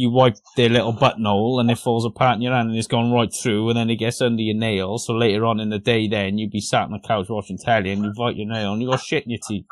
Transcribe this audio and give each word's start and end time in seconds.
you 0.00 0.10
wipe 0.10 0.36
their 0.56 0.68
little 0.68 0.92
buttonhole 0.92 1.60
and 1.60 1.70
it 1.70 1.78
falls 1.78 2.04
apart 2.04 2.36
in 2.36 2.42
your 2.42 2.54
hand 2.54 2.70
and 2.70 2.78
it's 2.78 2.86
gone 2.86 3.12
right 3.12 3.32
through 3.32 3.68
and 3.68 3.76
then 3.76 3.90
it 3.90 3.96
gets 3.96 4.20
under 4.20 4.42
your 4.42 4.56
nail. 4.56 4.98
So 4.98 5.12
later 5.12 5.44
on 5.44 5.60
in 5.60 5.68
the 5.68 5.78
day, 5.78 6.08
then 6.08 6.38
you'd 6.38 6.50
be 6.50 6.60
sat 6.60 6.84
on 6.84 6.92
the 6.92 6.98
couch 7.06 7.26
watching 7.28 7.58
telly 7.58 7.90
and 7.90 8.04
you 8.04 8.12
bite 8.16 8.36
your 8.36 8.48
nail 8.48 8.72
and 8.72 8.82
you 8.82 8.88
got 8.88 9.00
shit 9.00 9.24
in 9.24 9.30
your 9.30 9.40
teeth. 9.46 9.66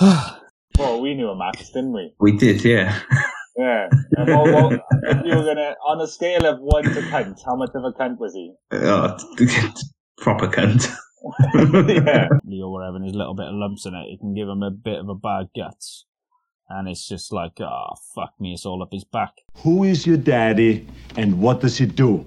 Well, 0.78 1.00
we 1.00 1.14
knew 1.14 1.30
a 1.30 1.34
Max, 1.34 1.70
didn't 1.70 1.94
we? 1.94 2.12
We 2.20 2.36
did, 2.36 2.62
yeah. 2.62 3.00
Yeah. 3.56 3.88
And 4.18 4.28
what, 4.28 4.52
what, 4.52 4.72
if 5.04 5.24
you 5.24 5.34
were 5.34 5.44
gonna, 5.44 5.74
on 5.86 6.00
a 6.02 6.06
scale 6.06 6.44
of 6.44 6.60
one 6.60 6.84
to 6.84 6.90
cunt, 6.90 7.38
how 7.44 7.56
much 7.56 7.70
of 7.74 7.84
a 7.84 7.92
cunt 7.92 8.18
was 8.18 8.34
he? 8.34 8.52
Oh, 8.72 9.16
proper 10.18 10.48
cunt. 10.48 10.86
yeah. 11.54 12.28
or 12.62 12.72
whatever, 12.72 12.96
and 12.96 13.04
there's 13.04 13.14
a 13.14 13.18
little 13.18 13.34
bit 13.34 13.46
of 13.46 13.54
lumps 13.54 13.86
in 13.86 13.94
it, 13.94 14.12
it 14.12 14.20
can 14.20 14.34
give 14.34 14.48
him 14.48 14.62
a 14.62 14.70
bit 14.70 14.98
of 14.98 15.08
a 15.08 15.14
bad 15.14 15.46
guts. 15.56 16.05
And 16.68 16.88
it's 16.88 17.06
just 17.06 17.32
like, 17.32 17.60
oh, 17.60 17.94
fuck 18.12 18.34
me, 18.40 18.54
it's 18.54 18.66
all 18.66 18.82
up 18.82 18.92
his 18.92 19.04
back. 19.04 19.42
Who 19.58 19.84
is 19.84 20.04
your 20.04 20.16
daddy 20.16 20.88
and 21.16 21.40
what 21.40 21.60
does 21.60 21.78
he 21.78 21.86
do? 21.86 22.26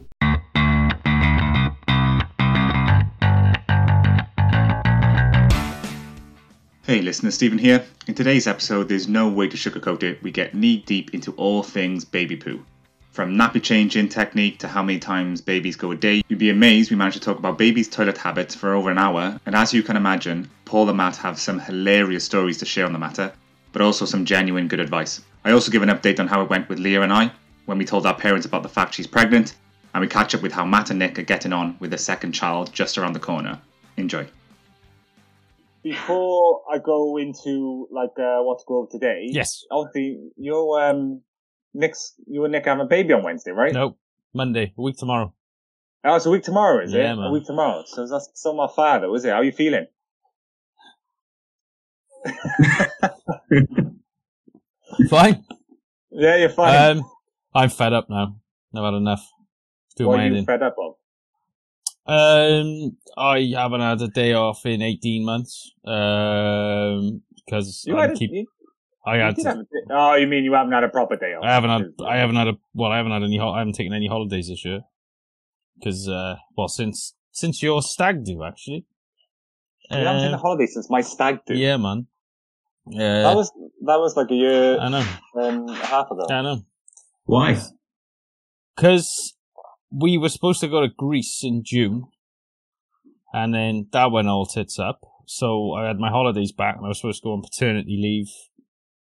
Hey 6.86 7.02
listener, 7.02 7.32
Stephen 7.32 7.58
here. 7.58 7.86
In 8.08 8.16
today's 8.16 8.48
episode, 8.48 8.88
there's 8.88 9.10
no 9.10 9.28
way 9.28 9.50
to 9.50 9.58
sugarcoat 9.58 10.04
it. 10.04 10.24
We 10.24 10.32
get 10.32 10.56
knee 10.56 10.84
deep 10.86 11.14
into 11.14 11.34
all 11.34 11.62
things 11.62 12.06
baby 12.06 12.38
poo. 12.38 12.66
From 13.12 13.36
nappy 13.36 13.62
changing 13.62 14.08
technique 14.08 14.60
to 14.60 14.70
how 14.70 14.82
many 14.82 15.00
times 15.00 15.42
babies 15.42 15.76
go 15.76 15.92
a 15.92 15.96
day, 15.96 16.22
you'd 16.30 16.40
be 16.40 16.50
amazed 16.50 16.90
we 16.90 16.96
managed 16.96 17.18
to 17.18 17.24
talk 17.24 17.38
about 17.38 17.58
babies' 17.58 17.90
toilet 17.90 18.18
habits 18.18 18.56
for 18.56 18.74
over 18.74 18.90
an 18.90 18.98
hour. 18.98 19.38
And 19.46 19.54
as 19.54 19.74
you 19.74 19.84
can 19.84 19.98
imagine, 19.98 20.50
Paul 20.64 20.88
and 20.88 20.98
Matt 20.98 21.18
have 21.18 21.38
some 21.38 21.60
hilarious 21.60 22.24
stories 22.24 22.58
to 22.60 22.66
share 22.66 22.86
on 22.86 22.94
the 22.94 23.00
matter, 23.00 23.34
but 23.72 23.82
also 23.82 24.06
some 24.06 24.26
genuine 24.26 24.68
good 24.68 24.80
advice. 24.80 25.22
I 25.46 25.52
also 25.52 25.72
give 25.72 25.82
an 25.84 25.90
update 25.90 26.20
on 26.20 26.28
how 26.28 26.42
it 26.42 26.50
went 26.50 26.70
with 26.70 26.80
Leah 26.80 27.02
and 27.02 27.14
I 27.14 27.32
when 27.66 27.78
we 27.78 27.86
told 27.86 28.06
our 28.06 28.16
parents 28.16 28.46
about 28.46 28.64
the 28.64 28.70
fact 28.70 28.96
she's 28.96 29.08
pregnant, 29.08 29.56
and 29.94 30.02
we 30.02 30.08
catch 30.08 30.34
up 30.36 30.42
with 30.42 30.52
how 30.52 30.66
Matt 30.66 30.90
and 30.90 31.00
Nick 31.00 31.18
are 31.20 31.24
getting 31.24 31.54
on 31.54 31.78
with 31.80 31.92
their 31.92 31.98
second 32.00 32.32
child 32.34 32.72
just 32.74 32.98
around 32.98 33.14
the 33.14 33.20
corner. 33.20 33.60
Enjoy. 33.98 34.28
Before 35.82 36.62
I 36.72 36.78
go 36.80 37.18
into 37.18 37.88
like 37.92 38.18
uh, 38.20 38.42
what 38.44 38.60
to 38.60 38.66
go 38.68 38.80
over 38.80 38.88
today, 38.92 39.28
Yes. 39.32 39.64
obviously 39.72 40.20
you 40.36 40.56
um 40.80 41.22
Nick's 41.74 42.16
you 42.28 42.44
and 42.44 42.52
Nick 42.52 42.66
have 42.66 42.80
a 42.80 42.86
baby 42.86 43.14
on 43.14 43.24
Wednesday, 43.24 43.52
right? 43.52 43.74
Nope. 43.74 43.98
Monday, 44.34 44.74
a 44.78 44.82
week 44.82 44.98
tomorrow. 44.98 45.34
Oh, 46.04 46.16
it's 46.16 46.26
a 46.26 46.30
week 46.30 46.44
tomorrow, 46.44 46.84
is 46.84 46.92
Yeah, 46.94 47.14
it? 47.14 47.16
man. 47.16 47.26
A 47.28 47.32
week 47.32 47.46
tomorrow. 47.46 47.84
So 47.86 48.06
that's 48.08 48.30
still 48.34 48.54
my 48.56 48.68
father, 48.76 49.14
is 49.16 49.26
it? 49.26 49.30
How 49.30 49.36
are 49.38 49.44
you 49.44 49.52
feeling? 49.52 49.88
Fine. 55.10 55.46
Yeah, 56.12 56.38
you're 56.38 56.50
fine. 56.50 56.98
Um, 56.98 57.04
I'm 57.54 57.70
fed 57.70 57.94
up 57.94 58.10
now. 58.10 58.36
I've 58.76 58.84
had 58.84 58.94
enough. 58.96 59.26
Do 59.96 60.08
what 60.08 60.20
are 60.20 60.24
you 60.24 60.28
ending. 60.28 60.46
fed 60.46 60.64
up 60.64 60.76
of? 60.78 60.96
Um, 62.06 62.98
I 63.18 63.54
haven't 63.56 63.82
had 63.82 64.02
a 64.02 64.08
day 64.08 64.34
off 64.34 64.66
in 64.66 64.82
18 64.82 65.24
months. 65.24 65.72
Um, 65.86 67.22
because 67.46 67.84
You 67.86 67.98
I 67.98 68.02
had 68.02 68.12
a, 68.12 68.16
keep, 68.16 68.32
you, 68.32 68.46
I 69.06 69.16
you 69.16 69.22
had, 69.22 69.36
did 69.36 69.46
have 69.46 69.58
oh, 69.90 70.16
you 70.16 70.28
mean 70.28 70.44
you 70.44 70.54
haven't 70.54 70.72
had 70.72 70.84
a 70.84 70.90
proper 70.90 71.16
day 71.16 71.34
off? 71.34 71.44
I 71.44 71.52
haven't 71.54 71.70
had, 71.70 72.06
I 72.06 72.18
haven't 72.18 72.36
had 72.36 72.48
a, 72.48 72.54
well, 72.74 72.92
I 72.92 72.98
haven't 72.98 73.12
had 73.12 73.24
any, 73.24 73.40
I 73.40 73.58
haven't 73.58 73.74
taken 73.74 73.94
any 73.94 74.08
holidays 74.08 74.50
this 74.50 74.64
year. 74.64 74.82
Cause, 75.84 76.08
uh, 76.08 76.36
well, 76.58 76.68
since, 76.68 77.16
since 77.32 77.64
your 77.64 77.82
stag 77.82 78.24
do, 78.24 78.44
actually. 78.44 78.86
You 79.92 79.98
haven't 79.98 80.22
taken 80.22 80.34
a 80.34 80.38
Uh, 80.38 80.42
holiday 80.42 80.66
since 80.68 80.90
my 80.90 81.02
stag 81.02 81.40
do. 81.46 81.56
yeah, 81.56 81.78
man. 81.78 82.08
That 82.86 83.34
Uh, 83.34 83.36
was 83.36 83.52
that 83.86 84.00
was 84.00 84.16
like 84.18 84.32
a 84.32 84.36
year 84.36 84.80
I 84.80 84.90
know, 84.90 85.06
and 85.36 85.70
a 85.70 85.74
half 85.76 86.10
ago. 86.12 86.26
I 86.30 86.42
know. 86.42 86.62
Why? 87.26 87.58
Because 88.76 89.36
we 89.92 90.18
were 90.18 90.30
supposed 90.30 90.60
to 90.62 90.68
go 90.68 90.82
to 90.82 90.88
Greece 90.88 91.44
in 91.44 91.64
June, 91.64 92.04
and 93.34 93.54
then 93.54 93.88
that 93.92 94.12
went 94.12 94.28
all 94.28 94.46
tits 94.46 94.80
up. 94.80 95.02
So 95.26 95.74
I 95.74 95.86
had 95.88 96.00
my 96.00 96.10
holidays 96.10 96.52
back, 96.52 96.78
and 96.78 96.86
I 96.86 96.90
was 96.90 97.00
supposed 97.00 97.22
to 97.22 97.28
go 97.28 97.34
on 97.34 97.42
paternity 97.42 97.98
leave. 98.02 98.30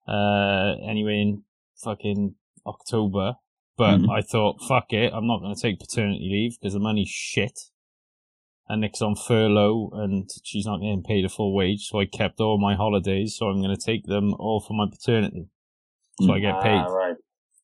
Uh, 0.07 0.75
anyway, 0.87 1.21
in 1.21 1.43
fucking 1.83 2.35
October, 2.65 3.35
but 3.77 3.99
Mhm. 3.99 4.09
I 4.09 4.21
thought, 4.21 4.61
fuck 4.67 4.91
it, 4.93 5.13
I'm 5.13 5.25
not 5.27 5.39
going 5.39 5.55
to 5.55 5.61
take 5.61 5.79
paternity 5.79 6.27
leave 6.31 6.57
because 6.59 6.73
the 6.73 6.79
money's 6.79 7.09
shit. 7.09 7.57
And 8.69 8.81
Nick's 8.81 9.01
on 9.01 9.15
furlough, 9.15 9.91
and 9.93 10.29
she's 10.43 10.65
not 10.65 10.79
getting 10.79 11.03
paid 11.03 11.25
a 11.25 11.29
full 11.29 11.53
wage, 11.53 11.87
so 11.89 11.99
I 11.99 12.05
kept 12.05 12.39
all 12.39 12.57
my 12.57 12.75
holidays. 12.75 13.35
So 13.37 13.47
I'm 13.47 13.61
going 13.61 13.75
to 13.75 13.81
take 13.81 14.05
them 14.05 14.33
all 14.35 14.63
for 14.65 14.73
my 14.73 14.85
paternity, 14.89 15.49
so 16.21 16.31
I 16.33 16.39
get 16.39 16.61
paid. 16.61 16.71
Ah, 16.71 16.85
right. 16.85 17.15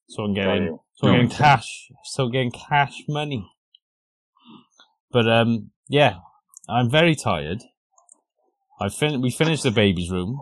So 0.10 0.24
I'm 0.24 0.34
getting 0.34 0.64
you. 0.64 0.82
so 0.96 1.08
I'm 1.08 1.14
getting 1.14 1.28
okay. 1.28 1.38
cash. 1.38 1.92
Still 2.04 2.30
getting 2.30 2.52
cash 2.52 3.04
money. 3.08 3.50
But 5.12 5.30
um, 5.30 5.72
yeah, 5.88 6.16
I'm 6.68 6.90
very 6.90 7.16
tired. 7.16 7.64
I 8.81 8.90
fin- 8.90 9.22
we 9.22 9.31
finished 9.31 9.64
the 9.64 9.72
baby's 9.72 10.12
room. 10.12 10.42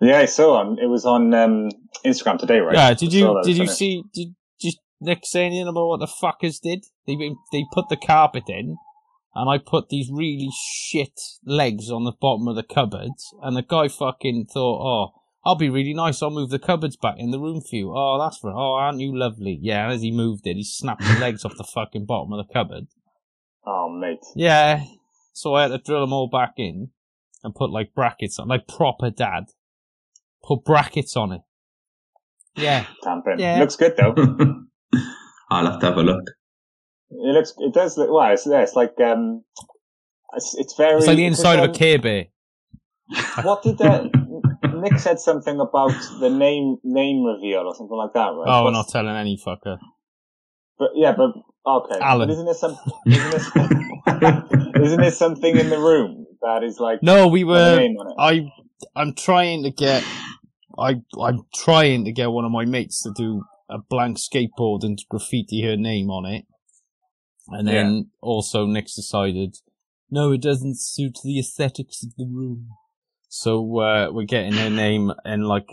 Yeah, 0.00 0.18
I 0.18 0.26
saw 0.26 0.58
on. 0.58 0.78
It 0.78 0.86
was 0.86 1.04
on 1.04 1.34
um, 1.34 1.70
Instagram 2.04 2.38
today, 2.38 2.60
right? 2.60 2.74
Yeah, 2.74 2.94
did 2.94 3.12
you 3.12 3.40
did 3.42 3.56
you 3.56 3.64
finished. 3.64 3.78
see? 3.78 4.02
Did 4.14 4.34
did 4.60 4.74
Nick 5.00 5.20
say 5.24 5.46
anything 5.46 5.66
about 5.66 5.86
what 5.86 6.00
the 6.00 6.06
fuckers 6.06 6.60
did? 6.60 6.84
They 7.06 7.16
they 7.52 7.64
put 7.72 7.88
the 7.88 7.96
carpet 7.96 8.44
in, 8.48 8.76
and 9.34 9.48
I 9.48 9.58
put 9.58 9.88
these 9.88 10.10
really 10.12 10.50
shit 10.52 11.18
legs 11.44 11.90
on 11.90 12.04
the 12.04 12.12
bottom 12.20 12.48
of 12.48 12.56
the 12.56 12.62
cupboards, 12.62 13.34
and 13.42 13.56
the 13.56 13.62
guy 13.62 13.88
fucking 13.88 14.46
thought, 14.52 15.12
oh. 15.14 15.14
I'll 15.44 15.54
be 15.54 15.70
really 15.70 15.94
nice. 15.94 16.20
I'll 16.20 16.30
move 16.30 16.50
the 16.50 16.58
cupboards 16.58 16.96
back 16.96 17.14
in 17.16 17.30
the 17.30 17.38
room 17.38 17.62
for 17.62 17.76
you. 17.76 17.94
Oh, 17.96 18.18
that's 18.20 18.36
for. 18.36 18.50
Oh, 18.50 18.74
aren't 18.74 19.00
you 19.00 19.16
lovely? 19.16 19.58
Yeah. 19.62 19.84
And 19.84 19.94
as 19.94 20.02
he 20.02 20.10
moved 20.10 20.46
it, 20.46 20.56
he 20.56 20.64
snapped 20.64 21.00
the 21.00 21.18
legs 21.20 21.42
off 21.42 21.56
the 21.56 21.64
fucking 21.64 22.04
bottom 22.04 22.34
of 22.34 22.46
the 22.46 22.52
cupboard. 22.52 22.88
Oh, 23.64 23.88
mate. 23.88 24.18
Yeah. 24.34 24.84
So 25.32 25.54
I 25.54 25.62
had 25.62 25.68
to 25.68 25.78
drill 25.78 26.02
them 26.02 26.12
all 26.12 26.28
back 26.28 26.54
in 26.58 26.90
and 27.42 27.54
put 27.54 27.70
like 27.70 27.94
brackets 27.94 28.38
on, 28.38 28.48
like 28.48 28.66
proper 28.66 29.10
dad. 29.10 29.44
Put 30.42 30.64
brackets 30.64 31.16
on 31.16 31.32
it. 31.32 31.40
Yeah. 32.56 32.86
Tamping. 33.02 33.38
Yeah. 33.38 33.60
Looks 33.60 33.76
good 33.76 33.94
though. 33.96 34.14
I'll 35.50 35.70
have 35.70 35.80
to 35.80 35.86
have 35.86 35.96
a 35.96 36.02
look. 36.02 36.24
It 37.10 37.34
looks. 37.34 37.54
It 37.58 37.74
does 37.74 37.96
look. 37.96 38.10
Well, 38.10 38.32
it's, 38.32 38.46
yeah, 38.46 38.62
it's 38.62 38.74
like 38.74 38.98
um, 39.00 39.44
it's, 40.34 40.54
it's 40.58 40.74
very. 40.76 40.98
It's 40.98 41.06
like 41.06 41.16
the 41.16 41.24
inside 41.24 41.58
of 41.58 41.70
a 41.70 41.72
Care 41.72 41.98
Bear. 41.98 42.26
What 43.42 43.62
did 43.62 43.78
that? 43.78 44.10
Nick 44.74 44.98
said 44.98 45.18
something 45.18 45.58
about 45.60 45.94
the 46.20 46.30
name 46.30 46.78
name 46.84 47.24
reveal 47.24 47.60
or 47.60 47.74
something 47.74 47.96
like 47.96 48.12
that, 48.14 48.28
right? 48.28 48.46
Oh, 48.46 48.64
we're 48.64 48.70
not 48.72 48.88
telling 48.88 49.14
any 49.14 49.36
fucker. 49.36 49.78
But 50.78 50.90
yeah, 50.94 51.12
but 51.12 51.32
okay. 51.66 51.98
Alan. 52.00 52.28
But 52.28 52.32
isn't 52.34 52.44
there 52.44 52.54
some? 52.54 52.78
Isn't 53.06 53.30
there, 54.20 54.44
isn't 54.82 55.00
there 55.00 55.10
something 55.10 55.56
in 55.56 55.70
the 55.70 55.78
room 55.78 56.26
that 56.42 56.62
is 56.62 56.78
like 56.78 57.02
No, 57.02 57.28
we 57.28 57.44
were. 57.44 57.76
name 57.76 57.96
on 57.96 58.10
it? 58.10 58.14
I 58.18 58.52
I'm 58.94 59.14
trying 59.14 59.64
to 59.64 59.70
get. 59.70 60.04
I 60.78 60.96
I'm 61.20 61.42
trying 61.54 62.04
to 62.04 62.12
get 62.12 62.30
one 62.30 62.44
of 62.44 62.52
my 62.52 62.64
mates 62.64 63.02
to 63.02 63.12
do 63.16 63.42
a 63.68 63.78
blank 63.78 64.18
skateboard 64.18 64.84
and 64.84 64.98
graffiti 65.08 65.62
her 65.62 65.76
name 65.76 66.10
on 66.10 66.24
it, 66.26 66.44
and 67.50 67.66
then 67.66 68.10
also 68.20 68.66
Nick's 68.66 68.94
decided, 68.94 69.56
no, 70.10 70.32
it 70.32 70.42
doesn't 70.42 70.78
suit 70.78 71.18
the 71.24 71.38
aesthetics 71.38 72.02
of 72.02 72.14
the 72.16 72.26
room. 72.26 72.68
So 73.28 73.78
uh, 73.80 74.10
we're 74.10 74.24
getting 74.24 74.52
her 74.54 74.70
name 74.70 75.12
in 75.24 75.42
like 75.42 75.68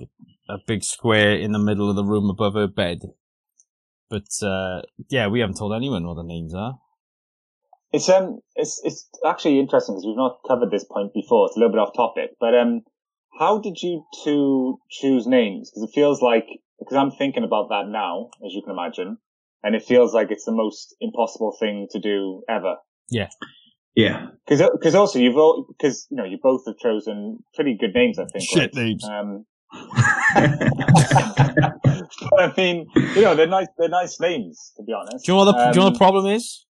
a 0.50 0.58
big 0.68 0.84
square 0.84 1.36
in 1.36 1.52
the 1.52 1.60
middle 1.60 1.90
of 1.90 1.96
the 1.96 2.04
room 2.04 2.30
above 2.30 2.54
her 2.54 2.68
bed. 2.68 3.00
But 4.10 4.28
uh, 4.42 4.82
yeah, 5.10 5.28
we 5.28 5.40
haven't 5.40 5.58
told 5.58 5.74
anyone 5.74 6.06
what 6.06 6.16
the 6.16 6.24
names 6.24 6.54
are. 6.54 6.80
It's 7.92 8.10
um, 8.10 8.40
it's 8.56 8.82
it's 8.84 9.08
actually 9.26 9.60
interesting 9.60 9.96
because 9.96 10.06
we've 10.06 10.18
not 10.18 10.40
covered 10.48 10.70
this 10.70 10.84
point 10.84 11.14
before. 11.14 11.48
It's 11.48 11.56
a 11.56 11.60
little 11.60 11.72
bit 11.72 11.80
off 11.80 11.96
topic, 11.96 12.32
but 12.40 12.54
um, 12.54 12.82
how 13.40 13.60
did 13.60 13.82
you 13.82 14.06
two 14.24 14.80
choose 14.90 15.26
names? 15.26 15.72
Because 15.72 15.90
it 15.90 15.96
feels 15.96 16.22
like 16.22 16.46
because 16.80 16.98
I'm 16.98 17.12
thinking 17.12 17.44
about 17.44 17.70
that 17.70 17.88
now, 17.88 18.30
as 18.46 18.54
you 18.54 18.62
can 18.62 18.74
imagine, 18.74 19.18
and 19.66 19.76
it 19.76 19.84
feels 19.84 20.14
like 20.14 20.32
it's 20.32 20.46
the 20.46 20.52
most 20.54 20.96
impossible 21.02 21.56
thing 21.60 21.88
to 21.92 22.00
do 22.00 22.44
ever. 22.48 22.76
Yeah. 23.10 23.28
Yeah. 23.96 24.28
Because 24.48 24.70
because 24.72 24.96
also 24.96 25.20
you've 25.20 25.36
all 25.38 25.66
because 25.68 26.08
you 26.10 26.18
know 26.18 26.24
you 26.26 26.38
both 26.42 26.62
have 26.68 26.78
chosen 26.78 27.40
pretty 27.56 27.76
good 27.80 27.94
names. 27.94 28.20
I 28.20 28.26
think 28.32 28.46
Shit 28.48 28.76
right? 28.76 28.76
names. 28.76 29.04
Um, 29.04 29.46
but 29.74 30.36
I 32.40 32.54
mean, 32.56 32.88
you 33.16 33.22
know, 33.22 33.36
they're 33.36 33.48
nice. 33.48 33.68
They're 33.78 33.90
nice 33.90 34.20
names, 34.20 34.74
to 34.78 34.84
be 34.84 34.94
honest. 34.94 35.26
Do 35.26 35.32
you 35.32 35.38
know 35.38 35.46
what 35.46 35.58
the, 35.58 35.72
do 35.72 35.80
you 35.80 35.80
know 35.80 35.84
what 35.86 35.90
the 35.98 36.06
Um, 36.06 36.08
problem 36.12 36.26
is? 36.28 36.66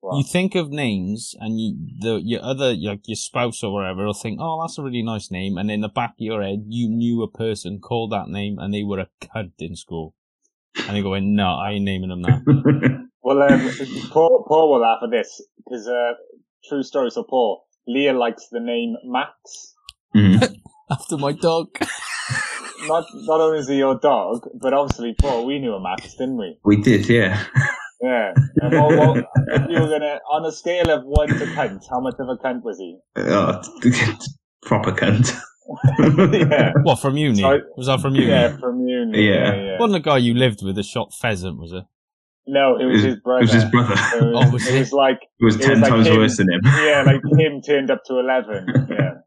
what? 0.00 0.18
You 0.18 0.24
think 0.24 0.54
of 0.54 0.70
names, 0.70 1.34
and 1.40 1.58
you 1.58 1.76
the 2.00 2.20
your 2.22 2.42
other 2.42 2.74
like 2.74 3.00
your 3.06 3.16
spouse 3.16 3.62
or 3.64 3.72
whatever 3.72 4.06
will 4.06 4.14
think, 4.14 4.38
"Oh, 4.40 4.60
that's 4.62 4.78
a 4.78 4.82
really 4.82 5.02
nice 5.02 5.30
name," 5.30 5.58
and 5.58 5.70
in 5.70 5.80
the 5.80 5.88
back 5.88 6.10
of 6.10 6.20
your 6.20 6.42
head, 6.42 6.64
you 6.68 6.88
knew 6.88 7.22
a 7.22 7.30
person 7.30 7.80
called 7.80 8.12
that 8.12 8.28
name, 8.28 8.58
and 8.58 8.72
they 8.72 8.84
were 8.84 9.00
a 9.00 9.08
cunt 9.20 9.52
in 9.58 9.74
school, 9.74 10.14
and 10.76 10.96
you're 10.96 11.04
going, 11.04 11.34
"No, 11.34 11.46
I 11.46 11.72
ain't 11.72 11.84
naming 11.84 12.10
them 12.10 12.22
that." 12.22 13.04
Well, 13.20 13.42
um, 13.42 13.70
Paul, 14.10 14.44
Paul 14.48 14.72
will 14.72 14.80
laugh 14.80 15.00
at 15.02 15.10
this 15.10 15.42
because 15.58 15.86
uh, 15.86 16.12
true 16.66 16.82
story. 16.82 17.10
So 17.10 17.24
Paul, 17.24 17.66
Leah 17.86 18.14
likes 18.14 18.48
the 18.50 18.60
name 18.60 18.96
Max. 19.04 19.74
Mhm. 20.16 20.56
After 20.90 21.18
my 21.18 21.32
dog. 21.32 21.68
not 22.86 23.04
not 23.12 23.40
only 23.40 23.58
is 23.58 23.68
he 23.68 23.76
your 23.76 23.98
dog, 23.98 24.48
but 24.54 24.72
obviously, 24.72 25.14
Paul, 25.20 25.44
we 25.44 25.58
knew 25.58 25.74
a 25.74 25.80
Max, 25.80 26.14
didn't 26.14 26.38
we? 26.38 26.58
We 26.64 26.80
did, 26.80 27.08
yeah. 27.08 27.44
Yeah. 28.00 28.32
And 28.62 28.72
what, 28.78 28.96
what, 28.96 29.24
if 29.48 29.68
you 29.68 29.80
were 29.80 29.88
gonna, 29.88 30.20
on 30.30 30.46
a 30.46 30.52
scale 30.52 30.88
of 30.90 31.04
one 31.04 31.28
to 31.28 31.46
cunt, 31.46 31.84
how 31.90 32.00
much 32.00 32.14
of 32.18 32.28
a 32.28 32.36
cunt 32.36 32.62
was 32.62 32.78
he? 32.78 32.96
Oh, 33.16 33.60
proper 34.62 34.92
cunt. 34.92 35.36
Yeah. 36.32 36.72
What 36.82 36.96
from 37.00 37.16
uni? 37.16 37.40
Sorry. 37.40 37.62
Was 37.76 37.86
that 37.88 38.00
from 38.00 38.14
uni? 38.14 38.28
Yeah, 38.28 38.56
from 38.56 38.86
uni. 38.86 39.20
Yeah. 39.26 39.32
Yeah, 39.34 39.54
yeah. 39.62 39.78
Wasn't 39.78 40.02
the 40.02 40.10
guy 40.10 40.18
you 40.18 40.34
lived 40.34 40.64
with 40.64 40.76
that 40.76 40.84
shot 40.84 41.12
pheasant? 41.14 41.58
Was 41.58 41.72
it? 41.72 41.84
No, 42.46 42.78
it 42.78 42.84
was 42.86 43.02
his 43.02 43.16
brother. 43.16 43.40
It 43.40 43.42
was 43.42 43.52
his 43.52 43.64
brother. 43.66 43.92
It 43.94 44.22
was, 44.34 44.46
Oh, 44.46 44.50
was 44.50 44.66
it 44.66 44.74
it? 44.74 44.78
was 44.78 44.92
like, 44.92 45.18
It 45.38 45.44
was 45.44 45.54
It 45.56 45.58
was 45.58 45.66
ten 45.66 45.80
like 45.82 45.90
times 45.90 46.06
him. 46.06 46.16
worse 46.16 46.36
than 46.38 46.50
him. 46.50 46.60
yeah, 46.64 47.02
like 47.04 47.20
him 47.38 47.60
turned 47.60 47.90
up 47.90 48.02
to 48.06 48.18
11. 48.18 48.86
Yeah. 48.90 49.10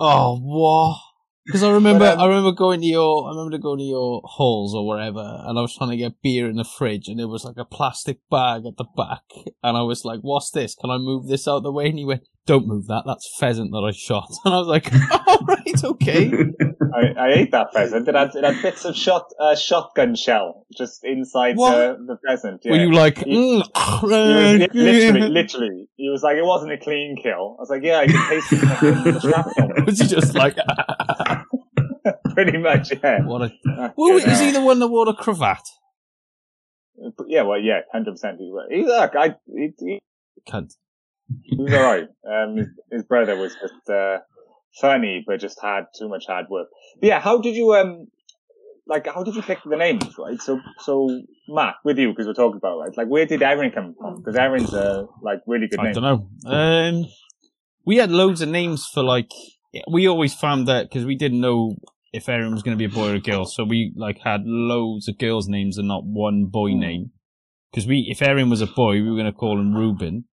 Oh, 0.00 0.38
what? 0.40 1.00
Because 1.48 1.62
I 1.62 1.70
remember, 1.72 2.00
But, 2.00 2.18
um, 2.18 2.20
I 2.20 2.26
remember 2.26 2.52
going 2.52 2.82
to 2.82 2.86
your, 2.86 3.26
I 3.26 3.30
remember 3.30 3.56
going 3.56 3.78
to 3.78 3.84
your 3.84 4.20
halls 4.22 4.74
or 4.74 4.86
wherever, 4.86 5.42
and 5.46 5.58
I 5.58 5.62
was 5.62 5.74
trying 5.74 5.88
to 5.88 5.96
get 5.96 6.20
beer 6.22 6.46
in 6.46 6.56
the 6.56 6.64
fridge, 6.64 7.08
and 7.08 7.18
there 7.18 7.26
was 7.26 7.42
like 7.42 7.56
a 7.56 7.64
plastic 7.64 8.18
bag 8.30 8.66
at 8.66 8.76
the 8.76 8.84
back, 8.94 9.22
and 9.62 9.74
I 9.74 9.80
was 9.80 10.04
like, 10.04 10.20
"What's 10.20 10.50
this? 10.50 10.74
Can 10.74 10.90
I 10.90 10.98
move 10.98 11.26
this 11.26 11.48
out 11.48 11.62
the 11.62 11.72
way?" 11.72 11.86
And 11.88 11.98
he 11.98 12.04
went, 12.04 12.28
"Don't 12.44 12.66
move 12.66 12.86
that. 12.88 13.04
That's 13.06 13.26
pheasant 13.40 13.70
that 13.72 13.78
I 13.78 13.92
shot." 13.92 14.28
And 14.44 14.52
I 14.52 14.58
was 14.58 14.66
like, 14.68 14.92
"All 15.26 15.46
right, 15.46 15.84
okay." 15.84 16.32
I, 16.94 17.14
I 17.18 17.32
ate 17.34 17.50
that 17.52 17.72
pheasant. 17.72 18.08
It 18.08 18.14
had, 18.14 18.34
it 18.34 18.44
had 18.44 18.60
bits 18.62 18.84
of 18.84 18.96
shot, 18.96 19.30
uh, 19.40 19.54
shotgun 19.56 20.14
shell 20.14 20.66
just 20.76 21.04
inside 21.04 21.56
the, 21.56 21.96
the 22.06 22.18
pheasant. 22.26 22.62
Yeah. 22.64 22.72
Were 22.72 22.78
you 22.78 22.92
like, 22.92 23.18
He- 23.18 23.62
mm, 23.62 23.62
He 23.62 24.06
was 24.06 24.74
literally, 24.74 25.28
literally, 25.28 25.88
he 25.96 26.08
was 26.10 26.22
like, 26.22 26.36
it 26.36 26.44
wasn't 26.44 26.72
a 26.72 26.78
clean 26.78 27.16
kill. 27.22 27.56
I 27.58 27.60
was 27.62 27.70
like, 27.70 27.82
yeah, 27.82 27.98
I 27.98 28.06
can 28.06 28.28
taste 28.28 28.50
the, 28.50 28.56
fucking- 28.56 29.02
the 29.12 29.20
shrapnel. 29.20 29.84
was 29.86 29.98
he 30.00 30.06
just 30.06 30.34
like, 30.34 30.56
Pretty 32.34 32.58
much, 32.58 32.92
yeah. 33.02 33.22
what 33.24 33.42
a? 33.42 33.52
That's 33.64 33.94
Well, 33.96 34.16
is 34.16 34.40
he 34.40 34.50
the 34.52 34.60
one 34.62 34.78
that 34.78 34.88
wore 34.88 35.08
a 35.08 35.14
cravat? 35.14 35.58
Yeah, 37.26 37.42
well, 37.42 37.60
yeah, 37.60 37.80
hundred 37.92 38.12
percent. 38.12 38.38
He's 38.40 38.52
he's 38.70 38.86
like, 38.88 39.14
I, 39.14 39.34
he, 39.46 39.70
he, 39.78 39.98
Cunt. 40.48 40.72
he 41.42 41.56
was 41.56 41.72
alright. 41.72 42.08
Um, 42.28 42.56
his, 42.56 42.68
his 42.90 43.02
brother 43.04 43.36
was 43.36 43.54
just 43.54 43.88
uh, 43.90 44.18
funny, 44.80 45.24
but 45.26 45.40
just 45.40 45.60
had 45.60 45.86
too 45.96 46.08
much 46.08 46.26
hard 46.26 46.46
work. 46.48 46.68
But 47.00 47.06
yeah, 47.08 47.20
how 47.20 47.40
did 47.40 47.54
you 47.54 47.74
um, 47.74 48.08
like, 48.86 49.06
how 49.06 49.22
did 49.22 49.34
you 49.34 49.42
pick 49.42 49.58
the 49.64 49.76
names, 49.76 50.16
right? 50.18 50.40
So, 50.40 50.60
so 50.80 51.22
Matt, 51.48 51.76
with 51.84 51.98
you 51.98 52.10
because 52.10 52.26
we're 52.26 52.34
talking 52.34 52.56
about 52.56 52.78
right, 52.78 52.96
like, 52.96 53.08
where 53.08 53.26
did 53.26 53.42
Aaron 53.42 53.70
come 53.70 53.94
from? 54.00 54.16
Because 54.16 54.36
Aaron's 54.36 54.72
a 54.72 55.06
like 55.22 55.40
really 55.46 55.68
good 55.68 55.78
name. 55.78 55.86
I 55.86 55.92
name. 55.92 55.94
don't 55.94 56.42
know. 56.44 56.50
Um, 56.50 57.06
we 57.84 57.96
had 57.96 58.10
loads 58.10 58.40
of 58.40 58.48
names 58.48 58.86
for 58.92 59.02
like. 59.02 59.30
We 59.92 60.08
always 60.08 60.34
found 60.34 60.66
that 60.68 60.88
because 60.88 61.04
we 61.04 61.14
didn't 61.14 61.40
know 61.40 61.76
if 62.12 62.28
Aaron 62.28 62.52
was 62.52 62.62
going 62.62 62.76
to 62.76 62.78
be 62.78 62.90
a 62.90 62.94
boy 62.94 63.10
or 63.10 63.14
a 63.14 63.20
girl, 63.20 63.44
so 63.44 63.64
we 63.64 63.92
like 63.96 64.18
had 64.24 64.42
loads 64.44 65.08
of 65.08 65.18
girls' 65.18 65.46
names 65.46 65.76
and 65.76 65.86
not 65.86 66.04
one 66.04 66.46
boy 66.46 66.72
Hmm. 66.72 66.80
name. 66.80 67.10
Because 67.70 67.86
we, 67.86 68.08
if 68.10 68.22
Aaron 68.22 68.48
was 68.48 68.62
a 68.62 68.66
boy, 68.66 68.94
we 68.94 69.02
were 69.02 69.16
going 69.16 69.26
to 69.26 69.32
call 69.32 69.60
him 69.60 69.74
Ruben. 69.74 70.24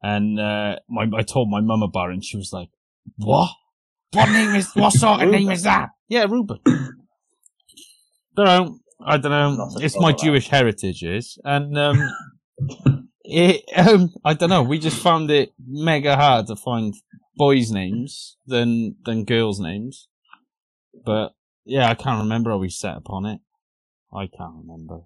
And 0.00 0.38
uh, 0.38 0.76
my, 0.88 1.06
I 1.16 1.22
told 1.22 1.50
my 1.50 1.60
mum 1.60 1.82
about 1.82 2.10
it, 2.10 2.14
and 2.14 2.24
she 2.24 2.36
was 2.36 2.50
like, 2.52 2.68
"What? 3.16 3.50
What 4.12 4.30
name 4.30 4.54
is? 4.56 4.70
What 4.74 4.92
sort 4.92 5.22
of 5.22 5.28
name 5.28 5.50
is 5.50 5.62
that?" 5.62 5.90
Yeah, 6.08 6.24
Ruben. 6.24 6.58
don't 8.36 8.46
know. 8.46 8.78
I 9.04 9.16
don't 9.16 9.32
know. 9.32 9.54
Not 9.54 9.72
so 9.72 9.80
It's 9.80 9.96
my 9.96 10.10
about 10.10 10.18
that. 10.18 10.24
Jewish 10.24 10.48
heritage, 10.48 11.02
is 11.02 11.38
and 11.44 11.76
um, 11.76 12.10
it, 13.24 13.64
um, 13.76 14.10
I 14.24 14.34
don't 14.34 14.50
know. 14.50 14.62
We 14.62 14.78
just 14.78 15.02
found 15.02 15.30
it 15.30 15.52
mega 15.58 16.16
hard 16.16 16.46
to 16.48 16.56
find 16.56 16.94
boys' 17.36 17.70
names 17.70 18.36
than 18.46 18.96
than 19.04 19.24
girls' 19.24 19.60
names. 19.60 20.08
But 21.04 21.34
yeah, 21.64 21.88
I 21.88 21.94
can't 21.94 22.22
remember 22.22 22.50
how 22.50 22.58
we 22.58 22.68
set 22.68 22.96
upon 22.96 23.26
it. 23.26 23.40
I 24.14 24.26
can't 24.26 24.54
remember. 24.56 25.00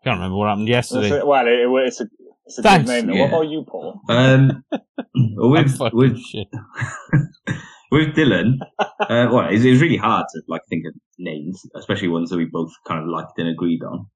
I 0.00 0.04
Can't 0.04 0.16
remember 0.16 0.36
what 0.36 0.48
happened 0.48 0.68
yesterday. 0.68 1.22
Well, 1.22 1.46
it, 1.46 1.50
it, 1.50 1.86
it's 1.86 2.00
a 2.00 2.06
it's 2.50 2.58
a 2.58 2.62
Thanks. 2.62 2.90
good 2.90 3.06
name. 3.06 3.14
Yeah. 3.14 3.22
What 3.22 3.28
about 3.28 3.48
you, 3.48 3.64
Paul? 3.64 4.00
Um, 4.08 4.64
with, 5.14 5.78
with 5.92 6.18
shit. 6.18 6.48
with 7.92 8.08
Dylan, 8.16 8.56
uh, 8.80 9.28
well, 9.30 9.46
it 9.48 9.52
was, 9.52 9.64
it 9.64 9.70
was 9.70 9.80
really 9.80 9.96
hard 9.96 10.26
to 10.32 10.42
like 10.48 10.62
think 10.68 10.84
of 10.86 10.94
names, 11.16 11.62
especially 11.76 12.08
ones 12.08 12.30
that 12.30 12.38
we 12.38 12.46
both 12.46 12.72
kind 12.88 13.00
of 13.00 13.08
liked 13.08 13.38
and 13.38 13.48
agreed 13.48 13.82
on. 13.84 14.06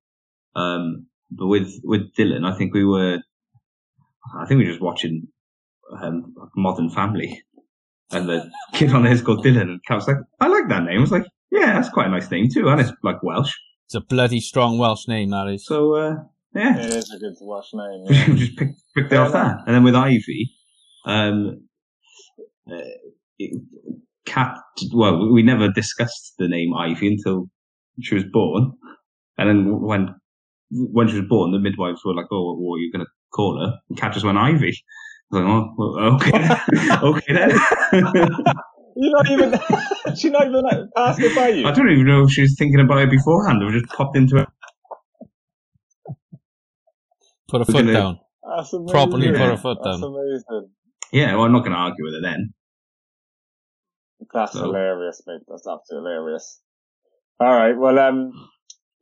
Um, 0.57 1.07
but 1.31 1.47
with 1.47 1.81
with 1.85 2.13
Dylan, 2.17 2.45
I 2.45 2.59
think 2.59 2.75
we 2.75 2.85
were, 2.85 3.19
I 4.37 4.47
think 4.47 4.59
we 4.59 4.65
were 4.65 4.73
just 4.73 4.83
watching 4.83 5.29
um, 5.97 6.35
Modern 6.57 6.91
Family, 6.91 7.41
and 8.11 8.29
the 8.29 8.51
kid 8.73 8.93
on 8.93 9.05
there 9.05 9.13
is 9.13 9.23
called 9.23 9.45
Dylan, 9.45 9.63
and 9.63 9.85
Kat 9.87 9.97
was 9.99 10.09
like, 10.09 10.17
"I 10.41 10.49
like 10.49 10.69
that 10.71 10.83
name." 10.83 10.99
I 10.99 11.01
was 11.01 11.13
like, 11.13 11.27
"Yeah, 11.53 11.75
that's 11.75 11.89
quite 11.89 12.09
a 12.09 12.11
nice 12.11 12.29
name 12.33 12.49
too," 12.53 12.69
and 12.69 12.81
it's 12.81 12.91
like 13.05 13.23
Welsh. 13.23 13.55
It's 13.87 13.95
a 13.95 14.01
bloody 14.01 14.41
strong 14.41 14.79
Welsh 14.79 15.07
name, 15.07 15.31
that 15.31 15.47
is. 15.49 15.67
So 15.67 15.95
uh, 15.95 16.15
yeah, 16.55 16.79
It 16.79 16.95
is 16.95 17.11
a 17.11 17.19
good 17.19 17.35
Welsh 17.41 17.73
name. 17.75 18.05
Yeah. 18.11 18.31
we 18.31 18.37
just 18.39 18.57
picked, 18.57 18.81
picked 18.95 19.13
it 19.13 19.17
off 19.17 19.33
that. 19.33 19.59
And 19.67 19.75
then 19.75 19.85
with 19.85 19.95
Ivy, 19.95 20.51
um, 21.07 21.67
uh, 22.71 22.77
it, 23.39 23.61
Cat, 24.25 24.57
well, 24.93 25.33
we- 25.33 25.43
never 25.43 25.71
discussed 25.71 26.35
the 26.39 26.49
name 26.49 26.73
Ivy 26.75 27.09
until 27.09 27.47
she 28.01 28.15
was 28.15 28.25
born. 28.33 28.73
And 29.37 29.49
then 29.49 29.81
when, 29.81 30.15
when 30.71 31.09
she 31.09 31.17
was 31.21 31.29
born, 31.29 31.53
the 31.53 31.59
midwives 31.59 32.03
were 32.05 32.15
like, 32.15 32.27
oh, 32.33 32.55
what 32.59 32.77
are 32.77 32.81
you 32.81 32.91
going 32.93 33.05
to 33.05 33.11
call 33.35 33.61
her? 33.61 33.75
And 33.91 33.99
Cat 33.99 34.13
just 34.15 34.25
went 34.25 34.39
Ivy. 34.39 34.73
I 35.33 35.37
was 35.37 35.43
like, 35.43 35.47
oh, 35.49 36.15
okay, 36.15 36.97
okay 37.03 37.33
then. 37.35 37.51
You're 38.97 39.11
not 39.13 39.29
even. 39.29 39.59
she's 40.17 40.31
not 40.31 40.47
even 40.47 40.63
like, 40.63 40.79
passed 40.97 41.21
it 41.21 41.35
by 41.35 41.49
you. 41.49 41.67
I 41.67 41.73
don't 41.73 41.91
even 41.91 42.07
know 42.07 42.25
if 42.25 42.31
she 42.31 42.43
was 42.43 42.55
thinking 42.57 42.79
about 42.81 42.99
it 42.99 43.11
beforehand 43.11 43.61
or 43.63 43.73
just 43.73 43.87
popped 43.87 44.17
into 44.17 44.37
it. 44.37 44.49
Put 47.55 47.61
a 47.61 47.71
We're 47.71 47.79
foot 47.79 47.87
gonna- 47.87 47.93
down. 47.93 48.21
That's 48.57 48.73
amazing. 48.73 48.93
Properly 48.93 49.31
put 49.31 49.41
a 49.41 49.57
foot 49.57 49.79
That's 49.85 50.01
down. 50.01 50.11
amazing. 50.13 50.71
Yeah, 51.13 51.37
well, 51.37 51.45
I'm 51.45 51.53
not 51.53 51.61
going 51.61 51.71
to 51.71 51.79
argue 51.79 52.05
with 52.05 52.15
it 52.15 52.23
then. 52.23 52.53
That's 54.33 54.55
So- 54.55 54.59
hilarious, 54.63 55.23
mate. 55.25 55.43
That's 55.47 55.65
absolutely 55.69 56.11
hilarious. 56.11 56.61
All 57.39 57.55
right. 57.55 57.79
Well, 57.79 57.97
um, 58.01 58.33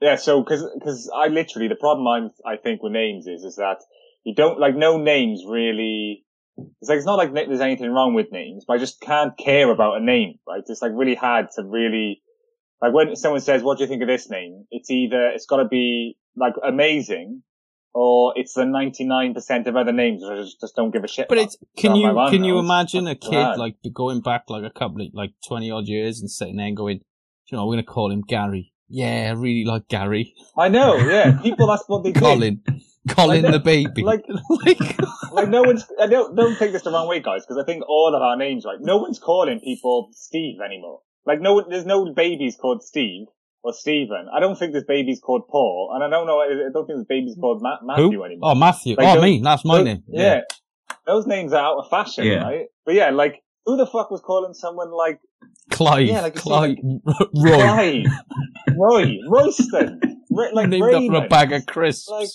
yeah. 0.03 0.17
So, 0.17 0.43
because 0.43 0.69
because 0.79 1.11
I 1.17 1.29
literally 1.29 1.69
the 1.69 1.77
problem 1.77 2.07
I'm 2.07 2.31
I 2.45 2.57
think 2.59 2.83
with 2.83 2.93
names 2.93 3.27
is 3.27 3.43
is 3.43 3.57
that 3.57 3.79
you 4.25 4.35
don't 4.35 4.61
like 4.61 4.77
no 4.77 4.99
names 4.99 5.43
really. 5.49 6.27
It's 6.81 6.91
like 6.91 6.99
it's 6.99 7.07
not 7.07 7.17
like 7.17 7.33
there's 7.33 7.61
anything 7.61 7.91
wrong 7.91 8.13
with 8.13 8.33
names, 8.33 8.65
but 8.69 8.75
I 8.75 8.79
just 8.79 9.01
can't 9.01 9.37
care 9.39 9.71
about 9.71 9.97
a 9.97 10.05
name. 10.05 10.35
Right? 10.47 10.63
It's 10.67 10.83
like 10.83 10.93
really 10.95 11.15
hard 11.15 11.47
to 11.57 11.65
really 11.65 12.23
like 12.83 12.93
when 12.93 13.17
someone 13.17 13.41
says, 13.41 13.63
"What 13.63 13.79
do 13.79 13.85
you 13.85 13.89
think 13.89 14.03
of 14.03 14.09
this 14.09 14.29
name?" 14.29 14.67
It's 14.71 14.91
either 14.91 15.29
it's 15.29 15.47
got 15.47 15.59
to 15.63 15.69
be 15.69 16.19
like 16.37 16.55
amazing. 16.63 17.43
Or 17.95 18.33
it's 18.37 18.55
the 18.55 18.63
99% 18.63 19.67
of 19.67 19.77
other 19.77 19.93
names 19.93 20.25
I 20.25 20.37
just, 20.37 20.61
just 20.61 20.75
don't 20.75 20.91
give 20.93 21.05
a 21.05 21.09
shit 21.09 21.29
But 21.29 21.39
it's 21.39 21.57
can 21.77 21.93
So 21.93 21.97
you 21.97 22.31
can 22.31 22.43
you 22.43 22.59
imagine 22.59 23.07
a 23.07 23.15
kid 23.15 23.33
bad. 23.33 23.59
like 23.59 23.77
going 23.93 24.21
back 24.23 24.45
like 24.49 24.65
a 24.65 24.71
couple 24.71 25.03
of 25.03 25.09
like 25.13 25.33
twenty 25.47 25.71
odd 25.71 25.87
years 25.89 26.21
and 26.21 26.31
sitting 26.31 26.57
there 26.57 26.67
and 26.67 26.77
going, 26.77 27.01
you 27.51 27.59
know, 27.59 27.67
we're 27.67 27.75
gonna 27.75 27.83
call 27.85 28.11
him 28.11 28.23
Gary. 28.27 28.73
Yeah, 28.89 29.29
I 29.29 29.33
really 29.33 29.65
like 29.65 29.89
Gary. 29.89 30.35
I 30.57 30.69
know, 30.69 30.97
yeah. 30.97 31.39
People, 31.43 31.67
that's 31.67 31.85
what 31.87 32.03
they. 32.05 32.13
Colin, 32.21 32.63
Colin 33.09 33.43
Like 33.43 33.53
the 33.53 33.61
baby. 33.61 34.03
like- 34.03 34.25
like 34.65 34.99
like 35.33 35.49
no 35.49 35.63
one's 35.63 35.87
I 36.01 36.07
don't 36.07 36.35
don't 36.37 36.57
take 36.59 36.73
this 36.73 36.83
the 36.83 36.91
wrong 36.91 37.09
way, 37.09 37.21
guys, 37.21 37.45
because 37.45 37.63
I 37.63 37.65
think 37.67 37.85
all 37.89 38.15
of 38.15 38.23
our 38.23 38.37
names, 38.37 38.65
right? 38.65 38.79
No 38.81 38.99
one's 38.99 39.19
calling 39.19 39.61
people 39.61 40.09
Steve 40.13 40.61
anymore. 40.65 41.01
Like 41.27 41.41
no 41.41 41.55
one, 41.55 41.65
there's 41.69 41.87
no 41.87 42.13
babies 42.13 42.57
called 42.57 42.83
Steve 42.83 43.27
or 43.63 43.73
Stephen. 43.73 44.27
I 44.35 44.41
don't 44.41 44.59
think 44.59 44.73
there's 44.73 44.85
babies 44.85 45.21
called 45.21 45.47
Paul, 45.49 45.93
and 45.95 46.03
I 46.05 46.09
don't 46.11 46.27
know. 46.27 46.41
I 46.41 46.71
don't 46.73 46.87
think 46.87 46.97
there's 46.99 47.07
babies 47.07 47.37
called 47.41 47.63
Ma- 47.63 47.79
Matthew 47.83 48.19
who? 48.19 48.25
anymore. 48.25 48.51
Oh, 48.53 48.55
Matthew. 48.55 48.97
Like 48.97 49.07
oh, 49.09 49.15
those- 49.15 49.23
me. 49.23 49.41
That's 49.43 49.65
my 49.65 49.77
Those- 49.79 49.85
name. 49.87 50.03
yeah. 50.09 50.41
those 51.07 51.27
names 51.27 51.53
are 51.53 51.65
out 51.65 51.79
of 51.79 51.89
fashion, 51.91 52.25
Yeah. 52.27 52.43
right? 52.43 52.67
But 52.85 52.95
yeah, 52.95 53.11
like 53.11 53.43
who 53.67 53.77
the 53.77 53.87
fuck 53.87 54.11
was 54.11 54.21
calling 54.21 54.55
someone 54.55 54.91
like 54.93 55.21
Clive. 55.71 56.07
Yeah, 56.07 56.21
like 56.23 56.35
you 56.35 56.41
see, 56.41 56.49
Clive. 56.49 56.77
Roy. 57.35 57.57
Clive, 57.59 58.05
Roy, 58.77 59.19
Royston, 59.29 60.01
Ri- 60.31 60.51
like 60.53 60.69
named 60.69 60.85
Raymond? 60.85 61.15
after 61.15 61.27
a 61.27 61.29
bag 61.29 61.53
of 61.53 61.67
crisps. 61.67 62.09
Like, 62.09 62.29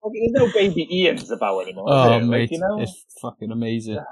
Like, 0.00 0.12
there's 0.14 0.32
no 0.32 0.52
baby 0.52 0.86
Ian's 0.90 1.30
about 1.30 1.60
anymore. 1.60 1.88
is 1.88 1.94
oh, 1.94 2.08
there? 2.10 2.20
Like, 2.20 2.28
mate, 2.30 2.50
you 2.52 2.58
know? 2.60 2.80
it's 2.80 3.04
fucking 3.20 3.50
amazing. 3.50 3.98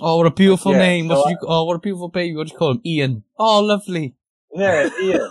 Oh, 0.00 0.16
what 0.16 0.26
a 0.26 0.30
beautiful 0.32 0.72
Yeah, 0.72 0.78
name! 0.78 1.08
What 1.08 1.22
so 1.22 1.28
you? 1.30 1.36
Oh, 1.42 1.64
what 1.64 1.76
a 1.76 1.78
beautiful 1.78 2.08
baby! 2.08 2.36
What 2.36 2.48
do 2.48 2.52
you 2.52 2.58
call 2.58 2.72
him? 2.72 2.80
Ian. 2.84 3.22
Oh, 3.38 3.60
lovely. 3.62 4.16
Yeah, 4.54 4.88
Ian. 5.00 5.28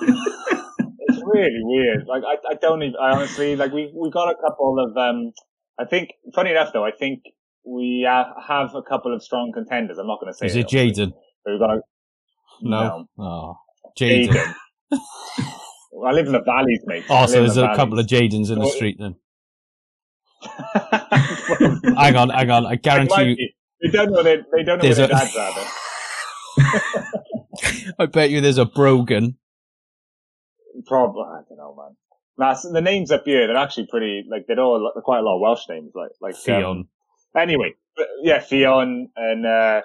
it's 1.00 1.22
really 1.24 1.60
weird. 1.64 2.08
Like 2.08 2.24
I, 2.24 2.52
I 2.52 2.54
don't 2.56 2.82
even. 2.84 2.96
I 3.02 3.12
honestly 3.12 3.56
like 3.56 3.72
we 3.72 3.92
we 3.96 4.10
got 4.10 4.30
a 4.30 4.36
couple 4.36 4.78
of 4.80 4.98
um. 4.98 5.32
I 5.80 5.86
think 5.86 6.10
funny 6.36 6.52
enough 6.52 6.74
though, 6.74 6.86
I 6.86 6.92
think 6.92 7.24
we 7.66 8.08
uh, 8.10 8.24
have 8.48 8.76
a 8.76 8.82
couple 8.82 9.14
of 9.14 9.24
strong 9.24 9.52
contenders. 9.54 9.98
I'm 9.98 10.08
not 10.08 10.20
going 10.20 10.32
to 10.34 10.38
say 10.38 10.48
Is 10.48 10.56
it 10.56 10.68
Jaden? 10.68 11.14
We've 11.46 11.60
got 11.60 11.70
a, 11.72 11.82
No. 12.62 13.06
Oh, 13.18 13.56
Jaden. 14.00 14.54
I 14.92 16.12
live 16.12 16.26
in 16.26 16.32
the 16.32 16.42
valleys, 16.42 16.82
mate. 16.86 17.04
Oh, 17.10 17.26
so 17.28 17.34
there's 17.42 17.58
a 17.58 17.76
couple 17.76 18.00
of 18.00 18.08
Jadens 18.08 18.52
in 18.52 18.60
the 18.60 18.70
street 18.70 18.98
then. 19.00 19.16
Hang 21.96 22.16
on, 22.16 22.30
hang 22.30 22.50
on. 22.50 22.66
I 22.66 22.76
guarantee 22.76 23.36
you. 23.38 23.50
They 23.82 23.90
don't 23.96 24.12
know. 24.12 24.24
They, 24.24 24.38
they 24.38 24.64
don't 24.64 24.78
know 24.78 24.82
There's 24.82 24.98
where 24.98 25.08
their 25.08 25.18
a- 25.18 25.20
dads 25.20 25.36
are. 25.36 27.12
I 28.02 28.08
bet 28.08 28.32
you 28.32 28.42
there's 28.42 28.58
a 28.58 28.66
Brogan. 28.66 29.38
Probably, 30.88 31.22
I 31.22 31.42
don't 31.48 31.58
know, 31.58 31.76
man. 31.76 32.56
The 32.74 32.82
names 32.82 33.12
up 33.12 33.24
here, 33.26 33.46
they're 33.46 33.56
actually 33.56 33.86
pretty, 33.86 34.24
like, 34.28 34.46
they're 34.48 34.60
all, 34.60 34.92
they're 34.96 35.04
quite 35.04 35.20
a 35.20 35.22
lot 35.22 35.36
of 35.36 35.42
Welsh 35.42 35.70
names, 35.70 35.92
like, 35.94 36.10
like, 36.20 36.34
Ffion. 36.36 36.66
um, 36.66 36.88
anyway, 37.38 37.76
but, 37.96 38.08
yeah, 38.24 38.40
Ffion 38.40 39.06
and, 39.16 39.46
uh, 39.46 39.82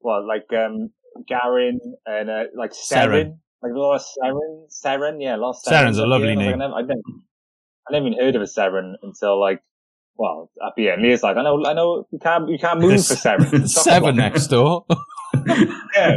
well, 0.00 0.26
like, 0.28 0.44
um, 0.52 0.90
Garin 1.26 1.80
and, 2.04 2.28
uh, 2.28 2.44
like, 2.54 2.72
Seren. 2.72 3.08
Seren. 3.08 3.38
Like, 3.62 3.72
a 3.72 3.78
lot 3.78 3.94
of 3.94 4.02
Seren, 4.02 4.66
Seren, 4.70 5.22
yeah, 5.22 5.36
a 5.36 5.38
lot 5.38 5.50
of 5.50 5.56
Seren's 5.66 5.96
a 5.96 6.06
lovely 6.06 6.36
here. 6.36 6.36
Name. 6.36 6.52
I, 6.52 6.56
never, 6.56 6.74
I, 6.74 6.80
never, 6.82 7.00
I 7.88 7.92
never 7.92 8.06
even 8.08 8.18
heard 8.18 8.36
of 8.36 8.42
a 8.42 8.44
Seren 8.44 8.92
until, 9.02 9.40
like, 9.40 9.62
well, 10.16 10.50
up 10.62 10.74
here. 10.76 10.92
And 10.92 11.02
Leah's 11.02 11.22
like, 11.22 11.38
I 11.38 11.42
know, 11.42 11.64
I 11.64 11.72
know, 11.72 12.06
you 12.10 12.18
can't, 12.18 12.50
you 12.50 12.58
can't 12.58 12.80
move 12.80 12.90
There's 12.90 13.08
for 13.08 13.14
Seren. 13.14 13.66
Seven 13.68 14.16
next 14.16 14.48
door. 14.48 14.84
yeah. 15.94 16.16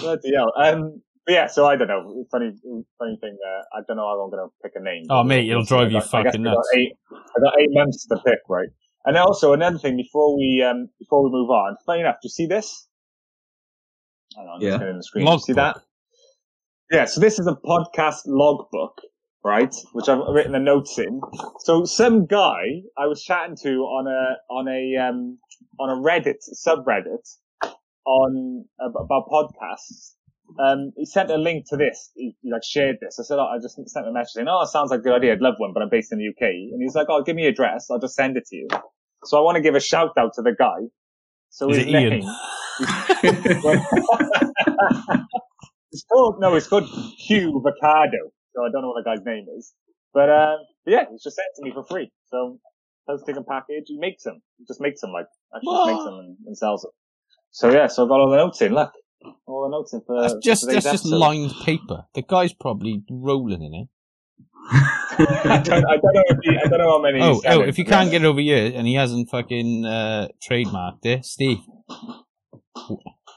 Bloody 0.00 0.34
hell. 0.34 0.52
Um, 0.56 1.02
but 1.26 1.32
yeah, 1.32 1.46
so 1.46 1.66
I 1.66 1.76
don't 1.76 1.88
know. 1.88 2.24
Funny, 2.30 2.52
funny 2.98 3.18
thing. 3.20 3.36
Uh, 3.46 3.62
I 3.78 3.80
don't 3.88 3.96
know 3.96 4.06
how 4.06 4.20
I'm 4.22 4.30
going 4.30 4.46
to 4.46 4.52
pick 4.62 4.72
a 4.76 4.82
name. 4.82 5.04
Oh, 5.10 5.22
mate, 5.24 5.48
it'll 5.48 5.64
drive 5.64 5.90
you 5.90 5.98
I 5.98 6.00
got- 6.00 6.06
I 6.14 6.24
fucking 6.24 6.40
I 6.46 6.50
got 6.50 6.54
nuts. 6.56 6.68
Eight, 6.76 6.92
I 7.12 7.40
got 7.42 7.60
eight 7.60 7.70
months 7.72 8.06
to 8.08 8.16
pick, 8.24 8.38
right? 8.48 8.68
And 9.06 9.16
also 9.16 9.52
another 9.52 9.78
thing 9.78 9.96
before 9.96 10.36
we 10.36 10.62
um 10.68 10.88
before 10.98 11.22
we 11.24 11.30
move 11.30 11.50
on. 11.50 11.76
Funny 11.86 12.00
enough, 12.00 12.16
do 12.22 12.26
you 12.26 12.30
see 12.30 12.46
this? 12.46 12.86
Hang 14.36 14.46
on, 14.46 14.56
I'm 14.56 14.62
Yeah. 14.62 14.70
just 14.70 14.80
getting 14.80 14.96
the 14.96 15.02
screen. 15.02 15.26
Do 15.26 15.32
you 15.32 15.38
see 15.38 15.52
that? 15.54 15.76
Yeah, 16.90 17.04
so 17.06 17.20
this 17.20 17.38
is 17.38 17.46
a 17.46 17.54
podcast 17.54 18.22
logbook, 18.26 19.00
right? 19.44 19.74
Which 19.92 20.08
I've 20.08 20.18
written 20.32 20.52
the 20.52 20.58
notes 20.58 20.98
in. 20.98 21.20
So 21.60 21.84
some 21.84 22.26
guy 22.26 22.82
I 22.98 23.06
was 23.06 23.22
chatting 23.22 23.56
to 23.62 23.68
on 23.82 24.06
a 24.06 24.52
on 24.52 24.68
a 24.68 24.96
um 25.08 25.38
on 25.78 25.90
a 25.90 25.96
Reddit 26.00 26.36
subreddit 26.54 27.36
on 28.06 28.64
about 28.80 29.28
podcasts. 29.28 30.12
Um, 30.58 30.92
he 30.96 31.06
sent 31.06 31.30
a 31.30 31.36
link 31.38 31.66
to 31.70 31.76
this. 31.76 32.10
He, 32.14 32.36
he 32.42 32.52
like 32.52 32.62
shared 32.64 32.98
this. 33.00 33.18
I 33.18 33.24
said, 33.24 33.38
oh, 33.38 33.46
I 33.46 33.58
just 33.60 33.76
sent 33.76 34.06
him 34.06 34.10
a 34.10 34.14
message 34.14 34.32
saying, 34.34 34.48
"Oh, 34.48 34.62
it 34.62 34.68
sounds 34.68 34.90
like 34.90 35.00
a 35.00 35.02
good 35.02 35.14
idea. 35.14 35.32
I'd 35.32 35.40
love 35.40 35.54
one, 35.58 35.72
but 35.72 35.82
I'm 35.82 35.88
based 35.90 36.12
in 36.12 36.18
the 36.18 36.28
UK." 36.28 36.42
And 36.72 36.82
he's 36.82 36.94
like, 36.94 37.06
"Oh, 37.10 37.22
give 37.22 37.36
me 37.36 37.42
your 37.42 37.52
address. 37.52 37.88
I'll 37.90 37.98
just 37.98 38.14
send 38.14 38.36
it 38.36 38.46
to 38.48 38.56
you." 38.56 38.68
So 39.24 39.38
I 39.38 39.40
want 39.42 39.56
to 39.56 39.62
give 39.62 39.74
a 39.74 39.80
shout 39.80 40.10
out 40.18 40.34
to 40.34 40.42
the 40.42 40.52
guy. 40.58 40.88
So 41.50 41.70
Is 41.70 41.78
his 41.78 41.86
name. 41.92 42.24
it's 45.92 46.04
called 46.12 46.36
no, 46.40 46.54
it's 46.56 46.66
called 46.68 46.88
Hugh 47.18 47.62
Vacado. 47.64 48.30
So 48.54 48.64
I 48.64 48.70
don't 48.72 48.82
know 48.82 48.90
what 48.90 49.04
the 49.04 49.10
guy's 49.10 49.24
name 49.24 49.46
is, 49.58 49.72
but 50.12 50.30
um, 50.30 50.58
yeah, 50.86 51.04
he's 51.10 51.22
just 51.22 51.36
sent 51.36 51.48
to 51.56 51.62
me 51.64 51.72
for 51.72 51.84
free. 51.84 52.10
So 52.26 52.58
posting 53.08 53.36
a 53.36 53.42
package, 53.42 53.84
he 53.86 53.98
makes 53.98 54.24
them. 54.24 54.42
He 54.58 54.64
just 54.66 54.80
makes 54.80 55.00
them 55.00 55.12
like 55.12 55.26
actually 55.54 55.74
just 55.74 55.86
makes 55.86 56.04
them 56.04 56.18
and, 56.18 56.36
and 56.46 56.58
sells 56.58 56.82
them. 56.82 56.90
So 57.50 57.70
yeah, 57.70 57.86
so 57.86 58.02
I've 58.02 58.08
got 58.08 58.20
all 58.20 58.30
the 58.30 58.36
notes 58.36 58.60
in. 58.62 58.74
Look, 58.74 58.92
all 59.46 59.62
the 59.64 59.70
notes 59.70 59.92
in 59.92 60.00
for 60.06 60.20
That's 60.20 60.34
just 60.42 60.62
for 60.62 60.68
today's 60.70 60.84
that's 60.84 61.02
just 61.02 61.06
lined 61.06 61.52
paper. 61.64 62.04
The 62.14 62.22
guy's 62.22 62.52
probably 62.52 63.02
rolling 63.10 63.62
in 63.62 63.74
it. 63.74 63.88
I 64.70 65.60
don't, 65.62 65.84
I 65.84 65.96
don't 65.96 66.14
know. 66.14 66.22
If 66.26 66.38
he, 66.42 66.56
I 66.56 66.68
don't 66.68 66.78
know 66.78 66.90
how 66.90 67.02
many. 67.02 67.20
Oh, 67.20 67.40
oh, 67.46 67.60
if 67.62 67.78
you 67.78 67.84
can't 67.84 68.10
get 68.10 68.22
it 68.22 68.24
over 68.24 68.40
here 68.40 68.72
and 68.74 68.86
he 68.86 68.94
hasn't 68.94 69.30
fucking 69.30 69.84
uh, 69.84 70.28
trademarked 70.42 71.04
it, 71.04 71.24
Steve, 71.24 71.58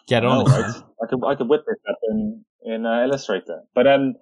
get 0.08 0.26
on 0.26 0.46
No, 0.46 0.46
it. 0.46 0.62
right? 0.62 0.76
I 1.04 1.08
could 1.10 1.26
I 1.26 1.36
could 1.36 1.50
whip 1.50 1.64
this 1.68 1.78
up 1.90 1.98
in 2.10 2.46
in 2.64 2.86
uh, 2.86 3.04
Illustrator. 3.04 3.64
But 3.76 3.88
um, 3.88 4.16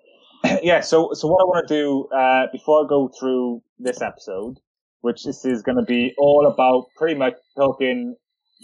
yeah. 0.64 0.82
So 0.82 1.12
so 1.14 1.28
what 1.28 1.42
I 1.42 1.46
want 1.46 1.68
to 1.68 1.74
do 1.74 2.08
uh, 2.16 2.48
before 2.52 2.84
I 2.86 2.90
go 2.90 3.10
through 3.20 3.62
this 3.80 4.02
episode, 4.02 4.60
which 5.06 5.24
this 5.24 5.46
is 5.46 5.62
going 5.62 5.78
to 5.78 5.84
be 5.84 6.16
all 6.18 6.48
about 6.52 6.88
pretty 6.98 7.14
much 7.14 7.36
talking 7.56 8.16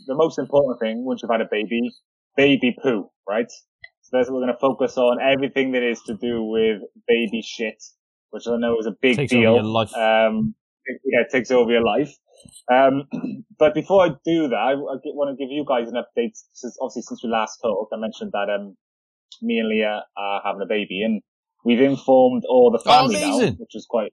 the 0.07 0.15
most 0.15 0.39
important 0.39 0.79
thing 0.79 1.05
once 1.05 1.21
you've 1.21 1.29
had 1.29 1.39
a 1.39 1.47
baby, 1.51 1.91
baby 2.35 2.75
poo, 2.81 3.07
right? 3.29 3.45
So 4.01 4.09
that's 4.11 4.27
what 4.27 4.37
we're 4.37 4.47
going 4.47 4.53
to 4.53 4.59
focus 4.59 4.97
on 4.97 5.19
everything 5.21 5.71
that 5.73 5.83
is 5.83 6.01
to 6.07 6.15
do 6.15 6.43
with 6.43 6.81
baby 7.07 7.43
shit, 7.43 7.75
which 8.31 8.47
I 8.47 8.57
know 8.57 8.79
is 8.79 8.87
a 8.87 8.95
big 8.99 9.17
Takes 9.17 9.29
deal. 9.29 9.53
Um, 9.95 10.55
yeah, 11.05 11.21
it 11.21 11.27
takes 11.31 11.51
over 11.51 11.69
your 11.69 11.83
life. 11.83 12.11
Um, 12.73 13.03
but 13.59 13.75
before 13.75 14.03
I 14.03 14.09
do 14.25 14.47
that, 14.47 14.55
I, 14.55 14.71
I 14.71 14.97
want 15.13 15.37
to 15.37 15.43
give 15.45 15.51
you 15.51 15.63
guys 15.63 15.89
an 15.89 15.93
update. 15.93 16.31
Since, 16.53 16.75
obviously, 16.81 17.03
since 17.03 17.23
we 17.23 17.29
last 17.29 17.59
talked, 17.61 17.93
I 17.93 17.99
mentioned 17.99 18.31
that 18.33 18.49
um, 18.49 18.75
me 19.43 19.59
and 19.59 19.69
Leah 19.69 20.05
are 20.17 20.41
having 20.43 20.63
a 20.63 20.67
baby, 20.67 21.03
and 21.03 21.21
we've 21.63 21.81
informed 21.81 22.43
all 22.49 22.71
the 22.71 22.79
Oh, 22.79 22.91
family 22.91 23.21
now, 23.21 23.37
which 23.59 23.75
is 23.75 23.85
quite, 23.87 24.11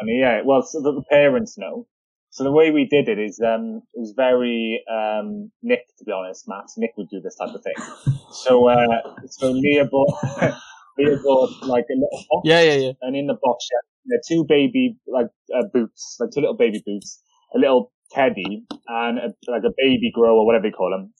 funny. 0.00 0.18
Yeah, 0.20 0.42
well, 0.44 0.62
so 0.62 0.80
that 0.80 0.92
the 0.92 1.02
parents 1.10 1.56
know. 1.58 1.86
So 2.30 2.44
the 2.44 2.52
way 2.52 2.70
we 2.70 2.84
did 2.84 3.08
it 3.08 3.18
is, 3.18 3.40
um, 3.40 3.82
it 3.94 4.00
was 4.00 4.12
very 4.14 4.84
um, 4.92 5.50
Nick, 5.62 5.86
to 5.98 6.04
be 6.04 6.12
honest, 6.12 6.46
Matt. 6.46 6.66
Nick 6.76 6.92
would 6.98 7.08
do 7.08 7.20
this 7.20 7.36
type 7.36 7.54
of 7.54 7.62
thing. 7.62 7.74
So, 8.32 8.68
uh, 8.68 9.00
so 9.30 9.50
Leah 9.50 9.86
bought, 9.86 10.12
Leah 10.98 11.16
bought 11.24 11.50
like 11.62 11.86
a 11.90 11.94
little 11.94 12.24
box 12.28 12.42
Yeah, 12.44 12.60
yeah, 12.60 12.74
yeah. 12.74 12.92
and 13.00 13.16
in 13.16 13.26
the 13.28 13.36
box 13.40 13.66
there 14.04 14.18
are 14.18 14.22
two 14.28 14.44
baby 14.46 14.98
like 15.06 15.28
uh, 15.56 15.62
boots, 15.72 16.16
like 16.20 16.30
two 16.34 16.40
little 16.40 16.56
baby 16.56 16.82
boots, 16.84 17.22
a 17.54 17.58
little 17.58 17.92
teddy, 18.10 18.66
and 18.88 19.18
a, 19.18 19.34
like 19.50 19.62
a 19.64 19.72
baby 19.78 20.10
grow 20.12 20.36
or 20.36 20.44
whatever 20.44 20.64
they 20.64 20.70
call 20.70 20.90
them, 20.90 21.14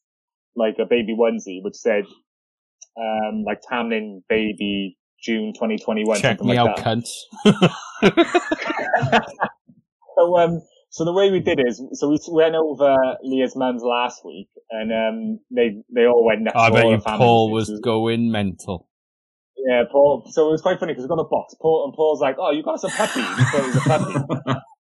like 0.57 0.77
a 0.79 0.85
baby 0.85 1.17
onesie, 1.19 1.63
which 1.63 1.77
said 1.77 2.05
um 2.99 3.45
like 3.45 3.61
Tamlin 3.63 4.23
baby 4.29 4.99
June 5.23 5.53
2021. 5.55 6.21
Check 6.21 6.41
me 6.43 6.49
like 6.49 6.59
out, 6.59 6.77
that. 6.77 6.85
cunts. 6.85 7.11
So 10.17 10.39
um 10.39 10.63
so 10.89 11.05
the 11.05 11.13
way 11.13 11.31
we 11.31 11.41
did 11.41 11.61
is 11.61 11.83
so 11.93 12.09
we 12.09 12.19
went 12.29 12.55
over 12.55 12.97
Leah's 13.23 13.55
mum's 13.55 13.83
last 13.83 14.25
week, 14.25 14.49
and 14.71 14.91
um 14.91 15.41
they 15.51 15.83
they 15.95 16.07
all 16.07 16.25
went 16.25 16.41
nuts. 16.41 16.57
I 16.57 16.71
bet 16.71 16.87
you 16.87 16.99
Paul 16.99 17.51
was 17.51 17.69
going 17.85 18.31
mental. 18.33 18.89
Yeah, 19.59 19.83
Paul. 19.91 20.27
So 20.31 20.49
it 20.49 20.53
was 20.53 20.63
quite 20.63 20.81
funny 20.81 20.93
because 20.95 21.05
we 21.05 21.09
got 21.09 21.21
a 21.21 21.29
box. 21.29 21.55
Paul 21.61 21.85
and 21.85 21.95
Paul's 21.95 22.23
like, 22.23 22.37
"Oh, 22.39 22.51
you 22.51 22.63
got 22.63 22.77
us 22.77 22.85
a 22.85 22.89
puppy." 22.89 23.21
Thought 23.21 23.55
it 23.55 23.67
was 23.67 23.77
a 23.77 23.81
puppy. 23.81 24.61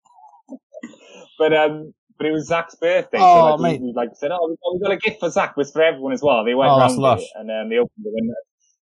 But 1.38 1.52
um, 1.52 1.92
but 2.16 2.26
it 2.26 2.32
was 2.32 2.46
Zach's 2.46 2.76
birthday. 2.76 3.18
Oh, 3.20 3.34
so 3.34 3.56
like, 3.56 3.80
mate. 3.80 3.94
Like 3.94 4.08
said, 4.14 4.30
oh, 4.32 4.48
we 4.48 4.56
got, 4.56 4.72
we 4.74 4.80
got 4.80 4.92
a 4.92 4.96
gift 4.96 5.20
for 5.20 5.30
Zach. 5.30 5.50
It 5.50 5.56
was 5.58 5.70
for 5.70 5.82
everyone 5.82 6.12
as 6.12 6.22
well. 6.22 6.44
They 6.44 6.54
went 6.54 6.70
Oh, 6.72 6.78
round 6.78 7.20
it 7.20 7.28
and 7.34 7.50
um, 7.50 7.68
they 7.68 7.76
opened 7.76 8.06
it. 8.06 8.12
And, 8.16 8.34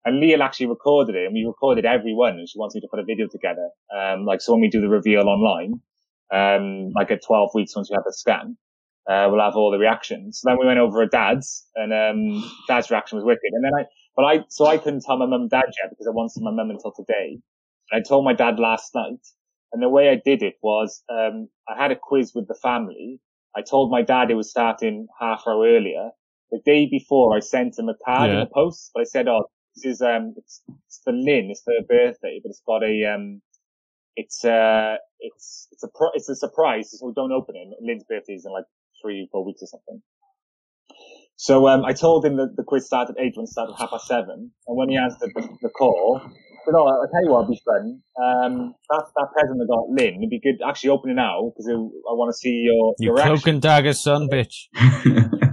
and 0.04 0.20
Leah 0.20 0.42
actually 0.42 0.66
recorded 0.66 1.16
it, 1.16 1.24
and 1.24 1.34
we 1.34 1.44
recorded 1.44 1.84
everyone. 1.84 2.38
And 2.38 2.48
she 2.48 2.58
wants 2.58 2.74
me 2.74 2.80
to 2.80 2.88
put 2.90 3.00
a 3.00 3.04
video 3.04 3.26
together. 3.26 3.70
Um, 3.96 4.24
like 4.26 4.40
so 4.40 4.52
when 4.52 4.60
we 4.60 4.68
do 4.68 4.80
the 4.80 4.88
reveal 4.88 5.28
online, 5.28 5.80
um, 6.32 6.90
like 6.94 7.10
at 7.10 7.22
12 7.24 7.50
weeks 7.54 7.74
once 7.74 7.90
we 7.90 7.94
have 7.94 8.04
the 8.04 8.12
scan, 8.12 8.56
uh, 9.08 9.28
we'll 9.30 9.40
have 9.40 9.56
all 9.56 9.70
the 9.70 9.78
reactions. 9.78 10.40
So 10.40 10.50
then 10.50 10.58
we 10.58 10.66
went 10.66 10.78
over 10.78 11.02
at 11.02 11.10
Dad's, 11.10 11.66
and 11.74 11.92
um, 11.92 12.50
Dad's 12.68 12.90
reaction 12.90 13.16
was 13.16 13.24
wicked. 13.24 13.52
And 13.52 13.64
then 13.64 13.72
I, 13.74 13.84
but 14.16 14.24
I, 14.24 14.44
so 14.48 14.66
I 14.66 14.78
couldn't 14.78 15.04
tell 15.04 15.18
my 15.18 15.26
mum 15.26 15.42
and 15.42 15.50
dad 15.50 15.64
yet 15.82 15.90
because 15.90 16.06
I 16.06 16.10
wanted 16.10 16.34
to 16.34 16.44
my 16.44 16.50
mum 16.50 16.70
until 16.70 16.92
today. 16.92 17.38
I 17.92 18.00
told 18.00 18.24
my 18.24 18.34
dad 18.34 18.58
last 18.58 18.94
night. 18.94 19.20
And 19.72 19.82
the 19.82 19.88
way 19.88 20.08
I 20.08 20.20
did 20.24 20.42
it 20.42 20.54
was, 20.62 21.02
um, 21.10 21.48
I 21.68 21.80
had 21.80 21.90
a 21.90 21.96
quiz 21.96 22.32
with 22.34 22.46
the 22.46 22.54
family. 22.54 23.20
I 23.56 23.62
told 23.62 23.90
my 23.90 24.02
dad 24.02 24.30
it 24.30 24.34
was 24.34 24.50
starting 24.50 25.08
half 25.20 25.42
hour 25.46 25.66
earlier. 25.66 26.10
The 26.50 26.60
day 26.64 26.86
before, 26.88 27.36
I 27.36 27.40
sent 27.40 27.78
him 27.78 27.88
a 27.88 27.94
card 28.04 28.30
in 28.30 28.38
the 28.38 28.46
post, 28.46 28.92
but 28.94 29.00
I 29.00 29.04
said, 29.04 29.26
"Oh, 29.26 29.46
this 29.76 29.94
is 29.94 30.02
um, 30.02 30.34
it's, 30.36 30.62
it's 30.86 31.00
for 31.04 31.12
Lynn. 31.12 31.48
It's 31.50 31.62
for 31.62 31.72
her 31.72 31.86
birthday, 31.86 32.40
but 32.42 32.50
it's 32.50 32.62
got 32.66 32.82
a 32.82 33.14
um, 33.14 33.42
it's 34.16 34.44
uh, 34.44 34.96
it's 35.20 35.68
it's 35.72 35.82
a 35.82 35.88
pro- 35.94 36.12
it's 36.14 36.28
a 36.28 36.36
surprise, 36.36 36.90
so 36.98 37.12
don't 37.14 37.32
open 37.32 37.56
it. 37.56 37.68
Lynn's 37.80 38.04
birthday 38.04 38.34
is 38.34 38.44
in 38.46 38.52
like 38.52 38.64
three, 39.02 39.28
four 39.32 39.44
weeks 39.44 39.62
or 39.62 39.66
something." 39.66 40.02
So 41.36 41.66
um, 41.66 41.84
I 41.84 41.92
told 41.92 42.24
him 42.24 42.36
that 42.36 42.54
the 42.56 42.62
quiz 42.62 42.86
started 42.86 43.16
at 43.18 43.24
eight, 43.24 43.32
when 43.34 43.44
it 43.44 43.48
started 43.48 43.72
at 43.72 43.80
half 43.80 43.90
past 43.90 44.06
seven. 44.06 44.52
And 44.68 44.76
when 44.76 44.88
he 44.88 44.96
answered 44.96 45.32
the, 45.34 45.48
the 45.62 45.68
call, 45.70 46.20
I 46.22 46.28
said, 46.28 46.74
"Oh, 46.74 46.86
I'll 46.86 47.08
tell 47.10 47.24
you 47.24 47.30
what, 47.30 47.42
it'll 47.42 47.50
be 47.50 47.60
fun. 47.64 48.02
Um, 48.22 48.74
that 48.90 49.04
that 49.16 49.28
present 49.32 49.60
I 49.60 49.66
got 49.66 49.88
Lynn. 49.90 50.22
It'd 50.22 50.30
be 50.30 50.40
good 50.40 50.60
actually 50.66 50.90
open 50.90 51.10
it 51.10 51.14
now 51.14 51.50
because 51.50 51.68
I 51.68 51.74
want 52.14 52.32
to 52.32 52.36
see 52.36 52.62
your 52.64 52.94
You 52.98 53.06
your 53.06 53.16
cloak 53.16 53.26
reaction." 53.26 53.50
and 53.50 53.62
dagger, 53.62 53.92
son, 53.94 54.28
bitch. 54.28 54.68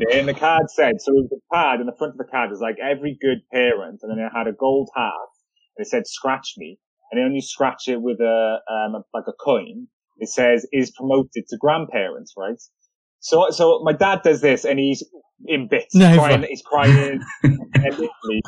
It 0.00 0.18
and 0.18 0.28
the 0.28 0.34
card 0.34 0.70
said, 0.70 1.00
so 1.00 1.12
it 1.12 1.22
was 1.22 1.28
the 1.30 1.40
card 1.52 1.80
and 1.80 1.88
the 1.88 1.96
front 1.96 2.12
of 2.12 2.18
the 2.18 2.30
card 2.30 2.50
was 2.50 2.60
like 2.60 2.76
every 2.82 3.18
good 3.20 3.38
parent 3.52 4.00
and 4.02 4.10
then 4.10 4.18
it 4.18 4.30
had 4.34 4.46
a 4.46 4.52
gold 4.52 4.90
heart 4.94 5.30
and 5.76 5.86
it 5.86 5.88
said 5.88 6.06
scratch 6.06 6.54
me 6.56 6.78
and 7.10 7.18
then 7.18 7.26
when 7.26 7.34
you 7.34 7.42
scratch 7.42 7.88
it 7.88 8.00
with 8.00 8.20
a, 8.20 8.58
um, 8.70 9.02
like 9.14 9.24
a 9.28 9.32
coin, 9.32 9.86
it 10.18 10.28
says 10.28 10.66
is 10.72 10.90
promoted 10.90 11.46
to 11.48 11.56
grandparents, 11.58 12.34
right? 12.36 12.60
So, 13.20 13.50
so 13.50 13.80
my 13.82 13.92
dad 13.92 14.22
does 14.22 14.40
this 14.40 14.64
and 14.64 14.78
he's 14.78 15.04
in 15.46 15.68
bits, 15.68 15.94
crying, 15.94 16.44
he's 16.48 16.62
crying 16.62 17.20
and 17.42 17.54
literally 17.74 18.42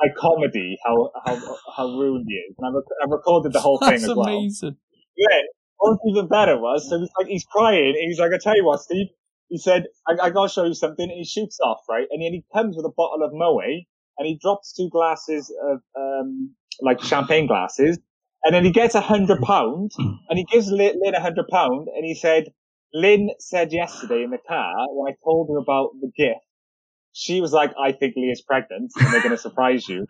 like 0.00 0.14
comedy, 0.18 0.76
how, 0.84 1.10
how, 1.24 1.36
how 1.76 1.86
ruined 1.86 2.26
he 2.28 2.34
is. 2.34 2.54
And 2.58 2.66
I, 2.66 2.76
rec- 2.76 2.98
I 3.02 3.10
recorded 3.10 3.52
the 3.52 3.60
whole 3.60 3.78
thing 3.78 3.90
That's 3.90 4.04
as 4.04 4.14
well. 4.14 4.28
amazing. 4.28 4.76
Yeah. 5.16 5.38
What's 5.78 6.00
even 6.08 6.28
better 6.28 6.58
was, 6.58 6.88
so 6.88 6.98
he's 6.98 7.10
like, 7.18 7.26
he's 7.26 7.44
crying, 7.44 7.94
and 7.98 8.08
he's 8.08 8.20
like, 8.20 8.30
I 8.32 8.38
tell 8.40 8.54
you 8.54 8.64
what, 8.64 8.80
Steve, 8.80 9.08
he 9.52 9.58
said, 9.58 9.86
I, 10.08 10.14
I 10.28 10.30
gotta 10.32 10.50
show 10.52 10.64
you 10.66 10.74
something, 10.74 11.04
and 11.10 11.18
he 11.18 11.26
shoots 11.26 11.60
off, 11.64 11.80
right? 11.90 12.08
And 12.10 12.22
then 12.22 12.32
he 12.34 12.44
comes 12.54 12.76
with 12.76 12.86
a 12.86 12.92
bottle 12.96 13.24
of 13.24 13.32
Moët, 13.32 13.86
and 14.18 14.26
he 14.28 14.40
drops 14.42 14.74
two 14.74 14.90
glasses 14.90 15.54
of, 15.70 15.80
um, 15.96 16.56
like 16.82 17.02
champagne 17.02 17.46
glasses, 17.48 18.00
and 18.44 18.56
then 18.56 18.64
he 18.64 18.72
gets 18.72 18.96
a 18.96 19.02
hundred 19.02 19.42
pound, 19.42 19.92
and 19.98 20.38
he 20.38 20.46
gives 20.46 20.72
Lynn 20.72 21.14
a 21.14 21.20
hundred 21.22 21.48
pound, 21.48 21.88
and 21.96 22.06
he 22.06 22.16
said, 22.16 22.46
Lynn 22.94 23.30
said 23.40 23.72
yesterday 23.72 24.24
in 24.24 24.32
the 24.32 24.38
car, 24.48 24.74
when 24.90 25.12
I 25.12 25.16
told 25.24 25.50
her 25.50 25.58
about 25.58 25.90
the 26.02 26.10
gift, 26.16 26.40
she 27.14 27.42
was 27.42 27.52
like, 27.52 27.72
I 27.82 27.92
think 27.92 28.16
Leah's 28.16 28.42
pregnant 28.42 28.92
and 28.96 29.12
they're 29.14 29.22
going 29.22 29.36
to 29.36 29.38
surprise 29.38 29.88
you. 29.88 30.06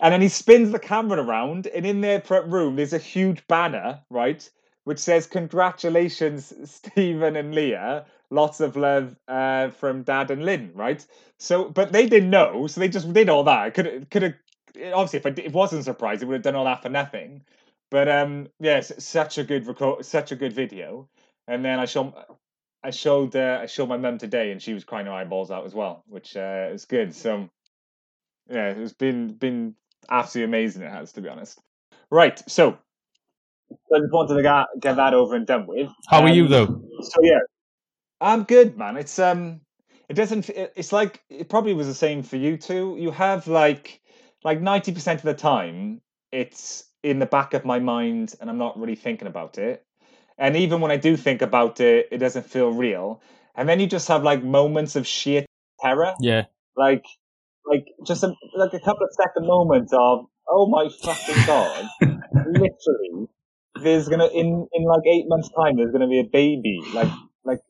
And 0.00 0.12
then 0.14 0.22
he 0.22 0.28
spins 0.28 0.72
the 0.72 0.80
camera 0.80 1.22
around 1.22 1.68
and 1.68 1.86
in 1.86 2.02
their 2.02 2.22
room, 2.48 2.76
there's 2.76 2.94
a 2.94 2.98
huge 2.98 3.46
banner, 3.48 4.00
right? 4.10 4.48
Which 4.84 5.00
says, 5.00 5.26
congratulations, 5.26 6.52
Stephen 6.70 7.36
and 7.36 7.54
Leah. 7.54 8.06
Lots 8.30 8.60
of 8.60 8.76
love 8.76 9.16
uh, 9.28 9.70
from 9.70 10.02
Dad 10.02 10.30
and 10.30 10.44
Lynn, 10.44 10.72
right? 10.74 11.04
So, 11.38 11.68
but 11.68 11.92
they 11.92 12.08
didn't 12.08 12.30
know, 12.30 12.66
so 12.66 12.80
they 12.80 12.88
just 12.88 13.12
did 13.12 13.28
all 13.28 13.44
that. 13.44 13.74
Could 13.74 14.10
could 14.10 14.22
have 14.22 14.34
obviously 14.92 15.18
if 15.18 15.38
it, 15.38 15.52
wasn't 15.52 15.84
surprised, 15.84 16.22
it 16.22 16.26
would 16.26 16.34
have 16.34 16.42
done 16.42 16.54
all 16.54 16.64
that 16.64 16.82
for 16.82 16.88
nothing. 16.88 17.42
But 17.90 18.08
um, 18.08 18.48
yes, 18.58 18.92
such 18.98 19.38
a 19.38 19.44
good 19.44 19.66
record, 19.66 20.04
such 20.04 20.32
a 20.32 20.36
good 20.36 20.52
video. 20.52 21.08
And 21.46 21.64
then 21.64 21.78
I 21.78 21.84
showed 21.84 22.14
I 22.82 22.90
showed 22.90 23.36
uh, 23.36 23.60
I 23.62 23.66
showed 23.66 23.88
my 23.88 23.96
mum 23.96 24.18
today, 24.18 24.50
and 24.50 24.60
she 24.60 24.74
was 24.74 24.84
crying 24.84 25.06
her 25.06 25.12
eyeballs 25.12 25.50
out 25.50 25.64
as 25.64 25.74
well, 25.74 26.02
which 26.08 26.36
uh, 26.36 26.70
is 26.72 26.84
good. 26.84 27.14
So 27.14 27.48
yeah, 28.50 28.70
it's 28.70 28.92
been 28.92 29.34
been 29.34 29.74
absolutely 30.10 30.50
amazing. 30.50 30.82
It 30.82 30.90
has 30.90 31.12
to 31.12 31.20
be 31.20 31.28
honest. 31.28 31.60
Right, 32.10 32.40
so 32.48 32.78
I 33.70 33.98
just 33.98 34.12
wanted 34.12 34.36
to 34.36 34.42
get, 34.42 34.66
get 34.80 34.96
that 34.96 35.14
over 35.14 35.34
and 35.34 35.46
done 35.46 35.66
with. 35.66 35.90
How 36.08 36.18
um, 36.18 36.26
are 36.26 36.32
you 36.32 36.46
though? 36.46 36.66
So 36.66 37.22
yeah, 37.22 37.38
I'm 38.20 38.44
good, 38.44 38.76
man. 38.76 38.96
It's 38.96 39.18
um, 39.18 39.60
it 40.08 40.14
doesn't. 40.14 40.48
It's 40.50 40.92
like 40.92 41.22
it 41.28 41.48
probably 41.48 41.74
was 41.74 41.86
the 41.86 41.94
same 41.94 42.22
for 42.22 42.36
you 42.36 42.56
too. 42.56 42.96
You 42.98 43.10
have 43.10 43.46
like 43.46 44.00
like 44.44 44.60
ninety 44.60 44.92
percent 44.92 45.20
of 45.20 45.24
the 45.24 45.34
time, 45.34 46.00
it's 46.32 46.84
in 47.02 47.18
the 47.18 47.26
back 47.26 47.54
of 47.54 47.64
my 47.64 47.78
mind, 47.78 48.34
and 48.40 48.50
I'm 48.50 48.58
not 48.58 48.78
really 48.78 48.96
thinking 48.96 49.28
about 49.28 49.58
it. 49.58 49.84
And 50.38 50.56
even 50.56 50.80
when 50.80 50.90
I 50.90 50.96
do 50.96 51.16
think 51.16 51.42
about 51.42 51.80
it, 51.80 52.08
it 52.10 52.18
doesn't 52.18 52.46
feel 52.46 52.70
real. 52.70 53.22
And 53.54 53.68
then 53.68 53.80
you 53.80 53.86
just 53.86 54.08
have 54.08 54.22
like 54.22 54.42
moments 54.42 54.96
of 54.96 55.06
sheer 55.06 55.46
terror. 55.80 56.14
Yeah. 56.20 56.44
Like, 56.76 57.04
like 57.64 57.86
just 58.06 58.22
a, 58.22 58.34
like 58.54 58.74
a 58.74 58.80
couple 58.80 59.04
of 59.04 59.10
second 59.12 59.46
moments 59.46 59.92
of, 59.94 60.26
oh 60.48 60.68
my 60.68 60.88
fucking 61.02 61.46
god, 61.46 61.86
literally, 62.46 63.28
there's 63.80 64.08
gonna 64.08 64.26
in 64.26 64.66
in 64.72 64.84
like 64.84 65.06
eight 65.06 65.24
months 65.26 65.48
time, 65.56 65.76
there's 65.76 65.90
gonna 65.90 66.08
be 66.08 66.20
a 66.20 66.24
baby. 66.30 66.80
Like, 66.92 67.10
like, 67.44 67.60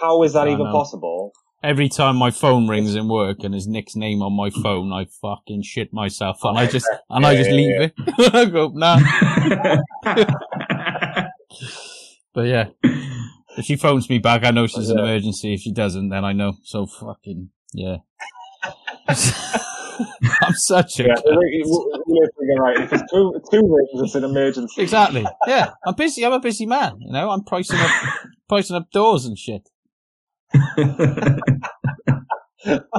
how 0.00 0.22
is 0.22 0.32
that 0.34 0.48
I 0.48 0.52
even 0.52 0.66
know. 0.66 0.72
possible? 0.72 1.32
Every 1.62 1.88
time 1.88 2.16
my 2.16 2.30
phone 2.30 2.68
rings 2.68 2.94
in 2.94 3.08
work 3.08 3.38
and 3.42 3.52
there's 3.54 3.66
Nick's 3.66 3.96
name 3.96 4.22
on 4.22 4.32
my 4.36 4.50
phone, 4.50 4.92
I 4.92 5.06
fucking 5.20 5.62
shit 5.62 5.92
myself 5.92 6.38
and 6.44 6.56
I 6.58 6.66
just 6.66 6.86
and 7.10 7.26
I 7.26 7.34
just 7.36 7.50
leave 7.50 7.80
it. 7.80 7.94
I 8.34 8.44
go 8.44 8.70
nah. 8.74 8.98
But 12.34 12.42
yeah, 12.48 12.66
if 13.56 13.64
she 13.64 13.76
phones 13.76 14.10
me 14.10 14.18
back, 14.18 14.44
I 14.44 14.50
know 14.50 14.66
she's 14.66 14.90
an 14.90 14.98
emergency. 14.98 15.54
If 15.54 15.60
she 15.60 15.72
doesn't, 15.72 16.10
then 16.10 16.22
I 16.24 16.32
know. 16.34 16.52
So 16.64 16.84
fucking 16.86 17.48
yeah. 17.72 17.96
I'm 19.08 20.52
such 20.54 21.00
a 21.00 21.04
Yeah, 21.04 21.14
we- 21.24 21.62
we- 21.64 21.92
we're 22.06 22.28
figuring 22.38 22.58
right. 22.58 22.78
If 22.80 22.92
it's 22.92 23.10
two 23.10 23.32
two 23.50 23.60
rings, 23.62 24.02
it's 24.02 24.14
an 24.14 24.24
emergency. 24.24 24.82
exactly. 24.82 25.24
Yeah, 25.46 25.70
I'm 25.86 25.94
busy. 25.94 26.26
I'm 26.26 26.32
a 26.34 26.40
busy 26.40 26.66
man. 26.66 26.96
You 27.00 27.10
know, 27.12 27.30
I'm 27.30 27.42
pricing 27.44 27.78
up 27.80 27.90
pricing 28.48 28.76
up 28.76 28.90
doors 28.90 29.24
and 29.24 29.38
shit. 29.38 29.70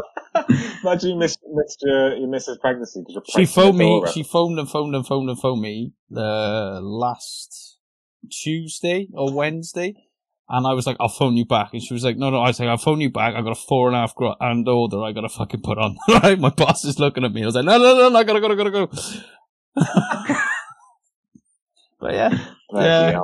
Imagine 0.83 1.09
you 1.09 1.15
missed, 1.17 1.39
missed 1.51 1.81
your 1.81 2.13
uh, 2.13 2.15
you 2.15 2.27
missed 2.27 2.47
his 2.47 2.57
pregnancy 2.57 3.01
because 3.01 3.15
you're 3.15 3.45
She 3.45 3.45
phoned 3.45 3.77
me. 3.77 4.03
She 4.13 4.23
phoned 4.23 4.59
and 4.59 4.69
phoned 4.69 4.95
and 4.95 5.05
phoned 5.05 5.29
and 5.29 5.39
phoned 5.39 5.61
me 5.61 5.93
the 6.09 6.79
last 6.81 7.79
Tuesday 8.31 9.07
or 9.13 9.33
Wednesday, 9.33 9.95
and 10.49 10.67
I 10.67 10.73
was 10.73 10.87
like, 10.87 10.97
"I'll 10.99 11.09
phone 11.09 11.37
you 11.37 11.45
back," 11.45 11.69
and 11.73 11.81
she 11.81 11.93
was 11.93 12.03
like, 12.03 12.17
"No, 12.17 12.29
no." 12.29 12.39
I 12.39 12.47
was 12.47 12.59
like, 12.59 12.69
"I'll 12.69 12.77
phone 12.77 13.01
you 13.01 13.09
back. 13.09 13.35
I 13.35 13.41
got 13.41 13.51
a 13.51 13.55
four 13.55 13.87
and 13.87 13.95
a 13.95 13.99
half 13.99 14.15
grand 14.15 14.67
order. 14.67 15.03
I 15.03 15.11
got 15.11 15.21
to 15.21 15.29
fucking 15.29 15.61
put 15.61 15.77
on." 15.77 15.97
right, 16.09 16.39
my 16.39 16.49
boss 16.49 16.85
is 16.85 16.99
looking 16.99 17.23
at 17.23 17.33
me. 17.33 17.43
I 17.43 17.47
was 17.47 17.55
like, 17.55 17.65
"No, 17.65 17.77
no, 17.77 17.97
no, 17.97 18.09
no 18.09 18.19
I 18.19 18.23
gotta, 18.23 18.41
gotta, 18.41 18.55
gotta 18.55 18.71
go." 18.71 18.87
but 21.99 22.13
yeah, 22.13 22.37
yeah. 22.73 23.19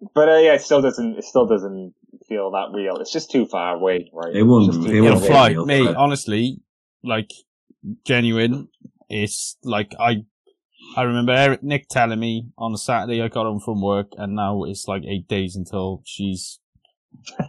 Hell. 0.00 0.10
But 0.14 0.28
uh, 0.28 0.36
yeah, 0.38 0.54
it 0.54 0.62
still 0.62 0.80
doesn't. 0.82 1.18
It 1.18 1.24
still 1.24 1.46
doesn't 1.46 1.94
feel 2.28 2.50
that 2.52 2.68
real. 2.74 2.96
It's 2.96 3.12
just 3.12 3.30
too 3.30 3.46
far 3.46 3.74
away, 3.76 4.10
right? 4.12 4.34
It 4.34 4.42
won't- 4.44 4.68
It's 4.68 4.76
just 4.76 4.88
too 4.88 4.94
it 4.94 5.00
far 5.00 5.06
it'll 5.06 5.12
won't 5.20 5.24
away. 5.24 5.28
fly. 5.28 5.48
real, 5.50 5.66
Mate, 5.66 5.84
but- 5.86 5.96
honestly, 5.96 6.60
like 7.04 7.30
genuine. 8.06 8.68
It's 9.08 9.56
like 9.64 9.92
I, 9.98 10.24
I 10.96 11.02
remember 11.02 11.32
Eric, 11.32 11.62
Nick 11.62 11.88
telling 11.88 12.20
me 12.20 12.46
on 12.56 12.72
a 12.72 12.78
Saturday 12.78 13.20
I 13.22 13.28
got 13.28 13.44
home 13.46 13.60
from 13.60 13.82
work, 13.82 14.12
and 14.16 14.34
now 14.36 14.62
it's 14.64 14.86
like 14.86 15.02
eight 15.04 15.26
days 15.28 15.56
until 15.56 16.02
she's. 16.06 16.60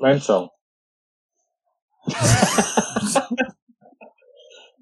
Mental. 0.00 0.50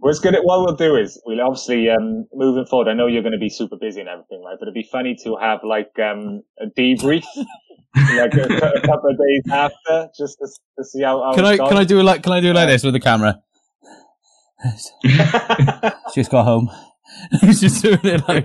What's 0.05 0.21
good? 0.21 0.37
What 0.43 0.61
we'll 0.61 0.77
do 0.77 0.97
is 0.97 1.19
we'll 1.25 1.41
obviously 1.41 1.89
um, 1.89 2.27
moving 2.35 2.67
forward. 2.67 2.91
I 2.91 2.93
know 2.93 3.07
you're 3.07 3.23
going 3.23 3.33
to 3.33 3.39
be 3.39 3.49
super 3.49 3.79
busy 3.81 4.01
and 4.01 4.09
everything, 4.11 4.43
right? 4.45 4.57
But 4.61 4.65
it'd 4.65 4.75
be 4.75 4.87
funny 4.93 5.17
to 5.25 5.37
have 5.41 5.61
like 5.65 5.99
um, 5.99 6.43
a 6.61 6.67
debrief, 6.67 7.25
like 7.97 8.35
a, 8.35 8.45
a 8.45 8.81
couple 8.83 9.09
of 9.09 9.17
days 9.17 9.51
after, 9.51 10.11
just 10.15 10.37
to, 10.41 10.49
to 10.77 10.85
see 10.85 11.03
how. 11.03 11.23
how 11.23 11.35
Can 11.35 11.47
I 11.47 11.53
it's 11.55 11.69
can 11.71 11.79
I 11.79 11.85
do 11.85 12.01
it 12.01 12.03
like 12.03 12.23
can 12.23 12.35
I 12.35 12.41
do 12.41 12.51
it 12.51 12.55
like 12.55 12.69
this 12.69 12.85
with 12.85 12.93
the 12.93 13.01
camera? 13.01 13.41
gone. 14.63 15.93
Just 16.15 16.31
got 16.31 16.45
home. 16.45 16.71
He's 17.41 17.63
just 17.63 17.83
doing 17.83 17.99
it 18.03 18.29
like 18.29 18.45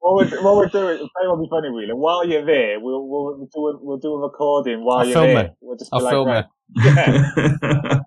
What 0.00 0.16
we're, 0.16 0.42
what 0.42 0.56
we're 0.56 0.66
doing, 0.66 0.98
you 0.98 1.08
what'll 1.14 1.44
be 1.44 1.48
funny, 1.48 1.70
Wheeler. 1.70 1.94
While 1.94 2.26
you're 2.26 2.44
there, 2.44 2.80
we'll 2.80 3.06
we'll 3.06 3.48
do 3.54 3.68
a, 3.68 3.78
we'll 3.80 3.98
do 3.98 4.14
a 4.14 4.18
recording 4.18 4.84
while 4.84 4.98
I'll 4.98 5.06
you're 5.06 5.14
film 5.14 5.26
there. 5.28 5.44
it. 5.44 5.52
We'll 5.60 5.76
just 5.76 5.92
be 5.92 5.96
I'll 5.96 6.02
like, 6.02 6.12
film 6.12 6.26
right, 6.26 6.38
it. 6.38 6.46
Yeah. 6.74 7.30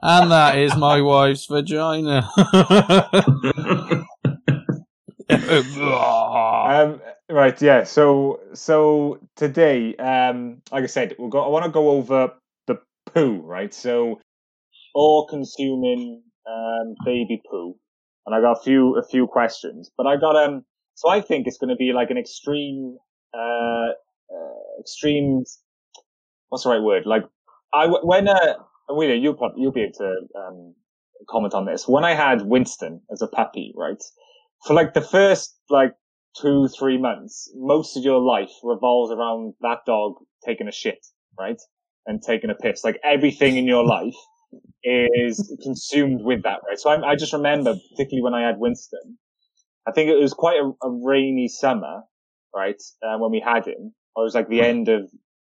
And 0.01 0.31
that 0.31 0.57
is 0.57 0.75
my 0.75 1.01
wife's 1.01 1.45
vagina. 1.45 2.29
Um, 5.29 7.01
right, 7.29 7.59
yeah. 7.61 7.83
So, 7.83 8.39
so 8.53 9.19
today, 9.35 9.95
um, 9.95 10.61
like 10.71 10.83
I 10.83 10.87
said, 10.87 11.15
we'll 11.17 11.29
go. 11.29 11.43
I 11.43 11.47
want 11.47 11.65
to 11.65 11.71
go 11.71 11.91
over 11.91 12.33
the 12.67 12.79
poo, 13.13 13.41
right? 13.41 13.73
So, 13.73 14.19
all-consuming 14.93 16.23
um, 16.49 16.95
baby 17.05 17.41
poo, 17.49 17.75
and 18.25 18.35
I 18.35 18.41
got 18.41 18.53
a 18.59 18.63
few 18.63 18.97
a 18.97 19.03
few 19.03 19.27
questions, 19.27 19.91
but 19.97 20.07
I 20.07 20.17
got 20.17 20.35
um. 20.35 20.65
So 20.95 21.09
I 21.09 21.21
think 21.21 21.47
it's 21.47 21.57
going 21.57 21.69
to 21.71 21.75
be 21.75 21.91
like 21.91 22.11
an 22.11 22.17
extreme, 22.17 22.97
uh, 23.33 23.89
uh, 24.31 24.79
extreme. 24.79 25.43
What's 26.49 26.65
the 26.65 26.69
right 26.69 26.81
word? 26.81 27.05
Like 27.05 27.23
I 27.73 27.87
when 27.87 28.27
uh, 28.27 28.55
Wheeler, 28.95 29.15
you'll 29.15 29.35
probably 29.35 29.61
you'll 29.61 29.71
be 29.71 29.83
able 29.83 29.93
to 29.99 30.15
um 30.39 30.75
comment 31.29 31.53
on 31.53 31.65
this. 31.65 31.87
When 31.87 32.03
I 32.03 32.13
had 32.13 32.43
Winston 32.43 33.01
as 33.11 33.21
a 33.21 33.27
puppy, 33.27 33.73
right? 33.77 34.01
for 34.65 34.73
like 34.73 34.93
the 34.93 35.01
first 35.01 35.57
like 35.69 35.93
two, 36.41 36.67
three 36.67 36.97
months, 36.97 37.51
most 37.55 37.97
of 37.97 38.03
your 38.03 38.19
life 38.19 38.51
revolves 38.63 39.11
around 39.11 39.53
that 39.61 39.79
dog 39.85 40.15
taking 40.45 40.67
a 40.67 40.71
shit, 40.71 41.05
right? 41.39 41.61
And 42.05 42.21
taking 42.21 42.49
a 42.49 42.55
piss. 42.55 42.83
Like 42.83 42.99
everything 43.03 43.57
in 43.57 43.67
your 43.67 43.85
life 43.85 44.15
is 44.83 45.55
consumed 45.63 46.21
with 46.23 46.43
that, 46.43 46.59
right? 46.67 46.79
So 46.79 46.89
I, 46.89 47.11
I 47.11 47.15
just 47.15 47.33
remember, 47.33 47.75
particularly 47.91 48.23
when 48.23 48.33
I 48.33 48.45
had 48.45 48.59
Winston, 48.59 49.17
I 49.87 49.91
think 49.91 50.09
it 50.09 50.19
was 50.19 50.33
quite 50.33 50.57
a, 50.59 50.71
a 50.85 50.89
rainy 50.89 51.47
summer, 51.47 52.01
right? 52.55 52.81
Uh, 53.05 53.17
when 53.17 53.31
we 53.31 53.41
had 53.45 53.65
him. 53.65 53.93
It 54.15 54.21
was 54.21 54.35
like 54.35 54.47
the 54.47 54.61
end 54.61 54.89
of, 54.89 55.09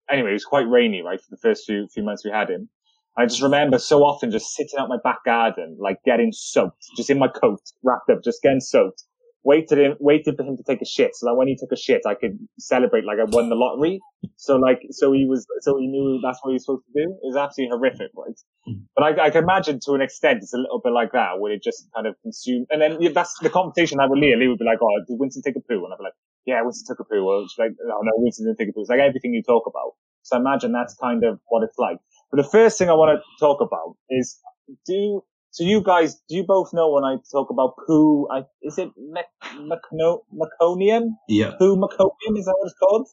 anyway, 0.09 0.31
it 0.31 0.33
was 0.33 0.45
quite 0.45 0.67
rainy, 0.69 1.01
right? 1.01 1.19
For 1.19 1.31
the 1.31 1.37
first 1.37 1.65
few, 1.65 1.87
few 1.93 2.03
months 2.03 2.23
we 2.25 2.31
had 2.31 2.49
him. 2.49 2.69
I 3.17 3.25
just 3.25 3.41
remember 3.41 3.79
so 3.79 4.03
often 4.03 4.29
just 4.29 4.53
sitting 4.53 4.77
out 4.79 4.89
my 4.89 4.99
back 5.03 5.25
garden, 5.25 5.77
like 5.79 5.97
getting 6.05 6.31
soaked, 6.31 6.85
just 6.95 7.09
in 7.09 7.17
my 7.17 7.27
coat, 7.27 7.59
wrapped 7.83 8.09
up, 8.11 8.23
just 8.23 8.41
getting 8.43 8.59
soaked. 8.59 9.03
Waited 9.43 9.77
him, 9.77 9.95
waited 10.01 10.35
for 10.35 10.43
him 10.43 10.57
to 10.57 10.63
take 10.63 10.81
a 10.81 10.85
shit, 10.85 11.15
so 11.15 11.25
that 11.25 11.35
when 11.35 11.47
he 11.47 11.55
took 11.55 11.71
a 11.71 11.77
shit, 11.77 12.01
I 12.05 12.15
could 12.15 12.37
celebrate 12.59 13.05
like 13.05 13.17
I 13.17 13.23
won 13.23 13.47
the 13.47 13.55
lottery. 13.55 14.01
So 14.35 14.57
like, 14.57 14.81
so 14.91 15.13
he 15.13 15.25
was, 15.25 15.47
so 15.61 15.77
he 15.79 15.87
knew 15.87 16.19
that's 16.21 16.39
what 16.41 16.49
he 16.49 16.55
was 16.55 16.65
supposed 16.65 16.83
to 16.87 17.05
do. 17.05 17.11
It 17.23 17.27
was 17.27 17.37
absolutely 17.37 17.77
horrific, 17.77 18.11
right? 18.13 18.35
Mm. 18.67 18.81
But 18.93 19.03
I, 19.03 19.27
I 19.27 19.29
can 19.29 19.43
imagine 19.43 19.79
to 19.85 19.93
an 19.93 20.01
extent 20.01 20.39
it's 20.41 20.53
a 20.53 20.57
little 20.57 20.81
bit 20.83 20.91
like 20.91 21.13
that, 21.13 21.39
where 21.39 21.53
it 21.53 21.63
just 21.63 21.87
kind 21.95 22.07
of 22.07 22.15
consume, 22.23 22.65
and 22.69 22.81
then 22.81 23.13
that's 23.13 23.39
the 23.39 23.49
conversation 23.49 24.01
I 24.01 24.07
with 24.07 24.19
Leah. 24.19 24.35
Leah 24.35 24.49
would 24.49 24.59
be 24.59 24.65
like, 24.65 24.79
"Oh, 24.81 24.89
did 25.07 25.17
Winston 25.17 25.43
take 25.43 25.55
a 25.55 25.61
poo?" 25.61 25.85
And 25.85 25.93
I'd 25.93 25.97
be 25.97 26.03
like, 26.03 26.17
"Yeah, 26.47 26.63
Winston 26.63 26.87
took 26.87 27.05
a 27.05 27.07
poo." 27.07 27.23
Or 27.23 27.43
she's 27.43 27.59
like, 27.59 27.73
"Oh 27.83 28.01
no, 28.01 28.11
Winston 28.15 28.47
didn't 28.47 28.57
take 28.57 28.69
a 28.69 28.73
poo." 28.73 28.81
It's 28.81 28.89
like 28.89 28.99
everything 28.99 29.33
you 29.35 29.43
talk 29.43 29.63
about. 29.67 29.93
So 30.23 30.37
I 30.37 30.39
imagine 30.39 30.71
that's 30.71 30.95
kind 30.95 31.23
of 31.23 31.39
what 31.49 31.63
it's 31.63 31.77
like. 31.77 31.97
But 32.31 32.37
the 32.37 32.49
first 32.49 32.79
thing 32.79 32.89
I 32.89 32.93
want 32.93 33.19
to 33.19 33.45
talk 33.45 33.61
about 33.61 33.95
is 34.09 34.39
do 34.85 35.21
so 35.51 35.63
you 35.63 35.81
guys 35.81 36.15
do 36.29 36.35
you 36.35 36.43
both 36.43 36.73
know 36.73 36.91
when 36.91 37.03
I 37.03 37.17
talk 37.31 37.49
about 37.49 37.75
poo? 37.85 38.27
I, 38.31 38.43
is 38.61 38.77
it 38.77 38.89
mec, 38.97 39.25
mecno, 39.55 40.19
meconium? 40.33 41.11
yeah, 41.29 41.51
Poo 41.57 41.75
meconium 41.77 42.37
is 42.37 42.45
that 42.45 42.55
what 42.57 42.65
it's 42.65 42.75
called? 42.79 43.07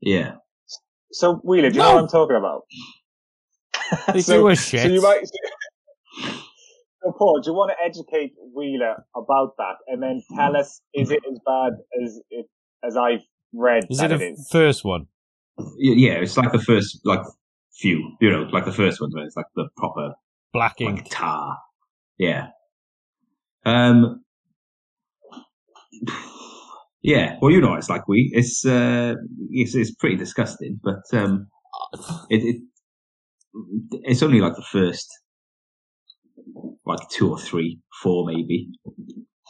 yeah. 0.00 0.36
So 1.12 1.36
Wheeler, 1.44 1.70
do 1.70 1.76
you 1.76 1.82
know 1.82 1.94
what 1.94 2.02
I'm 2.02 2.08
talking 2.08 2.36
about? 2.36 2.62
They 4.12 4.20
so, 4.22 4.38
do 4.38 4.48
a 4.48 4.56
so 4.56 4.78
shit. 4.78 4.90
you 4.90 5.00
might. 5.00 5.24
So 7.04 7.12
Paul, 7.12 7.40
do 7.42 7.50
you 7.50 7.54
want 7.54 7.70
to 7.70 7.84
educate 7.84 8.32
Wheeler 8.54 9.04
about 9.14 9.56
that, 9.58 9.76
and 9.88 10.02
then 10.02 10.22
tell 10.36 10.56
us 10.56 10.80
is 10.94 11.10
it 11.10 11.20
as 11.30 11.38
bad 11.46 11.72
as 12.02 12.20
it, 12.30 12.46
as 12.82 12.96
I've 12.96 13.20
read 13.52 13.84
Is 13.90 13.98
that 13.98 14.10
it 14.10 14.22
it 14.22 14.30
a 14.30 14.32
is? 14.32 14.48
first 14.50 14.84
one? 14.84 15.06
Yeah, 15.78 16.14
it's 16.14 16.36
like 16.36 16.52
the 16.52 16.58
first 16.62 17.00
like 17.04 17.20
few. 17.76 18.16
You 18.20 18.30
know, 18.30 18.42
like 18.52 18.64
the 18.64 18.72
first 18.72 19.00
one 19.02 19.10
where 19.12 19.24
it's 19.24 19.36
like 19.36 19.46
the 19.54 19.68
proper 19.76 20.14
Black 20.52 20.80
like 20.80 20.98
ink. 20.98 21.06
tar. 21.10 21.58
Yeah. 22.18 22.48
Um. 23.66 24.24
Yeah. 27.02 27.36
Well, 27.42 27.50
you 27.50 27.60
know, 27.60 27.70
what 27.70 27.78
it's 27.80 27.90
like 27.90 28.08
we. 28.08 28.30
It's 28.32 28.64
uh, 28.64 29.14
it's 29.50 29.74
it's 29.74 29.94
pretty 29.94 30.16
disgusting, 30.16 30.80
but 30.82 31.02
um, 31.12 31.48
it, 32.30 32.42
it 32.42 32.62
it's 34.04 34.22
only 34.22 34.40
like 34.40 34.54
the 34.56 34.64
first 34.72 35.06
like 36.86 37.00
two 37.10 37.30
or 37.30 37.38
three, 37.38 37.80
four 38.02 38.26
maybe. 38.26 38.68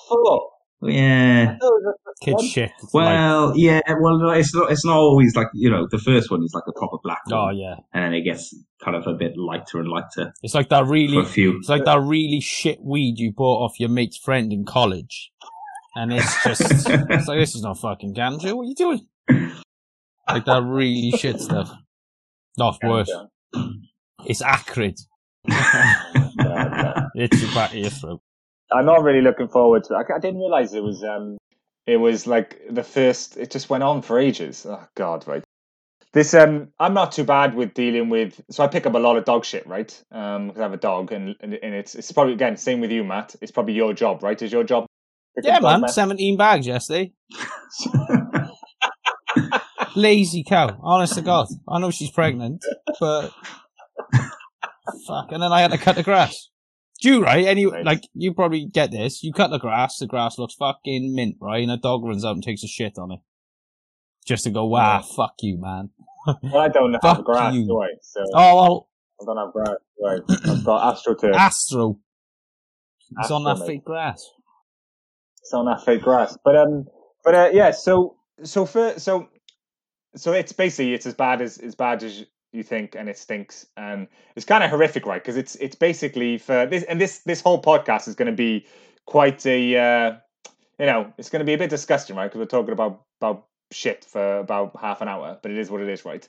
Four. 0.08 0.50
Yeah. 0.82 1.44
No, 1.44 1.56
the- 1.60 1.94
the 2.04 2.12
Kid 2.20 2.40
shit. 2.42 2.70
It's 2.82 2.92
like- 2.94 3.04
Well, 3.06 3.56
yeah. 3.56 3.80
Well, 4.00 4.30
it's 4.32 4.54
not. 4.54 4.70
It's 4.70 4.84
not 4.84 4.96
always 4.96 5.34
like 5.34 5.48
you 5.54 5.70
know. 5.70 5.86
The 5.90 5.98
first 5.98 6.30
one 6.30 6.42
is 6.44 6.52
like 6.54 6.64
a 6.68 6.72
proper 6.72 6.98
black 7.02 7.20
oh 7.32 7.44
one, 7.46 7.56
yeah. 7.56 7.76
and 7.92 8.04
then 8.04 8.14
it 8.14 8.22
gets 8.22 8.54
kind 8.82 8.96
of 8.96 9.06
a 9.06 9.14
bit 9.14 9.32
lighter 9.36 9.78
and 9.80 9.88
lighter 9.88 10.32
It's 10.42 10.54
like 10.54 10.68
that 10.68 10.84
for 10.84 10.90
really. 10.92 11.18
a 11.18 11.24
few. 11.24 11.56
It's 11.58 11.68
like 11.68 11.84
that 11.86 12.00
really 12.00 12.40
shit 12.40 12.78
weed 12.82 13.18
you 13.18 13.32
bought 13.32 13.64
off 13.64 13.80
your 13.80 13.88
mate's 13.88 14.16
friend 14.18 14.52
in 14.52 14.64
college, 14.64 15.32
and 15.96 16.12
it's 16.12 16.44
just. 16.44 16.60
it's 16.88 17.28
like 17.28 17.38
this 17.38 17.54
is 17.54 17.62
not 17.62 17.78
fucking 17.78 18.14
ganja. 18.14 18.52
What 18.54 18.64
are 18.64 18.68
you 18.68 18.74
doing? 18.74 19.06
Like 20.28 20.44
that 20.44 20.62
really 20.62 21.12
shit 21.18 21.40
stuff. 21.40 21.70
Not 22.58 22.78
worse. 22.84 23.10
It's 24.26 24.42
acrid. 24.42 24.98
It's 27.14 27.40
your 27.42 27.50
back 27.50 27.72
of 27.72 27.78
your 27.78 27.90
throat. 27.90 28.20
I'm 28.72 28.86
not 28.86 29.02
really 29.02 29.20
looking 29.22 29.48
forward 29.48 29.84
to 29.84 29.94
it. 29.94 30.06
I, 30.10 30.16
I 30.16 30.18
didn't 30.20 30.40
realize 30.40 30.72
it 30.74 30.82
was 30.82 31.02
um 31.04 31.36
it 31.86 31.96
was 31.98 32.26
like 32.26 32.60
the 32.70 32.82
first 32.84 33.36
it 33.36 33.50
just 33.50 33.68
went 33.70 33.84
on 33.84 34.00
for 34.02 34.18
ages. 34.18 34.64
Oh 34.68 34.82
god, 34.96 35.26
right. 35.28 35.42
This 36.12 36.32
um 36.34 36.68
I'm 36.80 36.94
not 36.94 37.12
too 37.12 37.24
bad 37.24 37.54
with 37.54 37.74
dealing 37.74 38.08
with 38.10 38.40
so 38.50 38.64
I 38.64 38.68
pick 38.68 38.86
up 38.86 38.94
a 38.94 38.98
lot 38.98 39.16
of 39.18 39.24
dog 39.26 39.44
shit, 39.44 39.66
right? 39.66 39.90
Um 40.12 40.46
because 40.48 40.60
I 40.60 40.64
have 40.64 40.72
a 40.74 40.78
dog 40.78 41.12
and, 41.12 41.34
and 41.40 41.54
and 41.54 41.74
it's 41.74 41.94
it's 41.96 42.12
probably 42.12 42.32
again 42.34 42.56
same 42.58 42.80
with 42.80 42.90
you, 42.92 43.04
Matt. 43.04 43.34
It's 43.42 43.52
probably 43.52 43.74
your 43.74 43.92
job, 43.94 44.22
right? 44.22 44.40
Is 44.40 44.52
your 44.52 44.64
job 44.64 44.86
Yeah, 45.42 45.54
up 45.54 45.60
dog 45.60 45.62
man. 45.62 45.80
mess? 45.80 45.88
Seventeen 45.88 46.36
bags 46.36 46.66
yesterday. 46.66 47.12
Lazy 49.96 50.44
cow. 50.44 50.78
Honest 50.82 51.14
to 51.16 51.22
God. 51.22 51.48
I 51.68 51.80
know 51.80 51.90
she's 51.90 52.10
pregnant, 52.10 52.64
but 53.00 53.32
fuck. 55.06 55.32
And 55.32 55.42
then 55.42 55.52
I 55.52 55.60
had 55.60 55.70
to 55.72 55.78
cut 55.78 55.96
the 55.96 56.02
grass. 56.02 56.50
Do 57.00 57.08
you 57.08 57.22
right? 57.22 57.44
Any 57.44 57.66
like 57.66 58.04
you 58.14 58.32
probably 58.32 58.66
get 58.66 58.90
this. 58.90 59.22
You 59.22 59.32
cut 59.32 59.50
the 59.50 59.58
grass. 59.58 59.98
The 59.98 60.06
grass 60.06 60.38
looks 60.38 60.54
fucking 60.54 61.14
mint, 61.14 61.36
right? 61.40 61.62
And 61.62 61.72
a 61.72 61.76
dog 61.76 62.04
runs 62.04 62.24
out 62.24 62.34
and 62.34 62.42
takes 62.42 62.62
a 62.62 62.68
shit 62.68 62.98
on 62.98 63.12
it, 63.12 63.20
just 64.26 64.44
to 64.44 64.50
go, 64.50 64.64
"Wow, 64.64 65.02
fuck 65.02 65.34
you, 65.40 65.58
man." 65.60 65.90
Well, 66.42 66.58
I 66.58 66.68
don't 66.68 66.96
have 67.02 67.24
grass, 67.24 67.54
you. 67.54 67.66
do 67.66 67.82
I? 67.82 67.88
So 68.00 68.24
Oh 68.32 68.56
well, 68.56 68.88
I 69.20 69.24
don't 69.26 69.36
have 69.36 69.52
grass, 69.52 69.76
right? 70.02 70.20
I've 70.48 70.64
got 70.64 70.96
astroturf. 70.96 71.34
Astro. 71.34 71.98
It's 73.18 73.30
on 73.30 73.44
that 73.44 73.58
mate. 73.58 73.66
fake 73.66 73.84
grass. 73.84 74.24
it's 75.42 75.52
on 75.52 75.66
that 75.66 75.84
fake 75.84 76.02
grass. 76.02 76.38
But 76.42 76.56
um, 76.56 76.86
but 77.22 77.34
uh, 77.34 77.50
yeah. 77.52 77.72
So 77.72 78.16
so 78.42 78.64
for 78.64 78.98
so 78.98 79.28
so 80.16 80.32
it's 80.32 80.52
basically 80.52 80.94
it's 80.94 81.06
as 81.06 81.14
bad 81.14 81.42
as 81.42 81.58
as 81.58 81.74
bad 81.74 82.02
as 82.02 82.24
you 82.54 82.62
think, 82.62 82.94
and 82.94 83.08
it 83.08 83.18
stinks, 83.18 83.66
and 83.76 84.06
it's 84.36 84.46
kind 84.46 84.62
of 84.62 84.70
horrific, 84.70 85.06
right? 85.06 85.22
Because 85.22 85.36
it's 85.36 85.56
it's 85.56 85.74
basically 85.74 86.38
for 86.38 86.66
this, 86.66 86.84
and 86.84 87.00
this 87.00 87.18
this 87.20 87.40
whole 87.40 87.60
podcast 87.60 88.08
is 88.08 88.14
going 88.14 88.30
to 88.30 88.36
be 88.36 88.66
quite 89.06 89.44
a 89.46 89.76
uh, 89.76 90.16
you 90.78 90.86
know 90.86 91.12
it's 91.18 91.30
going 91.30 91.40
to 91.40 91.46
be 91.46 91.54
a 91.54 91.58
bit 91.58 91.70
disgusting, 91.70 92.16
right? 92.16 92.26
Because 92.26 92.38
we're 92.38 92.46
talking 92.46 92.72
about 92.72 93.02
about 93.20 93.46
shit 93.72 94.04
for 94.04 94.38
about 94.38 94.76
half 94.80 95.00
an 95.00 95.08
hour, 95.08 95.38
but 95.42 95.50
it 95.50 95.58
is 95.58 95.70
what 95.70 95.80
it 95.80 95.88
is, 95.88 96.04
right? 96.04 96.26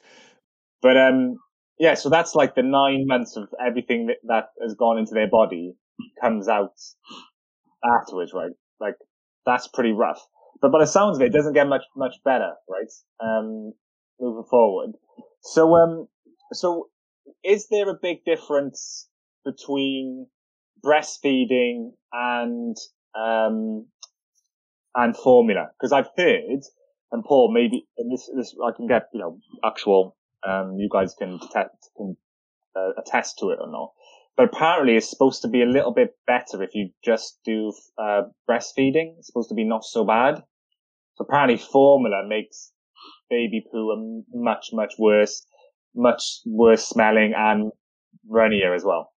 But 0.81 0.97
um, 0.97 1.37
yeah. 1.79 1.93
So 1.93 2.09
that's 2.09 2.35
like 2.35 2.55
the 2.55 2.63
nine 2.63 3.05
months 3.07 3.37
of 3.37 3.49
everything 3.65 4.07
that 4.07 4.17
that 4.23 4.49
has 4.61 4.73
gone 4.73 4.97
into 4.97 5.13
their 5.13 5.29
body 5.29 5.75
comes 6.21 6.47
out 6.47 6.73
afterwards, 7.83 8.33
right? 8.33 8.51
Like 8.79 8.95
that's 9.45 9.67
pretty 9.67 9.91
rough. 9.91 10.25
But 10.61 10.71
by 10.71 10.79
the 10.79 10.87
sounds 10.87 11.17
of 11.17 11.21
it, 11.21 11.27
it 11.27 11.33
doesn't 11.33 11.53
get 11.53 11.67
much 11.67 11.83
much 11.95 12.15
better, 12.23 12.53
right? 12.67 12.91
Um, 13.23 13.73
moving 14.19 14.45
forward. 14.49 14.93
So 15.41 15.75
um, 15.75 16.07
so 16.53 16.89
is 17.43 17.67
there 17.69 17.89
a 17.89 17.99
big 18.01 18.23
difference 18.25 19.07
between 19.43 20.27
breastfeeding 20.83 21.91
and 22.13 22.75
um 23.15 23.87
and 24.95 25.15
formula? 25.15 25.67
Because 25.73 25.91
I've 25.91 26.09
heard, 26.17 26.61
and 27.11 27.23
Paul, 27.23 27.51
maybe 27.51 27.87
and 27.97 28.11
this 28.11 28.29
this 28.35 28.55
I 28.65 28.71
can 28.75 28.87
get 28.87 29.09
you 29.13 29.19
know 29.19 29.39
actual 29.63 30.15
um 30.47 30.77
you 30.77 30.89
guys 30.91 31.15
can 31.17 31.37
detect 31.37 31.89
can 31.97 32.17
uh, 32.75 32.91
attest 32.97 33.39
to 33.39 33.49
it 33.49 33.59
or 33.61 33.71
not. 33.71 33.91
But 34.37 34.53
apparently, 34.53 34.97
it's 34.97 35.09
supposed 35.09 35.41
to 35.43 35.47
be 35.47 35.61
a 35.61 35.65
little 35.65 35.93
bit 35.93 36.15
better 36.27 36.61
if 36.61 36.75
you 36.75 36.89
just 37.03 37.39
do 37.45 37.71
uh, 37.97 38.23
breastfeeding. 38.49 39.15
It's 39.17 39.27
supposed 39.27 39.49
to 39.49 39.55
be 39.55 39.63
not 39.63 39.85
so 39.85 40.03
bad. 40.03 40.43
So 41.15 41.25
apparently, 41.25 41.57
formula 41.57 42.23
makes 42.27 42.71
baby 43.29 43.63
poo 43.71 44.23
much 44.33 44.69
much 44.73 44.93
worse, 44.99 45.45
much 45.95 46.41
worse 46.45 46.87
smelling 46.87 47.33
and 47.35 47.71
runnier 48.27 48.73
as 48.73 48.83
well. 48.83 49.11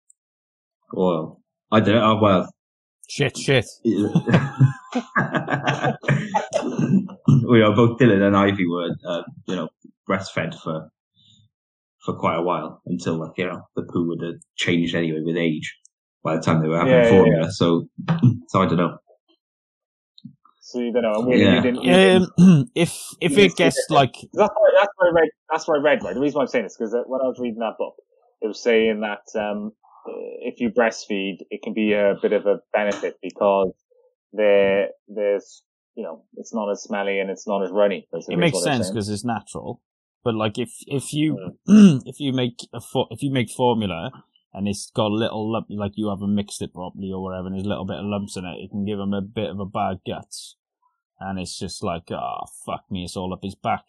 well, 0.94 1.42
I 1.72 1.80
don't. 1.80 1.98
Oh, 1.98 2.20
well, 2.22 2.50
Shit, 3.08 3.38
shit. 3.38 3.66
we 3.84 3.94
are 7.62 7.76
both 7.76 8.00
Dylan 8.00 8.26
and 8.26 8.36
Ivy 8.36 8.66
were, 8.68 8.90
uh, 9.08 9.22
you 9.48 9.56
know, 9.56 9.70
breastfed 10.10 10.60
for 10.60 10.90
for 12.04 12.14
quite 12.16 12.38
a 12.38 12.42
while 12.42 12.82
until 12.86 13.16
like 13.16 13.32
you 13.38 13.48
know 13.48 13.62
the 13.76 13.82
poo 13.84 14.08
would 14.08 14.22
have 14.22 14.36
changed 14.56 14.96
anyway 14.96 15.22
with 15.24 15.38
age. 15.38 15.76
By 16.24 16.36
the 16.36 16.42
time 16.42 16.62
they 16.62 16.68
were 16.68 16.78
having 16.78 16.94
Yeah, 16.94 17.04
yeah, 17.04 17.10
formula, 17.10 17.52
so 17.52 17.88
so 18.48 18.62
I 18.62 18.66
don't 18.66 18.78
know. 18.78 18.98
So 20.76 20.82
you 20.82 20.92
don't 20.92 21.04
know. 21.04 21.14
and 21.20 21.26
Willie, 21.28 21.42
Yeah. 21.44 21.56
you 21.56 21.62
didn't. 21.62 21.84
You 21.84 21.94
didn't 21.94 22.30
Um, 22.38 22.66
if 22.76 22.92
if 23.22 23.38
it 23.38 23.56
gets 23.56 23.78
it. 23.78 23.94
like 23.94 24.14
that's 24.34 24.54
what, 24.54 24.72
that's 24.80 24.92
what 24.98 25.08
I 25.08 25.12
read. 25.14 25.30
That's 25.50 25.68
what 25.68 25.80
I 25.80 25.82
read. 25.82 26.04
Right. 26.04 26.14
The 26.14 26.20
reason 26.20 26.36
why 26.38 26.42
I'm 26.44 26.48
saying 26.48 26.66
this 26.66 26.76
because 26.78 26.94
when 26.94 27.22
I 27.22 27.28
was 27.28 27.40
reading 27.40 27.60
that 27.60 27.78
book, 27.78 27.96
it 28.42 28.48
was 28.48 28.62
saying 28.62 29.00
that 29.02 29.24
um, 29.40 29.72
if 30.42 30.60
you 30.60 30.70
breastfeed, 30.70 31.38
it 31.50 31.62
can 31.64 31.74
be 31.74 31.94
a 31.94 32.16
bit 32.22 32.34
of 32.34 32.46
a 32.46 32.60
benefit 32.74 33.16
because 33.24 33.72
there 34.34 34.90
there's 35.08 35.64
you 35.96 36.04
know 36.04 36.24
it's 36.36 36.54
not 36.54 36.70
as 36.70 36.84
smelly 36.84 37.20
and 37.20 37.30
it's 37.30 37.48
not 37.48 37.64
as 37.64 37.72
runny. 37.72 38.08
It 38.12 38.38
makes 38.38 38.62
sense 38.62 38.90
because 38.90 39.08
it's 39.10 39.24
natural. 39.24 39.82
But 40.26 40.36
like 40.36 40.58
if 40.58 40.72
if 40.88 41.14
you 41.14 41.54
if 41.68 42.20
you 42.20 42.34
make 42.34 42.58
a 42.74 42.82
fo- 42.82 43.08
if 43.12 43.22
you 43.22 43.32
make 43.32 43.50
formula 43.50 44.12
and 44.54 44.68
it's 44.68 44.90
got 44.96 45.08
a 45.12 45.14
little 45.14 45.52
lump, 45.52 45.68
like 45.70 45.92
you 45.96 46.10
haven't 46.10 46.34
mixed 46.34 46.62
it 46.62 46.74
properly 46.74 47.12
or 47.14 47.22
whatever, 47.22 47.48
and 47.48 47.56
there's 47.56 47.66
a 47.66 47.70
little 47.70 47.86
bit 47.86 47.98
of 47.98 48.06
lumps 48.06 48.36
in 48.38 48.46
it, 48.46 48.58
it 48.64 48.72
can 48.72 48.86
give 48.86 48.98
them 48.98 49.14
a 49.14 49.22
bit 49.22 49.50
of 49.50 49.60
a 49.60 49.66
bad 49.66 49.98
guts, 50.08 50.56
and 51.20 51.40
it's 51.40 51.58
just 51.58 51.84
like 51.84 52.12
oh 52.12 52.44
fuck 52.66 52.84
me, 52.90 53.04
it's 53.06 53.16
all 53.18 53.34
up 53.34 53.44
his 53.44 53.56
back, 53.56 53.84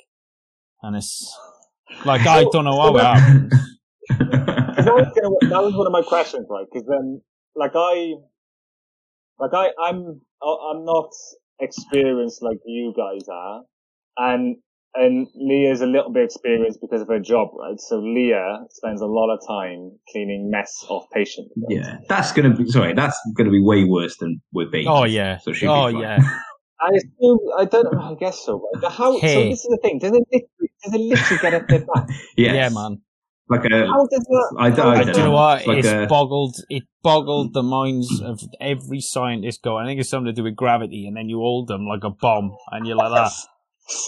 and 0.82 0.96
it's 0.96 1.36
like 2.04 2.26
I 2.26 2.44
don't 2.52 2.64
know 2.64 2.80
how 2.80 2.96
it 2.96 3.02
happens. 3.04 3.52
'Cause 4.18 4.84
that 4.84 4.94
was, 4.94 5.12
gonna, 5.20 5.34
that 5.50 5.62
was 5.64 5.74
one 5.74 5.86
of 5.86 5.92
my 5.92 6.02
questions, 6.02 6.46
right? 6.50 6.66
Because 6.70 6.86
then, 6.86 7.22
like 7.54 7.72
I, 7.74 8.12
like 9.38 9.52
I, 9.54 9.70
I'm, 9.82 10.20
I'm 10.42 10.84
not 10.84 11.08
experienced 11.60 12.42
like 12.42 12.58
you 12.66 12.92
guys 12.96 13.26
are, 13.28 13.62
and 14.18 14.56
and 14.94 15.26
Leah's 15.34 15.80
a 15.82 15.86
little 15.86 16.10
bit 16.10 16.24
experienced 16.24 16.80
because 16.80 17.02
of 17.02 17.08
her 17.08 17.20
job, 17.20 17.48
right? 17.58 17.78
So 17.78 17.98
Leah 18.00 18.60
spends 18.70 19.00
a 19.02 19.06
lot 19.06 19.30
of 19.32 19.40
time 19.46 19.98
cleaning 20.10 20.50
mess 20.50 20.84
off 20.88 21.04
patients. 21.12 21.52
right? 21.56 21.76
yeah, 21.76 21.98
that's 22.08 22.32
gonna 22.32 22.54
be 22.54 22.66
sorry. 22.66 22.94
That's 22.94 23.18
gonna 23.36 23.50
be 23.50 23.62
way 23.62 23.84
worse 23.84 24.16
than 24.18 24.40
with 24.52 24.70
babies. 24.70 24.88
Oh 24.90 25.04
yeah, 25.04 25.38
So 25.38 25.52
she'll 25.52 25.68
be 25.70 25.96
oh 25.96 26.00
yeah. 26.00 26.18
I 26.80 26.90
assume, 26.96 27.38
I 27.58 27.64
don't 27.64 27.92
know, 27.92 28.00
I 28.00 28.14
guess 28.14 28.40
so, 28.44 28.54
right? 28.54 28.82
But 28.82 28.92
how? 28.92 29.12
So 29.18 29.26
this 29.26 29.60
is 29.60 29.68
the 29.70 29.78
thing. 29.82 29.98
Does 29.98 30.12
it 30.12 30.24
literally, 30.30 30.70
does 30.84 30.94
it 30.94 31.00
literally 31.00 31.42
get 31.42 31.54
up 31.54 31.68
their 31.68 31.80
back? 31.80 32.08
Yes. 32.36 32.54
Yeah, 32.54 32.68
man. 32.70 33.00
Like 33.48 33.64
a, 33.64 33.86
How 33.86 34.04
does 34.06 34.24
that? 34.28 34.56
I, 34.58 34.70
don't- 34.70 34.86
I 34.86 34.90
I 34.92 34.98
do 35.04 35.04
don't 35.12 35.16
you 35.18 35.22
know 35.24 35.30
what? 35.30 35.58
It's 35.60 35.66
like 35.68 35.78
it's 35.78 35.88
a- 35.88 36.06
boggled. 36.06 36.56
It 36.68 36.82
boggled 37.02 37.54
the 37.54 37.62
minds 37.62 38.20
of 38.20 38.40
every 38.60 39.00
scientist. 39.00 39.62
Go. 39.62 39.76
I 39.76 39.86
think 39.86 40.00
it's 40.00 40.10
something 40.10 40.26
to 40.26 40.32
do 40.32 40.42
with 40.42 40.56
gravity, 40.56 41.06
and 41.06 41.16
then 41.16 41.28
you 41.28 41.38
hold 41.38 41.68
them 41.68 41.86
like 41.86 42.02
a 42.04 42.10
bomb, 42.10 42.56
and 42.72 42.86
you're 42.86 42.96
like 42.96 43.12
that. 43.12 43.32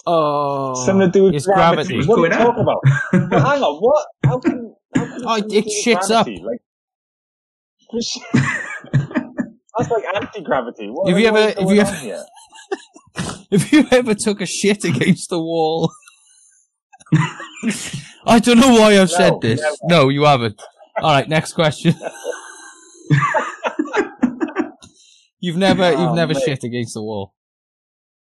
Oh, 0.08 0.74
Something 0.74 1.06
to 1.06 1.12
do 1.18 1.22
with 1.24 1.34
it's 1.36 1.46
gravity. 1.46 2.02
gravity. 2.02 2.08
What 2.08 2.18
are 2.18 2.22
you 2.22 2.28
What's 2.30 2.36
talking 2.36 2.62
about? 2.64 3.30
But 3.30 3.42
hang 3.46 3.62
on, 3.62 3.76
what? 3.80 4.06
How 4.24 4.38
can? 4.40 4.74
How 4.92 5.04
can 5.04 5.24
Oh, 5.24 5.36
something 5.38 5.56
it 5.56 5.62
do 5.62 5.66
with 5.68 5.84
shits 5.86 6.10
up. 6.10 6.26
Like, 6.26 6.60
that's 9.78 9.90
like 9.90 10.04
anti 10.14 10.40
gravity. 10.42 10.88
What, 10.88 11.08
Have 11.08 11.18
you 11.18 11.26
ever- 11.26 11.38
is 11.38 11.46
have 11.54 11.56
going 11.56 11.76
you 11.76 11.80
ever- 11.82 12.24
If 13.50 13.72
you 13.72 13.86
ever 13.90 14.14
took 14.14 14.40
a 14.42 14.46
shit 14.46 14.84
against 14.84 15.30
the 15.30 15.38
wall, 15.38 15.90
I 18.26 18.38
don't 18.38 18.58
know 18.60 18.72
why 18.74 18.98
I've 19.00 19.10
said 19.10 19.40
this. 19.40 19.60
never. 19.60 19.76
No, 19.84 20.08
you 20.10 20.24
haven't. 20.24 20.60
All 21.00 21.10
right, 21.12 21.26
next 21.28 21.54
question. 21.54 21.94
you've 25.40 25.56
never, 25.56 25.84
Oh, 25.84 25.90
you've 26.06 26.14
never 26.14 26.34
mate. 26.34 26.42
shit 26.44 26.64
against 26.64 26.94
the 26.94 27.02
wall. 27.02 27.34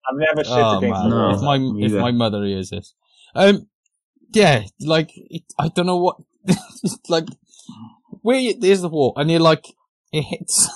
I've 0.09 0.17
never 0.19 0.45
shit 0.45 0.53
Oh 0.53 0.79
against 0.79 1.01
man, 1.01 1.11
the 1.11 1.17
No, 1.17 1.17
wall. 1.17 1.35
if 1.35 1.41
my 1.43 1.87
if 1.87 1.93
my 1.93 2.11
mother 2.13 2.45
hears 2.45 2.71
this, 2.71 2.95
um, 3.35 3.69
yeah, 4.33 4.65
like 4.81 5.11
it, 5.15 5.43
I 5.59 5.69
don't 5.69 5.87
know 5.87 5.97
what 5.97 6.17
like 7.09 7.27
where 8.23 8.39
you, 8.39 8.55
there's 8.59 8.83
the 8.83 8.89
wall, 8.89 9.15
and 9.17 9.31
you're 9.31 9.41
like 9.41 9.65
it 10.13 10.23
hits. 10.23 10.69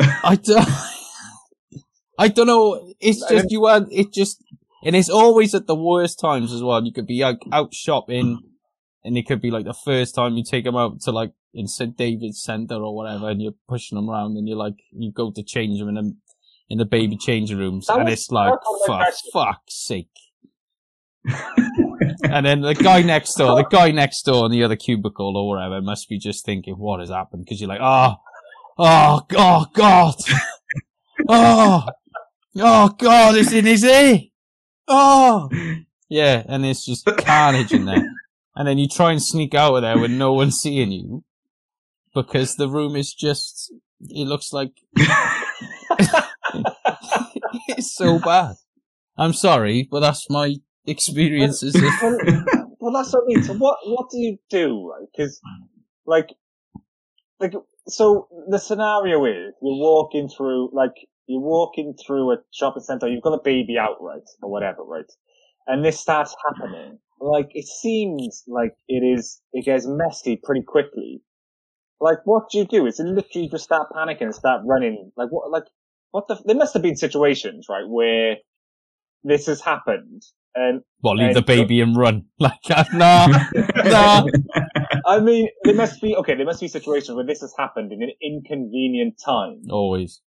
I 0.00 0.38
don't. 0.42 0.68
I 2.18 2.28
don't 2.28 2.46
know. 2.48 2.92
It's 3.00 3.20
just 3.28 3.50
you 3.50 3.66
are. 3.66 3.86
It 3.90 4.12
just 4.12 4.42
and 4.84 4.96
it's 4.96 5.08
always 5.08 5.54
at 5.54 5.66
the 5.66 5.74
worst 5.76 6.18
times 6.18 6.52
as 6.52 6.62
well. 6.62 6.84
You 6.84 6.92
could 6.92 7.06
be 7.06 7.22
like 7.22 7.38
out 7.52 7.72
shopping, 7.74 8.40
and 9.04 9.16
it 9.16 9.26
could 9.26 9.40
be 9.40 9.50
like 9.50 9.64
the 9.64 9.74
first 9.84 10.14
time 10.14 10.34
you 10.34 10.42
take 10.44 10.64
them 10.64 10.76
out 10.76 11.00
to 11.02 11.12
like 11.12 11.32
in 11.54 11.66
St 11.68 11.96
David's 11.96 12.42
Centre 12.42 12.74
or 12.82 12.94
whatever, 12.94 13.28
and 13.30 13.40
you're 13.40 13.54
pushing 13.68 13.96
them 13.96 14.10
around, 14.10 14.36
and 14.36 14.48
you're 14.48 14.56
like 14.56 14.74
you 14.92 15.12
go 15.12 15.30
to 15.30 15.42
change 15.42 15.78
them 15.78 15.88
in 15.90 15.94
the 15.94 16.16
in 16.70 16.78
the 16.78 16.84
baby 16.84 17.16
changing 17.16 17.56
rooms, 17.56 17.86
That 17.86 18.00
and 18.00 18.08
it's 18.08 18.30
like 18.30 18.50
fuck, 18.52 18.64
was 18.64 18.88
my 18.88 18.98
for 18.98 19.04
question. 19.04 19.30
fuck's 19.32 19.86
sake. 19.86 20.08
and 22.24 22.44
then 22.46 22.60
the 22.60 22.74
guy 22.74 23.02
next 23.02 23.34
door, 23.34 23.56
the 23.56 23.68
guy 23.68 23.90
next 23.90 24.22
door 24.22 24.46
in 24.46 24.52
the 24.52 24.62
other 24.62 24.76
cubicle 24.76 25.36
or 25.36 25.48
whatever, 25.48 25.80
must 25.82 26.08
be 26.08 26.18
just 26.18 26.44
thinking, 26.44 26.74
"What 26.74 27.00
has 27.00 27.10
happened?" 27.10 27.44
Because 27.44 27.60
you're 27.60 27.68
like, 27.68 27.80
"Oh, 27.82 28.14
oh, 28.78 29.26
oh, 29.36 29.66
God, 29.72 30.14
oh, 31.28 31.86
oh, 32.56 32.88
God, 32.98 33.36
it's 33.36 33.52
in 33.52 33.66
his 33.66 33.84
ear, 33.84 34.20
oh." 34.86 35.48
Yeah, 36.10 36.42
and 36.48 36.64
it's 36.64 36.86
just 36.86 37.04
carnage 37.18 37.72
in 37.72 37.84
there. 37.84 38.08
And 38.56 38.66
then 38.66 38.78
you 38.78 38.88
try 38.88 39.12
and 39.12 39.22
sneak 39.22 39.54
out 39.54 39.76
of 39.76 39.82
there 39.82 39.98
with 39.98 40.10
no 40.10 40.32
one 40.32 40.50
seeing 40.50 40.90
you 40.90 41.22
because 42.14 42.56
the 42.56 42.68
room 42.68 42.96
is 42.96 43.12
just, 43.12 43.72
it 44.00 44.26
looks 44.26 44.52
like 44.52 44.72
it's 47.68 47.94
so 47.94 48.18
bad. 48.18 48.56
I'm 49.16 49.32
sorry, 49.32 49.86
but 49.90 50.00
that's 50.00 50.28
my 50.30 50.56
experiences. 50.86 51.74
well, 52.02 52.18
well, 52.78 52.92
that's 52.92 53.12
what 53.12 53.24
I 53.24 53.26
mean. 53.26 53.42
So 53.42 53.54
what 53.54 53.78
what 53.84 54.10
do 54.10 54.18
you 54.18 54.38
do? 54.48 54.94
Because 55.12 55.40
like 56.06 56.30
like 57.40 57.52
so 57.88 58.28
the 58.48 58.58
scenario 58.58 59.24
is 59.24 59.54
you're 59.62 59.80
walking 59.80 60.28
through 60.28 60.70
like 60.72 60.92
you're 61.26 61.40
walking 61.40 61.94
through 62.06 62.32
a 62.32 62.36
shopping 62.52 62.82
center. 62.82 63.08
You've 63.08 63.22
got 63.22 63.34
a 63.34 63.42
baby 63.42 63.76
out, 63.78 63.96
right, 64.00 64.22
or 64.42 64.50
whatever, 64.50 64.82
right? 64.82 65.10
And 65.66 65.84
this 65.84 66.00
starts 66.00 66.34
happening. 66.46 66.98
Like 67.20 67.48
it 67.52 67.66
seems 67.66 68.44
like 68.46 68.74
it 68.88 69.02
is. 69.04 69.40
It 69.52 69.64
gets 69.64 69.86
messy 69.86 70.40
pretty 70.42 70.62
quickly. 70.66 71.22
Like 72.00 72.18
what 72.24 72.44
do 72.50 72.58
you 72.58 72.64
do? 72.64 72.86
Is 72.86 73.00
it 73.00 73.04
literally 73.06 73.48
just 73.48 73.64
start 73.64 73.88
panicking 73.90 74.22
and 74.22 74.34
start 74.34 74.62
running? 74.64 75.10
Like 75.16 75.28
what? 75.30 75.50
Like 75.50 75.64
what 76.12 76.28
the? 76.28 76.40
There 76.44 76.56
must 76.56 76.74
have 76.74 76.82
been 76.82 76.96
situations, 76.96 77.66
right, 77.68 77.86
where 77.86 78.36
this 79.24 79.46
has 79.46 79.60
happened 79.60 80.22
and 80.54 80.80
well, 81.02 81.16
leave 81.16 81.34
the 81.34 81.38
And- 81.38 81.46
baby 81.46 81.80
and 81.80 81.96
run. 81.96 82.26
Like, 82.40 82.52
no, 82.94 83.26
nah. 83.84 84.24
I 85.08 85.20
mean, 85.20 85.48
there 85.64 85.74
must 85.74 86.00
be 86.00 86.14
okay. 86.16 86.34
There 86.34 86.46
must 86.46 86.60
be 86.60 86.68
situations 86.68 87.16
where 87.16 87.24
this 87.26 87.40
has 87.40 87.54
happened 87.58 87.92
in 87.92 88.02
an 88.02 88.10
inconvenient 88.22 89.14
time. 89.24 89.62
Always. 89.70 90.20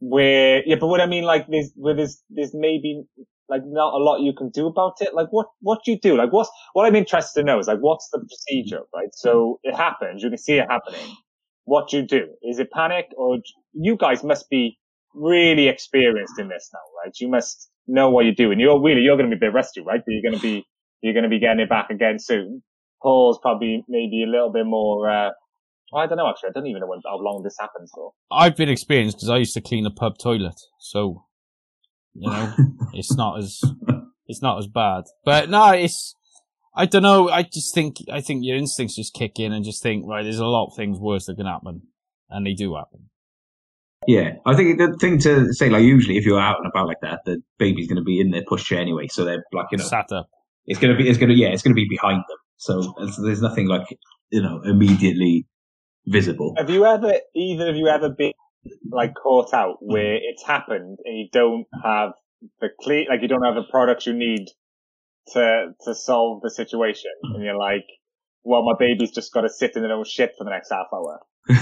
Where 0.00 0.62
yeah, 0.66 0.76
but 0.80 0.88
what 0.88 1.00
I 1.00 1.06
mean, 1.06 1.24
like 1.24 1.46
there's 1.48 1.72
where 1.76 1.94
there's 1.94 2.22
there's 2.30 2.54
maybe 2.54 3.04
like 3.48 3.62
not 3.64 3.94
a 3.94 3.98
lot 3.98 4.20
you 4.20 4.32
can 4.32 4.50
do 4.50 4.66
about 4.66 4.94
it. 5.00 5.14
Like 5.14 5.28
what 5.30 5.46
what 5.60 5.80
do 5.84 5.92
you 5.92 5.98
do? 5.98 6.16
Like 6.16 6.32
what's 6.32 6.50
what 6.72 6.86
I'm 6.86 6.96
interested 6.96 7.40
to 7.40 7.44
know 7.44 7.58
is 7.58 7.68
like 7.68 7.80
what's 7.80 8.08
the 8.10 8.18
procedure, 8.18 8.82
right? 8.94 9.08
So 9.12 9.60
it 9.62 9.74
happens. 9.76 10.22
You 10.22 10.30
can 10.30 10.38
see 10.38 10.54
it 10.54 10.66
happening. 10.68 11.16
What 11.64 11.88
do 11.90 11.98
you 11.98 12.06
do? 12.06 12.26
Is 12.42 12.58
it 12.58 12.70
panic 12.70 13.06
or 13.16 13.38
you 13.72 13.96
guys 13.96 14.24
must 14.24 14.48
be 14.50 14.78
really 15.14 15.68
experienced 15.68 16.38
in 16.38 16.48
this 16.48 16.70
now, 16.72 16.80
right? 17.02 17.14
You 17.20 17.28
must 17.28 17.70
know 17.86 18.10
what 18.10 18.24
you're 18.24 18.34
doing. 18.34 18.58
You're 18.60 18.82
really 18.82 19.02
you're 19.02 19.16
going 19.16 19.30
to 19.30 19.36
be 19.36 19.46
a 19.46 19.48
bit 19.48 19.54
rusty, 19.54 19.80
right? 19.80 20.00
But 20.04 20.12
you're 20.12 20.30
going 20.30 20.40
to 20.40 20.42
be 20.42 20.66
you're 21.02 21.14
going 21.14 21.24
to 21.24 21.30
be 21.30 21.38
getting 21.38 21.60
it 21.60 21.68
back 21.68 21.90
again 21.90 22.18
soon. 22.18 22.62
Paul's 23.04 23.38
probably 23.40 23.84
maybe 23.86 24.24
a 24.24 24.26
little 24.26 24.50
bit 24.50 24.64
more. 24.64 25.08
Uh, 25.08 25.30
I 25.94 26.06
don't 26.06 26.16
know 26.16 26.28
actually. 26.28 26.48
I 26.48 26.52
don't 26.52 26.66
even 26.66 26.80
know 26.80 26.86
when, 26.86 27.00
how 27.04 27.18
long 27.18 27.42
this 27.44 27.56
happens 27.60 27.92
for. 27.94 28.12
I've 28.32 28.56
been 28.56 28.70
experienced 28.70 29.18
because 29.18 29.28
I 29.28 29.36
used 29.36 29.54
to 29.54 29.60
clean 29.60 29.86
a 29.86 29.90
pub 29.90 30.18
toilet, 30.18 30.58
so 30.80 31.26
you 32.14 32.30
know 32.30 32.54
it's 32.94 33.14
not 33.14 33.38
as 33.38 33.60
it's 34.26 34.42
not 34.42 34.58
as 34.58 34.66
bad. 34.66 35.04
But 35.24 35.50
no, 35.50 35.72
it's 35.72 36.16
I 36.74 36.86
don't 36.86 37.02
know. 37.02 37.28
I 37.28 37.42
just 37.42 37.74
think 37.74 37.98
I 38.10 38.22
think 38.22 38.40
your 38.42 38.56
instincts 38.56 38.96
just 38.96 39.12
kick 39.12 39.38
in 39.38 39.52
and 39.52 39.64
just 39.64 39.82
think 39.82 40.06
right. 40.08 40.22
There's 40.22 40.38
a 40.38 40.46
lot 40.46 40.68
of 40.68 40.72
things 40.74 40.98
worse 40.98 41.26
that 41.26 41.36
can 41.36 41.46
happen, 41.46 41.82
and 42.30 42.46
they 42.46 42.54
do 42.54 42.74
happen. 42.74 43.10
Yeah, 44.06 44.36
I 44.44 44.54
think 44.54 44.78
the 44.78 44.96
thing 44.98 45.18
to 45.20 45.52
say, 45.52 45.68
like 45.68 45.82
usually, 45.82 46.16
if 46.16 46.24
you're 46.24 46.40
out 46.40 46.58
and 46.58 46.66
about 46.66 46.86
like 46.86 47.00
that, 47.02 47.20
the 47.24 47.42
baby's 47.58 47.86
going 47.86 47.96
to 47.96 48.02
be 48.02 48.20
in 48.20 48.30
their 48.30 48.42
pushchair 48.42 48.78
anyway, 48.78 49.08
so 49.08 49.24
they're 49.24 49.44
like, 49.52 49.66
you 49.72 49.78
know, 49.78 49.84
Sat 49.84 50.12
up. 50.12 50.28
it's 50.66 50.78
going 50.78 50.94
to 50.94 51.02
be, 51.02 51.08
it's 51.08 51.18
going 51.18 51.30
to, 51.30 51.34
yeah, 51.34 51.48
it's 51.48 51.62
going 51.62 51.74
to 51.74 51.80
be 51.80 51.86
behind 51.88 52.22
them. 52.28 52.36
So 52.64 52.94
there's, 52.98 53.16
there's 53.22 53.42
nothing 53.42 53.68
like, 53.68 53.86
you 54.30 54.42
know, 54.42 54.62
immediately 54.64 55.46
visible. 56.06 56.54
Have 56.56 56.70
you 56.70 56.86
ever, 56.86 57.12
either 57.36 57.68
of 57.68 57.76
you 57.76 57.88
ever 57.88 58.08
been 58.08 58.32
like 58.90 59.14
caught 59.14 59.52
out 59.52 59.76
where 59.80 60.14
it's 60.14 60.42
happened 60.46 60.98
and 61.04 61.18
you 61.18 61.28
don't 61.30 61.66
have 61.82 62.12
the 62.60 62.68
clean, 62.80 63.06
like 63.10 63.20
you 63.20 63.28
don't 63.28 63.42
have 63.42 63.54
the 63.54 63.68
products 63.70 64.06
you 64.06 64.14
need 64.14 64.46
to 65.32 65.72
to 65.84 65.94
solve 65.94 66.42
the 66.42 66.50
situation, 66.50 67.10
and 67.22 67.42
you're 67.42 67.56
like, 67.56 67.86
well, 68.42 68.62
my 68.62 68.74
baby's 68.78 69.10
just 69.10 69.32
got 69.32 69.42
to 69.42 69.50
sit 69.50 69.76
in 69.76 69.82
their 69.82 69.92
own 69.92 70.04
shit 70.04 70.32
for 70.36 70.44
the 70.44 70.50
next 70.50 70.70
half 70.70 70.86
hour. 70.92 71.20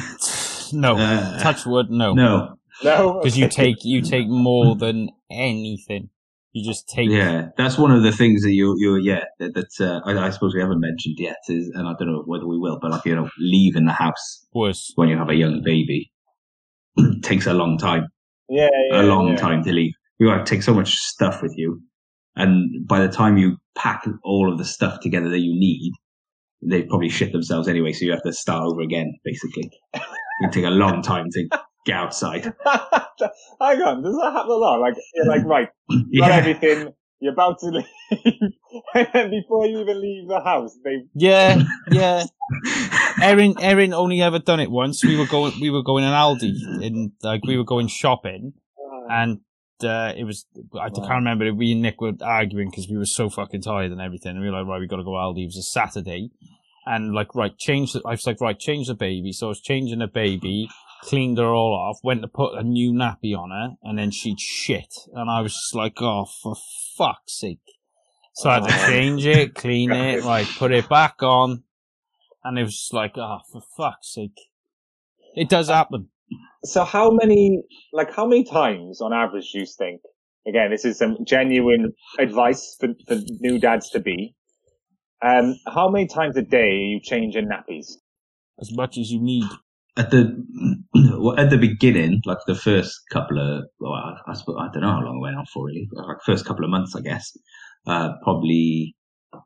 No, 0.75 0.97
Uh, 0.97 1.38
touch 1.38 1.67
wood. 1.67 1.91
No, 1.91 2.15
No, 2.15 2.57
No, 2.83 3.21
because 3.21 3.37
you 3.37 3.47
take 3.49 3.85
you 3.85 4.01
take 4.01 4.27
more 4.27 4.75
than 4.75 5.11
anything. 5.31 6.09
You 6.53 6.65
just 6.65 6.87
take. 6.88 7.09
yeah, 7.09 7.49
that's 7.57 7.79
one 7.79 7.91
of 7.91 8.03
the 8.03 8.12
things 8.12 8.43
that 8.43 8.53
you, 8.53 8.75
you, 8.77 8.97
yeah, 8.97 9.25
that, 9.38 9.55
that 9.55 9.81
uh, 9.81 10.01
I, 10.05 10.27
I 10.27 10.31
suppose 10.31 10.55
we 10.55 10.61
haven't 10.61 10.81
mentioned 10.81 11.17
yet 11.19 11.38
is, 11.49 11.71
and 11.75 11.88
I 11.88 11.95
don't 11.99 12.12
know 12.12 12.23
whether 12.27 12.47
we 12.47 12.59
will, 12.59 12.79
but 12.81 12.91
like 12.91 13.07
you 13.07 13.17
know, 13.17 13.31
leaving 13.38 13.87
the 13.87 13.93
house 13.93 14.47
Worse. 14.53 14.93
when 14.97 15.09
you 15.09 15.17
have 15.17 15.31
a 15.31 15.35
young 15.35 15.62
baby 15.65 16.12
takes 17.23 17.47
a 17.47 17.55
long 17.55 17.79
time. 17.79 18.09
yeah, 18.51 18.69
yeah, 18.91 19.01
a 19.01 19.05
long 19.05 19.31
yeah. 19.31 19.37
time 19.37 19.65
to 19.65 19.73
leave. 19.73 19.95
You 20.19 20.29
have 20.29 20.45
to 20.45 20.55
take 20.55 20.62
so 20.62 20.75
much 20.75 20.97
stuff 20.97 21.41
with 21.41 21.55
you, 21.57 21.81
and 22.37 22.87
by 22.87 23.01
the 23.01 23.09
time 23.11 23.38
you 23.38 23.57
pack 23.75 24.05
all 24.23 24.53
of 24.53 24.59
the 24.59 24.67
stuff 24.67 25.01
together 25.01 25.31
that 25.31 25.41
you 25.41 25.59
need, 25.59 25.93
they 26.62 26.83
probably 26.83 27.09
shit 27.09 27.33
themselves 27.33 27.67
anyway. 27.67 27.93
So 27.93 28.05
you 28.05 28.11
have 28.11 28.23
to 28.25 28.33
start 28.33 28.62
over 28.65 28.83
again, 28.83 29.15
basically. 29.25 29.71
it 29.95 30.53
take 30.53 30.65
a 30.65 30.71
long 30.71 31.01
time 31.01 31.27
to 31.31 31.49
get 31.85 31.97
outside. 31.97 32.45
Hang 32.64 33.83
on, 33.83 34.03
does 34.03 34.16
that 34.16 34.33
happen 34.33 34.51
a 34.51 34.55
lot? 34.55 34.81
Like, 34.81 34.95
you're 35.14 35.27
like, 35.27 35.45
right, 35.45 35.68
got 35.88 35.99
Yeah, 36.11 36.37
everything, 36.37 36.92
you're 37.21 37.33
about 37.33 37.59
to 37.61 37.66
leave, 37.71 37.87
and 38.95 39.09
then 39.12 39.31
before 39.31 39.66
you 39.66 39.81
even 39.81 40.01
leave 40.01 40.29
the 40.29 40.40
house, 40.40 40.77
they 40.85 41.05
Yeah, 41.14 41.62
yeah. 41.90 42.25
Erin, 43.21 43.55
Erin 43.61 43.95
only 43.95 44.21
ever 44.21 44.38
done 44.38 44.61
it 44.61 44.71
once. 44.71 45.05
We 45.05 45.16
were 45.16 45.27
going, 45.27 45.55
we 45.61 45.71
were 45.71 45.83
going 45.83 46.05
in 46.05 46.11
Aldi, 46.11 46.85
and 46.85 47.12
like 47.23 47.45
we 47.45 47.57
were 47.57 47.64
going 47.64 47.88
shopping, 47.88 48.55
and 49.09 49.40
uh, 49.85 50.12
it 50.16 50.25
was 50.25 50.47
I 50.81 50.90
can't 50.90 51.09
remember. 51.11 51.53
We 51.55 51.73
and 51.73 51.83
Nick 51.83 52.01
were 52.01 52.12
arguing 52.21 52.71
because 52.71 52.88
we 52.88 52.99
were 52.99 53.07
so 53.07 53.31
fucking 53.31 53.62
tired 53.62 53.92
and 53.92 54.01
everything. 54.01 54.33
And 54.33 54.40
we 54.40 54.51
were 54.51 54.59
like, 54.59 54.66
right, 54.66 54.81
we 54.81 54.87
got 54.87 54.97
to 54.97 55.05
go 55.05 55.11
Aldi. 55.11 55.42
It 55.42 55.47
was 55.47 55.57
a 55.59 55.62
Saturday, 55.62 56.31
and 56.87 57.14
like, 57.14 57.35
right, 57.35 57.57
change. 57.59 57.92
The, 57.92 58.03
I 58.05 58.12
was 58.12 58.27
like, 58.27 58.40
right, 58.40 58.59
change 58.59 58.88
the 58.88 58.95
baby. 58.95 59.33
So 59.33 59.47
I 59.47 59.49
was 59.51 59.61
changing 59.61 60.01
the 60.01 60.09
baby, 60.09 60.68
cleaned 61.03 61.38
her 61.38 61.53
all 61.53 61.75
off, 61.75 61.99
went 62.03 62.23
to 62.23 62.29
put 62.29 62.57
a 62.57 62.62
new 62.62 62.93
nappy 62.93 63.37
on 63.37 63.51
her, 63.51 63.77
and 63.83 63.99
then 63.99 64.11
she'd 64.11 64.41
shit, 64.41 64.95
and 65.12 65.29
I 65.29 65.41
was 65.41 65.53
just 65.53 65.75
like, 65.75 66.01
oh, 66.01 66.27
for 66.43 66.55
fuck's 66.97 67.38
sake. 67.38 67.59
So 68.35 68.49
I 68.49 68.55
had 68.55 68.69
to 68.69 68.87
change 68.87 69.27
it, 69.27 69.55
clean 69.55 69.91
it, 69.91 70.25
like 70.25 70.47
put 70.57 70.73
it 70.73 70.88
back 70.88 71.23
on, 71.23 71.65
and 72.45 72.59
it 72.59 72.62
was 72.62 72.75
just 72.75 72.95
like, 72.95 73.19
oh, 73.19 73.41
for 73.51 73.62
fuck's 73.77 74.15
sake. 74.15 74.41
It 75.35 75.49
does 75.49 75.69
happen. 75.69 76.09
So 76.65 76.85
how 76.85 77.11
many, 77.11 77.62
like 77.93 78.15
how 78.15 78.27
many 78.27 78.45
times 78.45 79.01
on 79.01 79.12
average 79.12 79.51
do 79.53 79.59
you 79.59 79.67
think, 79.67 80.01
again, 80.47 80.71
this 80.71 80.85
is 80.85 80.99
some 80.99 81.19
genuine 81.27 81.93
advice 82.19 82.77
for, 82.79 82.88
for 83.07 83.17
new 83.41 83.59
dads 83.59 83.91
to 83.91 84.01
be, 84.01 84.35
um, 85.23 85.57
how 85.73 85.88
many 85.88 86.07
times 86.07 86.37
a 86.37 86.43
day 86.43 86.71
are 86.71 86.88
you 86.95 87.01
changing 87.01 87.49
nappies? 87.49 87.95
As 88.61 88.73
much 88.73 88.99
as 88.99 89.11
you 89.11 89.21
need. 89.21 89.49
At 89.96 90.11
the 90.11 90.35
well, 91.18 91.38
at 91.38 91.50
the 91.50 91.59
beginning, 91.59 92.20
like 92.24 92.38
the 92.46 92.55
first 92.55 92.98
couple 93.11 93.38
of, 93.38 93.64
well, 93.78 93.92
I, 93.92 94.14
I, 94.26 94.33
suppose, 94.35 94.57
I 94.59 94.68
don't 94.72 94.83
know 94.83 94.92
how 94.92 95.00
long 95.02 95.18
it 95.18 95.22
went 95.22 95.37
on 95.37 95.44
for 95.52 95.66
really, 95.66 95.88
but 95.92 96.07
like 96.07 96.16
first 96.24 96.46
couple 96.46 96.64
of 96.64 96.70
months, 96.70 96.96
I 96.96 97.00
guess, 97.00 97.37
uh, 97.87 98.11
probably 98.22 98.96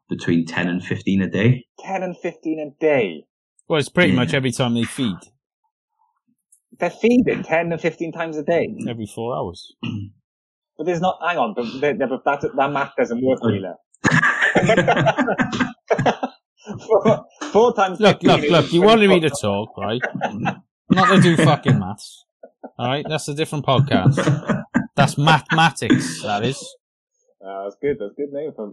between 0.08 0.46
ten 0.46 0.68
and 0.68 0.82
fifteen 0.84 1.22
a 1.22 1.28
day. 1.28 1.64
10 1.84 2.02
and 2.02 2.16
15 2.16 2.60
a 2.60 2.70
day. 2.80 3.24
Well, 3.68 3.78
it's 3.78 3.88
pretty 3.88 4.10
Yeah. 4.12 4.16
much 4.16 4.34
every 4.34 4.50
time 4.52 4.74
they 4.74 4.82
feed, 4.84 5.16
They're 6.78 6.90
feeding 6.90 7.42
10 7.44 7.72
and 7.72 7.80
15 7.80 8.12
times 8.12 8.36
a 8.36 8.42
day. 8.42 8.74
every 8.88 9.06
four 9.06 9.34
hours. 9.36 9.74
But 10.78 10.84
there's 10.84 11.00
not, 11.00 11.16
hang 11.26 11.38
on, 11.38 11.54
but, 11.56 11.64
they, 11.80 11.94
they- 11.94 12.04
but 12.04 12.22
that, 12.26 12.42
that 12.54 12.70
math 12.70 12.92
doesn't 12.98 13.22
work, 13.24 13.42
Wheeler. 13.42 13.76
four, 16.86 17.24
four 17.56 17.74
times 17.74 18.00
Look, 18.00 18.22
look, 18.22 18.42
look, 18.42 18.72
you 18.72 18.82
wanted 18.82 19.08
me 19.08 19.20
to 19.20 19.30
talk, 19.30 19.76
right? 19.76 20.00
Not 20.90 21.14
to 21.14 21.20
do 21.20 21.36
fucking 21.36 21.78
maths. 21.78 22.24
Alright, 22.78 23.06
that's 23.08 23.28
a 23.28 23.34
different 23.34 23.64
podcast. 23.64 24.64
That's 24.94 25.18
mathematics, 25.18 26.22
that 26.22 26.44
is. 26.44 26.58
Uh, 27.44 27.64
that's 27.64 27.76
good, 27.80 27.96
that's 28.00 28.12
a 28.12 28.14
good 28.14 28.32
name 28.32 28.52
for, 28.54 28.72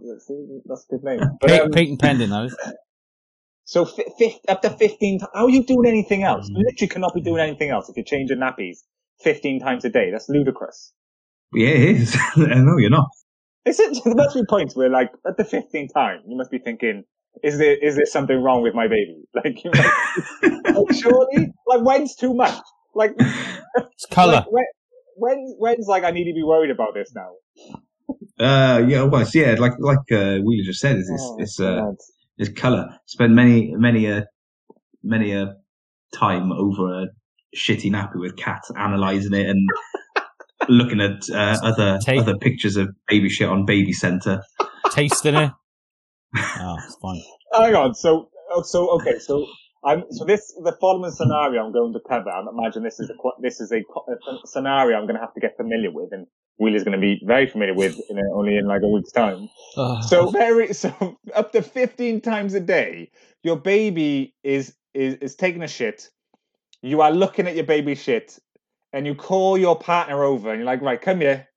that's 0.66 0.84
a 0.84 0.96
good 0.96 1.04
name. 1.04 1.20
But, 1.40 1.48
Pey- 1.48 1.60
um, 1.60 1.70
Peyton 1.70 1.96
Pending, 1.96 2.30
that 2.30 2.46
is. 2.46 2.56
So 3.64 3.84
fi- 3.84 4.04
fif- 4.18 4.38
up 4.48 4.62
to 4.62 4.70
15 4.70 5.20
times. 5.20 5.30
How 5.34 5.44
are 5.44 5.50
you 5.50 5.64
doing 5.64 5.88
anything 5.88 6.22
else? 6.22 6.48
You 6.48 6.56
literally 6.58 6.88
cannot 6.88 7.14
be 7.14 7.20
doing 7.20 7.40
anything 7.40 7.70
else 7.70 7.88
if 7.88 7.96
you're 7.96 8.04
changing 8.04 8.38
nappies 8.38 8.78
15 9.22 9.60
times 9.60 9.84
a 9.84 9.90
day. 9.90 10.10
That's 10.10 10.28
ludicrous. 10.28 10.92
Yeah, 11.52 11.68
it 11.68 11.96
is. 11.96 12.16
no, 12.36 12.76
you're 12.78 12.90
not. 12.90 13.08
Is 13.64 13.80
it, 13.80 13.98
there 14.04 14.14
must 14.14 14.34
be 14.34 14.44
points 14.48 14.76
where 14.76 14.90
like 14.90 15.10
at 15.26 15.36
the 15.36 15.44
15th 15.44 15.94
time, 15.94 16.20
you 16.26 16.36
must 16.36 16.50
be 16.50 16.58
thinking, 16.58 17.04
is 17.42 17.58
there, 17.58 17.76
is 17.76 17.96
there 17.96 18.06
something 18.06 18.40
wrong 18.42 18.62
with 18.62 18.74
my 18.74 18.86
baby? 18.88 19.16
Like, 19.34 19.64
you're 19.64 19.72
like, 19.74 20.74
like 20.74 20.96
surely, 20.96 21.52
like 21.66 21.80
when's 21.82 22.14
too 22.14 22.34
much? 22.34 22.56
Like, 22.94 23.12
It's 23.18 24.06
colour. 24.10 24.34
like 24.34 24.44
when, 24.50 24.64
when, 25.16 25.54
when's 25.58 25.86
like 25.88 26.04
I 26.04 26.10
need 26.12 26.24
to 26.24 26.34
be 26.34 26.44
worried 26.44 26.70
about 26.70 26.94
this 26.94 27.12
now? 27.14 27.30
Uh, 28.38 28.78
yeah, 28.86 29.02
well, 29.02 29.22
it's- 29.22 29.34
yeah, 29.34 29.54
like 29.58 29.72
like 29.80 29.98
uh, 30.12 30.38
Wheeler 30.44 30.64
just 30.64 30.80
said, 30.80 30.96
it's 30.96 31.10
it's, 31.10 31.22
Oh, 31.24 31.36
it's 31.40 31.60
uh, 31.60 31.76
God. 31.76 31.94
is 32.38 32.48
color. 32.50 32.88
Spend 33.06 33.34
many, 33.34 33.74
many 33.76 34.06
a, 34.06 34.26
many 35.02 35.32
a 35.32 35.54
time 36.14 36.52
over 36.52 37.02
a 37.02 37.06
shitty 37.56 37.90
nappy 37.90 38.16
with 38.20 38.36
cats, 38.36 38.70
analysing 38.74 39.34
it 39.34 39.48
and 39.48 39.68
looking 40.68 41.00
at 41.00 41.28
uh, 41.32 41.58
other 41.62 41.98
Take- 42.04 42.20
other 42.20 42.36
pictures 42.36 42.76
of 42.76 42.88
baby 43.08 43.28
shit 43.28 43.48
on 43.48 43.64
Baby 43.66 43.92
Center. 43.92 44.42
Tasting 44.90 45.34
it. 45.34 45.50
Oh, 46.36 46.76
it's 46.84 46.96
fine. 46.96 47.22
Hang 47.52 47.74
on. 47.74 47.94
So, 47.94 48.28
oh, 48.50 48.62
so 48.62 48.90
okay. 49.00 49.18
So, 49.18 49.46
I'm 49.84 50.04
so 50.10 50.24
this 50.24 50.52
the 50.62 50.76
following 50.80 51.10
scenario 51.12 51.64
I'm 51.64 51.72
going 51.72 51.92
to 51.92 52.00
cover. 52.08 52.30
I 52.30 52.40
imagine 52.40 52.82
this 52.82 53.00
is 53.00 53.10
a 53.10 53.14
this 53.40 53.60
is 53.60 53.72
a, 53.72 53.78
a 53.78 54.46
scenario 54.46 54.98
I'm 54.98 55.04
going 55.04 55.16
to 55.16 55.20
have 55.20 55.34
to 55.34 55.40
get 55.40 55.56
familiar 55.56 55.90
with, 55.90 56.12
and 56.12 56.26
Wheeler's 56.58 56.84
going 56.84 56.98
to 56.98 57.00
be 57.00 57.20
very 57.24 57.46
familiar 57.46 57.74
with 57.74 57.98
in 58.08 58.18
a, 58.18 58.22
only 58.34 58.56
in 58.56 58.66
like 58.66 58.82
a 58.82 58.88
week's 58.88 59.12
time. 59.12 59.48
Ugh. 59.76 60.02
So 60.04 60.30
very 60.30 60.72
so 60.72 61.18
up 61.34 61.52
to 61.52 61.62
15 61.62 62.20
times 62.22 62.54
a 62.54 62.60
day, 62.60 63.10
your 63.42 63.56
baby 63.56 64.34
is 64.42 64.74
is 64.94 65.16
is 65.16 65.34
taking 65.34 65.62
a 65.62 65.68
shit. 65.68 66.08
You 66.82 67.00
are 67.02 67.10
looking 67.12 67.46
at 67.46 67.54
your 67.54 67.64
baby 67.64 67.94
shit, 67.94 68.38
and 68.92 69.06
you 69.06 69.14
call 69.14 69.58
your 69.58 69.78
partner 69.78 70.24
over, 70.24 70.50
and 70.50 70.58
you're 70.58 70.66
like, 70.66 70.82
right, 70.82 71.00
come 71.00 71.20
here. 71.20 71.48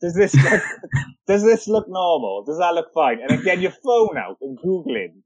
Does 0.00 0.14
this 0.14 0.34
look, 0.34 0.62
does 1.26 1.42
this 1.42 1.68
look 1.68 1.86
normal? 1.88 2.44
Does 2.44 2.58
that 2.58 2.74
look 2.74 2.92
fine? 2.92 3.18
And 3.20 3.40
again, 3.40 3.60
your 3.60 3.72
phone 3.84 4.16
out 4.18 4.36
and 4.40 4.58
googling 4.58 5.22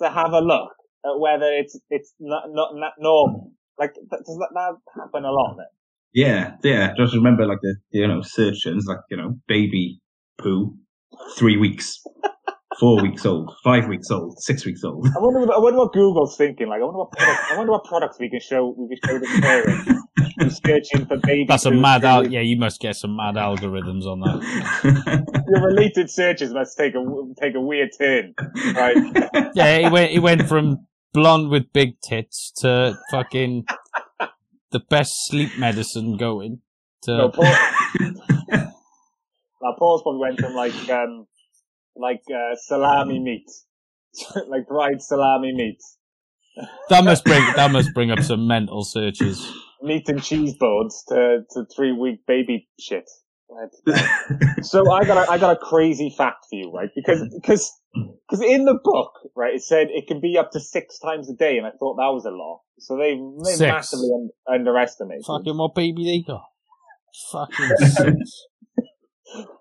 to 0.00 0.10
have 0.10 0.32
a 0.32 0.40
look 0.40 0.72
at 1.04 1.18
whether 1.18 1.52
it's 1.52 1.78
it's 1.90 2.14
not 2.18 2.44
not, 2.48 2.70
not 2.74 2.92
normal. 2.98 3.52
Like 3.78 3.94
does 3.94 4.38
that, 4.38 4.48
that 4.54 4.74
happen 4.94 5.24
a 5.24 5.30
lot? 5.30 5.56
Then? 5.56 5.66
Yeah, 6.12 6.52
yeah. 6.64 6.92
Just 6.96 7.14
remember, 7.14 7.46
like 7.46 7.58
the 7.62 7.76
you 7.90 8.08
know 8.08 8.22
search 8.22 8.64
terms, 8.64 8.86
like 8.88 9.00
you 9.10 9.16
know 9.18 9.38
baby 9.46 10.00
poo, 10.38 10.74
three 11.36 11.58
weeks, 11.58 12.02
four 12.80 13.02
weeks 13.02 13.26
old, 13.26 13.52
five 13.62 13.86
weeks 13.86 14.10
old, 14.10 14.38
six 14.40 14.64
weeks 14.64 14.82
old. 14.82 15.06
I 15.06 15.20
wonder. 15.20 15.40
What, 15.40 15.56
I 15.56 15.58
wonder 15.58 15.78
what 15.78 15.92
Google's 15.92 16.36
thinking. 16.38 16.68
Like, 16.68 16.80
I 16.80 16.84
wonder 16.84 17.00
what 17.00 17.12
product, 17.12 17.52
I 17.52 17.56
wonder 17.58 17.72
what 17.72 17.84
products 17.84 18.16
we 18.18 18.30
can 18.30 18.40
show 18.40 18.74
we 18.78 18.96
can 18.96 19.10
show 19.10 19.18
the 19.18 19.40
parents 19.42 20.02
who's 20.38 20.60
searching 20.64 21.06
for 21.06 21.16
baby. 21.18 21.46
That's 21.48 21.66
a 21.66 21.70
mad 21.70 22.04
al- 22.04 22.26
Yeah, 22.30 22.40
you 22.40 22.56
must 22.58 22.80
get 22.80 22.96
some 22.96 23.16
mad 23.16 23.34
algorithms 23.34 24.04
on 24.04 24.20
that. 24.20 25.44
Your 25.48 25.66
related 25.66 26.10
searches 26.10 26.52
must 26.52 26.76
take 26.76 26.94
a 26.94 27.04
take 27.40 27.54
a 27.54 27.60
weird 27.60 27.90
turn. 27.98 28.34
Right. 28.74 28.96
Yeah, 29.54 29.78
he 29.78 29.88
went. 29.88 30.10
He 30.10 30.18
went 30.18 30.48
from 30.48 30.86
blonde 31.14 31.48
with 31.50 31.72
big 31.72 31.98
tits 32.02 32.52
to 32.58 32.98
fucking 33.10 33.64
the 34.70 34.80
best 34.90 35.12
sleep 35.28 35.56
medicine 35.58 36.16
going 36.18 36.60
to 37.02 37.16
No, 37.16 37.28
Paul, 37.30 37.44
now 38.50 39.74
Paul's 39.78 40.02
probably 40.02 40.20
went 40.20 40.40
from 40.40 40.54
like 40.54 40.90
um 40.90 41.26
like 41.94 42.22
uh, 42.30 42.54
salami 42.56 43.18
meat, 43.18 43.46
like 44.48 44.68
dried 44.68 45.00
salami 45.00 45.54
meat, 45.54 45.78
that 46.90 47.04
must 47.04 47.24
bring 47.24 47.42
that 47.56 47.70
must 47.70 47.94
bring 47.94 48.10
up 48.10 48.20
some 48.20 48.46
mental 48.46 48.84
searches. 48.84 49.50
Meat 49.86 50.08
and 50.08 50.22
cheese 50.22 50.54
boards 50.58 51.04
to 51.08 51.40
to 51.50 51.64
three 51.74 51.92
week 51.92 52.20
baby 52.26 52.68
shit. 52.78 53.08
Right. 53.48 53.70
So 54.62 54.90
I 54.90 55.04
got 55.04 55.28
a, 55.28 55.30
I 55.30 55.38
got 55.38 55.56
a 55.56 55.58
crazy 55.60 56.12
fact 56.16 56.46
for 56.50 56.56
you, 56.56 56.72
right? 56.72 56.88
Because 56.96 57.22
because 57.40 57.72
because 57.94 58.44
in 58.44 58.64
the 58.64 58.78
book, 58.82 59.12
right, 59.36 59.54
it 59.54 59.62
said 59.62 59.88
it 59.90 60.08
can 60.08 60.20
be 60.20 60.36
up 60.36 60.50
to 60.52 60.60
six 60.60 60.98
times 60.98 61.30
a 61.30 61.34
day, 61.34 61.56
and 61.56 61.66
I 61.66 61.70
thought 61.70 61.96
that 61.96 62.12
was 62.12 62.24
a 62.24 62.30
lot. 62.30 62.62
So 62.78 62.96
they 62.96 63.14
they 63.44 63.56
Six. 63.56 63.72
massively 63.72 64.10
un- 64.12 64.30
underestimated. 64.52 65.24
Fucking 65.26 65.56
what 65.56 65.74
baby 65.74 66.04
they 66.04 66.22
got? 66.26 66.42
Fucking 67.32 67.76
six. 67.76 68.46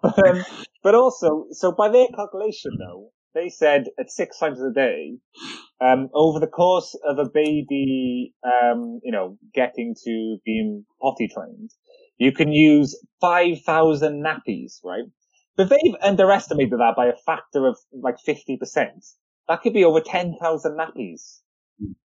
But, 0.01 0.19
um, 0.27 0.45
but 0.83 0.95
also, 0.95 1.45
so 1.51 1.71
by 1.71 1.89
their 1.89 2.07
calculation, 2.15 2.77
though, 2.79 3.11
they 3.35 3.49
said 3.49 3.85
at 3.99 4.09
six 4.09 4.39
times 4.39 4.59
a 4.61 4.71
day, 4.71 5.17
um, 5.79 6.09
over 6.13 6.39
the 6.39 6.47
course 6.47 6.97
of 7.07 7.19
a 7.19 7.29
baby, 7.29 8.33
um, 8.43 8.99
you 9.03 9.11
know, 9.11 9.37
getting 9.53 9.93
to 10.05 10.37
being 10.45 10.85
potty 11.01 11.27
trained, 11.27 11.69
you 12.17 12.31
can 12.31 12.51
use 12.51 12.97
5,000 13.21 14.23
nappies, 14.23 14.79
right? 14.83 15.03
But 15.57 15.69
they've 15.69 15.95
underestimated 16.01 16.79
that 16.79 16.93
by 16.95 17.07
a 17.07 17.15
factor 17.25 17.67
of 17.67 17.77
like 17.91 18.15
50%. 18.25 18.57
That 19.47 19.61
could 19.61 19.73
be 19.73 19.83
over 19.83 19.99
10,000 19.99 20.77
nappies 20.77 21.41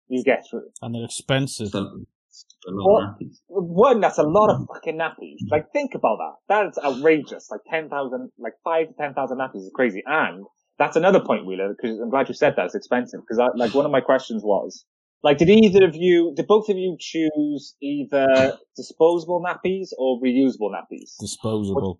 you 0.08 0.24
get 0.24 0.46
through. 0.50 0.70
and 0.82 0.96
they're 0.96 1.06
expensive. 1.06 1.70
So, 1.70 1.80
a 1.80 2.72
lot 2.72 3.04
of 3.04 3.10
nappies. 3.15 3.38
One, 3.48 4.02
that's 4.02 4.18
a 4.18 4.24
lot 4.24 4.50
of 4.50 4.68
fucking 4.68 4.98
nappies. 4.98 5.38
Like, 5.50 5.72
think 5.72 5.94
about 5.94 6.18
that. 6.18 6.36
That's 6.48 6.80
outrageous. 6.80 7.50
Like, 7.52 7.62
10,000, 7.70 8.32
like 8.39 8.54
5 8.63 8.88
to 8.88 8.94
10,000 8.94 9.38
nappies 9.38 9.62
is 9.62 9.72
crazy. 9.74 10.04
And 10.06 10.46
that's 10.80 10.96
another 10.96 11.20
point, 11.20 11.46
Wheeler, 11.46 11.76
because 11.76 12.00
I'm 12.00 12.10
glad 12.10 12.30
you 12.30 12.34
said 12.34 12.56
that. 12.56 12.65
It's 12.65 12.76
expensive. 12.76 13.20
Because, 13.22 13.39
like, 13.56 13.76
one 13.76 13.86
of 13.86 13.92
my 13.92 14.02
questions 14.02 14.42
was, 14.44 14.86
like, 15.22 15.38
did 15.38 15.50
either 15.50 15.86
of 15.86 15.96
you, 15.96 16.34
did 16.36 16.48
both 16.48 16.70
of 16.70 16.78
you 16.78 16.98
choose 17.00 17.76
either 17.82 18.58
disposable 18.76 19.44
nappies 19.46 19.89
or 19.98 20.20
reusable 20.22 20.72
nappies? 20.72 21.18
Disposable. 21.20 22.00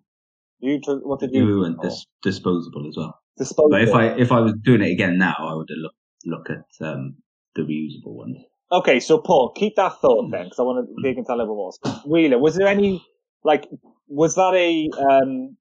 You, 0.60 0.80
cho- 0.80 1.00
what 1.04 1.20
did 1.20 1.32
you? 1.32 1.46
You 1.46 1.64
and 1.64 1.80
dis- 1.80 2.06
disposable 2.22 2.88
as 2.88 2.96
well. 2.96 3.20
disposable. 3.38 3.70
But 3.70 3.82
if 3.82 3.94
I 3.94 4.06
if 4.18 4.32
I 4.32 4.40
was 4.40 4.54
doing 4.62 4.82
it 4.82 4.90
again 4.90 5.18
now, 5.18 5.36
I 5.38 5.54
would 5.54 5.70
look 5.70 5.94
look 6.24 6.50
at 6.50 6.86
um, 6.86 7.16
the 7.54 7.62
reusable 7.62 8.14
ones. 8.14 8.38
Okay, 8.72 9.00
so 9.00 9.18
Paul, 9.18 9.52
keep 9.52 9.74
that 9.76 10.00
thought 10.00 10.30
then, 10.30 10.44
because 10.44 10.60
I 10.60 10.62
want 10.62 10.86
to 10.86 11.02
dig 11.02 11.18
into 11.18 11.26
that 11.28 11.34
a 11.34 11.38
little 11.38 11.56
more. 11.56 11.72
Wheeler, 12.06 12.38
was 12.38 12.54
there 12.54 12.68
any, 12.68 13.04
like, 13.42 13.68
was 14.06 14.36
that 14.36 14.54
a, 14.54 14.88
um, 15.02 15.56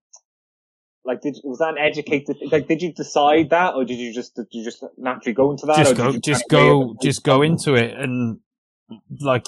like, 1.05 1.21
did 1.21 1.37
was 1.43 1.59
that 1.59 1.69
an 1.69 1.77
educated? 1.77 2.37
Like, 2.51 2.67
did 2.67 2.81
you 2.81 2.93
decide 2.93 3.49
that, 3.51 3.75
or 3.75 3.85
did 3.85 3.97
you 3.97 4.13
just 4.13 4.35
did 4.35 4.47
you 4.51 4.63
just 4.63 4.83
naturally 4.97 5.33
go 5.33 5.51
into 5.51 5.65
that? 5.65 5.77
Just 5.77 5.95
go, 5.95 6.17
just 6.17 6.49
kind 6.49 6.67
of 6.67 6.77
weigh 6.77 6.85
go, 6.85 6.95
just 7.01 7.23
go 7.23 7.41
into 7.41 7.75
it, 7.75 7.97
and 7.97 8.39
like 9.21 9.45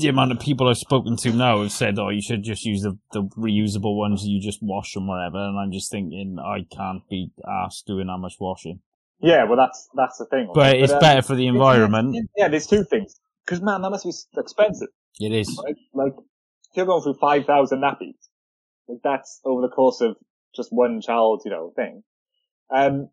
the 0.00 0.08
amount 0.08 0.32
of 0.32 0.40
people 0.40 0.68
I've 0.68 0.76
spoken 0.76 1.16
to 1.18 1.32
now 1.32 1.62
have 1.62 1.72
said, 1.72 1.98
"Oh, 1.98 2.10
you 2.10 2.20
should 2.20 2.42
just 2.42 2.64
use 2.64 2.82
the 2.82 2.98
the 3.12 3.22
reusable 3.22 3.96
ones. 3.96 4.24
You 4.24 4.40
just 4.40 4.60
wash 4.62 4.94
them 4.94 5.06
whatever." 5.06 5.38
And 5.38 5.58
I'm 5.58 5.72
just 5.72 5.90
thinking, 5.90 6.38
I 6.38 6.66
can't 6.74 7.02
be 7.08 7.30
asked 7.46 7.86
doing 7.86 8.06
that 8.06 8.18
much 8.18 8.34
washing. 8.38 8.80
Yeah, 9.20 9.44
well, 9.44 9.56
that's 9.56 9.88
that's 9.94 10.18
the 10.18 10.26
thing. 10.26 10.50
But 10.54 10.76
it's 10.76 10.92
um, 10.92 11.00
better 11.00 11.22
for 11.22 11.34
the 11.34 11.46
environment. 11.46 12.16
Yeah, 12.36 12.48
there's 12.48 12.66
two 12.66 12.84
things. 12.84 13.18
Because 13.44 13.60
man, 13.62 13.82
that 13.82 13.90
must 13.90 14.04
be 14.04 14.12
expensive, 14.36 14.88
It 15.18 15.32
is. 15.32 15.60
right? 15.64 15.76
Like, 15.92 16.12
if 16.16 16.76
you're 16.76 16.86
going 16.86 17.02
through 17.02 17.18
five 17.20 17.44
thousand 17.44 17.80
nappies, 17.80 18.14
like 18.88 18.98
that's 19.02 19.40
over 19.44 19.62
the 19.62 19.68
course 19.68 20.00
of 20.00 20.16
just 20.54 20.70
one 20.72 21.00
child, 21.00 21.42
you 21.44 21.50
know, 21.50 21.72
thing. 21.76 22.02
Um, 22.74 23.08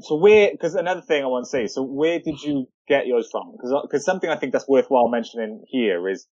so 0.00 0.16
where? 0.16 0.50
Because 0.50 0.74
another 0.74 1.02
thing 1.02 1.22
I 1.22 1.26
want 1.26 1.44
to 1.44 1.50
say. 1.50 1.66
So 1.66 1.82
where 1.82 2.18
did 2.18 2.42
you 2.42 2.66
get 2.88 3.06
yours 3.06 3.28
from? 3.30 3.52
Because 3.52 3.74
because 3.82 4.04
something 4.04 4.28
I 4.30 4.36
think 4.36 4.52
that's 4.52 4.66
worthwhile 4.68 5.08
mentioning 5.08 5.64
here 5.68 6.08
is 6.08 6.26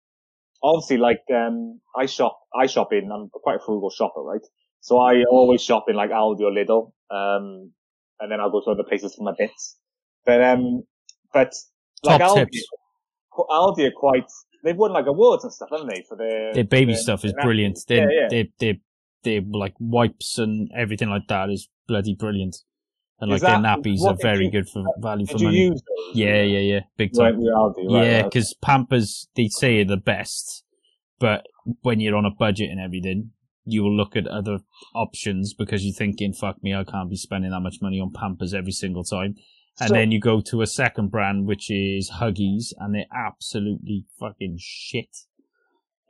obviously 0.63 0.97
like 0.97 1.21
um 1.35 1.81
I 1.97 2.07
shop 2.07 2.39
I 2.55 2.67
shop 2.67 2.93
in 2.93 3.11
I'm 3.13 3.29
quite 3.31 3.57
a 3.57 3.65
frugal 3.65 3.91
shopper, 3.91 4.23
right? 4.23 4.41
So 4.81 4.99
I 4.99 5.25
always 5.31 5.63
shop 5.63 5.85
in 5.89 5.97
like 5.97 6.11
Aldi 6.11 6.41
or 6.41 6.51
Lidl, 6.51 6.93
um, 7.15 7.73
and 8.19 8.33
then 8.33 8.41
I'll 8.41 8.51
go 8.51 8.63
to 8.65 8.71
other 8.71 8.83
places 8.89 9.15
for 9.15 9.25
my 9.25 9.33
bits. 9.39 9.77
But 10.25 10.43
um, 10.43 10.85
but 11.35 11.53
like 12.03 12.21
Top 12.21 12.37
Aldi, 12.39 12.51
tips. 12.53 12.67
Aldi 13.39 13.89
are 13.89 13.93
quite 13.95 14.25
they've 14.65 14.77
won 14.77 14.93
like 14.93 15.07
awards 15.07 15.45
and 15.45 15.53
stuff, 15.53 15.69
haven't 15.71 15.89
they? 15.89 16.03
For 16.09 16.17
their 16.17 16.55
Their 16.55 16.65
baby 16.65 16.93
their- 16.93 17.03
stuff 17.03 17.25
is 17.25 17.35
brilliant. 17.35 17.79
They, 17.87 17.97
yeah, 17.97 18.07
yeah. 18.11 18.29
they, 18.31 18.51
they, 18.59 18.81
they, 19.23 19.41
like 19.41 19.75
wipes 19.79 20.39
and 20.39 20.71
everything 20.77 21.09
like 21.11 21.27
that 21.29 21.51
is 21.51 21.69
bloody 21.87 22.15
brilliant. 22.15 22.57
And 23.21 23.31
like 23.31 23.43
their 23.43 23.57
nappies 23.57 24.01
are 24.03 24.17
very 24.21 24.47
you- 24.47 24.51
good 24.51 24.69
for 24.69 24.83
value 24.99 25.27
for 25.27 25.39
money. 25.39 25.71
Yeah, 26.15 26.43
yeah, 26.43 26.59
yeah, 26.61 26.81
big 26.97 27.11
Right, 27.17 27.33
time. 27.33 27.39
with 27.41 27.53
Aldi, 27.53 27.77
right, 27.95 28.05
yeah, 28.07 28.15
right. 28.23 28.25
because 28.25 28.55
Pampers 28.63 29.29
they 29.37 29.49
say 29.49 29.81
are 29.83 29.85
the 29.85 29.99
best, 29.99 30.65
but 31.19 31.47
when 31.83 32.01
you're 32.01 32.17
on 32.17 32.25
a 32.25 32.31
budget 32.31 32.71
and 32.71 32.81
everything, 32.81 33.33
you 33.67 33.83
will 33.83 33.95
look 33.95 34.17
at 34.17 34.27
other 34.27 34.61
options 34.95 35.53
because 35.53 35.85
you're 35.85 35.93
thinking, 35.95 36.33
"Fuck 36.33 36.63
me, 36.63 36.75
I 36.75 36.83
can't 36.83 37.11
be 37.11 37.17
spending 37.17 37.51
that 37.51 37.61
much 37.61 37.77
money 37.83 38.01
on 38.01 38.11
Pampers 38.11 38.55
every 38.55 38.73
single 38.73 39.05
time." 39.05 39.35
And 39.79 39.89
So- 39.89 39.95
then 39.95 40.11
you 40.13 40.19
go 40.19 40.41
to 40.41 40.63
a 40.63 40.67
second 40.67 41.11
brand, 41.11 41.47
which 41.47 41.71
is 41.71 42.11
Huggies, 42.21 42.73
and 42.79 42.95
they're 42.95 43.05
absolutely 43.15 44.07
fucking 44.19 44.57
shit. 44.59 45.15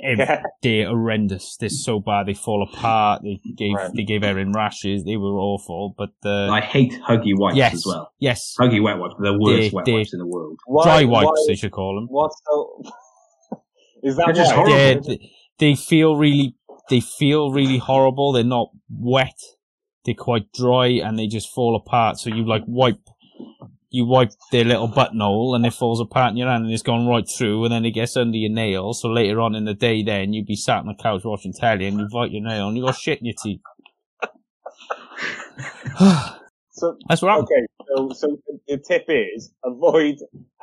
Every, 0.03 0.26
they're 0.62 0.86
horrendous. 0.88 1.57
They're 1.59 1.68
so 1.68 2.01
bad. 2.01 2.26
They 2.26 2.34
fall 2.34 2.62
apart. 2.62 3.22
They 3.22 3.40
gave 3.57 3.74
Right. 3.74 3.90
they 3.94 4.05
gave 4.05 4.22
Erin 4.22 4.53
rashes. 4.53 5.05
They 5.05 5.16
were 5.16 5.38
awful. 5.38 5.94
But 5.96 6.11
the 6.22 6.48
I 6.51 6.61
hate 6.61 6.92
huggy 7.09 7.32
wipes 7.36 7.57
yes, 7.57 7.74
as 7.74 7.86
well. 7.86 8.12
yes, 8.18 8.55
Huggy 8.61 8.82
wet 8.82 8.98
wipes, 8.98 9.14
are 9.18 9.24
the 9.32 9.38
worst 9.38 9.61
They- 9.61 9.70
wet 9.72 9.84
they- 9.84 9.92
wipes 9.94 10.12
in 10.12 10.18
the 10.18 10.26
world. 10.26 10.59
Why- 10.66 10.84
dry 10.84 11.05
wipes 11.05 11.26
why- 11.26 11.44
they 11.48 11.55
should 11.57 11.72
call 11.72 11.94
them. 11.96 12.07
What's 12.09 12.40
so? 12.51 12.82
Is 14.03 14.16
that 14.16 14.26
They're 14.26 14.34
just 14.34 14.51
why? 14.57 14.57
horrible. 14.70 14.76
Yeah, 14.78 14.94
they, 15.07 15.30
they 15.59 15.74
feel 15.74 16.16
really 16.16 16.55
they 16.88 17.01
feel 17.01 17.53
really 17.53 17.78
horrible. 17.78 18.32
They're 18.32 18.44
not 18.44 18.70
wet. 18.88 19.38
They're 20.05 20.14
quite 20.14 20.51
dry 20.53 20.86
and 20.88 21.18
they 21.18 21.26
just 21.26 21.51
fall 21.55 21.76
apart. 21.76 22.18
So 22.18 22.30
you 22.30 22.46
like 22.48 22.62
wipe 22.66 22.98
you 23.91 24.07
wipe 24.07 24.30
their 24.53 24.64
little 24.64 24.88
buttonhole 24.88 25.55
and 25.55 25.66
it 25.66 25.74
falls 25.74 26.01
apart 26.01 26.30
in 26.30 26.36
your 26.36 26.49
hand 26.49 26.64
and 26.64 26.72
it's 26.72 26.82
gone 26.82 27.07
right 27.07 27.28
through 27.28 27.64
and 27.64 27.72
then 27.72 27.84
it 27.84 27.91
gets 27.91 28.16
under 28.16 28.36
your 28.36 28.51
nail. 28.51 28.93
So 28.93 29.09
later 29.09 29.41
on 29.41 29.55
in 29.55 29.64
the 29.64 29.74
day 29.74 30.03
then 30.03 30.32
you'd 30.32 30.47
be 30.47 30.57
sat 30.57 30.78
on 30.78 30.86
the 30.86 30.95
couch 30.95 31.22
watching 31.24 31.53
telly 31.53 31.86
and 31.86 31.99
you 31.99 32.09
bite 32.12 32.30
your 32.30 32.43
nail 32.43 32.68
and 32.68 32.76
you 32.76 32.84
got 32.84 32.97
shit 32.97 33.18
in 33.20 33.26
your 33.26 33.34
teeth. 33.43 33.61
So 36.72 36.97
That's 37.11 37.22
right. 37.22 37.38
okay, 37.38 37.66
so 37.95 38.09
so 38.14 38.38
the 38.66 38.78
tip 38.78 39.05
is 39.09 39.53
avoid 39.62 40.14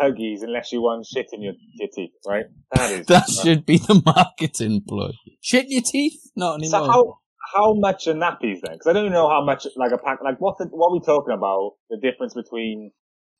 huggies 0.02 0.42
unless 0.42 0.72
you 0.72 0.82
want 0.82 1.06
shit 1.06 1.28
in 1.32 1.44
your, 1.44 1.54
your 1.76 1.90
teeth, 1.94 2.10
right? 2.26 2.46
That 2.74 2.92
is 2.92 3.06
That 3.08 3.30
should 3.30 3.68
be 3.68 3.78
the 3.78 4.02
marketing 4.04 4.82
ploy. 4.88 5.12
Shit 5.42 5.66
in 5.66 5.72
your 5.74 5.84
teeth? 5.86 6.20
Not 6.36 6.62
So 6.64 6.78
anymore. 6.78 6.92
how 6.92 7.20
how 7.54 7.74
much 7.76 8.08
are 8.08 8.16
nappies 8.16 8.62
then? 8.64 8.74
Because 8.74 8.88
I 8.88 8.94
don't 8.94 9.12
know 9.12 9.30
how 9.30 9.44
much 9.46 9.68
like 9.76 9.92
a 9.92 10.00
pack. 10.00 10.20
Like 10.24 10.40
what 10.40 10.58
the, 10.58 10.66
what 10.72 10.88
are 10.90 10.94
we 10.94 11.02
talking 11.02 11.34
about? 11.36 11.74
The 11.92 11.98
difference 11.98 12.34
between 12.34 12.92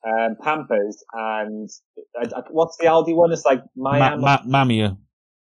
um, 0.06 0.36
Pampers 0.42 1.04
and 1.14 1.70
uh, 2.22 2.42
what's 2.52 2.78
the 2.78 2.86
Aldi 2.86 3.16
one? 3.16 3.32
It's 3.32 3.46
like 3.46 3.62
Ma- 3.76 3.92
Miami, 4.00 4.22
ma- 4.22 4.44
Mamia. 4.44 4.98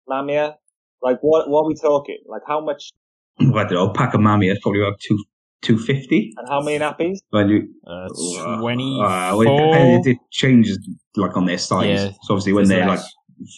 Lamia. 0.08 0.56
Like 1.02 1.20
what 1.22 1.50
what 1.50 1.64
are 1.64 1.68
we 1.68 1.76
talking? 1.76 2.20
Like 2.28 2.42
how 2.48 2.64
much 2.64 2.92
I 3.40 3.44
don't 3.46 3.72
know. 3.72 3.90
Pack 3.94 4.14
of 4.14 4.22
mammy 4.22 4.48
is 4.50 4.58
probably 4.62 4.82
about 4.82 5.00
two 5.00 5.24
two 5.62 5.78
fifty. 5.78 6.34
and 6.38 6.48
how 6.50 6.62
many 6.62 6.80
nappies? 6.80 7.18
When 7.30 7.50
you 7.50 7.70
Uh, 7.86 8.08
24. 8.60 9.06
uh, 9.06 9.36
well, 9.38 10.00
it, 10.00 10.08
it 10.08 10.18
changes 10.32 10.80
like 11.16 11.36
on 11.38 11.46
their 11.46 11.58
size. 11.60 11.86
Yeah. 11.88 12.10
so 12.24 12.34
obviously 12.34 12.54
when 12.54 12.64
It's 12.64 12.70
they're 12.72 12.88
less. 12.88 13.04
like 13.04 13.12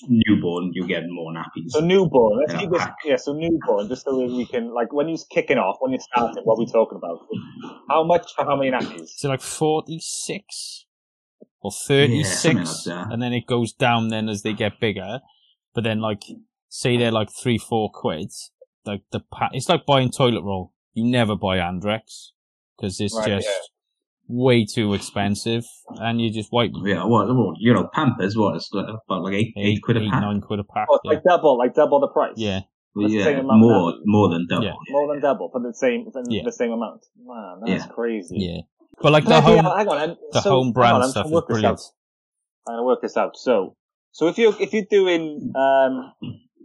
newborn, 0.10 0.72
you 0.74 0.86
get 0.86 1.04
more 1.10 1.32
nappies. 1.34 1.70
So 1.70 1.80
newborn. 1.80 2.40
Let's 2.40 2.54
In 2.54 2.60
keep 2.60 2.72
this. 2.72 2.84
Yeah. 3.06 3.16
So 3.16 3.34
newborn, 3.34 3.88
just 3.88 4.04
so 4.04 4.18
we 4.18 4.46
can 4.46 4.74
like 4.74 4.92
when 4.92 5.08
you're 5.08 5.18
kicking 5.32 5.58
off, 5.58 5.78
when 5.80 5.92
you're 5.94 6.02
starting, 6.12 6.44
what 6.44 6.56
are 6.56 6.60
we 6.60 6.66
talking 6.66 6.98
about? 6.98 7.20
How 7.90 8.04
much 8.04 8.34
for 8.36 8.44
how 8.44 8.58
many 8.58 8.72
nappies? 8.72 9.04
Is 9.04 9.22
it 9.24 9.28
like 9.30 9.42
46 9.42 10.86
or 11.62 11.72
36? 11.72 12.30
something 12.42 12.94
like 12.96 13.12
and 13.12 13.22
then 13.22 13.34
it 13.34 13.46
goes 13.46 13.74
down 13.74 14.08
then 14.10 14.30
as 14.30 14.42
they 14.44 14.54
get 14.54 14.80
bigger. 14.80 15.20
But 15.76 15.84
then, 15.84 16.00
like, 16.02 16.24
say 16.70 16.98
they're 16.98 17.12
like 17.12 17.30
three, 17.32 17.58
four 17.58 17.90
quid. 17.94 18.32
Like 18.86 19.02
the 19.12 19.20
pa- 19.20 19.50
it's 19.54 19.70
like 19.70 19.86
buying 19.86 20.10
toilet 20.12 20.44
roll. 20.44 20.74
You 20.94 21.06
never 21.06 21.36
buy 21.36 21.58
Andrex 21.58 22.32
because 22.78 23.00
it's 23.00 23.16
Right, 23.16 23.28
just 23.28 23.48
yeah. 23.48 23.54
way 24.28 24.66
too 24.66 24.94
expensive, 24.94 25.64
and 25.98 26.20
you 26.20 26.32
just 26.32 26.52
wipe 26.52 26.72
Yeah, 26.84 27.04
well, 27.06 27.28
well, 27.28 27.54
you 27.60 27.74
know, 27.74 27.88
Pampers, 27.94 28.36
what, 28.38 28.56
it's 28.56 28.70
like- 28.74 28.86
about 28.88 29.24
like 29.24 29.34
eight, 29.36 29.54
eight, 29.58 29.82
quid 29.84 29.98
a 29.98 30.02
eight, 30.02 30.12
pack. 30.12 30.22
nine 30.22 30.42
quid 30.42 30.60
a 30.60 30.64
pack. 30.64 30.88
Oh, 30.90 31.00
yeah. 31.04 31.12
like 31.12 31.24
double, 31.24 31.58
like 31.58 31.76
double 31.76 32.00
the 32.00 32.08
price. 32.08 32.34
yeah, 32.38 32.62
That's 32.96 33.14
yeah, 33.14 33.42
more, 33.44 33.92
now. 33.92 33.98
more 34.06 34.30
than 34.30 34.48
double. 34.50 34.66
Yeah. 34.66 34.74
More 34.90 35.14
than 35.14 35.22
double 35.22 35.50
for 35.52 35.62
the 35.62 35.74
same 35.74 36.10
for 36.12 36.24
Yeah. 36.28 36.42
the 36.46 36.52
same 36.52 36.72
amount. 36.72 37.06
Man, 37.24 37.60
that's 37.66 37.86
Yeah. 37.86 37.92
crazy. 37.92 38.36
yeah. 38.40 38.62
But 39.02 39.12
like 39.12 39.26
the 39.26 39.40
Hang 39.42 39.64
home, 39.64 39.78
hang 39.78 39.88
on. 39.88 40.18
the 40.32 40.42
so- 40.42 40.50
home 40.50 40.68
hang 40.68 40.74
brand 40.74 40.96
on, 40.96 41.04
I'm 41.04 41.10
stuff 41.10 41.26
is 41.26 41.32
to 41.32 41.36
work 41.36 41.48
this 41.48 41.56
brilliant. 41.56 41.80
out. 41.80 41.84
I'm 42.68 42.74
gonna 42.74 42.84
work 42.84 43.02
this 43.02 43.18
out. 43.18 43.38
So, 43.38 43.76
so 44.12 44.28
if 44.28 44.38
you 44.38 44.54
if 44.60 44.74
you're 44.74 44.86
doing 44.90 45.54
um, 45.56 46.14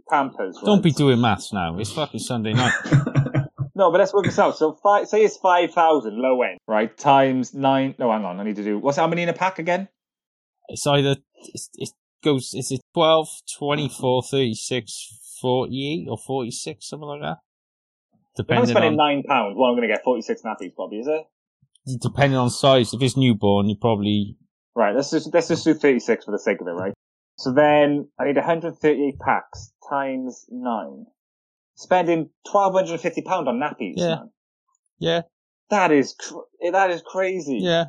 Pampers, 0.09 0.57
right? 0.57 0.65
Don't 0.65 0.83
be 0.83 0.91
doing 0.91 1.21
maths 1.21 1.53
now. 1.53 1.77
It's 1.79 1.91
fucking 1.91 2.19
Sunday 2.19 2.53
night. 2.53 2.73
No, 3.77 3.91
but 3.91 3.97
let's 3.97 4.13
work 4.13 4.23
this 4.23 4.39
out. 4.39 4.57
So, 4.57 4.79
five, 4.81 5.05
say 5.09 5.25
it's 5.25 5.35
five 5.35 5.73
thousand 5.73 6.15
low 6.15 6.41
end, 6.43 6.59
right? 6.65 6.97
Times 6.97 7.53
nine. 7.53 7.93
No, 7.99 8.09
hang 8.09 8.23
on. 8.23 8.39
I 8.39 8.43
need 8.45 8.55
to 8.55 8.63
do 8.63 8.79
what's 8.79 8.97
how 8.97 9.05
many 9.05 9.21
in 9.23 9.27
a 9.27 9.33
pack 9.33 9.59
again? 9.59 9.89
It's 10.69 10.87
either 10.87 11.17
it's, 11.53 11.69
it 11.75 11.89
goes 12.23 12.53
is 12.53 12.71
it 12.71 12.79
12, 12.93 13.27
24, 13.59 14.23
36, 14.23 15.07
48 15.41 16.07
or 16.09 16.17
46 16.17 16.87
something 16.89 17.07
like 17.07 17.21
that. 17.21 17.37
If 18.37 18.45
I'm 18.49 18.65
spending 18.65 18.91
on 18.91 18.95
nine 18.97 19.23
pounds, 19.23 19.55
well, 19.57 19.69
I'm 19.69 19.75
going 19.75 19.87
to 19.87 19.93
get 19.93 20.03
forty 20.03 20.21
six 20.21 20.41
nappies, 20.41 20.73
Bobby. 20.75 20.99
is 20.99 21.07
it? 21.07 21.23
Depending 22.01 22.37
on 22.37 22.49
size. 22.49 22.93
If 22.93 23.01
it's 23.01 23.17
newborn, 23.17 23.69
you 23.69 23.75
probably 23.79 24.37
Right. 24.75 24.93
Let's 24.95 25.11
just 25.11 25.33
let's 25.33 25.47
just 25.47 25.63
do 25.63 25.73
thirty 25.73 25.99
six 25.99 26.25
for 26.25 26.31
the 26.31 26.39
sake 26.39 26.59
of 26.61 26.67
it, 26.67 26.71
right? 26.71 26.93
So 27.37 27.51
then 27.53 28.07
I 28.19 28.25
need 28.25 28.37
138 28.37 29.19
packs 29.19 29.73
times 29.89 30.45
nine, 30.49 31.05
spending 31.75 32.29
1,250 32.49 33.21
pound 33.23 33.49
on 33.49 33.59
nappies. 33.59 33.95
Yeah. 33.97 34.07
man. 34.15 34.29
yeah 34.99 35.21
That 35.69 35.91
is 35.91 36.15
cr- 36.17 36.47
eh, 36.63 36.71
that 36.71 36.91
is 36.91 37.01
crazy. 37.05 37.59
yeah. 37.61 37.85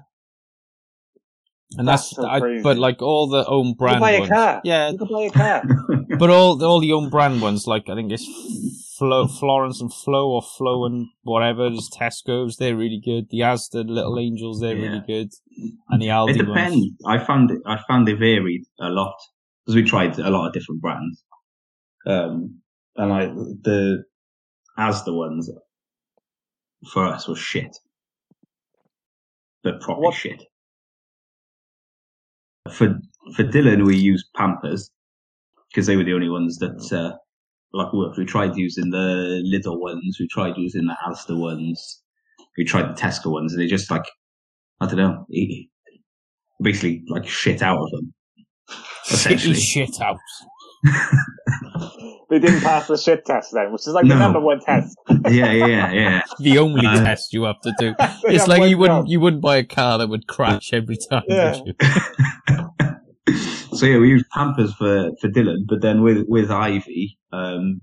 And 1.79 1.87
That's 1.87 2.11
that's, 2.15 2.17
so 2.17 2.27
I, 2.27 2.61
but 2.63 2.77
like 2.77 3.03
all 3.03 3.29
the 3.29 3.45
own 3.47 3.69
You 3.69 3.75
brand 3.75 3.95
can 3.97 4.01
buy 4.01 4.11
a 4.13 4.19
ones, 4.21 4.31
car. 4.31 4.61
yeah. 4.65 4.91
You 4.91 4.99
can 4.99 5.09
buy 5.09 5.23
a 5.23 5.31
car. 5.31 5.63
But 6.19 6.31
all 6.31 6.63
all 6.65 6.81
the 6.81 6.93
own 6.93 7.09
brand 7.11 7.41
ones, 7.43 7.67
like 7.67 7.89
I 7.89 7.95
think 7.95 8.11
it's 8.13 8.25
Flo, 8.99 9.27
Florence 9.27 9.81
and 9.81 9.93
Flo 9.93 10.31
or 10.31 10.43
Flo 10.43 10.85
and 10.87 11.09
whatever. 11.23 11.69
There's 11.69 11.91
Tesco's, 11.91 12.57
they're 12.57 12.77
really 12.77 13.01
good. 13.05 13.27
The 13.31 13.41
Asda 13.41 13.89
Little 13.89 14.19
Angels, 14.19 14.61
they're 14.61 14.77
really 14.77 15.03
good. 15.07 15.31
And 15.89 16.01
the 16.01 16.07
Aldi 16.07 16.31
it 16.31 16.39
depends. 16.39 16.77
ones. 16.77 16.93
I 17.07 17.19
found 17.25 17.51
it, 17.51 17.61
I 17.67 17.79
found 17.89 18.07
they 18.09 18.13
varied 18.15 18.65
a 18.81 18.89
lot 18.89 19.15
because 19.65 19.77
we 19.77 19.83
tried 19.83 20.19
a 20.19 20.31
lot 20.31 20.47
of 20.49 20.53
different 20.53 20.81
brands. 20.81 21.23
Um, 22.07 22.61
and 22.97 23.13
I 23.13 23.27
the 23.27 24.05
Asda 24.79 25.15
ones 25.15 25.51
for 26.93 27.05
us 27.07 27.27
was 27.27 27.39
shit, 27.39 27.77
but 29.63 29.81
proper 29.81 30.01
What- 30.01 30.15
shit. 30.15 30.45
For 32.73 32.99
for 33.35 33.45
Dylan, 33.45 33.87
we 33.87 33.97
used 33.97 34.27
Pampers 34.35 34.91
because 35.71 35.87
they 35.87 35.97
were 35.97 36.05
the 36.05 36.15
only 36.15 36.29
ones 36.29 36.59
that 36.59 36.93
uh, 36.93 37.17
like 37.77 37.93
worked. 37.93 38.19
We 38.19 38.25
tried 38.25 38.57
using 38.57 38.91
the 38.91 39.43
Lidl 39.53 39.79
ones, 39.81 40.17
we 40.19 40.27
tried 40.29 40.57
using 40.57 40.87
the 40.87 40.97
Asda 41.07 41.37
ones, 41.39 42.03
we 42.59 42.65
tried 42.65 42.89
the 42.97 43.01
Tesco 43.01 43.31
ones, 43.31 43.53
and 43.53 43.61
they 43.63 43.67
just 43.67 43.91
like 43.91 44.05
I 44.81 44.87
don't 44.87 44.97
know, 44.97 45.27
it- 45.29 45.69
basically 46.63 47.03
like 47.09 47.27
shit 47.27 47.63
out 47.63 47.79
of 47.79 47.91
them. 47.91 48.15
Essentially, 49.11 49.55
shit 49.55 50.01
out. 50.01 50.17
they 52.31 52.39
didn't 52.39 52.61
pass 52.61 52.87
the 52.89 52.97
shit 52.97 53.25
test 53.25 53.53
then, 53.53 53.73
which 53.73 53.83
is 53.87 53.93
like 53.95 54.07
the 54.09 54.15
number 54.15 54.41
one 54.41 54.61
test. 54.61 54.97
yeah, 55.31 55.53
yeah, 55.53 55.93
yeah. 55.93 56.23
The 56.41 56.59
only 56.59 56.87
Uh, 56.87 57.05
test 57.05 57.33
you 57.33 57.45
have 57.45 57.61
to 57.63 57.73
do. 57.79 57.95
It's 58.25 58.47
like 58.49 58.69
you 58.69 58.79
wouldn't 58.79 59.05
job. 59.05 59.09
you 59.09 59.21
wouldn't 59.21 59.43
buy 59.43 59.57
a 59.59 59.65
car 59.65 59.99
that 59.99 60.09
would 60.09 60.27
crash 60.27 60.73
every 60.73 60.97
time. 61.11 61.23
Yeah. 61.29 61.55
So 63.77 63.87
yeah, 63.87 63.99
we 63.99 64.09
used 64.09 64.27
Pampers 64.31 64.73
for 64.75 65.11
for 65.21 65.29
Dylan, 65.29 65.67
but 65.69 65.81
then 65.83 66.03
with 66.03 66.25
with 66.29 66.51
Ivy, 66.51 67.19
um, 67.33 67.81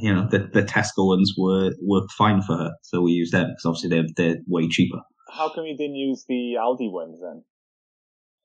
you 0.00 0.14
know, 0.14 0.26
the 0.30 0.38
the 0.52 0.62
Tesco 0.62 1.06
ones 1.06 1.32
were 1.36 1.72
worked 1.82 2.12
fine 2.12 2.42
for 2.42 2.56
her, 2.56 2.72
so 2.82 3.00
we 3.02 3.12
used 3.12 3.32
them 3.32 3.48
because 3.50 3.64
obviously 3.66 3.90
they're 3.90 4.08
they're 4.16 4.36
way 4.46 4.68
cheaper. 4.68 5.00
How 5.32 5.48
come 5.52 5.64
you 5.64 5.76
didn't 5.76 5.96
use 5.96 6.24
the 6.28 6.54
Aldi 6.58 6.90
ones 6.92 7.18
then? 7.20 7.42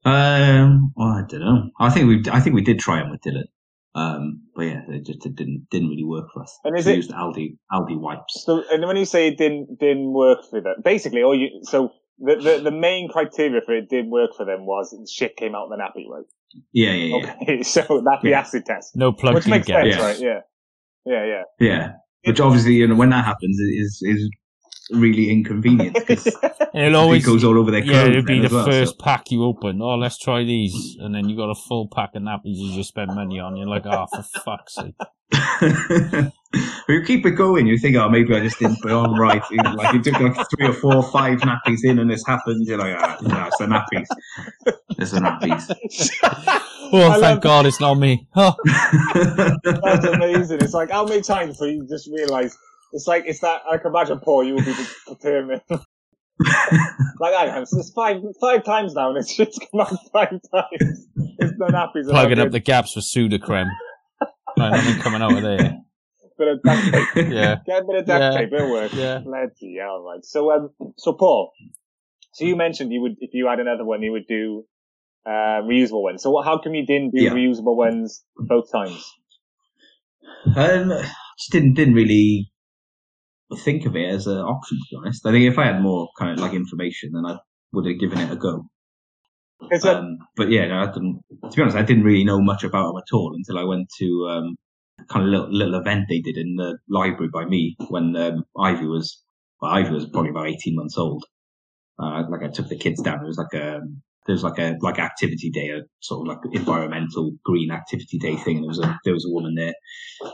Um, 0.05 0.93
well, 0.95 1.09
I 1.09 1.23
don't 1.27 1.41
know. 1.41 1.69
I 1.79 1.89
think 1.89 2.07
we 2.07 2.31
I 2.31 2.39
think 2.39 2.55
we 2.55 2.61
did 2.63 2.79
try 2.79 2.99
them 2.99 3.11
with 3.11 3.21
Dylan, 3.21 3.43
um, 3.95 4.43
but 4.55 4.63
yeah, 4.63 4.81
it 4.87 5.05
just 5.05 5.25
it 5.25 5.35
didn't 5.35 5.67
didn't 5.69 5.89
really 5.89 6.05
work 6.05 6.27
for 6.33 6.43
us. 6.43 6.57
And 6.63 6.77
is 6.77 6.85
we 6.85 6.93
it- 6.93 6.97
used 6.97 7.11
Aldi 7.11 7.57
Aldi 7.71 7.99
wipes? 7.99 8.43
So, 8.45 8.63
and 8.71 8.85
when 8.87 8.95
you 8.97 9.05
say 9.05 9.27
it 9.27 9.37
didn't 9.37 9.77
didn't 9.79 10.13
work 10.13 10.39
for 10.49 10.61
them, 10.61 10.75
basically, 10.83 11.21
all 11.21 11.35
you 11.35 11.61
so 11.63 11.91
the, 12.19 12.35
the 12.35 12.61
the 12.65 12.71
main 12.71 13.09
criteria 13.09 13.61
for 13.65 13.75
it 13.75 13.89
didn't 13.89 14.11
work 14.11 14.31
for 14.35 14.45
them 14.45 14.65
was 14.65 14.95
shit 15.11 15.35
came 15.37 15.55
out 15.55 15.65
of 15.65 15.69
the 15.71 15.77
nappy, 15.77 16.07
right? 16.09 16.25
Yeah, 16.73 16.93
yeah, 16.93 17.05
yeah, 17.17 17.33
Okay, 17.33 17.63
so 17.75 17.81
that's 18.05 18.23
the 18.23 18.29
Yeah. 18.31 18.39
acid 18.39 18.65
test, 18.65 18.95
No 18.95 19.11
plug 19.11 19.35
which 19.35 19.47
makes 19.47 19.67
sense, 19.67 19.95
gas. 19.95 20.01
right? 20.01 20.19
Yeah, 20.19 20.39
yeah, 21.05 21.25
yeah. 21.25 21.43
yeah. 21.59 21.91
Which 22.25 22.39
obviously, 22.39 22.73
you 22.73 22.87
know, 22.87 22.95
when 22.95 23.09
that 23.11 23.25
happens, 23.25 23.57
is 23.59 24.01
is 24.03 24.29
really 24.91 25.29
inconvenient 25.29 25.93
because 25.95 26.25
it'll 26.73 26.73
it 26.73 26.95
always 26.95 27.25
goes 27.25 27.43
all 27.43 27.57
over 27.57 27.71
their 27.71 27.81
clothes. 27.81 27.95
yeah, 27.95 28.05
it'll 28.07 28.23
be 28.23 28.39
the 28.39 28.53
well, 28.53 28.65
first 28.65 28.97
so- 28.97 29.03
pack 29.03 29.31
you 29.31 29.43
open. 29.43 29.81
Oh, 29.81 29.95
let's 29.95 30.17
try 30.17 30.43
these, 30.43 30.97
and 30.99 31.13
then 31.13 31.29
you 31.29 31.35
got 31.37 31.49
a 31.49 31.55
full 31.55 31.87
pack 31.87 32.15
of 32.15 32.23
nappies 32.23 32.55
you 32.57 32.73
just 32.75 32.89
spend 32.89 33.13
money 33.13 33.39
on. 33.39 33.55
You're 33.57 33.67
like, 33.67 33.85
oh, 33.85 34.05
for 34.13 34.23
fuck's 34.41 34.75
sake. 34.75 34.95
you 36.89 37.03
keep 37.05 37.25
it 37.25 37.31
going. 37.31 37.67
You 37.67 37.77
think, 37.77 37.95
oh, 37.95 38.09
maybe 38.09 38.35
I 38.35 38.39
just 38.41 38.57
didn't 38.59 38.81
put 38.81 38.91
on 38.91 39.13
right. 39.19 39.43
You 39.51 39.57
know, 39.61 39.73
Like 39.73 39.93
you 39.93 40.01
took 40.01 40.19
like 40.19 40.35
three 40.49 40.67
or 40.67 40.73
four, 40.73 40.95
or 40.95 41.03
five 41.03 41.39
nappies 41.41 41.83
in, 41.83 41.99
and 41.99 42.09
this 42.09 42.25
happened. 42.25 42.65
You're 42.65 42.79
like, 42.79 42.95
ah, 42.97 43.17
no, 43.21 43.45
it's 43.47 43.57
the 43.57 43.65
nappies. 43.65 44.07
It's 44.97 45.11
the 45.11 45.19
nappies. 45.19 46.59
Oh, 46.91 47.07
I 47.11 47.19
thank 47.19 47.21
love- 47.21 47.41
God 47.41 47.65
it's 47.67 47.79
not 47.79 47.99
me. 47.99 48.27
Oh, 48.35 48.55
That's 49.63 50.05
amazing. 50.05 50.57
It's 50.61 50.73
like 50.73 50.89
how 50.89 51.05
many 51.05 51.21
times 51.21 51.51
before 51.51 51.67
you 51.67 51.85
just 51.87 52.07
realise 52.07 52.57
it's 52.91 53.07
like 53.07 53.23
it's 53.25 53.39
that 53.41 53.61
I 53.69 53.77
can 53.77 53.87
imagine 53.91 54.19
Paul, 54.19 54.43
you 54.43 54.55
will 54.55 54.63
be 54.65 54.75
determined. 55.07 55.61
like 57.19 57.33
I 57.33 57.47
have, 57.49 57.63
it's 57.63 57.91
five 57.93 58.17
five 58.39 58.63
times 58.63 58.93
now, 58.93 59.09
and 59.09 59.17
it's 59.17 59.35
just 59.35 59.59
come 59.71 59.81
out 59.81 59.93
five 60.13 60.29
times. 60.29 61.07
It's 61.37 61.57
not 61.57 61.71
nappies. 61.71 62.07
are 62.07 62.11
plugging 62.11 62.37
not 62.37 62.47
up 62.47 62.51
the 62.53 62.61
gaps 62.61 62.93
for 62.93 63.01
Sudocrem. 63.01 63.67
Like, 64.55 64.71
nothing 64.71 65.01
coming 65.01 65.21
out 65.21 65.33
of 65.33 65.41
there. 65.41 65.77
Bit 66.37 66.47
of 66.47 66.63
duct 66.63 66.93
tape. 66.93 67.07
Yeah. 67.33 67.55
Get 67.65 67.81
a 67.81 67.85
bit 67.85 67.95
of 67.97 68.05
duct 68.05 68.21
Yeah. 68.21 68.31
tape, 68.31 68.53
it'll 68.53 68.71
work. 68.71 68.93
Yeah. 68.93 69.19
Bloody 69.19 69.77
hell, 69.81 70.01
right. 70.03 70.23
So, 70.23 70.51
um, 70.51 70.69
so 70.97 71.11
Paul, 71.11 71.51
so 72.33 72.45
you 72.45 72.55
mentioned 72.55 72.93
you 72.93 73.01
would, 73.01 73.17
if 73.19 73.31
you 73.33 73.47
had 73.47 73.59
another 73.59 73.83
one, 73.83 74.01
you 74.01 74.13
would 74.13 74.27
do, 74.27 74.63
uh, 75.25 75.61
reusable 75.63 76.01
ones. 76.01 76.23
So 76.23 76.31
what, 76.31 76.45
how 76.45 76.57
come 76.57 76.73
you 76.75 76.85
didn't 76.85 77.11
do 77.13 77.21
Yeah. 77.23 77.31
reusable 77.31 77.75
ones 77.75 78.23
both 78.37 78.71
times? 78.71 79.03
Um, 80.55 80.89
just 81.37 81.51
didn't 81.51 81.73
didn't 81.73 81.93
really 81.95 82.51
think 83.57 83.85
of 83.85 83.95
it 83.95 84.09
as 84.09 84.27
an 84.27 84.37
option 84.37 84.77
to 84.77 84.85
be 84.91 84.97
honest. 84.97 85.25
I 85.25 85.31
think 85.31 85.45
if 85.45 85.57
I 85.57 85.65
had 85.65 85.81
more 85.81 86.09
kind 86.17 86.31
of 86.31 86.39
like 86.39 86.53
information, 86.53 87.11
then 87.13 87.25
I 87.25 87.37
would 87.73 87.85
have 87.85 87.99
given 87.99 88.19
it 88.19 88.31
a 88.31 88.35
go. 88.35 88.65
um, 89.85 89.97
Um, 89.97 90.17
but 90.35 90.49
yeah, 90.49 90.67
no, 90.67 90.79
I 90.79 90.85
didn't, 90.85 91.21
to 91.43 91.55
be 91.55 91.61
honest, 91.61 91.77
I 91.77 91.83
didn't 91.83 92.03
really 92.03 92.23
know 92.23 92.41
much 92.41 92.63
about 92.63 92.87
them 92.87 92.97
at 92.97 93.13
all 93.13 93.33
until 93.35 93.57
I 93.57 93.63
went 93.63 93.89
to 93.99 94.27
um, 94.29 94.55
kind 95.09 95.25
of 95.25 95.31
little, 95.31 95.51
little 95.51 95.75
event 95.79 96.05
they 96.09 96.19
did 96.19 96.37
in 96.37 96.55
the 96.55 96.77
library 96.89 97.29
by 97.33 97.45
me 97.45 97.75
when 97.89 98.15
um, 98.15 98.45
Ivy 98.59 98.85
was 98.85 99.21
well, 99.61 99.71
Ivy 99.71 99.91
was 99.91 100.05
probably 100.09 100.29
about 100.31 100.47
eighteen 100.47 100.75
months 100.75 100.97
old. 100.97 101.25
Uh, 102.01 102.23
like 102.29 102.43
I 102.43 102.47
took 102.47 102.69
the 102.69 102.77
kids 102.77 103.01
down. 103.01 103.23
It 103.23 103.27
was 103.27 103.37
like 103.37 103.53
a 103.53 103.81
there 104.29 104.35
was 104.35 104.43
like 104.43 104.59
a 104.59 104.77
like 104.81 104.99
activity 104.99 105.49
day, 105.49 105.69
a 105.69 105.81
sort 106.01 106.21
of 106.21 106.27
like 106.27 106.53
environmental 106.53 107.31
green 107.43 107.71
activity 107.71 108.19
day 108.19 108.35
thing, 108.35 108.57
and 108.57 108.65
there 108.65 108.69
was 108.69 108.79
a 108.79 108.99
there 109.03 109.13
was 109.15 109.25
a 109.25 109.33
woman 109.33 109.55
there 109.55 109.73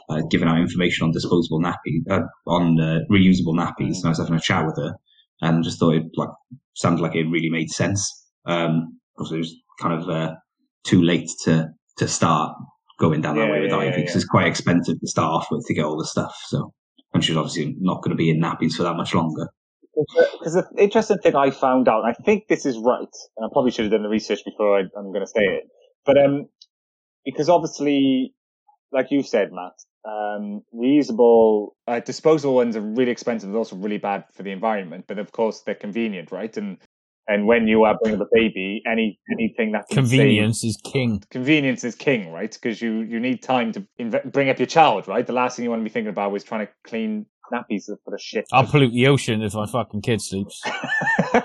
uh, 0.10 0.22
giving 0.30 0.50
out 0.50 0.60
information 0.60 1.06
on 1.06 1.14
disposable 1.14 1.62
nappies, 1.62 2.04
uh, 2.12 2.24
on 2.46 2.78
uh, 2.82 3.00
reusable 3.10 3.56
nappies, 3.56 3.98
and 3.98 4.06
I 4.08 4.10
was 4.10 4.18
having 4.20 4.36
a 4.36 4.42
chat 4.42 4.66
with 4.66 4.76
her, 4.78 4.96
and 5.42 5.64
just 5.64 5.80
thought 5.80 5.96
it 5.96 6.04
like 6.18 6.30
sounded 6.76 7.02
like 7.02 7.16
it 7.16 7.24
really 7.30 7.50
made 7.50 7.70
sense. 7.70 8.28
Um, 8.46 9.00
it 9.18 9.38
was 9.38 9.56
kind 9.80 9.94
of 10.04 10.10
uh, 10.10 10.36
too 10.84 11.02
late 11.02 11.30
to 11.46 11.70
to 12.00 12.08
start 12.10 12.54
going 13.00 13.22
down 13.22 13.38
that 13.38 13.46
Yeah, 13.46 13.52
way 13.52 13.62
with 13.62 13.72
yeah, 13.72 13.78
Ivy 13.78 14.02
because 14.02 14.16
yeah. 14.16 14.18
it's 14.18 14.26
quite 14.26 14.48
expensive 14.48 15.00
to 15.00 15.08
start 15.08 15.32
off 15.32 15.48
with 15.52 15.66
to 15.68 15.74
get 15.74 15.86
all 15.86 15.98
the 15.98 16.06
stuff. 16.06 16.36
So, 16.48 16.74
and 17.14 17.24
she's 17.24 17.38
obviously 17.38 17.76
not 17.80 18.04
going 18.04 18.12
to 18.12 18.18
be 18.18 18.30
in 18.30 18.42
nappies 18.42 18.74
for 18.74 18.84
that 18.84 18.98
much 18.98 19.14
longer. 19.16 19.48
Because 20.40 20.54
the 20.54 20.68
interesting 20.78 21.18
thing 21.20 21.36
I 21.36 21.52
found 21.52 21.88
out, 21.88 22.04
and 22.04 22.10
I 22.18 22.24
think 22.24 22.48
this 22.48 22.66
is 22.66 22.78
right, 22.78 23.16
and 23.38 23.46
I 23.46 23.48
probably 23.52 23.72
should 23.72 23.86
have 23.86 23.92
done 23.92 24.04
the 24.04 24.10
research 24.10 24.44
before 24.46 24.78
I, 24.78 24.82
I'm 24.98 25.12
going 25.12 25.22
to 25.22 25.28
say 25.28 25.42
it, 25.42 25.64
but 26.06 26.18
um, 26.18 26.48
because 27.26 27.50
obviously, 27.50 28.34
like 28.92 29.08
you 29.12 29.24
said, 29.24 29.50
Matt, 29.52 29.74
um, 30.06 30.62
reusable, 30.74 31.70
uh, 31.88 32.00
disposable 32.00 32.56
ones 32.56 32.76
are 32.76 32.82
really 32.82 33.12
expensive. 33.12 33.50
They're 33.50 33.58
also 33.58 33.76
really 33.76 33.98
bad 33.98 34.26
for 34.34 34.44
the 34.44 34.52
environment, 34.52 35.06
but 35.08 35.20
of 35.20 35.32
course 35.32 35.62
they're 35.62 35.76
convenient, 35.76 36.32
right? 36.32 36.56
And 36.58 36.78
and 37.28 37.48
when 37.48 37.68
you 37.68 37.84
are 37.86 37.98
bringing 38.02 38.22
up 38.22 38.28
a 38.28 38.36
baby, 38.36 38.84
any 38.90 39.20
anything 39.32 39.72
that 39.72 39.86
Convenience 39.90 40.64
is 40.64 40.78
king. 40.84 41.24
convenience 41.32 41.84
is 41.84 41.96
king, 41.96 42.32
right? 42.32 42.54
Because 42.54 42.82
you 42.82 43.02
you 43.02 43.20
need 43.20 43.42
time 43.42 43.72
to 43.74 43.88
inve- 44.00 44.32
bring 44.32 44.50
up 44.50 44.60
your 44.60 44.68
child, 44.68 45.08
right? 45.08 45.26
The 45.26 45.34
last 45.34 45.56
thing 45.56 45.64
you 45.64 45.72
want 45.72 45.82
to 45.82 45.84
be 45.84 45.90
thinking 45.90 46.12
about 46.12 46.36
is 46.36 46.44
trying 46.44 46.68
to 46.68 46.74
clean 46.84 47.26
nappies 47.52 47.86
for 47.86 48.12
the 48.12 48.20
shit. 48.20 48.48
I'll 48.52 48.66
pollute 48.66 48.94
the 48.94 49.08
ocean 49.08 49.42
if 49.42 49.54
my 49.54 49.66
fucking 49.66 50.02
kid 50.02 50.22
sleeps. 50.22 50.62
i 50.66 51.42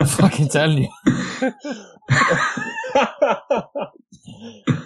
fucking 0.06 0.48
telling 0.48 0.78
you. 0.78 0.88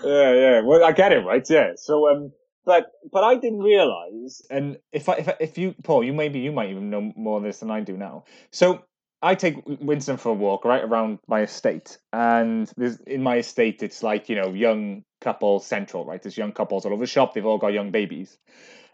yeah, 0.05 0.35
yeah. 0.35 0.61
Well, 0.63 0.85
I 0.85 0.93
get 0.93 1.13
it, 1.13 1.25
right? 1.25 1.45
Yeah. 1.49 1.73
So, 1.77 2.09
um, 2.11 2.33
but 2.65 2.87
but 3.13 3.25
I 3.25 3.37
didn't 3.37 3.61
realize, 3.61 4.43
and 4.51 4.79
if 4.93 5.09
I, 5.09 5.15
if 5.15 5.29
I, 5.29 5.37
if 5.41 5.57
you 5.59 5.75
Paul, 5.85 6.05
you 6.05 6.13
maybe 6.13 6.41
you 6.41 6.53
might 6.53 6.71
even 6.71 6.91
know 6.91 7.13
more 7.17 7.39
of 7.39 7.45
this 7.45 7.61
than 7.61 7.71
I 7.71 7.81
do 7.81 7.97
now. 7.97 8.25
So 8.51 8.83
I 9.27 9.35
take 9.35 9.57
Winston 9.67 10.19
for 10.19 10.29
a 10.29 10.35
walk 10.35 10.65
right 10.65 10.85
around 10.85 11.19
my 11.27 11.41
estate, 11.41 11.99
and 12.13 12.71
there's 12.77 13.01
in 13.01 13.25
my 13.25 13.39
estate 13.39 13.83
it's 13.83 14.05
like 14.05 14.29
you 14.29 14.37
know 14.37 14.53
young 14.53 15.03
couple 15.21 15.59
central, 15.59 16.05
right? 16.05 16.23
There's 16.23 16.39
young 16.39 16.53
couples 16.53 16.87
all 16.87 16.93
over 16.93 17.03
the 17.03 17.09
shop. 17.09 17.35
They've 17.35 17.45
all 17.45 17.59
got 17.59 17.73
young 17.73 17.91
babies, 17.91 18.39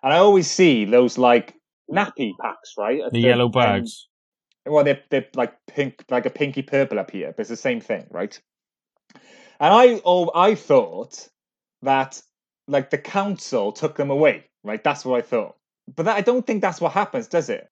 and 0.03 0.11
I 0.11 0.17
always 0.17 0.51
see 0.51 0.87
those 0.87 1.19
like 1.19 1.55
nappy 1.93 2.33
packs, 2.41 2.73
right? 2.79 3.03
at 3.03 3.13
The 3.13 3.21
yellow 3.21 3.51
bags. 3.51 4.09
well, 4.65 4.85
they're 4.85 5.03
they're 5.11 5.27
like 5.35 5.53
pink, 5.67 6.03
like 6.09 6.25
a 6.25 6.31
pinky 6.31 6.63
purple 6.63 6.99
up 6.99 7.11
here, 7.11 7.35
but 7.37 7.41
it's 7.41 7.51
the 7.51 7.57
same 7.57 7.83
thing, 7.83 8.07
right? 8.11 8.41
And 9.61 9.75
I 9.75 10.01
oh 10.03 10.31
I 10.35 10.55
thought 10.55 11.29
that 11.83 12.23
like 12.69 12.89
the 12.89 12.97
council 12.97 13.71
took 13.71 13.97
them 13.97 14.09
away, 14.09 14.47
right? 14.65 14.83
That's 14.83 15.05
what 15.05 15.19
I 15.19 15.23
thought, 15.23 15.57
but 15.95 16.05
that, 16.05 16.17
I 16.17 16.23
don't 16.23 16.47
think 16.47 16.63
that's 16.63 16.81
what 16.81 16.93
happens, 16.93 17.29
does 17.29 17.51
it? 17.51 17.69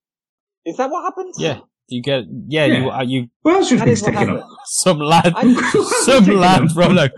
Is 0.66 0.76
that 0.76 0.90
what 0.90 1.04
happens? 1.04 1.36
Yeah. 1.38 1.60
You 1.90 2.02
get, 2.02 2.24
yeah, 2.46 2.66
Yeah. 2.66 2.78
you, 2.78 2.90
uh, 2.90 3.02
you, 3.02 3.26
Well, 3.42 3.56
else 3.56 3.68
should 3.68 3.80
That 3.80 3.86
be 3.86 3.94
what 4.28 4.40
up. 4.42 4.48
some 4.64 4.98
lad, 5.00 5.34
some 6.04 6.24
Taking 6.24 6.38
lad 6.40 6.70
from 6.72 6.94
like, 6.94 7.12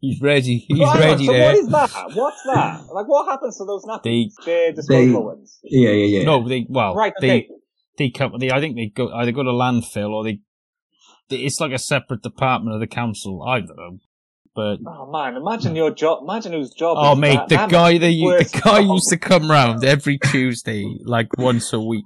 he's 0.00 0.20
ready, 0.20 0.64
he's 0.68 0.78
Well, 0.80 0.98
ready 0.98 1.26
so 1.26 1.32
there. 1.32 1.46
what 1.46 1.54
is 1.56 1.68
that? 1.68 1.90
What's 2.14 2.42
that? 2.52 2.80
Like, 2.92 3.06
what 3.06 3.28
happens 3.28 3.56
to 3.58 3.64
those 3.64 3.84
nappies? 3.84 4.02
They- 4.02 4.30
They're 4.44 4.72
disposable 4.72 5.20
they- 5.20 5.26
ones. 5.26 5.58
Yeah, 5.62 5.90
yeah, 5.90 6.18
yeah. 6.18 6.24
No, 6.24 6.48
they, 6.48 6.66
well, 6.68 6.94
Right. 6.94 7.12
they, 7.20 7.30
Okay. 7.30 7.48
they 7.98 8.10
come, 8.10 8.32
they, 8.40 8.50
I 8.50 8.58
think 8.60 8.74
they 8.76 8.86
go, 8.94 9.12
either 9.12 9.30
go 9.32 9.44
to 9.44 9.50
landfill 9.50 10.10
or 10.10 10.24
they, 10.24 10.40
they, 11.30 11.36
it's 11.36 11.60
like 11.60 11.72
a 11.72 11.78
separate 11.78 12.22
department 12.22 12.74
of 12.74 12.80
the 12.80 12.86
council. 12.88 13.44
I 13.46 13.60
don't 13.60 13.76
know. 13.76 13.98
But, 14.56 14.78
Oh 14.86 15.10
man, 15.12 15.36
imagine 15.36 15.76
your 15.76 15.90
job. 15.92 16.22
Imagine 16.22 16.52
whose 16.54 16.70
job. 16.72 16.96
oh 16.98 17.12
is 17.12 17.18
mate, 17.18 17.34
that. 17.36 17.48
the 17.50 17.56
That 17.56 17.70
guy 17.70 17.98
that 17.98 18.10
you, 18.10 18.38
the 18.38 18.44
guy 18.64 18.80
job. 18.80 18.90
used 18.90 19.08
to 19.10 19.18
come 19.18 19.50
round 19.50 19.84
every 19.84 20.18
Tuesday, 20.18 20.84
like 21.04 21.28
once 21.38 21.72
a 21.74 21.78
week. 21.80 22.04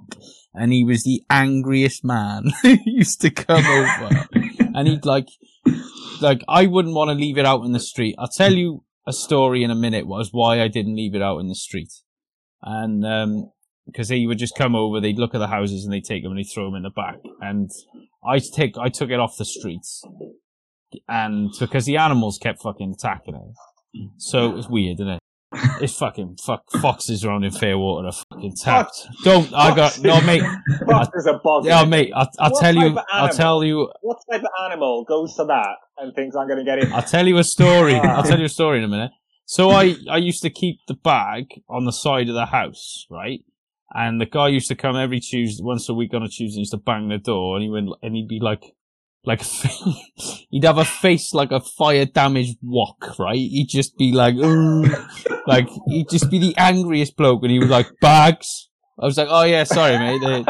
And 0.53 0.73
he 0.73 0.83
was 0.83 1.03
the 1.03 1.23
angriest 1.29 2.03
man. 2.03 2.51
he 2.61 2.79
used 2.85 3.21
to 3.21 3.29
come 3.29 3.65
over 3.65 4.27
and 4.75 4.87
he'd 4.87 5.05
like, 5.05 5.27
like, 6.21 6.41
I 6.47 6.67
wouldn't 6.67 6.95
want 6.95 7.09
to 7.09 7.15
leave 7.15 7.37
it 7.37 7.45
out 7.45 7.63
in 7.63 7.71
the 7.71 7.79
street. 7.79 8.15
I'll 8.19 8.27
tell 8.27 8.53
you 8.53 8.83
a 9.07 9.13
story 9.13 9.63
in 9.63 9.71
a 9.71 9.75
minute 9.75 10.07
was 10.07 10.29
why 10.31 10.61
I 10.61 10.67
didn't 10.67 10.95
leave 10.95 11.15
it 11.15 11.21
out 11.21 11.39
in 11.39 11.47
the 11.47 11.55
street. 11.55 11.91
And, 12.61 13.05
um, 13.05 13.51
because 13.87 14.09
he 14.09 14.27
would 14.27 14.37
just 14.37 14.57
come 14.57 14.75
over, 14.75 14.99
they'd 14.99 15.17
look 15.17 15.33
at 15.33 15.39
the 15.39 15.47
houses 15.47 15.83
and 15.83 15.93
they'd 15.93 16.05
take 16.05 16.23
them 16.23 16.31
and 16.31 16.39
they'd 16.39 16.51
throw 16.53 16.65
them 16.65 16.75
in 16.75 16.83
the 16.83 16.91
back. 16.91 17.17
And 17.41 17.69
I 18.23 18.39
take, 18.39 18.77
I 18.77 18.89
took 18.89 19.09
it 19.09 19.19
off 19.19 19.37
the 19.37 19.45
streets. 19.45 20.03
And 21.07 21.49
because 21.59 21.85
the 21.85 21.97
animals 21.97 22.37
kept 22.37 22.61
fucking 22.61 22.93
attacking 22.97 23.35
it. 23.35 24.09
So 24.17 24.57
it's 24.57 24.69
weird, 24.69 24.99
isn't 24.99 25.07
it? 25.07 25.19
It's 25.81 25.97
fucking 25.97 26.37
fuck 26.37 26.63
foxes 26.71 27.25
around 27.25 27.43
in 27.43 27.51
Fairwater 27.51 28.07
are 28.07 28.13
fucking 28.31 28.55
tapped. 28.61 29.07
Don't 29.23 29.53
I 29.53 29.75
got 29.75 29.99
no 29.99 30.21
mate. 30.21 30.43
Fuck, 30.87 31.11
there's 31.11 31.25
a 31.25 31.39
bog. 31.43 31.65
Yeah, 31.65 31.83
mate. 31.83 32.11
I'll, 32.15 32.29
I'll 32.39 32.57
tell 32.57 32.73
you. 32.73 32.97
I'll 33.11 33.29
tell 33.29 33.63
you. 33.63 33.91
What 34.01 34.19
type 34.31 34.41
of 34.41 34.71
animal 34.71 35.03
goes 35.03 35.35
to 35.35 35.45
that 35.45 35.75
and 35.97 36.15
thinks 36.15 36.35
I'm 36.35 36.47
going 36.47 36.59
to 36.59 36.65
get 36.65 36.79
in? 36.79 36.93
I'll 36.93 37.01
tell 37.01 37.27
you 37.27 37.37
a 37.37 37.43
story. 37.43 37.95
I'll 37.95 38.23
tell 38.23 38.39
you 38.39 38.45
a 38.45 38.49
story 38.49 38.77
in 38.77 38.85
a 38.85 38.87
minute. 38.87 39.11
So 39.45 39.69
I, 39.71 39.95
I 40.09 40.17
used 40.17 40.41
to 40.43 40.49
keep 40.49 40.79
the 40.87 40.93
bag 40.93 41.47
on 41.67 41.83
the 41.83 41.91
side 41.91 42.29
of 42.29 42.35
the 42.35 42.45
house, 42.45 43.05
right? 43.09 43.41
And 43.93 44.21
the 44.21 44.25
guy 44.25 44.47
used 44.47 44.69
to 44.69 44.75
come 44.75 44.95
every 44.95 45.19
Tuesday, 45.19 45.61
once 45.61 45.89
a 45.89 45.93
week 45.93 46.13
on 46.13 46.23
a 46.23 46.29
Tuesday, 46.29 46.55
he 46.55 46.59
used 46.59 46.71
to 46.71 46.77
bang 46.77 47.09
the 47.09 47.17
door 47.17 47.57
and 47.57 47.63
he 47.63 47.69
went, 47.69 47.89
and 48.01 48.15
he'd 48.15 48.29
be 48.29 48.39
like, 48.41 48.73
like, 49.25 49.41
he'd 50.49 50.63
have 50.63 50.77
a 50.77 50.85
face 50.85 51.33
like 51.33 51.51
a 51.51 51.59
fire 51.59 52.05
damaged 52.05 52.57
wok, 52.61 53.19
right? 53.19 53.35
He'd 53.35 53.67
just 53.69 53.97
be 53.97 54.11
like, 54.11 54.35
like, 55.47 55.67
he'd 55.87 56.09
just 56.09 56.31
be 56.31 56.39
the 56.39 56.55
angriest 56.57 57.15
bloke 57.15 57.43
and 57.43 57.51
he 57.51 57.59
was 57.59 57.69
like, 57.69 57.87
bags. 58.01 58.69
I 58.99 59.05
was 59.05 59.17
like, 59.17 59.27
oh 59.29 59.43
yeah, 59.43 59.63
sorry 59.63 59.97
mate, 59.97 60.21
they, 60.21 60.45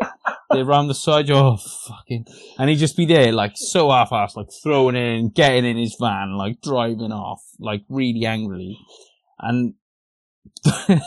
they're 0.50 0.66
around 0.66 0.88
the 0.88 0.94
side, 0.94 1.30
oh 1.32 1.58
fucking, 1.58 2.26
and 2.60 2.70
he'd 2.70 2.78
just 2.78 2.98
be 2.98 3.06
there 3.06 3.32
like 3.32 3.54
so 3.56 3.90
half-assed, 3.92 4.36
like 4.36 4.48
throwing 4.64 4.96
in, 4.96 5.30
getting 5.30 5.64
in 5.64 5.78
his 5.78 5.96
van, 6.00 6.38
like 6.38 6.60
driving 6.62 7.14
off, 7.14 7.42
like 7.60 7.84
really 7.88 8.26
angrily. 8.26 8.78
And 9.40 9.76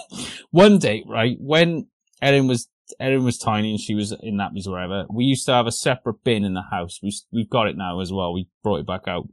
one 0.51 0.79
day, 0.79 1.05
right, 1.07 1.37
when 1.39 1.89
Erin 2.23 2.47
was 2.47 2.69
Erin 3.01 3.25
was 3.25 3.39
tiny 3.39 3.71
and 3.71 3.81
she 3.81 3.95
was 3.95 4.13
in 4.13 4.37
nappies 4.37 4.67
or 4.67 4.73
whatever, 4.73 5.07
we 5.11 5.25
used 5.25 5.47
to 5.47 5.53
have 5.53 5.67
a 5.67 5.73
separate 5.73 6.23
bin 6.25 6.45
in 6.45 6.55
the 6.55 6.65
house. 6.71 7.01
We 7.03 7.13
we've 7.33 7.51
got 7.51 7.67
it 7.67 7.77
now 7.77 8.01
as 8.01 8.13
well. 8.13 8.33
We 8.33 8.49
brought 8.63 8.81
it 8.81 8.87
back 8.87 9.09
out. 9.09 9.29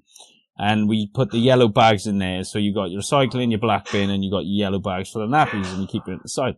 And 0.58 0.88
we 0.88 1.08
put 1.08 1.32
the 1.32 1.40
yellow 1.40 1.68
bags 1.68 2.06
in 2.06 2.20
there, 2.20 2.44
so 2.44 2.60
you 2.60 2.74
got 2.74 2.92
your 2.92 3.02
recycling, 3.02 3.50
your 3.50 3.60
black 3.60 3.92
bin, 3.92 4.12
and 4.12 4.24
you 4.24 4.30
got 4.30 4.46
your 4.46 4.70
yellow 4.70 4.80
bags 4.80 5.10
for 5.10 5.20
the 5.20 5.26
nappies, 5.26 5.72
and 5.72 5.82
you 5.82 5.88
keep 5.88 6.08
it 6.08 6.14
at 6.14 6.22
the 6.22 6.30
side. 6.30 6.58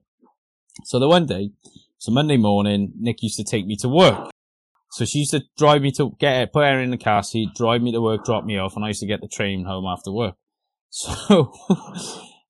So 0.83 0.99
the 0.99 1.07
one 1.07 1.25
day, 1.25 1.51
so 1.99 2.11
Monday 2.11 2.35
morning, 2.35 2.91
Nick 2.99 3.23
used 3.23 3.37
to 3.37 3.45
take 3.45 3.65
me 3.65 3.77
to 3.77 3.87
work. 3.87 4.29
So 4.91 5.05
she 5.05 5.19
used 5.19 5.31
to 5.31 5.43
drive 5.57 5.81
me 5.81 5.91
to 5.93 6.15
get 6.19 6.51
put 6.51 6.65
her 6.65 6.79
in 6.79 6.91
the 6.91 6.97
car 6.97 7.23
seat, 7.23 7.49
drive 7.55 7.81
me 7.81 7.93
to 7.93 8.01
work, 8.01 8.25
drop 8.25 8.43
me 8.43 8.57
off, 8.57 8.75
and 8.75 8.83
I 8.83 8.89
used 8.89 8.99
to 8.99 9.07
get 9.07 9.21
the 9.21 9.27
train 9.27 9.63
home 9.65 9.85
after 9.85 10.11
work. 10.11 10.35
So, 10.95 11.51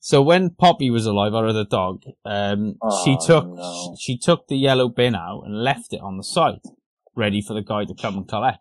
so 0.05 0.21
when 0.21 0.49
Poppy 0.49 0.89
was 0.89 1.05
alive, 1.05 1.33
our 1.33 1.47
other 1.47 1.63
dog, 1.63 2.03
um, 2.25 2.75
she 3.05 3.15
Oh, 3.21 3.25
took 3.25 3.47
no. 3.47 3.95
she 3.97 4.17
took 4.17 4.47
the 4.49 4.57
yellow 4.57 4.89
bin 4.89 5.15
out 5.15 5.43
and 5.45 5.63
left 5.63 5.93
it 5.93 6.01
on 6.01 6.17
the 6.17 6.23
side, 6.23 6.59
ready 7.15 7.41
for 7.41 7.53
the 7.53 7.61
guy 7.61 7.85
to 7.85 7.95
come 7.95 8.15
and 8.17 8.27
collect. 8.27 8.59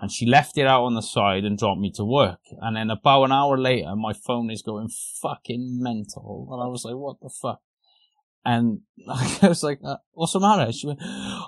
And 0.00 0.10
she 0.10 0.24
left 0.24 0.56
it 0.56 0.66
out 0.66 0.84
on 0.84 0.94
the 0.94 1.02
side 1.02 1.44
and 1.44 1.58
dropped 1.58 1.80
me 1.82 1.90
to 1.96 2.04
work. 2.04 2.40
And 2.62 2.76
then 2.76 2.88
about 2.90 3.24
an 3.24 3.32
hour 3.32 3.58
later, 3.58 3.94
my 3.94 4.14
phone 4.14 4.50
is 4.50 4.62
going 4.62 4.88
fucking 5.20 5.76
mental. 5.82 6.48
And 6.50 6.62
I 6.62 6.68
was 6.68 6.86
like, 6.86 6.94
what 6.96 7.16
the 7.20 7.28
fuck? 7.28 7.60
And 8.42 8.80
I 9.42 9.48
was 9.48 9.62
like, 9.62 9.80
uh, 9.84 9.98
what's 10.12 10.32
the 10.32 10.40
matter? 10.40 10.72
She 10.72 10.86
went, 10.86 11.00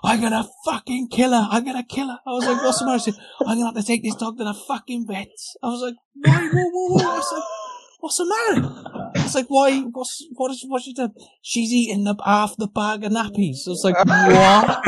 I'm 0.05 0.21
gonna 0.21 0.47
fucking 0.67 1.09
kill 1.09 1.31
her. 1.33 1.49
I'm 1.51 1.65
gonna 1.65 1.85
kill 1.89 2.09
her. 2.09 2.19
I 2.27 2.31
was 2.33 2.45
like, 2.45 2.63
what's 2.63 2.81
the 2.81 2.85
matter? 2.85 2.99
She 2.99 3.13
said, 3.13 3.21
I'm 3.41 3.57
gonna 3.57 3.73
have 3.73 3.77
to 3.77 3.83
take 3.83 4.03
this 4.03 4.17
dog 4.17 4.37
to 4.37 4.45
the 4.45 4.53
fucking 4.69 5.07
vet. 5.09 5.29
I 5.63 5.69
was 5.69 5.81
like, 5.81 5.95
why, 6.23 6.51
whoa, 6.53 6.69
whoa, 6.75 6.89
whoa. 6.99 7.11
I 7.11 7.17
was 7.17 7.33
like, 7.33 7.45
what's 8.01 8.17
the 8.19 8.27
matter? 8.27 9.02
It's 9.15 9.35
like, 9.35 9.47
why? 9.49 9.81
What's 9.81 10.27
what 10.33 10.51
is 10.51 10.65
what 10.67 10.83
she 10.83 10.95
done? 10.95 11.13
She's 11.43 11.73
eating 11.73 12.05
the 12.05 12.15
half 12.25 12.57
the 12.57 12.69
bag 12.69 13.05
of 13.05 13.13
nappies. 13.13 13.67
I 13.67 13.71
was 13.71 13.85
like, 13.85 13.97
what? 14.05 14.83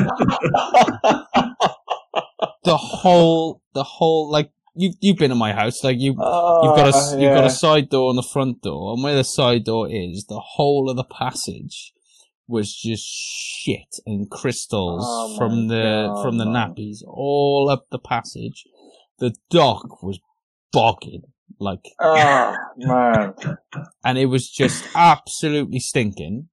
the 2.65 2.77
whole, 2.77 3.63
the 3.75 3.85
whole, 3.85 4.31
like 4.31 4.51
you've 4.75 4.95
you've 5.01 5.17
been 5.17 5.31
in 5.31 5.39
my 5.39 5.53
house, 5.53 5.85
like 5.85 5.99
you 5.99 6.13
you've 6.13 6.17
got 6.17 6.89
a 6.89 6.93
Oh, 6.95 7.19
you've 7.19 7.35
got 7.35 7.45
a 7.45 7.49
uh, 7.49 7.51
side 7.51 7.89
door 7.89 8.11
and 8.11 8.19
the 8.19 8.29
front 8.33 8.63
door, 8.63 8.95
and 8.95 9.03
where 9.03 9.15
the 9.15 9.25
side 9.25 9.65
door 9.65 9.89
is, 9.91 10.27
the 10.29 10.41
whole 10.41 10.91
of 10.91 10.97
the 10.97 11.05
passage 11.05 11.93
was 12.47 12.75
just 12.75 13.07
shit 13.07 13.97
and 14.07 14.31
crystals 14.31 15.05
Oh 15.07 15.37
from 15.39 15.69
the 15.69 16.09
God, 16.09 16.23
from 16.23 16.39
the 16.39 16.45
nappies 16.45 16.99
all 17.07 17.69
up 17.71 17.87
the 17.91 17.99
passage. 17.99 18.65
The 19.19 19.35
dock 19.49 20.03
was 20.03 20.19
bogging, 20.73 21.23
like, 21.61 21.85
Oh 22.01 22.55
man. 22.77 23.35
and 24.05 24.19
it 24.19 24.27
was 24.27 24.49
just 24.49 24.85
absolutely 24.95 25.81
stinking. 25.81 26.49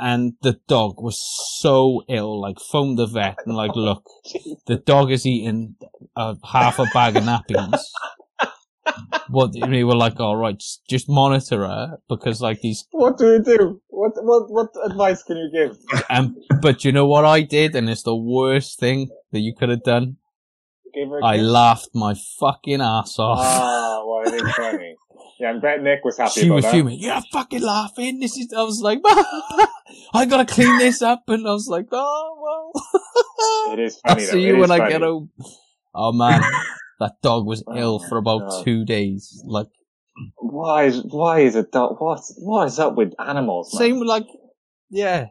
And 0.00 0.34
the 0.42 0.60
dog 0.68 1.02
was 1.02 1.18
so 1.58 2.02
ill, 2.08 2.40
like 2.40 2.58
phoned 2.70 2.98
the 2.98 3.06
vet 3.06 3.38
and 3.44 3.56
like, 3.56 3.74
look, 3.74 4.04
the 4.66 4.76
dog 4.76 5.10
is 5.10 5.26
eating 5.26 5.74
uh, 6.14 6.34
half 6.44 6.78
a 6.78 6.86
bag 6.94 7.16
of 7.16 7.24
nappies. 7.24 7.80
What 9.28 9.50
we 9.68 9.84
were 9.84 9.96
like, 9.96 10.18
all 10.20 10.36
right, 10.36 10.56
just, 10.58 10.82
just 10.88 11.08
monitor 11.08 11.66
her 11.66 11.98
because 12.08 12.40
like 12.40 12.60
these. 12.60 12.86
What 12.92 13.18
do 13.18 13.26
we 13.32 13.40
do? 13.40 13.80
What 13.88 14.12
what 14.22 14.50
what 14.50 14.68
advice 14.84 15.22
can 15.24 15.36
you 15.36 15.50
give? 15.52 15.76
Um, 16.08 16.36
but 16.62 16.84
you 16.84 16.92
know 16.92 17.06
what 17.06 17.24
I 17.24 17.42
did, 17.42 17.74
and 17.74 17.90
it's 17.90 18.04
the 18.04 18.16
worst 18.16 18.78
thing 18.78 19.10
that 19.32 19.40
you 19.40 19.54
could 19.54 19.68
have 19.68 19.82
done. 19.82 20.16
A 20.96 21.24
I 21.24 21.36
laughed 21.36 21.90
my 21.94 22.14
fucking 22.40 22.80
ass 22.80 23.18
off. 23.18 23.38
Ah, 23.40 24.02
well, 24.06 24.26
it 24.32 24.34
is 24.34 24.54
funny. 24.54 24.96
Yeah, 25.40 25.52
I 25.52 25.58
bet 25.58 25.82
Nick 25.82 26.04
was 26.04 26.18
happy 26.18 26.40
she 26.40 26.46
about 26.46 26.54
was 26.56 26.64
that. 26.64 26.72
fuming. 26.72 26.98
You're 26.98 27.20
fucking 27.32 27.62
laughing. 27.62 28.18
This 28.18 28.36
is. 28.36 28.52
I 28.52 28.62
was 28.64 28.80
like, 28.80 28.98
I 29.04 30.26
gotta 30.26 30.44
clean 30.44 30.78
this 30.78 31.00
up, 31.00 31.22
and 31.28 31.46
I 31.46 31.52
was 31.52 31.68
like, 31.68 31.86
oh 31.92 32.38
well. 32.42 33.72
It 33.72 33.78
is 33.78 34.00
I'll 34.04 34.18
see 34.18 34.26
though. 34.26 34.36
you 34.38 34.56
It 34.56 34.58
when 34.58 34.70
I 34.72 34.78
funny. 34.78 34.90
get 34.92 35.02
home. 35.02 35.30
Oh 35.94 36.10
man, 36.10 36.42
that 36.98 37.22
dog 37.22 37.46
was 37.46 37.62
Oh 37.68 37.76
ill 37.76 37.98
for 38.00 38.18
about 38.18 38.48
God. 38.48 38.64
two 38.64 38.84
days. 38.84 39.40
Like 39.46 39.68
Why 40.38 40.84
is 40.86 41.04
why 41.04 41.40
is 41.40 41.54
it 41.54 41.70
that 41.70 41.86
what 42.00 42.20
what 42.38 42.66
is 42.66 42.80
up 42.80 42.96
with 42.96 43.12
animals? 43.20 43.72
Man? 43.74 43.78
same 43.78 44.00
like, 44.00 44.26
yeah. 44.90 45.26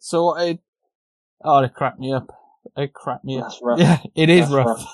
So 0.00 0.34
I, 0.34 0.60
oh, 1.44 1.58
it 1.58 1.74
cracked 1.74 1.98
me 2.00 2.12
up. 2.14 2.28
It 2.76 2.92
cracked 2.92 3.24
me 3.24 3.38
up. 3.38 3.44
That's 3.44 3.60
rough. 3.62 3.78
Yeah, 3.78 3.98
it 4.14 4.28
is 4.30 4.40
That's 4.40 4.52
rough. 4.52 4.66
rough. 4.66 4.86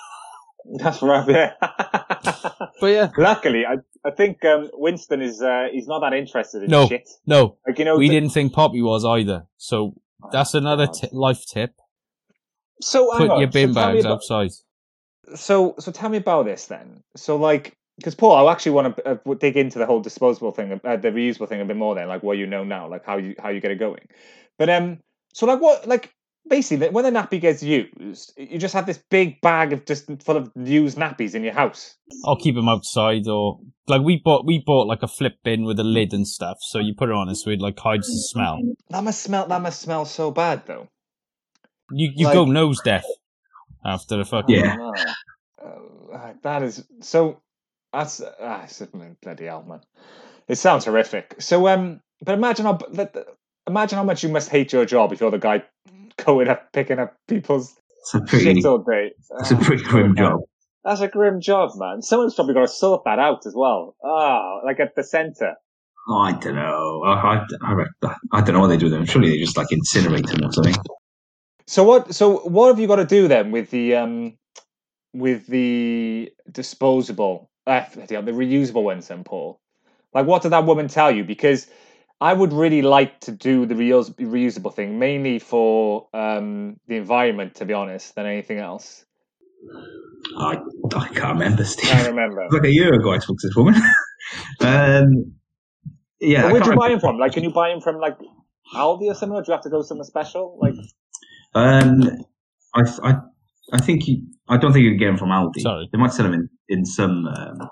That's 0.81 1.03
rough. 1.03 1.29
Yeah. 1.29 1.53
But 2.81 2.87
yeah, 2.89 3.11
Luckily, 3.17 3.67
I 3.67 3.79
I 4.05 4.11
think 4.13 4.45
um, 4.45 4.71
Winston 4.75 5.21
is 5.21 5.43
uh, 5.43 5.67
he's 5.73 5.89
not 5.89 6.01
that 6.01 6.13
interested 6.13 6.63
in 6.63 6.71
No. 6.71 6.87
shit. 6.87 7.09
no, 7.27 7.57
Like 7.67 7.79
you 7.81 7.85
know, 7.85 7.97
we 7.97 8.09
the- 8.09 8.15
didn't 8.15 8.31
think 8.31 8.53
Poppy 8.53 8.83
was 8.83 9.05
either. 9.05 9.47
So 9.57 9.95
that's 10.31 10.55
another 10.55 10.87
ti 10.87 11.09
life 11.13 11.45
tip. 11.47 11.73
So 12.81 13.11
Put 13.17 13.31
on, 13.31 13.41
your 13.41 13.51
bin 13.51 13.71
so 13.71 13.75
bags 13.75 14.05
about- 14.05 14.13
outside. 14.19 14.51
So 15.35 15.75
so 15.81 15.91
tell 15.93 16.09
me 16.09 16.19
about 16.19 16.45
this 16.47 16.67
then. 16.67 17.03
So 17.17 17.37
like. 17.37 17.75
Because 17.97 18.15
Paul, 18.15 18.47
I 18.47 18.53
actually 18.53 18.71
want 18.73 18.97
to 18.97 19.19
uh, 19.29 19.35
dig 19.35 19.57
into 19.57 19.81
the 19.81 19.85
whole 19.85 19.99
disposable 19.99 20.53
thing, 20.53 20.81
uh, 20.85 20.97
the 20.99 21.11
reusable 21.11 21.49
thing 21.49 21.61
a 21.61 21.65
bit 21.65 21.77
more. 21.77 21.97
Then, 21.97 22.07
like 22.07 22.23
what 22.23 22.39
you 22.39 22.47
know 22.47 22.63
now, 22.63 22.89
like 22.89 23.05
how 23.05 23.17
you 23.17 23.35
how 23.43 23.49
you 23.49 23.61
get 23.61 23.73
it 23.73 23.81
going. 23.81 24.07
But 24.57 24.71
um, 24.71 25.01
so 25.35 25.47
like 25.47 25.61
what 25.61 25.89
like 25.89 26.15
basically 26.49 26.89
when 26.91 27.05
the 27.05 27.11
nappy 27.11 27.41
gets 27.41 27.63
used, 27.63 28.33
you 28.37 28.59
just 28.59 28.75
have 28.75 28.87
this 28.87 28.99
big 29.11 29.41
bag 29.41 29.73
of 29.73 29.85
just 29.85 30.07
full 30.23 30.37
of 30.37 30.51
used 30.57 30.99
nappies 30.99 31.35
in 31.35 31.45
your 31.45 31.53
house. 31.55 31.97
I'll 32.25 32.37
keep 32.37 32.55
them 32.55 32.69
outside, 32.69 33.27
or 33.29 33.61
like 33.87 34.03
we 34.03 34.21
bought 34.25 34.47
we 34.47 34.63
bought 34.65 34.87
like 34.87 35.03
a 35.03 35.09
flip 35.09 35.37
bin 35.45 35.65
with 35.65 35.79
a 35.79 35.85
lid 35.85 36.13
and 36.13 36.27
stuff. 36.27 36.59
So 36.61 36.79
you 36.79 36.95
put 36.97 37.09
it 37.09 37.15
on 37.15 37.29
it, 37.29 37.37
so 37.37 37.51
it 37.51 37.61
like 37.61 37.79
hides 37.79 38.07
the 38.09 38.19
smell. 38.19 38.59
That 38.91 39.05
must 39.05 39.23
smell. 39.23 39.47
That 39.47 39.63
must 39.63 39.81
smell 39.81 40.05
so 40.05 40.31
bad, 40.31 40.67
though. 40.67 40.89
You 41.91 42.13
you 42.15 42.27
Like- 42.27 42.35
go 42.35 42.45
nose 42.45 42.81
deaf 42.83 43.05
after 43.85 44.17
the 44.17 44.25
fucking 44.25 44.57
Yeah. 44.57 44.77
Uh, 45.63 46.33
that 46.43 46.63
is 46.63 46.85
so. 47.01 47.41
That's 47.93 48.21
ah, 48.21 48.65
it's- 48.65 48.83
bloody 49.23 49.45
hell, 49.47 49.65
man. 49.67 49.81
It 50.47 50.57
sounds 50.57 50.85
horrific. 50.85 51.37
So, 51.41 51.69
um, 51.69 52.01
but 52.23 52.35
imagine 52.35 52.67
how 52.67 52.75
that- 52.93 53.13
that- 53.13 53.27
imagine 53.67 53.97
how 53.99 54.05
much 54.05 54.23
you 54.23 54.29
must 54.31 54.49
hate 54.51 54.73
your 54.73 54.85
job 54.85 55.13
if 55.13 55.21
you're 55.21 55.31
the 55.31 55.39
guy 55.39 55.65
going 56.29 56.49
up 56.49 56.73
picking 56.75 56.99
up 56.99 57.17
people's 57.27 57.75
pretty, 58.27 58.55
shit 58.57 58.67
all 58.67 58.79
day. 58.79 59.13
it's 59.41 59.51
a 59.51 59.57
Ah, 59.57 59.61
pretty 59.63 59.83
grim 59.85 60.13
man. 60.13 60.17
job. 60.17 60.41
That's 60.85 61.01
a 61.01 61.09
grim 61.09 61.41
job, 61.41 61.71
man. 61.77 62.03
Someone's 62.03 62.35
probably 62.35 62.53
got 62.55 62.61
to 62.63 62.69
sort 62.69 63.03
that 63.05 63.19
out 63.19 63.47
as 63.47 63.55
well. 63.57 63.97
Ah, 64.05 64.61
like 64.65 64.79
at 64.79 64.95
the 64.95 65.03
centre. 65.03 65.55
Oh, 66.11 66.19
I 66.19 66.33
don't 66.33 66.55
know. 66.55 67.03
I, 67.05 67.45
I, 67.63 67.85
I, 68.03 68.15
I 68.33 68.41
don't 68.43 68.55
know 68.55 68.61
what 68.61 68.69
they 68.69 68.77
do 68.77 68.87
with 68.87 68.93
them. 68.93 69.07
Surely 69.07 69.31
they 69.31 69.39
just 69.39 69.57
like 69.57 69.69
incinerate 69.69 70.27
them 70.31 70.47
or 70.47 70.53
something. 70.53 70.75
So 71.67 71.85
what? 71.85 72.15
So 72.15 72.39
what 72.41 72.69
have 72.69 72.79
you 72.79 72.87
got 72.87 72.97
to 72.97 73.07
do 73.07 73.27
then 73.29 73.51
with 73.51 73.71
the 73.71 73.95
um, 73.97 74.37
with 75.15 75.47
the 75.47 76.31
disposable, 76.51 77.51
uh, 77.67 77.85
the 77.95 78.21
the 78.23 78.33
reusable 78.33 78.83
ones, 78.85 79.09
then, 79.09 79.25
Paul? 79.25 79.59
Like, 80.15 80.27
what 80.27 80.43
did 80.43 80.51
that 80.53 80.65
woman 80.67 80.89
tell 80.89 81.11
you? 81.11 81.25
Because 81.25 81.67
I 82.21 82.33
would 82.33 82.53
really 82.53 82.83
like 82.83 83.21
to 83.21 83.33
do 83.33 83.65
the 83.67 83.75
reus- 83.75 84.11
reusable 84.11 84.75
thing, 84.75 84.99
mainly 84.99 85.39
for 85.39 86.09
um 86.13 86.79
the 86.89 86.97
environment, 86.97 87.57
to 87.57 87.65
be 87.65 87.73
honest, 87.75 88.15
than 88.15 88.27
anything 88.27 88.59
else. 88.59 89.05
I, 90.39 90.59
I 90.95 91.09
can't 91.09 91.39
remember, 91.39 91.65
Steve. 91.65 91.91
I 91.93 92.07
remember. 92.09 92.43
It 92.43 92.53
was 92.53 92.61
like 92.61 92.65
a 92.69 92.73
year 92.73 92.93
ago 92.95 93.13
I 93.13 93.19
spoke 93.19 93.39
to 93.41 93.49
this 93.49 93.57
woman. 93.57 93.75
um, 94.61 95.35
yeah, 96.21 96.47
I 96.47 96.53
Where'd 96.53 96.67
you 96.67 96.75
buy 96.75 96.87
remember. 96.87 96.89
them 96.89 97.01
from? 97.01 97.19
Like, 97.19 97.33
can 97.33 97.45
you 97.45 97.53
buy 97.53 97.71
them 97.71 97.81
from 97.81 97.99
like 98.01 98.19
Aldi 98.75 99.03
or 99.11 99.15
something? 99.15 99.37
Or 99.37 99.43
do 99.43 99.51
you 99.51 99.55
have 99.55 99.63
to 99.63 99.71
go 99.71 99.83
somewhere 99.83 100.05
special? 100.05 100.59
Like, 100.61 100.75
Um, 101.55 102.03
I, 102.75 102.83
I, 103.03 103.15
I 103.73 103.79
think 103.79 104.07
you, 104.07 104.23
I 104.49 104.57
don't 104.57 104.73
think 104.73 104.85
you 104.85 104.91
can 104.91 104.99
get 104.99 105.07
them 105.07 105.19
from 105.19 105.31
Aldi. 105.31 105.61
Sorry. 105.61 105.89
They 105.93 105.99
might 105.99 106.13
sell 106.13 106.25
them 106.25 106.35
in, 106.35 106.49
in 106.69 106.85
some, 106.85 107.27
um, 107.27 107.69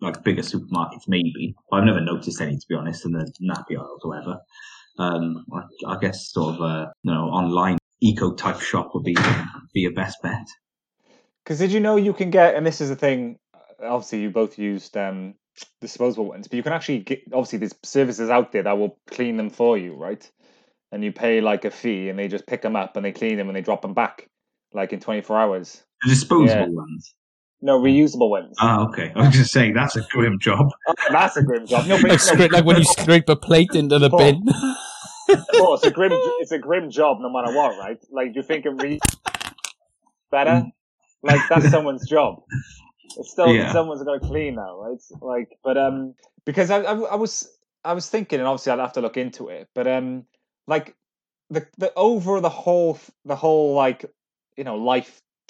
like 0.00 0.22
bigger 0.22 0.42
supermarkets, 0.42 1.08
maybe. 1.08 1.54
I've 1.72 1.84
never 1.84 2.00
noticed 2.00 2.40
any, 2.40 2.56
to 2.56 2.66
be 2.68 2.74
honest, 2.74 3.04
in 3.04 3.12
the 3.12 3.30
nappy 3.42 3.78
aisles 3.78 4.00
or 4.04 4.10
whatever. 4.10 4.38
Um, 4.98 5.44
I, 5.52 5.94
I 5.94 5.98
guess 5.98 6.30
sort 6.30 6.54
of, 6.56 6.60
uh, 6.60 6.86
you 7.02 7.12
know, 7.12 7.24
online 7.24 7.78
eco 8.00 8.34
type 8.34 8.60
shop 8.60 8.90
would 8.94 9.04
be, 9.04 9.16
be 9.72 9.80
your 9.80 9.92
best 9.92 10.18
bet. 10.22 10.46
Because 11.42 11.58
did 11.58 11.72
you 11.72 11.80
know 11.80 11.96
you 11.96 12.12
can 12.12 12.30
get, 12.30 12.54
and 12.54 12.66
this 12.66 12.80
is 12.80 12.88
the 12.88 12.96
thing, 12.96 13.38
obviously 13.82 14.20
you 14.20 14.30
both 14.30 14.58
used 14.58 14.96
um, 14.96 15.34
disposable 15.80 16.26
ones, 16.26 16.48
but 16.48 16.56
you 16.56 16.62
can 16.62 16.72
actually 16.72 17.00
get, 17.00 17.22
obviously 17.32 17.58
there's 17.58 17.74
services 17.82 18.30
out 18.30 18.52
there 18.52 18.62
that 18.62 18.78
will 18.78 18.98
clean 19.08 19.36
them 19.36 19.50
for 19.50 19.76
you, 19.76 19.94
right? 19.94 20.30
And 20.92 21.02
you 21.02 21.12
pay 21.12 21.40
like 21.40 21.64
a 21.64 21.70
fee 21.70 22.08
and 22.08 22.18
they 22.18 22.28
just 22.28 22.46
pick 22.46 22.62
them 22.62 22.76
up 22.76 22.96
and 22.96 23.04
they 23.04 23.12
clean 23.12 23.36
them 23.36 23.48
and 23.48 23.56
they 23.56 23.62
drop 23.62 23.82
them 23.82 23.94
back 23.94 24.28
like 24.72 24.92
in 24.92 25.00
24 25.00 25.38
hours. 25.38 25.82
The 26.02 26.10
disposable 26.10 26.66
Yeah. 26.66 26.66
ones. 26.66 27.14
No, 27.62 27.80
reusable 27.80 28.28
ones. 28.28 28.56
Ah, 28.60 28.86
okay. 28.88 29.12
I 29.14 29.26
was 29.26 29.34
just 29.34 29.52
saying 29.52 29.74
that's 29.74 29.96
a 29.96 30.02
grim 30.10 30.38
job. 30.38 30.68
Oh, 30.88 30.94
that's 31.10 31.36
a 31.36 31.42
grim 31.42 31.66
job. 31.66 31.86
No, 31.86 32.00
but, 32.00 32.10
like, 32.10 32.38
no, 32.38 32.46
like 32.46 32.64
when 32.64 32.76
you 32.76 32.84
scrape 32.84 33.28
a 33.28 33.36
plate 33.36 33.70
into 33.74 33.98
the 33.98 34.10
bin. 34.10 34.42
Paul, 35.58 35.74
it's 35.74 35.84
a 35.84 35.90
grim, 35.90 36.12
it's 36.12 36.52
a 36.52 36.58
grim 36.58 36.90
job 36.90 37.18
no 37.20 37.30
matter 37.30 37.54
what, 37.54 37.78
right? 37.78 37.98
Like 38.10 38.34
you 38.34 38.42
think 38.42 38.64
thinking 38.64 38.76
re- 38.78 39.00
better, 40.30 40.66
like 41.22 41.40
that's 41.48 41.70
someone's 41.70 42.08
job. 42.08 42.42
It's 43.16 43.30
still 43.30 43.54
Yeah. 43.54 43.72
someone's 43.72 44.02
got 44.02 44.20
to 44.20 44.26
clean 44.26 44.56
now, 44.56 44.80
right? 44.80 45.00
Like, 45.20 45.48
but 45.62 45.78
um, 45.78 46.14
because 46.44 46.70
I, 46.70 46.80
I, 46.80 46.92
I 46.92 47.14
was 47.14 47.48
I 47.84 47.92
was 47.92 48.08
thinking, 48.08 48.40
and 48.40 48.48
obviously 48.48 48.72
I'd 48.72 48.78
have 48.78 48.92
to 48.94 49.00
look 49.00 49.16
into 49.16 49.48
it, 49.48 49.68
but 49.74 49.86
um, 49.86 50.24
like 50.66 50.94
the 51.50 51.66
the 51.78 51.92
over 51.96 52.40
the 52.40 52.48
whole 52.48 52.98
the 53.24 53.36
whole 53.36 53.74
like 53.74 54.04
you 54.56 54.64
know 54.64 54.76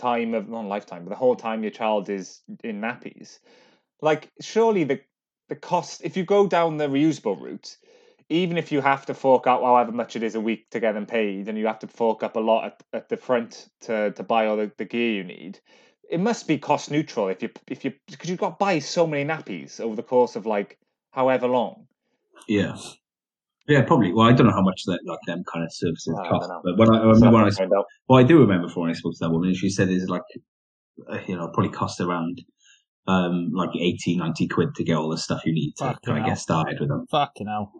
lifetime 0.03 0.35
of 0.35 0.49
not 0.49 0.65
lifetime, 0.67 1.05
but 1.05 1.11
the 1.11 1.17
whole 1.17 1.37
time 1.37 1.63
your 1.63 1.71
child 1.71 2.09
is 2.09 2.41
in 2.63 2.81
nappies, 2.81 3.39
like 4.01 4.31
surely 4.41 4.85
the 4.85 5.01
the 5.49 5.57
cost 5.57 6.01
if 6.03 6.17
you 6.17 6.25
go 6.25 6.47
down 6.47 6.79
the 6.79 6.89
reusable 6.89 7.41
route 7.41 7.77
even 8.31 8.57
if 8.57 8.73
you 8.73 8.81
have 8.81 9.05
to 9.05 9.13
fork 9.13 9.47
out 9.47 9.63
however 9.63 9.93
much 9.93 10.17
it 10.17 10.23
is 10.23 10.35
a 10.35 10.41
week 10.41 10.71
to 10.71 10.81
get 10.81 10.93
them 10.93 11.05
paid 11.05 11.47
and 11.47 11.59
you 11.59 11.67
have 11.67 11.79
to 11.79 11.87
fork 11.87 12.23
up 12.23 12.37
a 12.37 12.41
lot 12.41 12.65
at, 12.65 12.83
at 12.95 13.09
the 13.11 13.17
front 13.19 13.69
to, 13.83 14.11
to 14.13 14.23
buy 14.23 14.47
all 14.47 14.57
the, 14.57 14.73
the 14.79 14.87
gear 14.87 15.13
you 15.13 15.23
need 15.23 15.61
it 16.11 16.19
must 16.19 16.49
be 16.49 16.57
cost 16.57 16.91
neutral 16.91 17.29
if 17.29 17.43
you 17.43 17.51
if 17.69 17.85
you 17.85 17.93
because 18.11 18.31
you've 18.31 18.39
got 18.39 18.59
to 18.59 18.65
buy 18.65 18.79
so 18.79 19.07
many 19.07 19.23
nappies 19.23 19.81
over 19.81 19.95
the 19.95 20.03
course 20.03 20.35
of 20.35 20.47
like 20.47 20.79
however 21.11 21.47
long 21.47 21.87
Yeah. 22.49 22.79
Yeah, 23.67 23.83
probably. 23.83 24.13
Well, 24.13 24.27
I 24.27 24.33
don't 24.33 24.47
know 24.47 24.53
how 24.53 24.63
much 24.63 24.83
that 24.87 25.01
like 25.07 25.21
them 25.27 25.43
kind 25.51 25.65
of 25.65 25.73
services 25.73 26.15
I 26.19 26.29
cost, 26.29 26.49
don't 26.49 26.63
but 26.65 26.79
when 26.79 26.95
I, 26.95 26.99
I 27.01 27.07
remember 27.07 27.31
when 27.31 27.45
I 27.45 27.51
I'll 27.59 27.79
out. 27.79 27.87
Well, 28.09 28.19
I 28.19 28.23
do 28.23 28.39
remember 28.39 28.69
from 28.69 28.83
when 28.83 28.91
I 28.91 28.95
spoke 28.95 29.13
to 29.15 29.19
that 29.21 29.31
woman, 29.31 29.55
she 29.55 29.71
said 29.71 29.89
it's 29.89 30.09
like, 30.09 30.23
uh, 31.11 31.19
you 31.27 31.37
know, 31.37 31.49
probably 31.49 31.71
cost 31.71 32.01
around 32.01 32.43
um 33.07 33.51
like 33.55 33.71
80, 33.79 34.17
90 34.17 34.49
quid 34.49 34.75
to 34.77 34.85
get 34.85 34.97
all 34.97 35.11
the 35.11 35.19
stuff 35.19 35.45
you 35.45 35.53
need 35.53 35.73
to 35.77 35.85
Fucking 35.85 35.99
kind 36.07 36.19
of 36.21 36.27
get 36.27 36.39
started 36.39 36.81
with 36.81 36.89
them. 36.89 37.07
Fucking 37.11 37.47
hell. 37.47 37.73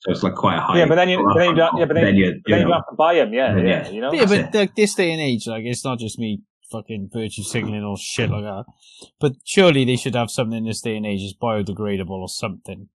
So 0.00 0.12
it's 0.12 0.22
like 0.22 0.34
quite 0.34 0.56
a 0.56 0.60
high. 0.60 0.78
yeah 0.78 0.86
but 0.86 0.94
then 0.96 1.08
you 1.08 1.22
but 1.22 1.38
then 1.38 1.50
you 1.50 1.56
don't, 1.56 1.78
yeah 1.78 1.84
but 1.84 1.94
cost. 1.94 2.04
then, 2.04 2.16
you, 2.16 2.32
but 2.44 2.50
then 2.50 2.60
know, 2.60 2.68
don't 2.68 2.74
have 2.74 2.88
to 2.90 2.96
buy 2.96 3.14
them 3.14 3.32
yeah 3.32 3.56
Yeah, 3.56 3.62
yeah, 3.62 3.68
yeah. 3.68 3.90
you 3.90 4.00
know 4.00 4.12
Yeah, 4.12 4.24
but 4.26 4.54
like, 4.54 4.74
this 4.74 4.94
day 4.94 5.12
and 5.12 5.20
age, 5.20 5.46
like 5.46 5.64
it's 5.64 5.84
not 5.84 5.98
just 5.98 6.18
me 6.18 6.42
fucking 6.70 7.10
virtue 7.12 7.42
signaling 7.42 7.84
or 7.84 7.96
shit 7.98 8.30
like 8.30 8.42
that. 8.42 8.64
But 9.20 9.32
surely 9.44 9.84
they 9.84 9.96
should 9.96 10.14
have 10.14 10.30
something 10.30 10.58
in 10.58 10.64
this 10.64 10.80
day 10.80 10.96
and 10.96 11.06
age 11.06 11.20
that's 11.22 11.36
biodegradable 11.40 12.10
or 12.10 12.28
something. 12.28 12.88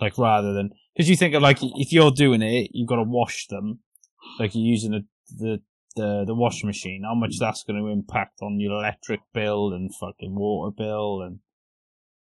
Like 0.00 0.16
rather 0.16 0.52
than 0.52 0.70
because 0.94 1.08
you 1.10 1.16
think 1.16 1.34
of 1.34 1.42
like 1.42 1.58
if 1.60 1.92
you're 1.92 2.10
doing 2.10 2.42
it, 2.42 2.70
you've 2.72 2.88
got 2.88 2.96
to 2.96 3.02
wash 3.02 3.46
them, 3.48 3.80
like 4.38 4.54
you're 4.54 4.64
using 4.64 4.92
the 4.92 5.06
the 5.36 5.60
the, 5.96 6.24
the 6.26 6.34
washing 6.34 6.68
machine. 6.68 7.02
How 7.04 7.14
much 7.14 7.38
that's 7.38 7.64
going 7.64 7.82
to 7.82 7.90
impact 7.90 8.40
on 8.40 8.60
your 8.60 8.72
electric 8.72 9.20
bill 9.34 9.72
and 9.72 9.90
fucking 9.94 10.34
water 10.34 10.72
bill 10.76 11.22
and 11.22 11.40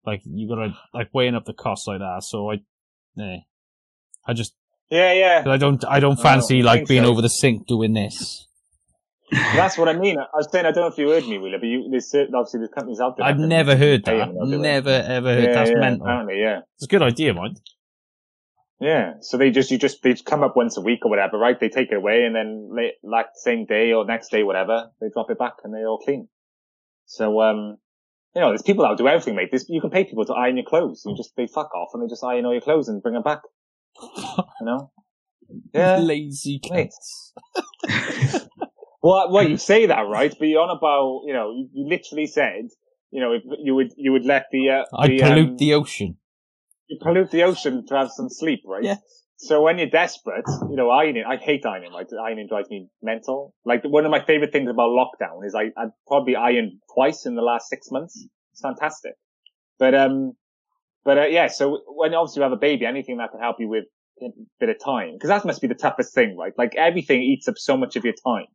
like 0.05 0.21
you 0.25 0.47
got 0.47 0.55
to 0.55 0.73
like 0.93 1.13
weighing 1.13 1.35
up 1.35 1.45
the 1.45 1.53
costs 1.53 1.87
like 1.87 1.99
that. 1.99 2.23
So 2.23 2.51
I, 2.51 2.55
yeah, 3.15 3.37
I 4.25 4.33
just 4.33 4.53
Yeah, 4.89 5.13
yeah. 5.13 5.43
I 5.45 5.57
don't 5.57 5.83
I 5.85 5.99
don't 5.99 6.19
I 6.19 6.23
fancy 6.23 6.57
don't 6.57 6.65
like 6.65 6.87
being 6.87 7.03
so. 7.03 7.09
over 7.09 7.21
the 7.21 7.29
sink 7.29 7.67
doing 7.67 7.93
this. 7.93 8.47
That's 9.31 9.77
what 9.77 9.87
I 9.87 9.93
mean. 9.93 10.19
I 10.19 10.25
was 10.33 10.49
saying, 10.51 10.65
I 10.65 10.71
don't 10.71 10.83
know 10.83 10.87
if 10.87 10.97
you 10.97 11.09
heard 11.09 11.25
me, 11.25 11.37
Wheeler, 11.37 11.57
but 11.59 11.67
you, 11.67 11.87
there's 11.89 12.09
certain, 12.09 12.35
obviously 12.35 12.59
there's 12.59 12.71
companies 12.71 12.99
out 12.99 13.15
there. 13.17 13.25
I've 13.25 13.39
never 13.39 13.77
heard 13.77 14.03
that. 14.05 14.33
them. 14.33 14.61
Never 14.61 14.89
ever 14.89 15.33
heard. 15.33 15.43
Yeah, 15.45 15.53
That's 15.53 15.71
yeah, 15.71 15.79
mental. 15.79 16.05
Apparently, 16.05 16.39
yeah. 16.41 16.59
It's 16.75 16.83
a 16.83 16.87
good 16.87 17.01
idea, 17.01 17.33
mind. 17.33 17.61
Yeah. 18.81 19.13
So 19.21 19.37
they 19.37 19.51
just, 19.51 19.71
you 19.71 19.77
just, 19.77 20.01
they 20.03 20.11
just 20.11 20.25
come 20.25 20.43
up 20.43 20.55
once 20.55 20.75
a 20.75 20.81
week 20.81 21.05
or 21.05 21.09
whatever, 21.09 21.37
right? 21.37 21.57
They 21.57 21.69
take 21.69 21.91
it 21.91 21.95
away 21.95 22.25
and 22.25 22.35
then 22.35 22.69
late, 22.75 22.95
like 23.03 23.27
same 23.35 23.65
day 23.65 23.93
or 23.93 24.05
next 24.05 24.29
day, 24.31 24.43
whatever, 24.43 24.89
they 24.99 25.07
drop 25.13 25.29
it 25.29 25.39
back 25.39 25.53
and 25.63 25.73
they're 25.73 25.87
all 25.87 25.99
clean. 25.99 26.27
So, 27.05 27.41
um, 27.41 27.77
you 28.35 28.41
know, 28.41 28.49
there's 28.49 28.63
people 28.63 28.83
that'll 28.83 28.97
do 28.97 29.07
everything, 29.07 29.35
mate. 29.35 29.49
There's, 29.51 29.69
you 29.69 29.79
can 29.79 29.91
pay 29.91 30.03
people 30.03 30.25
to 30.25 30.33
iron 30.33 30.57
your 30.57 30.65
clothes. 30.65 31.03
You 31.05 31.15
just, 31.15 31.31
they 31.37 31.47
fuck 31.47 31.73
off 31.75 31.89
and 31.93 32.03
they 32.03 32.07
just 32.07 32.23
iron 32.23 32.45
all 32.45 32.53
your 32.53 32.61
clothes 32.61 32.89
and 32.89 33.01
bring 33.01 33.13
them 33.13 33.23
back. 33.23 33.41
You 34.01 34.65
know? 34.65 34.91
Yeah. 35.73 35.97
Lazy 35.97 36.61
Mate. 36.69 36.93
Well, 39.03 39.31
well, 39.31 39.47
you 39.47 39.57
say 39.57 39.87
that, 39.87 40.01
right? 40.01 40.33
But 40.37 40.47
you're 40.47 40.61
on 40.61 40.69
about, 40.69 41.21
you 41.25 41.33
know, 41.33 41.51
you, 41.51 41.69
you 41.73 41.87
literally 41.87 42.27
said, 42.27 42.69
you 43.09 43.19
know, 43.19 43.33
if 43.33 43.41
you 43.63 43.73
would, 43.75 43.91
you 43.97 44.11
would 44.11 44.25
let 44.25 44.45
the, 44.51 44.69
uh, 44.69 44.83
I 44.95 45.07
the, 45.07 45.19
pollute 45.19 45.49
um, 45.49 45.57
the 45.57 45.73
ocean. 45.73 46.17
you 46.87 46.99
pollute 47.01 47.31
the 47.31 47.43
ocean 47.43 47.85
to 47.87 47.95
have 47.95 48.11
some 48.11 48.29
sleep, 48.29 48.61
right? 48.65 48.83
Yeah. 48.83 48.97
So 49.37 49.63
when 49.63 49.79
you're 49.79 49.89
desperate, 49.89 50.45
you 50.69 50.75
know, 50.75 50.91
ironing, 50.91 51.23
I 51.27 51.37
hate 51.37 51.65
ironing, 51.65 51.91
right? 51.93 52.05
Ironing 52.13 52.47
drives 52.47 52.69
me 52.69 52.89
mental. 53.01 53.55
Like 53.65 53.83
one 53.83 54.05
of 54.05 54.11
my 54.11 54.23
favorite 54.23 54.51
things 54.51 54.69
about 54.69 54.89
lockdown 54.89 55.43
is 55.45 55.55
I, 55.55 55.71
I 55.75 55.87
probably 56.07 56.35
ironed 56.35 56.73
twice 56.93 57.25
in 57.25 57.33
the 57.33 57.41
last 57.41 57.67
six 57.67 57.89
months. 57.89 58.23
It's 58.51 58.61
fantastic. 58.61 59.13
But, 59.79 59.95
um, 59.95 60.33
but, 61.03 61.17
uh, 61.17 61.25
yeah, 61.25 61.47
so 61.47 61.79
when 61.87 62.13
obviously 62.13 62.41
you 62.41 62.43
have 62.43 62.51
a 62.51 62.57
baby, 62.57 62.85
anything 62.85 63.17
that 63.17 63.31
can 63.31 63.39
help 63.39 63.55
you 63.59 63.67
with 63.67 63.85
a 64.21 64.27
bit 64.59 64.69
of 64.69 64.75
time, 64.79 65.13
because 65.13 65.29
that 65.29 65.43
must 65.43 65.59
be 65.59 65.67
the 65.67 65.73
toughest 65.73 66.13
thing, 66.13 66.37
right? 66.37 66.53
Like 66.55 66.75
everything 66.77 67.23
eats 67.23 67.47
up 67.47 67.57
so 67.57 67.75
much 67.75 67.95
of 67.95 68.03
your 68.03 68.13
time. 68.23 68.45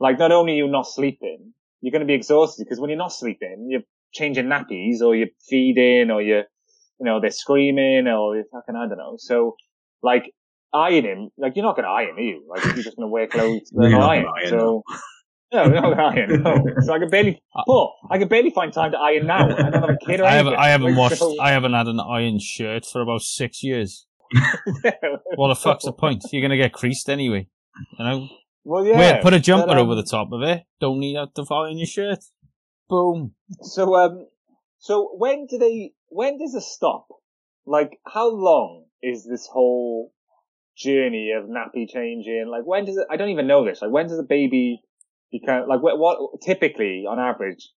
Like 0.00 0.18
not 0.18 0.32
only 0.32 0.54
are 0.54 0.56
you 0.64 0.68
not 0.68 0.86
sleeping, 0.86 1.52
you're 1.82 1.92
going 1.92 2.00
to 2.00 2.06
be 2.06 2.14
exhausted 2.14 2.64
because 2.64 2.80
when 2.80 2.90
you're 2.90 2.98
not 2.98 3.12
sleeping, 3.12 3.66
you're 3.70 3.82
changing 4.12 4.46
nappies 4.46 5.00
or 5.02 5.14
you're 5.14 5.28
feeding 5.48 6.10
or 6.10 6.22
you're, 6.22 6.44
you 6.98 7.06
know, 7.06 7.20
they're 7.20 7.30
screaming 7.30 8.08
or 8.08 8.34
you're 8.36 8.44
fucking, 8.52 8.76
I 8.76 8.88
don't 8.88 8.98
know. 8.98 9.14
So 9.18 9.54
like 10.02 10.32
ironing, 10.72 11.30
like 11.36 11.54
you're 11.54 11.64
not 11.64 11.76
going 11.76 11.84
to 11.84 11.90
iron, 11.90 12.16
are 12.16 12.20
you? 12.20 12.44
Like 12.48 12.64
you're 12.64 12.74
just 12.82 12.96
going 12.96 13.06
to 13.08 13.12
wear 13.12 13.26
clothes 13.26 13.70
that 13.72 13.88
You're 13.90 13.96
are 13.98 14.00
not 14.00 14.10
iron. 14.10 14.26
iron, 14.36 14.48
So, 14.48 14.82
no, 15.52 15.64
not 15.68 15.98
iron. 15.98 16.42
No. 16.42 16.64
So 16.80 16.92
I 16.94 16.98
can 16.98 17.10
barely, 17.10 17.42
uh, 17.54 17.62
Paul, 17.66 17.94
I 18.10 18.18
can 18.18 18.28
barely 18.28 18.50
find 18.50 18.72
time 18.72 18.92
to 18.92 18.98
iron 18.98 19.26
now. 19.26 19.44
I 19.50 19.70
don't 19.70 19.72
have 19.74 19.90
a 19.90 19.96
kid 20.06 20.20
or 20.20 20.24
I 20.24 20.32
haven't. 20.32 20.54
I 20.54 20.68
haven't 20.68 20.96
washed 20.96 21.18
so- 21.18 21.40
I 21.40 21.50
haven't 21.50 21.72
had 21.74 21.88
an 21.88 22.00
iron 22.00 22.38
shirt 22.40 22.86
for 22.86 23.00
about 23.02 23.20
six 23.22 23.62
years. 23.62 24.06
What 25.34 25.48
the 25.48 25.56
fuck's 25.56 25.84
the 25.84 25.92
point? 25.92 26.22
You're 26.32 26.42
gonna 26.42 26.56
get 26.56 26.72
creased 26.72 27.08
anyway. 27.08 27.48
You 27.98 28.04
know? 28.04 28.28
Well, 28.64 28.84
yeah. 28.84 28.98
Wait, 28.98 29.22
put 29.22 29.34
a 29.34 29.40
jumper 29.40 29.68
but, 29.68 29.78
um, 29.78 29.86
over 29.86 29.94
the 29.94 30.02
top 30.02 30.32
of 30.32 30.42
it. 30.42 30.64
Don't 30.80 31.00
need 31.00 31.16
that 31.16 31.34
to 31.34 31.54
iron 31.54 31.78
your 31.78 31.86
shirt. 31.86 32.18
Boom. 32.88 33.34
So, 33.62 33.94
um, 33.96 34.26
so 34.78 35.10
when 35.16 35.46
do 35.46 35.58
they, 35.58 35.92
when 36.08 36.38
does 36.38 36.54
it 36.54 36.62
stop? 36.62 37.06
Like, 37.66 37.98
how 38.06 38.30
long 38.30 38.84
is 39.02 39.24
this 39.24 39.46
whole 39.46 40.12
journey 40.76 41.32
of 41.36 41.44
nappy 41.44 41.88
changing? 41.88 42.48
Like, 42.50 42.64
when 42.64 42.84
does 42.84 42.96
it, 42.96 43.06
I 43.10 43.16
don't 43.16 43.28
even 43.28 43.46
know 43.46 43.64
this. 43.64 43.80
Like, 43.80 43.90
when 43.90 44.08
does 44.08 44.18
a 44.18 44.24
baby 44.24 44.82
become, 45.30 45.68
like, 45.68 45.82
what, 45.82 45.98
what 45.98 46.18
typically, 46.44 47.04
on 47.08 47.18
average, 47.18 47.70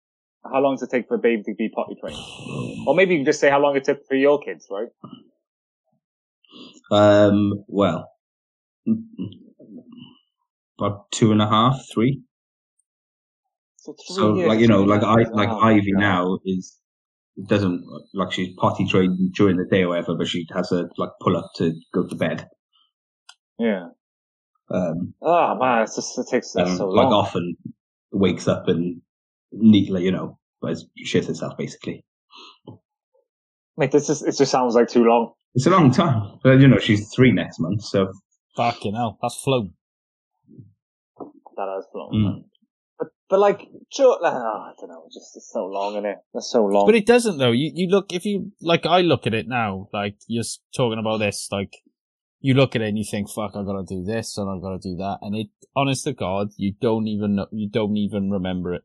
how 0.44 0.60
long 0.62 0.76
does 0.76 0.84
it 0.84 0.90
take 0.90 1.08
for 1.08 1.16
a 1.16 1.20
baby 1.20 1.44
to 1.44 1.54
be 1.56 1.70
potty 1.70 1.96
trained? 2.00 2.18
Or 2.88 2.96
maybe 2.96 3.14
you 3.14 3.20
can 3.20 3.26
just 3.26 3.40
say 3.40 3.50
how 3.50 3.60
long 3.60 3.76
it 3.76 3.84
took 3.84 4.08
for 4.08 4.16
your 4.16 4.40
kids, 4.40 4.68
right? 4.72 4.88
Um, 6.92 7.64
well, 7.68 8.10
about 10.82 11.12
two 11.12 11.32
and 11.32 11.42
a 11.42 11.48
half, 11.48 11.80
three. 11.94 12.22
So, 13.78 13.94
three 13.94 14.16
So, 14.16 14.32
like 14.34 14.60
you 14.60 14.68
know, 14.68 14.84
like 14.84 15.04
I, 15.04 15.24
like 15.32 15.50
Oh, 15.50 15.60
Ivy 15.60 15.92
God. 15.94 16.00
now 16.00 16.40
is 16.46 16.78
doesn't 17.48 17.84
like 18.14 18.32
she's 18.32 18.54
potty 18.58 18.86
trained 18.88 19.34
during 19.34 19.58
the 19.58 19.66
day 19.66 19.84
or 19.84 19.90
whatever, 19.90 20.16
but 20.16 20.28
she 20.28 20.46
has 20.54 20.72
a 20.72 20.90
like 20.98 21.10
pull 21.22 21.38
up 21.38 21.50
to 21.56 21.74
go 21.94 22.06
to 22.06 22.16
bed. 22.16 22.48
Yeah. 23.58 23.88
Um, 24.70 25.14
Oh 25.22 25.58
man, 25.60 25.84
it's 25.84 25.96
just, 25.96 26.18
it 26.18 26.28
takes 26.30 26.54
that's 26.54 26.70
and, 26.70 26.78
so 26.78 26.88
like 26.88 27.08
often 27.08 27.56
wakes 28.12 28.48
up 28.48 28.68
and 28.68 29.02
neatly, 29.52 30.04
you 30.04 30.12
know, 30.12 30.38
but 30.62 30.78
shit 30.98 31.26
herself 31.26 31.58
basically. 31.58 32.06
Like 33.78 33.92
this 33.92 34.10
is, 34.10 34.22
it 34.22 34.38
just 34.38 34.52
sounds 34.52 34.76
like 34.76 34.90
too 34.90 35.04
long. 35.04 35.34
It's 35.56 35.66
a 35.66 35.70
long 35.70 35.92
time, 35.92 36.40
but 36.44 36.60
you 36.60 36.68
know, 36.68 36.80
she's 36.80 37.10
three 37.14 37.32
next 37.32 37.60
month, 37.60 37.84
so 37.84 38.12
Fucking 38.56 38.96
hell. 38.96 39.18
That's 39.22 39.42
flow. 39.42 39.70
That 41.62 41.76
has 41.76 41.86
flown. 41.92 42.12
Mm. 42.14 42.44
But, 42.98 43.08
but 43.30 43.40
like, 43.40 43.68
sure, 43.92 44.18
oh, 44.20 44.26
I 44.26 44.74
don't 44.80 44.90
know, 44.90 45.04
it's 45.06 45.16
just 45.16 45.36
it's 45.36 45.52
so 45.52 45.66
long, 45.66 45.96
is 45.98 46.06
it? 46.06 46.18
That's 46.34 46.52
so 46.52 46.66
long. 46.66 46.86
But 46.88 46.96
it 46.96 47.06
doesn't 47.06 47.38
though. 47.38 47.52
You 47.52 47.72
you 47.74 47.88
look 47.88 48.12
if 48.12 48.26
you 48.26 48.52
like 48.62 48.86
I 48.86 49.02
look 49.02 49.28
at 49.28 49.34
it 49.34 49.48
now, 49.48 49.90
like 49.94 50.16
you're 50.28 50.44
talking 50.76 51.00
about 51.00 51.18
this, 51.18 51.48
like 51.52 51.74
you 52.40 52.56
look 52.56 52.76
at 52.76 52.82
it 52.82 52.90
and 52.90 52.98
you 52.98 53.06
think, 53.10 53.30
fuck, 53.30 53.52
I 53.56 53.64
gotta 53.64 53.86
do 53.88 54.04
this 54.04 54.38
and 54.38 54.50
I 54.50 54.60
gotta 54.60 54.80
do 54.80 54.96
that, 54.98 55.20
and 55.22 55.36
it, 55.36 55.48
honest 55.76 56.04
to 56.06 56.14
God, 56.14 56.50
you 56.58 56.74
don't 56.82 57.08
even 57.08 57.36
know, 57.36 57.48
you 57.52 57.70
don't 57.70 57.98
even 57.98 58.32
remember 58.32 58.74
it. 58.74 58.84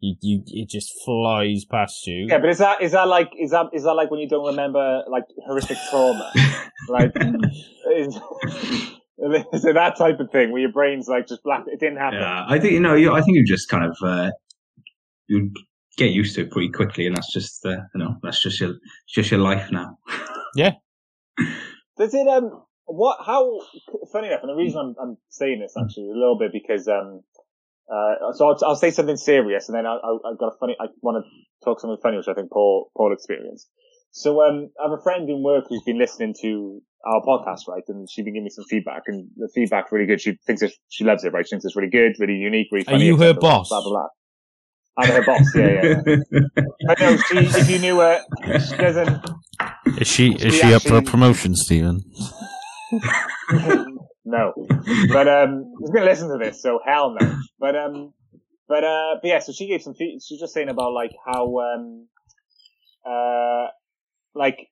You 0.00 0.16
you 0.20 0.42
it 0.46 0.68
just 0.68 0.92
flies 1.04 1.64
past 1.64 2.06
you. 2.06 2.26
yeah, 2.28 2.38
but 2.38 2.50
is 2.50 2.58
that 2.58 2.82
is 2.82 2.92
that 2.92 3.08
like 3.08 3.30
is 3.38 3.52
that 3.52 3.66
is 3.72 3.84
that 3.84 3.94
like 3.94 4.10
when 4.10 4.20
you 4.20 4.28
don't 4.28 4.46
remember 4.46 5.04
like 5.08 5.24
horrific 5.46 5.78
trauma? 5.90 6.32
like, 6.88 7.12
is, 7.96 8.18
is 9.52 9.64
it 9.64 9.74
that 9.74 9.96
type 9.96 10.20
of 10.20 10.30
thing 10.30 10.52
where 10.52 10.60
your 10.60 10.72
brain's 10.72 11.08
like 11.08 11.26
just 11.28 11.42
black? 11.42 11.64
It 11.66 11.80
didn't 11.80 11.98
happen. 11.98 12.20
yeah, 12.20 12.44
I 12.48 12.58
think 12.58 12.72
you 12.72 12.80
know, 12.80 12.94
you, 12.94 13.12
I 13.12 13.20
think 13.20 13.36
you 13.36 13.44
just 13.44 13.68
kind 13.68 13.84
of 13.84 13.96
uh, 14.02 14.30
you 15.28 15.52
get 15.96 16.10
used 16.10 16.34
to 16.36 16.42
it 16.42 16.50
pretty 16.50 16.70
quickly, 16.70 17.06
and 17.06 17.16
that's 17.16 17.32
just 17.32 17.64
uh, 17.64 17.76
you 17.94 17.98
know, 18.02 18.16
that's 18.22 18.42
just 18.42 18.60
your 18.60 18.74
just 19.08 19.30
your 19.30 19.40
life 19.40 19.70
now. 19.70 19.98
Yeah. 20.54 20.72
Does 21.96 22.12
it 22.12 22.28
um 22.28 22.62
what 22.84 23.18
how 23.24 23.60
funny 24.12 24.28
enough? 24.28 24.40
And 24.42 24.50
the 24.50 24.54
reason 24.54 24.80
I'm 24.80 24.94
I'm 25.00 25.16
saying 25.30 25.60
this 25.60 25.74
actually 25.80 26.10
a 26.10 26.14
little 26.14 26.36
bit 26.38 26.52
because 26.52 26.86
um 26.88 27.22
uh 27.90 28.32
so 28.34 28.48
I'll, 28.48 28.58
I'll 28.62 28.76
say 28.76 28.90
something 28.90 29.16
serious 29.16 29.70
and 29.70 29.78
then 29.78 29.86
I 29.86 29.94
I 29.94 30.30
I've 30.30 30.38
got 30.38 30.48
a 30.48 30.58
funny 30.60 30.76
I 30.78 30.88
want 31.00 31.24
to 31.24 31.64
talk 31.64 31.80
something 31.80 31.96
funny 32.02 32.18
which 32.18 32.28
I 32.28 32.34
think 32.34 32.50
Paul 32.50 32.90
Paul 32.94 33.14
experienced. 33.14 33.70
So 34.12 34.42
um 34.42 34.70
I 34.78 34.88
have 34.88 34.98
a 34.98 35.02
friend 35.02 35.28
in 35.28 35.42
work 35.42 35.64
who's 35.68 35.82
been 35.84 35.98
listening 35.98 36.34
to 36.42 36.80
our 37.04 37.20
podcast 37.22 37.66
right 37.66 37.82
and 37.88 38.08
she's 38.08 38.24
been 38.24 38.34
giving 38.34 38.44
me 38.44 38.50
some 38.50 38.64
feedback 38.68 39.02
and 39.06 39.28
the 39.36 39.48
feedback's 39.54 39.90
really 39.90 40.06
good. 40.06 40.20
She 40.20 40.38
thinks 40.46 40.62
it, 40.62 40.72
she 40.88 41.04
loves 41.04 41.24
it 41.24 41.32
right. 41.32 41.44
She 41.46 41.50
thinks 41.50 41.64
it's 41.64 41.74
really 41.74 41.90
good, 41.90 42.12
really 42.20 42.34
unique, 42.34 42.68
really 42.70 42.86
Are 42.86 42.98
you 42.98 43.16
her 43.16 43.34
boss? 43.34 43.68
Blah 43.70 43.82
blah 43.82 43.90
blah. 43.90 44.08
I'm 44.98 45.10
her 45.10 45.24
boss. 45.24 45.54
Yeah 45.54 45.68
yeah. 45.68 46.02
yeah. 46.06 46.52
I 46.88 47.00
know 47.00 47.16
she 47.16 47.38
if 47.38 47.70
you 47.70 47.78
knew 47.78 47.98
her, 48.00 48.20
she 48.60 48.76
doesn't. 48.76 49.24
Is 49.98 50.06
she 50.06 50.34
is 50.34 50.54
she 50.54 50.74
up 50.74 50.82
for 50.82 50.96
a 50.96 51.02
promotion, 51.02 51.56
Stephen? 51.56 52.04
no. 54.26 54.52
But 55.10 55.26
um 55.26 55.72
he's 55.80 55.90
gonna 55.90 56.04
listen 56.04 56.28
to 56.28 56.38
this, 56.38 56.60
so 56.60 56.80
hell 56.84 57.16
no. 57.18 57.38
But 57.58 57.76
um 57.76 58.12
but 58.68 58.84
uh 58.84 59.14
but 59.22 59.28
yeah, 59.28 59.38
so 59.38 59.52
she 59.52 59.66
gave 59.68 59.80
some 59.80 59.94
fe- 59.94 60.18
she's 60.22 60.38
just 60.38 60.52
saying 60.52 60.68
about 60.68 60.92
like 60.92 61.12
how 61.26 61.58
um 61.60 62.08
uh 63.06 63.68
like 64.34 64.68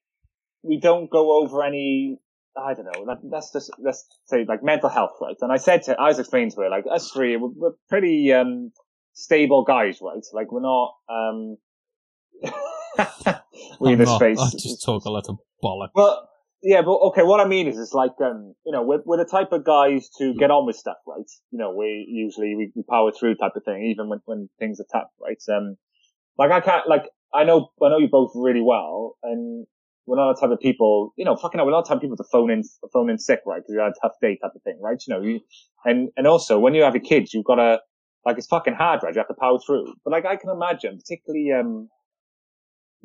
we 0.63 0.79
don't 0.81 1.11
go 1.11 1.43
over 1.43 1.63
any 1.65 2.19
I 2.57 2.75
don't 2.75 2.85
know, 2.85 3.17
that's 3.31 3.53
just 3.53 3.71
let's 3.79 4.07
say 4.27 4.45
like 4.47 4.63
mental 4.63 4.89
health, 4.89 5.17
right? 5.21 5.37
And 5.41 5.53
I 5.53 5.57
said 5.57 5.83
to 5.85 5.99
I 5.99 6.09
was 6.09 6.19
explaining 6.19 6.51
to 6.53 6.63
her, 6.63 6.69
like 6.69 6.85
us 6.91 7.11
three 7.11 7.37
we're, 7.37 7.49
we're 7.49 7.73
pretty 7.89 8.33
um 8.33 8.73
stable 9.13 9.65
guys, 9.65 9.99
right? 10.03 10.25
Like 10.33 10.51
we're 10.53 10.61
not 10.61 10.95
um 11.09 11.57
we 13.81 13.93
in 13.93 13.99
this 13.99 14.15
space. 14.15 14.39
I 14.41 14.51
just 14.51 14.85
talk 14.85 15.05
a 15.05 15.11
lot 15.11 15.29
of 15.29 15.39
bollocks. 15.63 15.91
Well, 15.95 16.29
yeah, 16.63 16.83
but 16.83 16.93
okay, 16.93 17.23
what 17.23 17.41
I 17.41 17.47
mean 17.47 17.69
is, 17.69 17.79
it's 17.79 17.95
like, 17.95 18.13
um, 18.23 18.55
you 18.67 18.73
know, 18.73 18.83
we're, 18.83 19.01
we're 19.07 19.17
the 19.17 19.25
type 19.25 19.53
of 19.53 19.65
guys 19.65 20.11
to 20.19 20.35
get 20.35 20.51
on 20.51 20.67
with 20.67 20.77
stuff, 20.77 20.99
right? 21.07 21.25
You 21.51 21.59
know, 21.59 21.75
we 21.75 22.07
usually, 22.09 22.55
we, 22.55 22.71
we 22.75 22.83
power 22.83 23.13
through 23.13 23.37
type 23.37 23.53
of 23.57 23.65
thing, 23.65 23.85
even 23.85 24.11
when, 24.11 24.21
when 24.27 24.51
things 24.59 24.79
are 24.79 24.85
tough, 24.93 25.09
right? 25.21 25.43
Um, 25.49 25.77
like 26.37 26.51
I 26.51 26.61
can't, 26.61 26.87
like, 26.87 27.05
I 27.35 27.45
know, 27.45 27.71
I 27.83 27.89
know 27.89 27.99
you 27.99 28.09
both 28.11 28.33
really 28.35 28.63
well, 28.63 29.17
and 29.23 29.67
we're 30.07 30.17
not 30.17 30.35
the 30.35 30.41
type 30.41 30.51
of 30.51 30.61
people, 30.61 31.13
you 31.17 31.25
know, 31.25 31.37
fucking 31.37 31.59
hell, 31.59 31.67
we're 31.67 31.73
not 31.73 31.85
the 31.85 31.89
type 31.91 31.97
of 31.97 32.03
people 32.03 32.17
to 32.17 32.25
phone 32.33 32.51
in, 32.51 32.63
phone 32.93 33.11
in 33.11 33.19
sick, 33.19 33.41
right? 33.47 33.61
Because 33.61 33.75
you 33.75 33.81
had 33.81 33.93
a 33.93 34.01
tough 34.03 34.17
day 34.21 34.37
type 34.43 34.53
of 34.55 34.63
thing, 34.63 34.79
right? 34.83 35.01
You 35.07 35.15
know, 35.15 35.23
you, 35.23 35.41
and, 35.85 36.09
and 36.17 36.27
also 36.27 36.59
when 36.59 36.75
you 36.75 36.83
have 36.83 36.95
your 36.95 37.05
kids, 37.05 37.33
you've 37.33 37.45
got 37.45 37.57
to, 37.57 37.79
like 38.27 38.37
it's 38.37 38.49
fucking 38.49 38.75
hard, 38.75 39.03
right? 39.03 39.15
You 39.15 39.21
have 39.21 39.29
to 39.29 39.35
power 39.35 39.59
through. 39.65 39.95
But 40.05 40.11
like 40.11 40.27
I 40.27 40.37
can 40.37 40.51
imagine, 40.51 40.99
particularly, 40.99 41.53
um, 41.53 41.89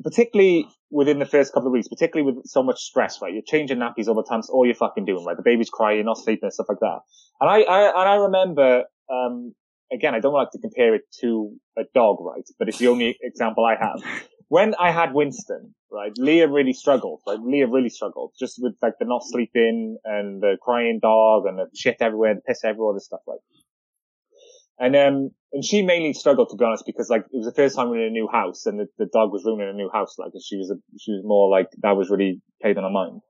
particularly 0.02 0.68
within 0.90 1.18
the 1.18 1.26
first 1.26 1.54
couple 1.54 1.68
of 1.68 1.72
weeks, 1.72 1.88
particularly 1.88 2.32
with 2.32 2.46
so 2.46 2.62
much 2.62 2.80
stress, 2.80 3.20
right? 3.22 3.32
You're 3.32 3.42
changing 3.46 3.78
nappies 3.78 4.08
all 4.08 4.14
the 4.14 4.24
time. 4.24 4.40
It's 4.40 4.50
all 4.50 4.66
you're 4.66 4.74
fucking 4.74 5.04
doing, 5.04 5.24
right? 5.24 5.36
The 5.36 5.42
baby's 5.42 5.70
crying, 5.70 5.96
you're 5.96 6.04
not 6.04 6.18
sleeping 6.18 6.44
and 6.44 6.52
stuff 6.52 6.66
like 6.68 6.80
that. 6.80 6.98
And 7.40 7.48
I, 7.48 7.60
I, 7.62 7.88
and 7.88 8.08
I 8.08 8.14
remember, 8.16 8.84
um, 9.10 9.54
again, 9.92 10.14
I 10.14 10.20
don't 10.20 10.34
like 10.34 10.50
to 10.52 10.58
compare 10.58 10.94
it 10.94 11.02
to 11.20 11.52
a 11.78 11.82
dog, 11.94 12.18
right? 12.20 12.44
But 12.58 12.68
it's 12.68 12.78
the 12.78 12.88
only 12.88 13.16
example 13.22 13.64
I 13.64 13.76
have. 13.76 14.02
When 14.48 14.76
I 14.78 14.92
had 14.92 15.12
Winston, 15.12 15.74
right, 15.90 16.12
Leah 16.16 16.46
really 16.46 16.72
struggled, 16.72 17.20
right? 17.26 17.40
Leah 17.40 17.66
really 17.66 17.88
struggled 17.88 18.30
just 18.38 18.62
with 18.62 18.74
like 18.80 18.92
the 19.00 19.04
not 19.04 19.24
sleeping 19.24 19.98
and 20.04 20.40
the 20.40 20.56
crying 20.62 21.00
dog 21.02 21.46
and 21.46 21.58
the 21.58 21.66
shit 21.74 21.96
everywhere, 21.98 22.36
the 22.36 22.42
piss 22.42 22.62
everywhere, 22.62 22.90
all 22.90 22.94
this 22.94 23.06
stuff, 23.06 23.22
like. 23.26 23.40
And 24.78 24.94
um, 24.94 25.30
and 25.52 25.64
she 25.64 25.82
mainly 25.82 26.12
struggled 26.12 26.50
to 26.50 26.56
be 26.56 26.64
honest 26.64 26.84
because 26.86 27.10
like 27.10 27.22
it 27.22 27.36
was 27.36 27.46
the 27.46 27.54
first 27.54 27.74
time 27.74 27.90
we 27.90 27.98
were 27.98 28.04
in 28.04 28.10
a 28.10 28.12
new 28.12 28.28
house 28.30 28.66
and 28.66 28.78
the, 28.78 28.86
the 28.98 29.06
dog 29.06 29.32
was 29.32 29.44
ruining 29.44 29.68
a 29.68 29.72
new 29.72 29.90
house. 29.92 30.14
Like 30.16 30.30
and 30.32 30.42
she 30.44 30.56
was 30.56 30.70
a, 30.70 30.76
she 30.96 31.10
was 31.10 31.22
more 31.24 31.50
like 31.50 31.66
that 31.82 31.96
was 31.96 32.08
really 32.08 32.40
played 32.62 32.78
on 32.78 32.84
her 32.84 32.90
mind. 32.90 33.22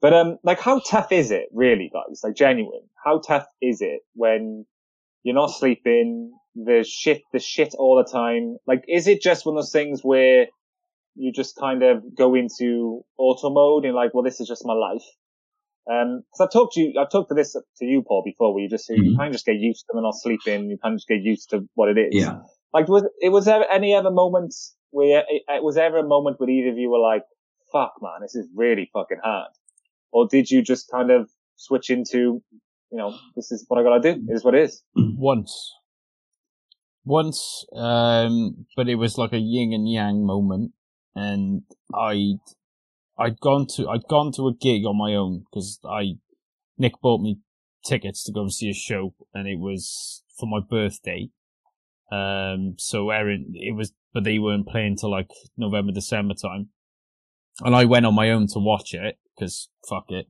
But 0.00 0.14
um, 0.14 0.38
like 0.42 0.60
how 0.60 0.78
tough 0.78 1.12
is 1.12 1.30
it 1.32 1.48
really, 1.52 1.90
guys? 1.92 2.20
Like 2.24 2.34
genuine, 2.34 2.88
how 3.04 3.18
tough 3.18 3.44
is 3.60 3.82
it 3.82 4.00
when 4.14 4.64
you're 5.26 5.34
not 5.34 5.48
sleeping, 5.48 6.30
the 6.54 6.86
shit, 6.88 7.22
the 7.32 7.40
shit 7.40 7.74
all 7.74 7.96
the 7.96 8.08
time? 8.08 8.58
Like, 8.64 8.84
is 8.86 9.08
it 9.08 9.20
just 9.20 9.44
one 9.44 9.56
of 9.56 9.64
those 9.64 9.72
things 9.72 10.02
where 10.02 10.46
you 11.16 11.32
just 11.32 11.56
kind 11.56 11.82
of 11.82 12.04
go 12.16 12.36
into 12.36 13.02
auto 13.18 13.50
mode 13.50 13.84
and 13.84 13.94
like, 13.94 14.14
well, 14.14 14.22
this 14.22 14.40
is 14.40 14.46
just 14.46 14.62
my 14.64 14.74
life. 14.74 15.02
Um, 15.90 16.22
cause 16.30 16.46
I've 16.46 16.52
talked 16.52 16.74
to 16.74 16.80
you, 16.80 16.94
I've 17.00 17.10
talked 17.10 17.30
to 17.30 17.34
this 17.34 17.54
to 17.54 17.84
you, 17.84 18.04
Paul, 18.06 18.22
before 18.24 18.54
where 18.54 18.62
you 18.62 18.68
just, 18.68 18.88
mm-hmm. 18.88 19.02
you 19.02 19.16
kind 19.16 19.26
of 19.26 19.32
just 19.32 19.46
get 19.46 19.56
used 19.56 19.80
to 19.80 19.86
them 19.88 19.98
and 19.98 20.04
not 20.04 20.14
sleeping. 20.14 20.70
You 20.70 20.78
kind 20.80 20.92
of 20.92 20.98
just 20.98 21.08
get 21.08 21.22
used 21.22 21.50
to 21.50 21.66
what 21.74 21.88
it 21.88 21.98
is. 21.98 22.14
Yeah. 22.14 22.38
Like, 22.72 22.86
was, 22.86 23.04
it 23.20 23.30
was 23.30 23.46
there 23.46 23.68
any 23.68 23.96
other 23.96 24.12
moments 24.12 24.76
where 24.90 25.24
it, 25.28 25.42
it 25.48 25.64
was 25.64 25.76
ever 25.76 25.98
a 25.98 26.06
moment 26.06 26.38
where 26.38 26.48
either 26.48 26.70
of 26.70 26.78
you 26.78 26.88
were 26.88 27.00
like, 27.00 27.22
fuck 27.72 27.94
man, 28.00 28.20
this 28.22 28.36
is 28.36 28.46
really 28.54 28.88
fucking 28.92 29.18
hard? 29.24 29.48
Or 30.12 30.28
did 30.28 30.52
you 30.52 30.62
just 30.62 30.88
kind 30.88 31.10
of 31.10 31.28
switch 31.56 31.90
into, 31.90 32.42
you 32.90 32.98
know, 32.98 33.16
this 33.34 33.50
is 33.52 33.64
what 33.68 33.80
I 33.80 33.82
gotta 33.82 34.00
do. 34.00 34.22
It 34.28 34.34
is 34.34 34.44
what 34.44 34.54
it 34.54 34.64
is. 34.64 34.82
Once. 34.94 35.74
Once, 37.04 37.64
um, 37.74 38.66
but 38.76 38.88
it 38.88 38.96
was 38.96 39.16
like 39.16 39.32
a 39.32 39.38
yin 39.38 39.72
and 39.72 39.88
yang 39.88 40.26
moment. 40.26 40.72
And 41.14 41.62
I'd 41.94 42.40
I'd 43.18 43.40
gone 43.40 43.66
to 43.76 43.88
I'd 43.88 44.08
gone 44.08 44.32
to 44.32 44.48
a 44.48 44.54
gig 44.54 44.84
on 44.84 44.98
my 44.98 45.14
own 45.14 45.44
because 45.50 45.78
I 45.84 46.18
Nick 46.78 47.00
bought 47.00 47.22
me 47.22 47.38
tickets 47.84 48.24
to 48.24 48.32
go 48.32 48.42
and 48.42 48.52
see 48.52 48.68
a 48.68 48.74
show, 48.74 49.14
and 49.32 49.46
it 49.46 49.58
was 49.58 50.22
for 50.38 50.46
my 50.46 50.60
birthday. 50.60 51.30
Um, 52.12 52.74
so 52.78 53.10
Erin, 53.10 53.52
it 53.54 53.74
was, 53.74 53.92
but 54.12 54.24
they 54.24 54.38
weren't 54.38 54.68
playing 54.68 54.96
till 54.96 55.10
like 55.10 55.30
November, 55.56 55.92
December 55.92 56.34
time, 56.34 56.68
and 57.60 57.74
I 57.74 57.84
went 57.84 58.06
on 58.06 58.14
my 58.14 58.30
own 58.30 58.46
to 58.48 58.58
watch 58.58 58.94
it 58.94 59.18
because 59.34 59.68
fuck 59.88 60.06
it. 60.08 60.26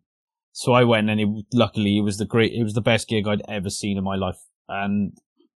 So 0.57 0.73
I 0.73 0.85
went, 0.85 1.11
and 1.11 1.21
it 1.21 1.29
luckily 1.53 1.99
it 1.99 2.01
was 2.01 2.17
the 2.17 2.25
great, 2.25 2.55
it 2.55 2.63
was 2.63 2.73
the 2.73 2.81
best 2.81 3.09
gig 3.09 3.29
I'd 3.29 3.43
ever 3.47 3.69
seen 3.69 3.99
in 3.99 4.05
my 4.05 4.17
life, 4.17 4.39
and 4.71 5.13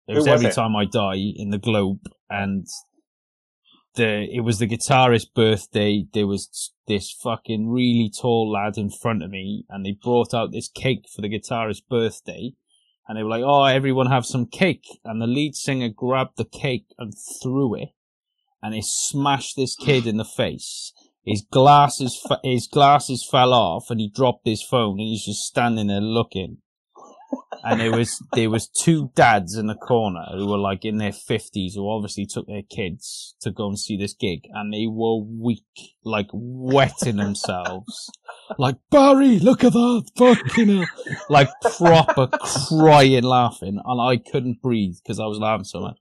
it 0.07 0.15
was, 0.15 0.25
was 0.25 0.27
every 0.27 0.47
it? 0.47 0.55
time 0.55 0.75
I 0.75 0.85
die 0.85 1.33
in 1.35 1.51
the 1.51 1.59
Globe, 1.59 2.09
and 2.31 2.65
the 3.93 4.27
it 4.33 4.39
was 4.43 4.57
the 4.57 4.65
guitarist's 4.65 5.29
birthday. 5.29 6.07
There 6.11 6.25
was 6.25 6.73
this 6.87 7.11
fucking 7.11 7.69
really 7.69 8.09
tall 8.09 8.51
lad 8.51 8.75
in 8.75 8.89
front 8.89 9.21
of 9.21 9.29
me, 9.29 9.65
and 9.69 9.85
they 9.85 9.91
brought 9.91 10.33
out 10.33 10.51
this 10.51 10.67
cake 10.67 11.05
for 11.13 11.21
the 11.21 11.29
guitarist's 11.29 11.85
birthday. 11.87 12.53
And 13.07 13.19
they 13.19 13.23
were 13.23 13.29
like, 13.29 13.43
"Oh, 13.45 13.65
everyone 13.65 14.07
have 14.07 14.25
some 14.25 14.47
cake." 14.47 14.87
And 15.05 15.21
the 15.21 15.27
lead 15.27 15.53
singer 15.53 15.89
grabbed 15.89 16.37
the 16.37 16.43
cake 16.43 16.87
and 16.97 17.13
threw 17.43 17.75
it, 17.75 17.89
and 18.63 18.73
it 18.73 18.85
smashed 18.85 19.55
this 19.55 19.75
kid 19.75 20.07
in 20.07 20.17
the 20.17 20.25
face. 20.25 20.91
His 21.27 21.45
glasses, 21.51 22.25
his 22.43 22.67
glasses 22.67 23.27
fell 23.29 23.53
off, 23.53 23.89
and 23.89 23.99
he 23.99 24.09
dropped 24.09 24.47
his 24.47 24.63
phone, 24.63 24.99
and 24.99 25.07
he's 25.07 25.25
just 25.25 25.43
standing 25.43 25.87
there 25.87 26.01
looking 26.01 26.57
and 27.63 27.79
there 27.79 27.91
was 27.91 28.23
there 28.33 28.49
was 28.49 28.67
two 28.67 29.11
dads 29.15 29.55
in 29.55 29.67
the 29.67 29.75
corner 29.75 30.25
who 30.31 30.47
were 30.47 30.57
like 30.57 30.85
in 30.85 30.97
their 30.97 31.11
fifties 31.11 31.75
who 31.75 31.89
obviously 31.89 32.25
took 32.25 32.47
their 32.47 32.63
kids 32.63 33.35
to 33.41 33.51
go 33.51 33.67
and 33.67 33.79
see 33.79 33.97
this 33.97 34.13
gig, 34.13 34.41
and 34.53 34.73
they 34.73 34.87
were 34.87 35.23
weak, 35.23 35.63
like 36.03 36.27
wetting 36.33 37.17
themselves, 37.17 38.09
like 38.57 38.75
Barry, 38.89 39.39
look 39.39 39.63
at 39.63 39.73
that, 39.73 40.09
fucking 40.17 40.77
hell. 40.77 40.85
like 41.29 41.49
proper 41.77 42.27
crying, 42.27 43.23
laughing, 43.23 43.79
and 43.83 44.01
I 44.01 44.17
couldn't 44.17 44.61
breathe 44.61 44.95
because 45.03 45.19
I 45.19 45.25
was 45.25 45.39
laughing 45.39 45.65
so 45.65 45.81
much. 45.81 45.97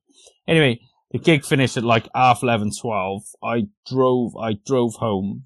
Anyway, 0.49 0.81
the 1.11 1.19
gig 1.19 1.45
finished 1.45 1.77
at 1.77 1.85
like 1.85 2.09
half 2.15 2.43
11, 2.43 2.73
12. 2.81 3.23
I 3.43 3.69
drove, 3.89 4.37
I 4.37 4.55
drove 4.55 4.95
home, 4.97 5.45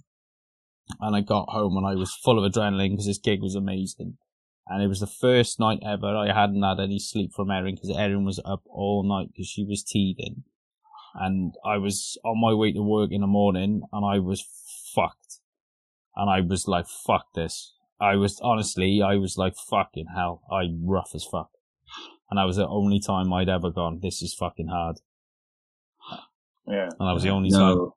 and 1.00 1.14
I 1.14 1.20
got 1.20 1.50
home 1.50 1.76
and 1.76 1.86
I 1.86 1.94
was 1.94 2.14
full 2.14 2.44
of 2.44 2.50
adrenaline 2.50 2.92
because 2.92 3.06
this 3.06 3.18
gig 3.18 3.42
was 3.42 3.54
amazing 3.54 4.16
and 4.70 4.82
it 4.82 4.86
was 4.86 5.00
the 5.00 5.06
first 5.06 5.58
night 5.58 5.80
ever 5.84 6.16
I 6.16 6.32
hadn't 6.32 6.62
had 6.62 6.78
any 6.78 7.00
sleep 7.00 7.32
from 7.34 7.50
Erin 7.50 7.74
because 7.74 7.90
Erin 7.90 8.24
was 8.24 8.40
up 8.44 8.62
all 8.70 9.02
night 9.02 9.32
because 9.32 9.48
she 9.48 9.64
was 9.64 9.82
teething, 9.82 10.44
and 11.14 11.54
I 11.64 11.76
was 11.78 12.16
on 12.24 12.40
my 12.40 12.54
way 12.54 12.72
to 12.72 12.80
work 12.80 13.10
in 13.10 13.22
the 13.22 13.26
morning 13.26 13.82
and 13.92 14.06
I 14.06 14.20
was 14.20 14.46
fucked, 14.94 15.40
and 16.14 16.30
I 16.30 16.40
was 16.40 16.68
like, 16.68 16.86
"Fuck 16.86 17.32
this." 17.34 17.74
I 18.00 18.14
was 18.14 18.40
honestly, 18.42 19.02
I 19.02 19.16
was 19.16 19.36
like, 19.36 19.56
"Fucking 19.56 20.06
hell!" 20.14 20.42
I'm 20.50 20.86
rough 20.86 21.10
as 21.16 21.24
fuck, 21.24 21.50
and 22.30 22.38
that 22.38 22.44
was 22.44 22.56
the 22.56 22.68
only 22.68 23.00
time 23.00 23.32
I'd 23.32 23.48
ever 23.48 23.70
gone. 23.70 23.98
This 24.00 24.22
is 24.22 24.34
fucking 24.34 24.68
hard. 24.68 25.00
Yeah, 26.70 26.84
and 26.84 27.08
that 27.08 27.12
was 27.12 27.22
the 27.22 27.30
only 27.30 27.50
no, 27.50 27.58
time. 27.58 27.92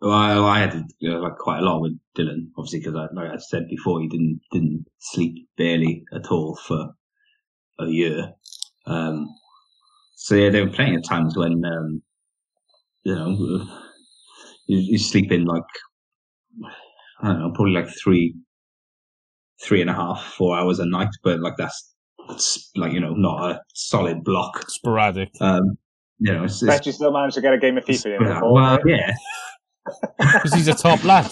Well, 0.00 0.46
I, 0.46 0.58
had 0.58 0.84
you 0.98 1.10
know, 1.10 1.20
like 1.20 1.36
quite 1.36 1.60
a 1.60 1.62
lot 1.62 1.80
with 1.80 1.98
Dylan, 2.16 2.48
obviously, 2.56 2.80
because 2.80 2.94
I, 2.94 3.06
like 3.14 3.30
I 3.30 3.36
said 3.38 3.68
before, 3.68 4.00
he 4.00 4.08
didn't 4.08 4.40
didn't 4.50 4.86
sleep 4.98 5.48
barely 5.56 6.04
at 6.14 6.26
all 6.26 6.56
for 6.56 6.90
a 7.78 7.86
year. 7.86 8.32
Um, 8.86 9.28
so 10.14 10.34
yeah, 10.34 10.50
there 10.50 10.64
were 10.64 10.72
plenty 10.72 10.96
of 10.96 11.04
times 11.04 11.36
when 11.36 11.64
um, 11.64 12.02
you 13.02 13.14
know 13.14 13.30
you, 14.66 14.78
you 14.78 14.98
sleep 14.98 15.32
in 15.32 15.44
like 15.44 15.62
I 17.20 17.28
don't 17.28 17.38
know, 17.40 17.50
probably 17.52 17.72
like 17.72 17.88
three, 18.02 18.34
three 19.62 19.80
and 19.80 19.90
a 19.90 19.94
half, 19.94 20.22
four 20.36 20.56
hours 20.56 20.78
a 20.78 20.86
night, 20.86 21.08
but 21.22 21.40
like 21.40 21.54
that's, 21.56 21.94
that's 22.28 22.70
like 22.76 22.92
you 22.92 23.00
know 23.00 23.14
not 23.14 23.50
a 23.50 23.60
solid 23.74 24.24
block, 24.24 24.70
sporadic. 24.70 25.30
Um, 25.40 25.78
you 26.18 26.32
know, 26.32 26.44
it's, 26.44 26.62
it's, 26.62 26.70
Bet 26.70 26.86
you 26.86 26.92
still 26.92 27.12
managed 27.12 27.34
to 27.34 27.40
get 27.40 27.52
a 27.52 27.58
game 27.58 27.76
of 27.78 27.84
FIFA 27.84 28.20
in. 28.20 28.24
Well, 28.24 28.52
well 28.52 28.78
yeah. 28.86 29.14
Because 30.18 30.54
he's 30.54 30.68
a 30.68 30.74
top 30.74 31.04
lad. 31.04 31.30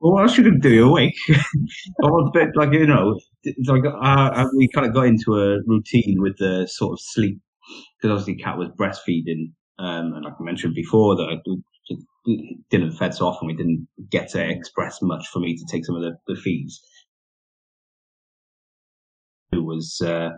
Well, 0.00 0.12
what 0.12 0.22
else 0.22 0.38
you 0.38 0.44
going 0.44 0.60
to 0.60 0.68
do? 0.68 0.74
You 0.74 0.88
awake? 0.88 1.16
but 1.98 2.48
like 2.54 2.72
you 2.72 2.86
know, 2.86 3.18
like 3.66 3.82
uh, 3.84 4.44
we 4.56 4.68
kind 4.68 4.86
of 4.86 4.94
got 4.94 5.06
into 5.06 5.34
a 5.34 5.58
routine 5.66 6.20
with 6.20 6.36
the 6.38 6.66
sort 6.66 6.92
of 6.92 7.00
sleep 7.00 7.40
because 7.96 8.12
obviously 8.12 8.42
Cat 8.42 8.58
was 8.58 8.68
breastfeeding, 8.78 9.52
um, 9.78 10.12
and 10.14 10.24
like 10.24 10.34
I 10.40 10.44
mentioned 10.44 10.74
before, 10.74 11.16
that 11.16 11.28
I 11.28 11.36
didn't 12.70 12.92
fed 12.92 13.14
so 13.14 13.26
often, 13.26 13.48
we 13.48 13.54
didn't 13.54 13.88
get 14.10 14.28
to 14.30 14.48
express 14.48 15.00
much 15.02 15.26
for 15.28 15.40
me 15.40 15.56
to 15.56 15.64
take 15.70 15.84
some 15.84 15.96
of 15.96 16.02
the, 16.02 16.16
the 16.26 16.40
feeds. 16.40 16.80
It 19.52 19.64
was 19.64 20.00
uh, 20.04 20.30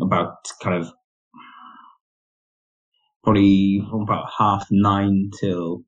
about 0.00 0.34
kind 0.62 0.76
of 0.76 0.92
probably 3.22 3.82
from 3.90 4.02
about 4.02 4.26
half 4.36 4.66
nine 4.70 5.30
till 5.38 5.82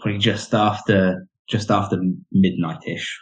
probably 0.00 0.18
just 0.18 0.54
after 0.54 1.26
just 1.48 1.70
after 1.70 1.98
midnight 2.32 2.86
ish. 2.86 3.20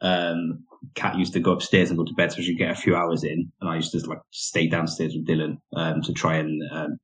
Um, 0.00 0.64
Cat 0.94 1.18
used 1.18 1.32
to 1.32 1.40
go 1.40 1.52
upstairs 1.52 1.90
and 1.90 1.98
go 1.98 2.04
to 2.04 2.14
bed 2.14 2.30
so 2.30 2.40
she'd 2.40 2.56
get 2.56 2.70
a 2.70 2.74
few 2.74 2.94
hours 2.94 3.24
in, 3.24 3.50
and 3.60 3.70
I 3.70 3.76
used 3.76 3.92
to 3.92 3.98
like 4.08 4.20
stay 4.30 4.68
downstairs 4.68 5.14
with 5.14 5.26
Dylan 5.26 5.56
um, 5.74 6.02
to 6.02 6.12
try 6.12 6.36
and, 6.36 6.62
um, 6.72 6.98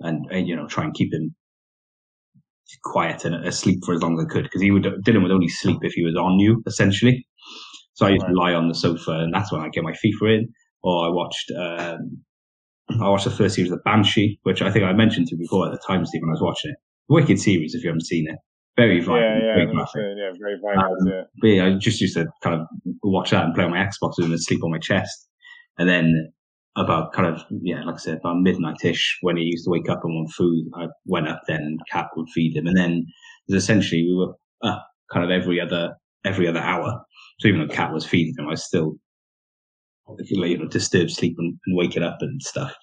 and, 0.00 0.26
and 0.30 0.46
you 0.46 0.54
know 0.54 0.68
try 0.68 0.84
and 0.84 0.94
keep 0.94 1.12
him 1.12 1.34
quiet 2.84 3.24
and 3.24 3.34
asleep 3.46 3.80
for 3.84 3.94
as 3.94 4.02
long 4.02 4.18
as 4.18 4.24
I 4.24 4.32
could 4.32 4.44
because 4.44 4.62
he 4.62 4.70
would 4.70 4.84
Dylan 4.84 5.22
would 5.22 5.32
only 5.32 5.48
sleep 5.48 5.78
if 5.82 5.92
he 5.94 6.04
was 6.04 6.16
on 6.16 6.38
you 6.38 6.62
essentially. 6.66 7.26
So 7.94 8.06
I 8.06 8.10
used 8.10 8.22
right. 8.22 8.32
to 8.32 8.38
lie 8.38 8.54
on 8.54 8.68
the 8.68 8.74
sofa, 8.74 9.10
and 9.10 9.34
that's 9.34 9.52
when 9.52 9.60
I 9.60 9.68
get 9.68 9.82
my 9.82 9.92
FIFA 9.92 10.38
in. 10.38 10.48
Or 10.84 11.06
I 11.06 11.08
watched 11.10 11.52
um, 11.56 12.22
I 12.90 13.08
watched 13.08 13.24
the 13.24 13.30
first 13.30 13.54
series 13.54 13.70
of 13.70 13.78
The 13.78 13.82
Banshee, 13.84 14.38
which 14.42 14.62
I 14.62 14.70
think 14.70 14.84
I 14.84 14.92
mentioned 14.92 15.28
to 15.28 15.36
you 15.36 15.38
before 15.38 15.66
at 15.66 15.72
the 15.72 15.80
time, 15.86 16.04
Steve, 16.04 16.22
when 16.22 16.30
I 16.30 16.32
was 16.32 16.42
watching 16.42 16.72
it 16.72 16.76
wicked 17.12 17.38
series 17.38 17.74
if 17.74 17.82
you 17.82 17.90
haven't 17.90 18.06
seen 18.06 18.28
it. 18.28 18.36
Very 18.76 19.00
violent. 19.00 19.44
Yeah, 19.44 19.48
yeah, 19.48 19.54
very 19.94 20.14
yeah, 20.16 20.30
very 20.40 20.58
violent. 20.62 21.02
Um, 21.02 21.08
yeah. 21.08 21.22
But 21.40 21.46
yeah, 21.48 21.66
I 21.66 21.78
just 21.78 22.00
used 22.00 22.16
to 22.16 22.26
kind 22.42 22.60
of 22.60 22.66
watch 23.02 23.30
that 23.30 23.44
and 23.44 23.54
play 23.54 23.64
on 23.64 23.70
my 23.70 23.78
Xbox 23.78 24.14
and 24.18 24.30
then 24.30 24.38
sleep 24.38 24.64
on 24.64 24.70
my 24.70 24.78
chest. 24.78 25.28
And 25.78 25.88
then 25.88 26.32
about 26.76 27.12
kind 27.12 27.34
of 27.34 27.42
yeah, 27.50 27.84
like 27.84 27.96
I 27.96 27.98
said, 27.98 28.18
about 28.18 28.40
midnight 28.40 28.82
ish 28.82 29.18
when 29.20 29.36
he 29.36 29.42
used 29.42 29.64
to 29.66 29.70
wake 29.70 29.90
up 29.90 30.00
and 30.02 30.14
want 30.14 30.32
food, 30.32 30.64
I 30.74 30.86
went 31.04 31.28
up 31.28 31.42
then 31.46 31.60
and 31.60 31.80
Cat 31.90 32.06
would 32.16 32.30
feed 32.30 32.56
him, 32.56 32.66
and 32.66 32.76
then 32.76 33.04
essentially 33.50 34.02
we 34.02 34.14
were 34.14 34.34
up 34.66 34.86
kind 35.12 35.24
of 35.24 35.30
every 35.30 35.60
other 35.60 35.94
every 36.24 36.48
other 36.48 36.60
hour. 36.60 37.02
So 37.40 37.48
even 37.48 37.60
though 37.60 37.74
Cat 37.74 37.92
was 37.92 38.06
feeding 38.06 38.34
him, 38.38 38.46
I 38.46 38.52
was 38.52 38.64
still 38.64 38.94
you 40.24 40.58
know, 40.58 40.68
disturb 40.68 41.10
sleep 41.10 41.36
and, 41.38 41.58
and 41.66 41.76
waking 41.76 42.02
up 42.02 42.18
and 42.20 42.42
stuff. 42.42 42.74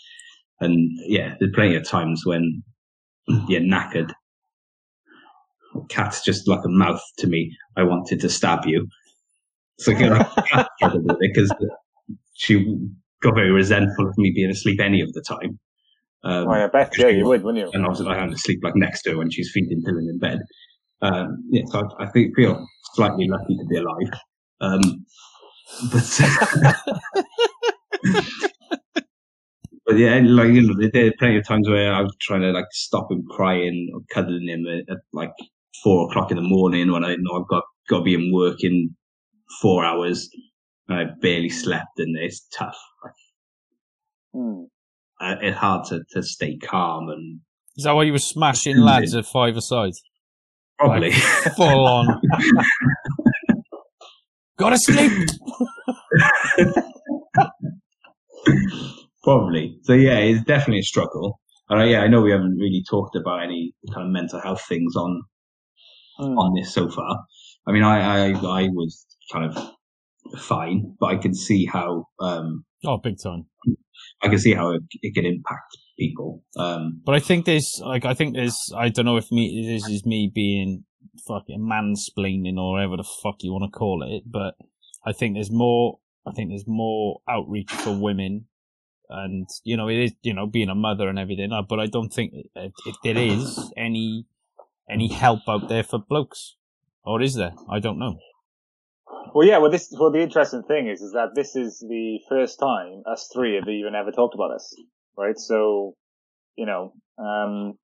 And 0.59 0.89
yeah, 1.05 1.35
there's 1.39 1.51
plenty 1.53 1.75
of 1.75 1.87
times 1.87 2.25
when 2.25 2.63
you're 3.47 3.61
knackered. 3.61 4.11
Cat's 5.89 6.23
just 6.23 6.47
like 6.47 6.65
a 6.65 6.69
mouth 6.69 7.01
to 7.19 7.27
me. 7.27 7.55
I 7.77 7.83
wanted 7.83 8.19
to 8.21 8.29
stab 8.29 8.65
you. 8.65 8.87
So 9.77 9.91
you 9.91 10.09
know, 10.09 10.25
because 11.19 11.53
she 12.33 12.75
got 13.21 13.35
very 13.35 13.51
resentful 13.51 14.07
of 14.07 14.17
me 14.17 14.31
being 14.35 14.49
asleep 14.49 14.79
any 14.81 15.01
of 15.01 15.13
the 15.13 15.21
time. 15.21 15.59
Um, 16.23 16.47
oh, 16.47 16.51
I 16.51 16.67
bet, 16.67 16.97
yeah, 16.97 17.07
you 17.07 17.25
would, 17.25 17.43
wouldn't 17.43 17.63
you? 17.63 17.71
And 17.73 17.85
obviously, 17.85 18.13
I 18.13 18.19
had 18.19 18.29
to 18.29 18.37
sleep 18.37 18.59
like 18.61 18.75
next 18.75 19.03
to 19.03 19.11
her 19.11 19.17
when 19.17 19.31
she's 19.31 19.51
feeding 19.53 19.81
Dylan 19.81 20.09
in 20.09 20.19
bed. 20.19 20.39
Um, 21.01 21.45
yeah, 21.49 21.63
so 21.67 21.87
I, 21.97 22.03
I 22.03 22.09
think 22.11 22.35
feel 22.35 22.65
slightly 22.93 23.27
lucky 23.29 23.55
to 23.55 23.65
be 23.69 23.77
alive. 23.77 24.19
Um, 24.59 25.05
but 25.91 26.21
but 29.85 29.97
yeah, 29.97 30.19
like 30.23 30.49
you 30.49 30.61
know, 30.61 30.89
there 30.91 31.07
are 31.07 31.13
plenty 31.17 31.37
of 31.37 31.47
times 31.47 31.67
where 31.67 31.93
I 31.93 32.01
was 32.01 32.15
trying 32.21 32.41
to 32.41 32.51
like 32.51 32.67
stop 32.71 33.11
him 33.11 33.23
crying 33.29 33.89
or 33.93 34.01
cuddling 34.13 34.47
him 34.47 34.65
at, 34.67 34.91
at 34.91 35.01
like 35.13 35.31
four 35.83 36.09
o'clock 36.09 36.31
in 36.31 36.37
the 36.37 36.43
morning 36.43 36.91
when 36.91 37.03
I 37.03 37.15
know 37.17 37.39
I've 37.39 37.47
got 37.47 37.63
got 37.89 37.99
to 37.99 38.03
be 38.03 38.13
in 38.13 38.31
work 38.33 38.57
in 38.61 38.95
four 39.61 39.83
hours 39.83 40.29
and 40.89 40.99
I 40.99 41.05
barely 41.21 41.49
slept, 41.49 41.99
and 41.99 42.17
it's 42.17 42.45
tough. 42.51 42.77
Like, 43.03 43.13
mm. 44.35 44.65
uh, 45.21 45.35
it's 45.41 45.57
hard 45.57 45.85
to, 45.87 46.01
to 46.11 46.23
stay 46.23 46.57
calm 46.57 47.09
and. 47.09 47.41
Is 47.77 47.85
that 47.85 47.93
why 47.93 48.03
you 48.03 48.11
were 48.11 48.19
smashing 48.19 48.77
lads 48.77 49.15
at 49.15 49.25
five 49.25 49.55
aside? 49.55 49.93
Probably 50.77 51.11
like, 51.11 51.21
full 51.55 51.87
on. 51.87 52.21
Gotta 54.59 54.77
sleep. 54.77 55.11
Probably. 59.23 59.77
So 59.83 59.93
yeah, 59.93 60.17
it's 60.17 60.43
definitely 60.43 60.79
a 60.79 60.83
struggle. 60.83 61.39
And 61.69 61.81
uh, 61.81 61.85
yeah, 61.85 62.01
I 62.01 62.07
know 62.07 62.21
we 62.21 62.31
haven't 62.31 62.57
really 62.59 62.83
talked 62.89 63.15
about 63.15 63.43
any 63.43 63.73
kind 63.93 64.07
of 64.07 64.11
mental 64.11 64.41
health 64.41 64.63
things 64.67 64.95
on 64.95 65.21
mm. 66.19 66.37
on 66.37 66.53
this 66.55 66.73
so 66.73 66.89
far. 66.89 67.19
I 67.67 67.71
mean, 67.71 67.83
I, 67.83 68.31
I 68.31 68.31
I 68.31 68.67
was 68.73 69.05
kind 69.31 69.45
of 69.45 69.57
fine, 70.41 70.95
but 70.99 71.07
I 71.07 71.15
can 71.15 71.33
see 71.33 71.65
how 71.65 72.05
um 72.19 72.65
oh 72.85 72.97
big 72.97 73.15
time. 73.21 73.45
I 74.21 74.27
can 74.27 74.39
see 74.39 74.53
how 74.53 74.71
it, 74.71 74.81
it 75.01 75.13
can 75.13 75.25
impact 75.25 75.77
people. 75.97 76.43
Um, 76.57 77.01
but 77.05 77.15
I 77.15 77.19
think 77.19 77.45
there's 77.45 77.81
like 77.81 78.05
I 78.05 78.13
think 78.13 78.35
there's 78.35 78.57
I 78.75 78.89
don't 78.89 79.05
know 79.05 79.17
if 79.17 79.31
me 79.31 79.65
this 79.67 79.87
is 79.87 80.05
me 80.05 80.29
being 80.33 80.83
fucking 81.27 81.59
mansplaining 81.59 82.57
or 82.57 82.73
whatever 82.73 82.97
the 82.97 83.03
fuck 83.03 83.37
you 83.41 83.51
want 83.51 83.71
to 83.71 83.77
call 83.77 84.03
it, 84.03 84.23
but 84.25 84.55
I 85.05 85.13
think 85.13 85.35
there's 85.35 85.51
more. 85.51 85.99
I 86.27 86.31
think 86.31 86.49
there's 86.49 86.67
more 86.67 87.21
outreach 87.27 87.71
for 87.71 87.97
women, 87.97 88.45
and 89.09 89.47
you 89.63 89.77
know 89.77 89.87
it 89.87 89.97
is 89.97 90.11
you 90.21 90.33
know 90.33 90.47
being 90.47 90.69
a 90.69 90.75
mother 90.75 91.07
and 91.07 91.17
everything. 91.17 91.51
Uh, 91.51 91.61
but 91.61 91.79
I 91.79 91.87
don't 91.87 92.09
think 92.09 92.33
if, 92.55 92.73
if 92.85 92.95
there 93.03 93.17
is 93.17 93.71
any 93.77 94.25
any 94.89 95.07
help 95.07 95.41
out 95.47 95.69
there 95.69 95.83
for 95.83 95.99
blokes, 95.99 96.55
or 97.03 97.21
is 97.21 97.35
there? 97.35 97.53
I 97.69 97.79
don't 97.79 97.99
know. 97.99 98.19
Well, 99.33 99.47
yeah. 99.47 99.59
Well, 99.59 99.71
this 99.71 99.93
well 99.97 100.11
the 100.11 100.21
interesting 100.21 100.63
thing 100.63 100.87
is 100.87 101.01
is 101.01 101.13
that 101.13 101.35
this 101.35 101.55
is 101.55 101.79
the 101.79 102.19
first 102.27 102.59
time 102.59 103.03
us 103.05 103.29
three 103.33 103.55
have 103.55 103.67
even 103.67 103.95
ever 103.95 104.11
talked 104.11 104.35
about 104.35 104.51
this, 104.53 104.75
right? 105.17 105.37
So, 105.37 105.95
you 106.55 106.65
know, 106.65 106.93
um, 107.17 107.77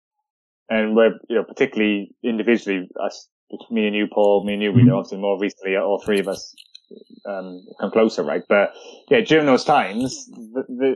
and 0.70 0.96
we're 0.96 1.14
you 1.30 1.36
know 1.36 1.44
particularly 1.44 2.16
individually 2.24 2.88
us 3.04 3.30
me 3.70 3.88
and 3.88 3.96
you, 3.96 4.08
Paul, 4.12 4.44
me 4.46 4.54
and 4.54 4.64
you, 4.64 4.72
we 4.72 4.84
know 4.84 4.94
mm-hmm. 4.94 4.98
obviously 4.98 5.18
more 5.20 5.40
recently, 5.40 5.76
all 5.76 6.02
three 6.04 6.20
of 6.20 6.28
us 6.28 6.56
um, 7.28 7.66
come 7.80 7.92
closer, 7.92 8.24
right? 8.24 8.44
But 8.48 8.74
yeah, 9.10 9.22
during 9.22 9.46
those 9.46 9.64
times, 9.64 10.26
the, 10.28 10.64
the, 10.68 10.96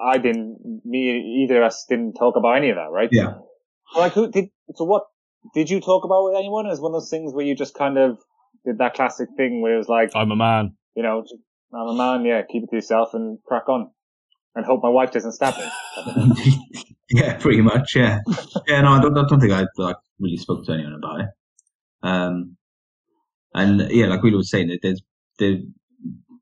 I 0.00 0.18
didn't, 0.18 0.82
me, 0.84 1.44
either 1.44 1.62
of 1.62 1.66
us 1.66 1.86
didn't 1.88 2.14
talk 2.14 2.36
about 2.36 2.56
any 2.56 2.70
of 2.70 2.76
that, 2.76 2.90
right? 2.90 3.08
Yeah. 3.10 3.34
Like, 3.96 4.12
who 4.12 4.30
did, 4.30 4.46
so 4.74 4.84
what, 4.84 5.04
did 5.54 5.70
you 5.70 5.80
talk 5.80 6.04
about 6.04 6.24
with 6.24 6.36
anyone? 6.36 6.66
Is 6.66 6.80
one 6.80 6.90
of 6.90 7.00
those 7.00 7.10
things 7.10 7.32
where 7.32 7.44
you 7.44 7.54
just 7.54 7.74
kind 7.74 7.98
of 7.98 8.18
did 8.64 8.78
that 8.78 8.94
classic 8.94 9.28
thing 9.36 9.60
where 9.60 9.74
it 9.74 9.78
was 9.78 9.88
like, 9.88 10.10
I'm 10.14 10.30
a 10.30 10.36
man. 10.36 10.76
You 10.96 11.02
know, 11.02 11.24
I'm 11.72 11.88
a 11.88 11.94
man, 11.94 12.24
yeah, 12.24 12.42
keep 12.50 12.64
it 12.64 12.70
to 12.70 12.76
yourself 12.76 13.10
and 13.14 13.38
crack 13.44 13.68
on. 13.68 13.90
And 14.56 14.64
hope 14.64 14.82
my 14.82 14.88
wife 14.88 15.10
doesn't 15.10 15.32
stab 15.32 15.54
me. 15.56 16.84
yeah, 17.10 17.34
pretty 17.36 17.60
much, 17.60 17.94
yeah. 17.96 18.20
yeah, 18.66 18.80
no, 18.80 18.92
I 18.92 19.00
don't, 19.00 19.16
I 19.16 19.24
don't 19.28 19.40
think 19.40 19.52
I 19.52 19.66
like, 19.76 19.96
really 20.18 20.36
spoke 20.36 20.64
to 20.66 20.72
anyone 20.72 20.94
about 20.94 21.20
it. 21.20 21.26
Um, 22.02 22.56
and 23.54 23.90
yeah, 23.90 24.06
like 24.06 24.22
we 24.22 24.34
were 24.34 24.42
saying, 24.42 24.76
there's 24.82 25.00
there 25.38 25.58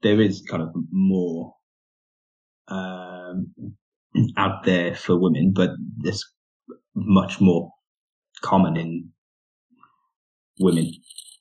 there 0.03 0.21
is 0.21 0.43
kind 0.49 0.63
of 0.63 0.71
more 0.91 1.55
um, 2.69 3.53
out 4.37 4.65
there 4.65 4.95
for 4.95 5.19
women, 5.19 5.53
but 5.55 5.71
there's 5.99 6.25
much 6.95 7.41
more 7.41 7.71
common 8.41 8.77
in 8.77 9.11
women. 10.59 10.91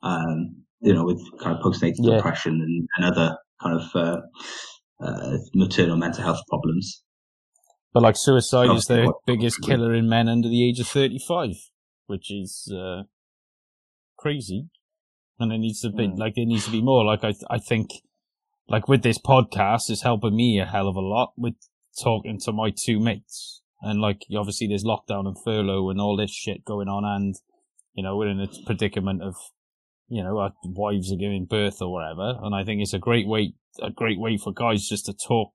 Um, 0.04 0.64
you 0.82 0.94
know, 0.94 1.06
with 1.06 1.22
kind 1.40 1.56
of 1.56 1.64
postnatal 1.64 1.96
yeah. 2.00 2.16
depression 2.16 2.54
and, 2.54 2.88
and, 2.98 3.06
other 3.06 3.38
kind 3.62 3.80
of 3.80 3.96
uh, 3.96 4.22
uh, 5.00 5.38
maternal 5.54 5.96
mental 5.96 6.24
health 6.24 6.42
problems. 6.50 7.04
But 7.94 8.04
like 8.04 8.16
suicide 8.18 8.72
is 8.72 8.86
the 8.86 9.14
biggest 9.26 9.62
killer 9.62 9.94
in 9.94 10.08
men 10.08 10.30
under 10.30 10.48
the 10.48 10.68
age 10.68 10.80
of 10.80 10.88
35, 10.88 11.50
which 12.08 12.32
is 12.32 12.72
uh, 12.74 13.04
crazy, 14.18 14.70
and 15.39 15.52
it 15.52 15.58
needs 15.58 15.82
to 15.82 15.89
be 15.89 16.08
mm. 16.08 16.18
like 16.18 16.34
it 16.38 16.46
needs 16.46 16.66
to 16.66 16.72
be 16.72 16.82
more. 16.82 17.04
Like 17.04 17.24
I, 17.24 17.34
I 17.50 17.58
think, 17.58 17.89
like 18.70 18.88
with 18.88 19.04
this 19.04 19.18
podcast, 19.18 19.89
it's 19.89 20.04
helping 20.04 20.36
me 20.36 20.60
a 20.60 20.66
hell 20.66 20.88
of 20.88 20.96
a 20.96 21.02
lot 21.02 21.34
with 21.36 21.56
talking 22.02 22.39
to 22.46 22.54
my 22.54 22.72
two 22.74 22.98
mates, 22.98 23.62
and 23.82 24.00
like 24.00 24.22
obviously 24.38 24.68
there's 24.68 24.86
lockdown 24.86 25.28
and 25.28 25.36
furlough 25.44 25.89
and 25.89 26.00
all 26.00 26.16
this 26.16 26.32
shit 26.32 26.64
going 26.64 26.88
on, 26.88 27.04
and 27.04 27.36
you 27.94 28.04
know 28.04 28.16
we're 28.16 28.30
in 28.30 28.39
a 28.39 28.48
predicament 28.66 29.22
of 29.22 29.36
you 30.08 30.24
know 30.24 30.38
our 30.38 30.54
wives 30.64 31.12
are 31.12 31.18
giving 31.18 31.44
birth 31.44 31.82
or 31.82 31.92
whatever, 31.92 32.39
and 32.42 32.56
I 32.56 32.64
think 32.64 32.82
it's 32.82 32.94
a 32.94 33.00
great 33.00 33.28
way, 33.28 33.54
a 33.82 33.92
great 33.92 34.20
way 34.20 34.38
for 34.38 34.54
guys 34.54 34.88
just 34.88 35.08
to 35.08 35.14
talk 35.14 35.52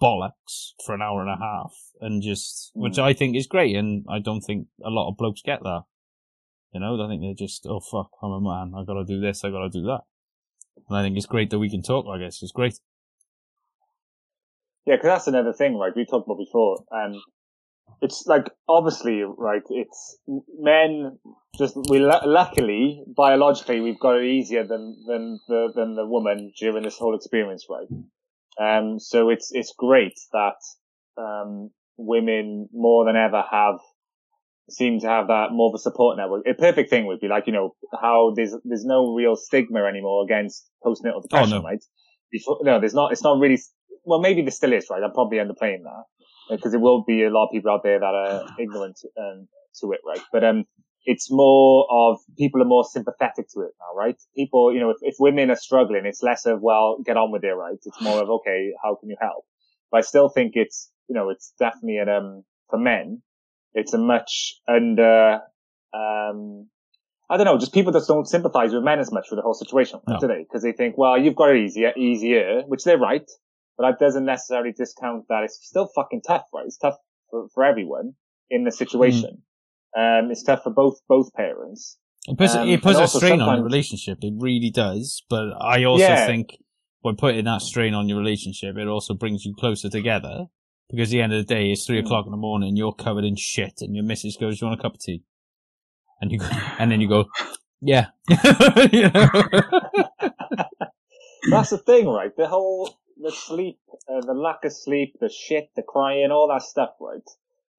bollocks 0.00 0.72
for 0.84 0.94
an 0.94 1.02
hour 1.02 1.20
and 1.20 1.30
a 1.30 1.36
half 1.36 1.72
and 2.00 2.22
just 2.22 2.70
which 2.74 2.98
I 2.98 3.12
think 3.12 3.36
is 3.36 3.46
great 3.46 3.76
and 3.76 4.04
I 4.08 4.18
don't 4.18 4.40
think 4.40 4.66
a 4.84 4.90
lot 4.90 5.10
of 5.10 5.16
blokes 5.16 5.42
get 5.44 5.62
that. 5.62 5.82
You 6.72 6.80
know, 6.80 7.02
I 7.02 7.08
think 7.08 7.22
they're 7.22 7.46
just, 7.46 7.66
oh 7.66 7.80
fuck, 7.80 8.10
I'm 8.22 8.30
a 8.30 8.40
man. 8.40 8.72
I 8.76 8.84
gotta 8.84 9.04
do 9.04 9.20
this. 9.20 9.44
I 9.44 9.50
gotta 9.50 9.68
do 9.68 9.82
that. 9.82 10.02
And 10.88 10.96
I 10.96 11.02
think 11.02 11.16
it's 11.16 11.26
great 11.26 11.50
that 11.50 11.58
we 11.58 11.70
can 11.70 11.82
talk. 11.82 12.06
I 12.06 12.18
guess 12.18 12.42
it's 12.42 12.52
great. 12.52 12.78
Yeah, 14.86 14.96
because 14.96 15.08
that's 15.08 15.26
another 15.26 15.52
thing, 15.52 15.76
right? 15.76 15.92
We 15.94 16.06
talked 16.06 16.26
about 16.26 16.38
before. 16.38 16.84
Um, 16.90 17.20
it's 18.00 18.24
like 18.26 18.46
obviously, 18.68 19.22
right? 19.22 19.62
It's 19.68 20.18
men. 20.58 21.18
Just 21.58 21.76
we 21.88 21.98
luckily 21.98 23.02
biologically 23.14 23.80
we've 23.80 23.98
got 23.98 24.16
it 24.16 24.24
easier 24.24 24.64
than 24.66 24.96
than 25.06 25.40
the 25.48 25.72
than 25.74 25.96
the 25.96 26.06
woman 26.06 26.52
during 26.58 26.84
this 26.84 26.96
whole 26.96 27.14
experience, 27.14 27.66
right? 27.68 27.88
Um, 28.58 28.98
so 28.98 29.30
it's 29.30 29.50
it's 29.52 29.74
great 29.76 30.18
that 30.32 30.56
um, 31.16 31.70
women 31.96 32.68
more 32.72 33.04
than 33.04 33.16
ever 33.16 33.42
have 33.50 33.80
seem 34.70 35.00
to 35.00 35.06
have 35.06 35.26
that 35.28 35.48
more 35.52 35.68
of 35.68 35.74
a 35.74 35.78
support 35.78 36.16
network. 36.16 36.46
A 36.46 36.54
perfect 36.54 36.90
thing 36.90 37.06
would 37.06 37.20
be 37.20 37.28
like, 37.28 37.46
you 37.46 37.52
know, 37.52 37.74
how 38.00 38.32
there's, 38.34 38.54
there's 38.64 38.84
no 38.84 39.14
real 39.14 39.36
stigma 39.36 39.84
anymore 39.84 40.24
against 40.24 40.68
postnatal 40.84 41.22
depression, 41.22 41.54
oh, 41.54 41.58
no. 41.58 41.62
right? 41.64 41.84
Before, 42.30 42.58
no, 42.62 42.78
there's 42.78 42.94
not, 42.94 43.12
it's 43.12 43.22
not 43.22 43.38
really, 43.38 43.58
well, 44.04 44.20
maybe 44.20 44.42
there 44.42 44.50
still 44.50 44.72
is, 44.72 44.86
right? 44.90 45.02
I'm 45.02 45.12
probably 45.12 45.38
underplaying 45.38 45.82
that 45.82 46.04
because 46.50 46.70
there 46.72 46.80
will 46.80 47.04
be 47.04 47.24
a 47.24 47.30
lot 47.30 47.46
of 47.46 47.50
people 47.52 47.70
out 47.72 47.82
there 47.82 47.98
that 47.98 48.04
are 48.04 48.44
ignorant 48.58 48.98
um, 49.18 49.48
to 49.80 49.92
it, 49.92 50.00
right? 50.06 50.22
But, 50.32 50.44
um, 50.44 50.64
it's 51.04 51.30
more 51.30 51.86
of 51.90 52.18
people 52.36 52.62
are 52.62 52.66
more 52.66 52.84
sympathetic 52.84 53.48
to 53.54 53.60
it 53.60 53.72
now, 53.80 53.96
right? 53.96 54.16
People, 54.36 54.72
you 54.72 54.80
know, 54.80 54.90
if, 54.90 54.98
if 55.00 55.16
women 55.18 55.50
are 55.50 55.56
struggling, 55.56 56.04
it's 56.04 56.22
less 56.22 56.46
of, 56.46 56.60
well, 56.60 56.98
get 57.04 57.16
on 57.16 57.32
with 57.32 57.44
it, 57.44 57.48
right? 57.48 57.78
It's 57.82 58.00
more 58.00 58.22
of, 58.22 58.28
okay, 58.28 58.72
how 58.82 58.96
can 58.96 59.08
you 59.08 59.16
help? 59.20 59.44
But 59.90 59.98
I 59.98 60.00
still 60.02 60.28
think 60.28 60.52
it's, 60.54 60.90
you 61.08 61.14
know, 61.14 61.30
it's 61.30 61.52
definitely 61.58 61.98
an, 61.98 62.08
um, 62.08 62.44
for 62.68 62.78
men, 62.78 63.22
it's 63.72 63.94
a 63.94 63.98
much 63.98 64.56
under, 64.68 65.40
um, 65.94 66.68
I 67.28 67.36
don't 67.36 67.46
know, 67.46 67.58
just 67.58 67.72
people 67.72 67.92
that 67.92 68.04
don't 68.06 68.26
sympathize 68.26 68.72
with 68.72 68.82
men 68.82 68.98
as 68.98 69.10
much 69.10 69.28
with 69.30 69.38
the 69.38 69.42
whole 69.42 69.54
situation, 69.54 70.00
no. 70.06 70.18
do 70.20 70.26
they? 70.26 70.40
Because 70.40 70.62
they 70.62 70.72
think, 70.72 70.98
well, 70.98 71.18
you've 71.18 71.36
got 71.36 71.50
it 71.50 71.62
easier, 71.62 71.92
easier, 71.96 72.62
which 72.66 72.84
they're 72.84 72.98
right, 72.98 73.28
but 73.78 73.88
that 73.88 73.98
doesn't 73.98 74.24
necessarily 74.24 74.72
discount 74.72 75.26
that 75.28 75.44
it's 75.44 75.58
still 75.62 75.88
fucking 75.94 76.22
tough, 76.26 76.44
right? 76.52 76.66
It's 76.66 76.76
tough 76.76 76.96
for, 77.30 77.48
for 77.54 77.64
everyone 77.64 78.14
in 78.50 78.64
the 78.64 78.72
situation. 78.72 79.38
Mm. 79.38 79.42
Um, 79.96 80.30
it's 80.30 80.42
tough 80.42 80.62
for 80.62 80.70
both, 80.70 81.00
both 81.08 81.32
parents. 81.34 81.98
It 82.26 82.36
puts, 82.38 82.54
um, 82.54 82.68
it 82.68 82.82
puts 82.82 82.98
a 82.98 83.08
strain 83.08 83.40
on 83.40 83.56
your 83.56 83.64
relationship. 83.64 84.18
It 84.22 84.34
really 84.36 84.70
does. 84.70 85.22
But 85.28 85.48
I 85.60 85.84
also 85.84 86.04
yeah. 86.04 86.26
think 86.26 86.58
by 87.02 87.12
putting 87.16 87.46
that 87.46 87.62
strain 87.62 87.94
on 87.94 88.08
your 88.08 88.18
relationship, 88.18 88.76
it 88.76 88.86
also 88.86 89.14
brings 89.14 89.44
you 89.44 89.54
closer 89.54 89.88
together 89.88 90.46
because 90.90 91.08
at 91.08 91.12
the 91.12 91.22
end 91.22 91.32
of 91.32 91.38
the 91.46 91.54
day, 91.54 91.70
it's 91.70 91.86
three 91.86 92.00
hmm. 92.00 92.06
o'clock 92.06 92.26
in 92.26 92.32
the 92.32 92.36
morning, 92.36 92.76
you're 92.76 92.92
covered 92.92 93.24
in 93.24 93.36
shit, 93.36 93.80
and 93.80 93.94
your 93.94 94.04
missus 94.04 94.36
goes, 94.36 94.58
"Do 94.58 94.66
you 94.66 94.68
want 94.70 94.80
a 94.80 94.82
cup 94.82 94.94
of 94.94 95.00
tea?" 95.00 95.22
And 96.20 96.30
you 96.32 96.38
go, 96.38 96.48
and 96.78 96.90
then 96.90 97.00
you 97.00 97.08
go, 97.08 97.26
"Yeah." 97.80 98.08
That's 101.48 101.70
the 101.70 101.78
thing, 101.78 102.06
right? 102.06 102.36
The 102.36 102.48
whole 102.48 102.98
the 103.16 103.30
sleep, 103.30 103.78
uh, 104.08 104.20
the 104.20 104.34
lack 104.34 104.64
of 104.64 104.72
sleep, 104.72 105.16
the 105.20 105.28
shit, 105.28 105.70
the 105.76 105.82
crying, 105.82 106.30
all 106.30 106.48
that 106.48 106.62
stuff, 106.62 106.90
right? 107.00 107.28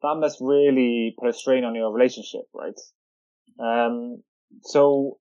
That 0.02 0.16
must 0.16 0.40
really 0.42 1.16
put 1.20 1.30
a 1.30 1.34
strain 1.34 1.64
on 1.64 1.76
your 1.76 1.94
relationship, 1.94 2.42
right? 2.54 2.80
Um, 3.60 4.24
so, 4.64 5.20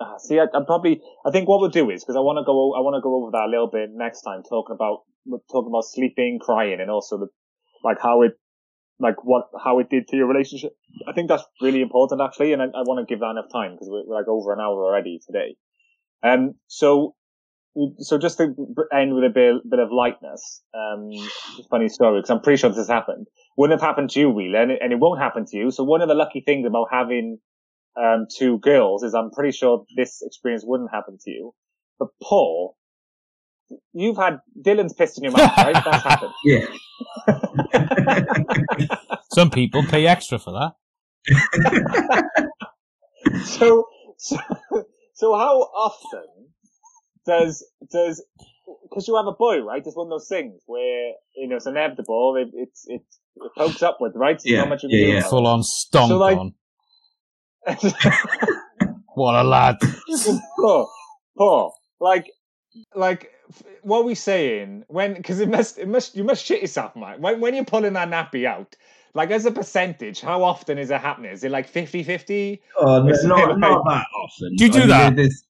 uh, 0.00 0.18
see, 0.18 0.38
I, 0.38 0.46
I'm 0.54 0.64
probably, 0.64 1.02
I 1.26 1.30
think 1.30 1.48
what 1.48 1.60
we'll 1.60 1.68
do 1.70 1.90
is, 1.90 2.02
because 2.02 2.16
I 2.16 2.20
want 2.20 2.38
to 2.38 2.44
go, 2.44 2.74
I 2.74 2.80
want 2.80 2.96
to 2.96 3.02
go 3.02 3.16
over 3.20 3.30
that 3.32 3.44
a 3.46 3.50
little 3.50 3.68
bit 3.68 3.90
next 3.92 4.22
time, 4.22 4.42
talking 4.42 4.74
about, 4.74 5.02
talking 5.50 5.70
about 5.70 5.84
sleeping, 5.84 6.38
crying, 6.40 6.80
and 6.80 6.90
also 6.90 7.18
the, 7.18 7.28
like 7.84 7.98
how 8.00 8.22
it, 8.22 8.32
like 8.98 9.22
what, 9.24 9.48
how 9.62 9.78
it 9.80 9.90
did 9.90 10.08
to 10.08 10.16
your 10.16 10.28
relationship. 10.28 10.72
I 11.06 11.12
think 11.12 11.28
that's 11.28 11.44
really 11.60 11.82
important 11.82 12.20
actually, 12.20 12.52
and 12.52 12.62
I, 12.62 12.66
I 12.66 12.82
want 12.82 13.06
to 13.06 13.12
give 13.12 13.20
that 13.20 13.30
enough 13.30 13.52
time 13.52 13.72
because 13.72 13.88
we're, 13.90 14.06
we're 14.06 14.16
like 14.16 14.28
over 14.28 14.52
an 14.52 14.60
hour 14.60 14.84
already 14.84 15.20
today. 15.24 15.56
Um, 16.22 16.54
so, 16.68 17.16
so 17.98 18.18
just 18.18 18.38
to 18.38 18.54
end 18.92 19.14
with 19.14 19.24
a 19.24 19.30
bit, 19.30 19.62
bit 19.68 19.78
of 19.78 19.90
lightness, 19.90 20.62
um, 20.74 21.10
funny 21.70 21.88
story 21.88 22.20
because 22.20 22.30
I'm 22.30 22.40
pretty 22.40 22.60
sure 22.60 22.70
this 22.70 22.78
has 22.78 22.88
happened. 22.88 23.26
Wouldn't 23.56 23.80
have 23.80 23.86
happened 23.86 24.10
to 24.10 24.20
you, 24.20 24.30
Wheeler, 24.30 24.62
and 24.62 24.72
it, 24.72 24.80
and 24.82 24.92
it 24.92 24.98
won't 24.98 25.20
happen 25.20 25.46
to 25.46 25.56
you. 25.56 25.70
So 25.70 25.84
one 25.84 26.02
of 26.02 26.08
the 26.08 26.14
lucky 26.14 26.42
things 26.44 26.66
about 26.66 26.88
having 26.90 27.38
um, 27.96 28.26
two 28.34 28.58
girls 28.58 29.02
is 29.02 29.14
I'm 29.14 29.30
pretty 29.30 29.52
sure 29.52 29.84
this 29.96 30.22
experience 30.22 30.64
wouldn't 30.66 30.90
happen 30.90 31.18
to 31.24 31.30
you. 31.30 31.54
But 31.98 32.08
Paul, 32.22 32.76
you've 33.92 34.16
had 34.16 34.38
Dylan's 34.60 34.92
pissed 34.92 35.18
in 35.18 35.24
your 35.24 35.32
mouth, 35.32 35.56
right? 35.56 35.74
That's 35.74 35.86
happened. 36.04 36.32
Yeah. 36.44 36.66
Some 39.32 39.50
people 39.50 39.82
pay 39.84 40.06
extra 40.06 40.38
for 40.38 40.52
that. 40.52 40.72
so, 43.44 43.86
so, 44.18 44.36
so 45.14 45.34
how 45.34 45.60
often 45.60 46.24
does 47.26 47.64
does 47.90 48.24
because 48.84 49.08
you 49.08 49.16
have 49.16 49.26
a 49.26 49.32
boy, 49.32 49.60
right? 49.60 49.82
It's 49.84 49.96
one 49.96 50.06
of 50.06 50.10
those 50.10 50.28
things 50.28 50.60
where 50.66 51.12
you 51.36 51.48
know 51.48 51.56
it's 51.56 51.66
inevitable. 51.66 52.36
It 52.36 52.48
it's 52.54 52.84
it, 52.86 53.02
it 53.36 53.52
pokes 53.56 53.82
upward, 53.82 54.12
right? 54.14 54.40
So 54.40 54.48
Yeah, 54.48 54.58
not 54.60 54.68
much 54.70 54.82
you 54.82 54.88
can 54.90 54.98
yeah, 54.98 55.14
yeah. 55.16 55.22
Full 55.22 55.46
on 55.46 55.62
stomp 55.62 56.08
So, 56.10 56.18
like- 56.18 56.38
on. 56.38 56.54
What 59.14 59.34
a 59.34 59.44
lad. 59.44 59.76
Paul, 60.58 60.90
Paul, 61.36 61.74
like, 62.00 62.30
like, 62.94 63.30
what 63.82 63.98
are 63.98 64.04
we 64.04 64.14
saying 64.14 64.84
when? 64.88 65.12
Because 65.14 65.38
it 65.40 65.50
must, 65.50 65.78
it 65.78 65.86
must, 65.86 66.16
you 66.16 66.24
must 66.24 66.44
shit 66.44 66.62
yourself, 66.62 66.96
man. 66.96 67.20
When 67.20 67.38
when 67.40 67.54
you're 67.54 67.64
pulling 67.66 67.92
that 67.92 68.08
nappy 68.08 68.46
out, 68.46 68.74
like 69.12 69.30
as 69.30 69.44
a 69.44 69.50
percentage, 69.50 70.22
how 70.22 70.42
often 70.42 70.78
is 70.78 70.90
it 70.90 70.98
happening? 71.00 71.30
Is 71.30 71.44
it 71.44 71.50
like 71.50 71.70
50-50? 71.70 72.60
Oh, 72.78 72.86
uh, 72.86 73.00
no, 73.00 73.36
not, 73.36 73.58
not 73.58 73.84
that 73.86 74.06
often. 74.24 74.56
Do 74.56 74.64
you 74.64 74.70
do 74.72 74.78
I 74.78 74.80
mean, 74.80 74.88
that? 74.88 75.16
there's- 75.16 75.44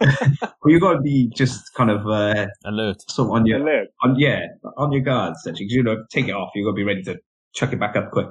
well, 0.40 0.50
you 0.72 0.80
got 0.80 0.94
to 0.94 1.00
be 1.00 1.30
just 1.34 1.72
kind 1.74 1.90
of 1.90 2.06
uh, 2.06 2.46
Alert. 2.64 3.02
sort 3.10 3.28
of 3.28 3.32
on 3.34 3.46
your, 3.46 3.60
Alert. 3.60 3.88
on, 4.02 4.18
yeah, 4.18 4.40
on 4.76 4.92
your 4.92 5.02
guard, 5.02 5.34
essentially. 5.36 5.66
'cause 5.66 5.72
you 5.74 5.82
know, 5.82 6.04
take 6.10 6.28
it 6.28 6.32
off. 6.32 6.50
you've 6.54 6.64
got 6.66 6.70
to 6.72 6.76
be 6.76 6.84
ready 6.84 7.02
to 7.04 7.16
chuck 7.54 7.72
it 7.72 7.80
back 7.80 7.96
up 7.96 8.10
quick. 8.10 8.28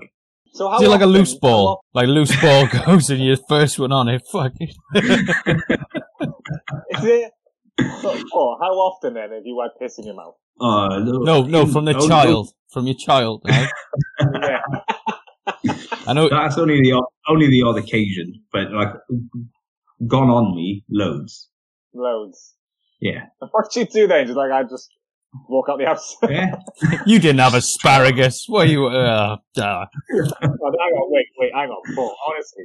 So 0.53 0.70
how 0.70 0.78
Is 0.78 0.84
it 0.84 0.89
like 0.89 1.01
a 1.01 1.05
loose 1.05 1.34
how 1.34 1.39
ball? 1.39 1.82
Like 1.93 2.07
loose 2.07 2.36
ball 2.41 2.68
goes 2.86 3.09
and 3.09 3.24
you're 3.24 3.38
first 3.49 3.78
one 3.80 3.91
on 3.91 4.07
it. 4.07 4.22
Fuck 4.32 4.53
it. 4.59 4.74
often- 4.95 5.28
Is 6.91 7.03
it? 7.03 7.32
So, 8.01 8.15
Paul, 8.32 8.57
how 8.59 8.72
often 8.72 9.13
then 9.13 9.32
have 9.32 9.43
you 9.45 9.59
had 9.61 9.78
piss 9.80 9.99
in 9.99 10.05
your 10.05 10.15
mouth? 10.15 10.34
Oh, 10.59 10.88
No, 11.24 11.43
no, 11.43 11.68
from 11.68 11.86
the 11.86 11.95
Oh, 11.95 12.07
child. 12.07 12.49
From 12.72 12.88
your 12.88 12.95
child. 12.95 13.43
Right? 13.47 13.70
Yeah. 14.41 14.61
I 16.07 16.13
know. 16.13 16.28
That's 16.30 16.57
only 16.57 16.82
the 16.82 16.93
odd- 16.93 17.05
only 17.30 17.47
the 17.47 17.61
odd 17.63 17.78
occasion, 17.78 18.41
but 18.51 18.72
like 18.72 18.93
gone 20.07 20.30
on 20.30 20.55
me 20.55 20.84
loads. 20.89 21.49
Loads. 21.97 22.53
Yeah, 23.01 23.25
What 23.51 23.65
do 23.73 23.81
you 23.81 23.85
do 23.85 24.07
then? 24.07 24.25
Just 24.25 24.37
like 24.37 24.51
I 24.51 24.63
just 24.63 24.89
walk 25.49 25.67
out 25.69 25.77
the 25.79 25.85
house. 25.85 26.15
yeah. 26.29 26.55
You 27.05 27.19
didn't 27.19 27.39
have 27.39 27.53
asparagus. 27.53 28.45
What 28.47 28.69
you? 28.69 28.87
Uh, 28.87 29.37
uh, 29.59 29.61
Oh, 29.61 29.85
hang 30.11 30.49
on, 30.49 31.11
wait, 31.11 31.25
wait, 31.37 31.51
hang 31.53 31.69
on, 31.69 31.95
Paul. 31.95 32.15
Honestly, 32.31 32.63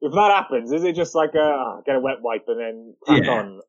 if 0.00 0.12
that 0.12 0.30
happens, 0.30 0.72
is 0.72 0.84
it 0.84 0.94
just 0.94 1.14
like 1.14 1.34
a 1.34 1.40
oh, 1.40 1.82
get 1.84 1.96
a 1.96 2.00
wet 2.00 2.22
wipe 2.22 2.44
and 2.48 2.60
then 2.60 2.94
crack 3.02 3.22
Yeah. 3.24 3.30
on? 3.32 3.60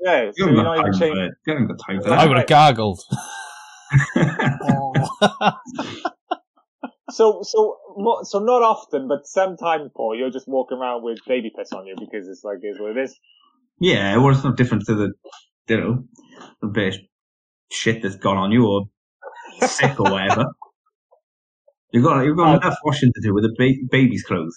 Yeah, 0.00 0.22
You 0.24 0.32
so 0.36 0.50
you're 0.50 0.62
not 0.62 0.78
even 0.78 0.92
changing. 0.92 1.14
for 1.14 1.24
it. 1.24 1.32
You 1.46 1.52
haven't 1.54 1.68
got 1.68 1.78
time 1.86 2.00
I 2.18 2.26
would 2.26 2.36
have 2.38 2.46
gargled. 2.46 3.00
So, 7.10 7.40
so, 7.42 7.78
so 8.24 8.38
not 8.38 8.62
often, 8.62 9.08
but 9.08 9.26
sometimes, 9.26 9.90
Paul, 9.96 10.14
you're 10.14 10.30
just 10.30 10.46
walking 10.46 10.76
around 10.76 11.02
with 11.02 11.18
baby 11.26 11.50
piss 11.56 11.72
on 11.72 11.86
you 11.86 11.96
because 11.98 12.28
it's 12.28 12.44
like 12.44 12.58
is 12.62 12.78
what 12.78 12.96
it 12.96 13.02
is. 13.02 13.18
Yeah, 13.80 14.16
well, 14.16 14.34
it's 14.34 14.44
no 14.44 14.52
different 14.52 14.84
to 14.86 14.94
the, 14.94 15.12
you 15.68 15.76
know, 15.80 16.04
the 16.60 16.68
bit 16.68 16.94
of 16.94 17.00
shit 17.70 18.02
that's 18.02 18.16
gone 18.16 18.36
on 18.36 18.50
you 18.52 18.66
or 18.66 18.86
sick 19.66 19.98
or 20.00 20.10
whatever. 20.10 20.46
You've 21.92 22.04
got 22.04 22.20
you've 22.22 22.36
got 22.36 22.54
Uh, 22.54 22.56
enough 22.58 22.76
washing 22.84 23.10
to 23.14 23.20
do 23.22 23.32
with 23.32 23.46
a 23.46 23.54
ba- 23.58 23.88
baby's 23.90 24.22
clothes. 24.22 24.54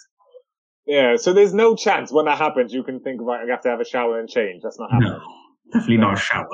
Yeah, 0.86 1.16
so 1.16 1.32
there's 1.32 1.54
no 1.54 1.76
chance 1.78 2.12
when 2.12 2.26
that 2.26 2.38
happens 2.38 2.74
you 2.74 2.84
can 2.84 3.00
think 3.00 3.22
about 3.22 3.46
you 3.46 3.52
have 3.52 3.62
to 3.62 3.70
have 3.70 3.80
a 3.80 3.86
shower 3.86 4.20
and 4.20 4.28
change. 4.28 4.64
That's 4.64 4.78
not 4.78 4.92
happening. 4.92 5.14
No, 5.14 5.20
definitely 5.72 5.98
not 5.98 6.16
a 6.18 6.20
shower. 6.20 6.46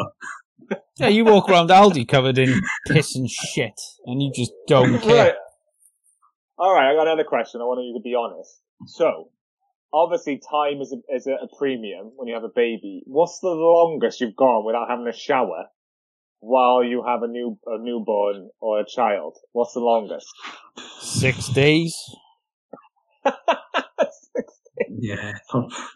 yeah, 0.97 1.07
you 1.07 1.25
walk 1.25 1.49
around 1.49 1.71
Aldi 1.71 2.07
covered 2.07 2.37
in 2.37 2.61
piss 2.85 3.15
and 3.15 3.27
shit, 3.27 3.73
and 4.05 4.21
you 4.21 4.31
just 4.35 4.51
don't 4.67 4.99
care. 5.01 5.25
Right. 5.25 5.33
All 6.59 6.73
right, 6.75 6.91
I 6.91 6.93
got 6.93 7.07
another 7.07 7.23
question. 7.23 7.59
I 7.59 7.63
want 7.63 7.81
you 7.83 7.93
to 7.97 8.03
be 8.03 8.13
honest. 8.13 8.59
So, 8.85 9.29
obviously, 9.93 10.39
time 10.49 10.81
is 10.81 10.93
a, 10.93 11.15
is 11.15 11.27
a, 11.27 11.33
a 11.45 11.47
premium 11.57 12.11
when 12.15 12.27
you 12.27 12.33
have 12.35 12.43
a 12.43 12.49
baby. 12.53 13.03
What's 13.05 13.39
the 13.39 13.49
longest 13.49 14.21
you've 14.21 14.35
gone 14.35 14.65
without 14.65 14.89
having 14.89 15.07
a 15.07 15.13
shower 15.13 15.65
while 16.39 16.83
you 16.83 17.03
have 17.07 17.23
a 17.23 17.27
new 17.27 17.57
a 17.65 17.77
newborn 17.79 18.49
or 18.59 18.79
a 18.79 18.85
child? 18.85 19.37
What's 19.53 19.73
the 19.73 19.79
longest? 19.81 20.27
Six 20.99 21.47
days. 21.49 21.95
Yeah, 24.99 25.33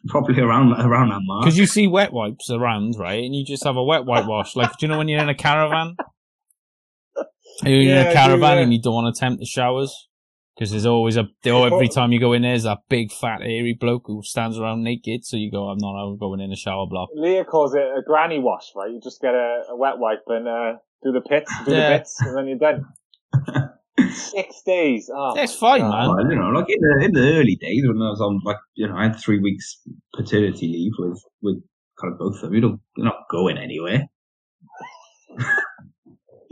probably 0.08 0.40
around 0.42 0.74
around 0.74 1.10
that 1.10 1.22
mark. 1.24 1.44
Because 1.46 1.58
you 1.58 1.66
see 1.66 1.88
wet 1.88 2.14
wipes 2.14 2.50
around, 2.52 2.96
right? 3.00 3.24
And 3.24 3.36
you 3.36 3.44
just 3.46 3.64
have 3.64 3.76
a 3.76 3.84
wet 3.84 4.06
wipe 4.06 4.26
wash. 4.28 4.56
Like, 4.56 4.70
do 4.72 4.76
you 4.82 4.88
know 4.90 4.98
when 4.98 5.08
you're 5.08 5.22
in 5.22 5.30
a 5.30 5.36
caravan? 5.36 5.96
You're 7.64 7.82
in 7.82 7.88
Yeah, 7.88 7.96
I 7.96 8.02
a 8.02 8.10
do, 8.10 8.14
caravan 8.14 8.58
yeah. 8.58 8.64
and 8.64 8.74
you 8.74 8.82
don't 8.82 8.94
want 8.94 9.14
to 9.16 9.20
tempt 9.20 9.40
the 9.40 9.46
showers? 9.46 10.08
Because 10.62 10.70
there's 10.70 10.86
always 10.86 11.18
a, 11.18 11.28
there- 11.42 11.56
every 11.56 11.88
time 11.88 12.12
you 12.12 12.20
go 12.20 12.34
in, 12.34 12.44
there's 12.44 12.62
that 12.70 12.82
big 12.88 13.12
fat 13.12 13.42
hairy 13.42 13.74
bloke 13.74 14.04
who 14.06 14.22
stands 14.22 14.60
around 14.60 14.84
naked. 14.84 15.26
So 15.26 15.36
you 15.36 15.50
go, 15.50 15.70
I'm 15.70 15.80
not 15.80 15.96
I'm 16.00 16.20
going 16.20 16.40
in 16.40 16.52
a 16.52 16.56
shower 16.56 16.86
block. 16.86 17.10
Leah 17.16 17.46
calls 17.46 17.74
it 17.74 17.82
a 17.82 18.04
granny 18.06 18.38
wash, 18.38 18.72
right? 18.76 18.92
You 18.92 19.00
just 19.02 19.20
get 19.22 19.34
a, 19.34 19.64
a 19.72 19.76
wet 19.76 19.98
wipe 19.98 20.22
and 20.28 20.48
uh, 20.48 20.74
do 21.04 21.12
the 21.14 21.22
pits, 21.22 21.52
do 21.66 21.72
Yeah. 21.72 21.90
the 21.94 21.98
bits, 21.98 22.22
and 22.22 22.38
then 22.38 22.48
you're 22.48 22.60
done. 22.60 22.86
Six 24.14 24.62
days. 24.64 25.10
Oh, 25.12 25.34
It's 25.36 25.60
my 25.60 25.80
fine, 25.80 25.82
God. 25.82 25.90
man. 25.90 26.10
Well, 26.28 26.32
you 26.32 26.40
know, 26.40 26.50
like 26.60 26.70
in 26.70 26.78
the 26.80 27.06
in 27.06 27.12
the 27.14 27.40
early 27.40 27.56
days 27.56 27.82
when 27.88 27.98
I 27.98 28.12
was 28.12 28.22
on 28.22 28.40
like 28.46 28.58
you 28.76 28.88
know 28.88 28.96
I 28.96 29.06
had 29.08 29.16
three 29.20 29.40
weeks 29.40 29.82
paternity 30.16 30.68
leave 30.68 30.92
with 31.00 31.24
with 31.42 31.56
kind 32.00 32.14
of 32.14 32.20
both 32.20 32.36
of 32.36 32.42
them. 32.42 32.54
You 32.54 32.62
don't 32.62 32.82
you're 32.96 33.06
not 33.08 33.22
going 33.32 33.58
anywhere. 33.58 34.04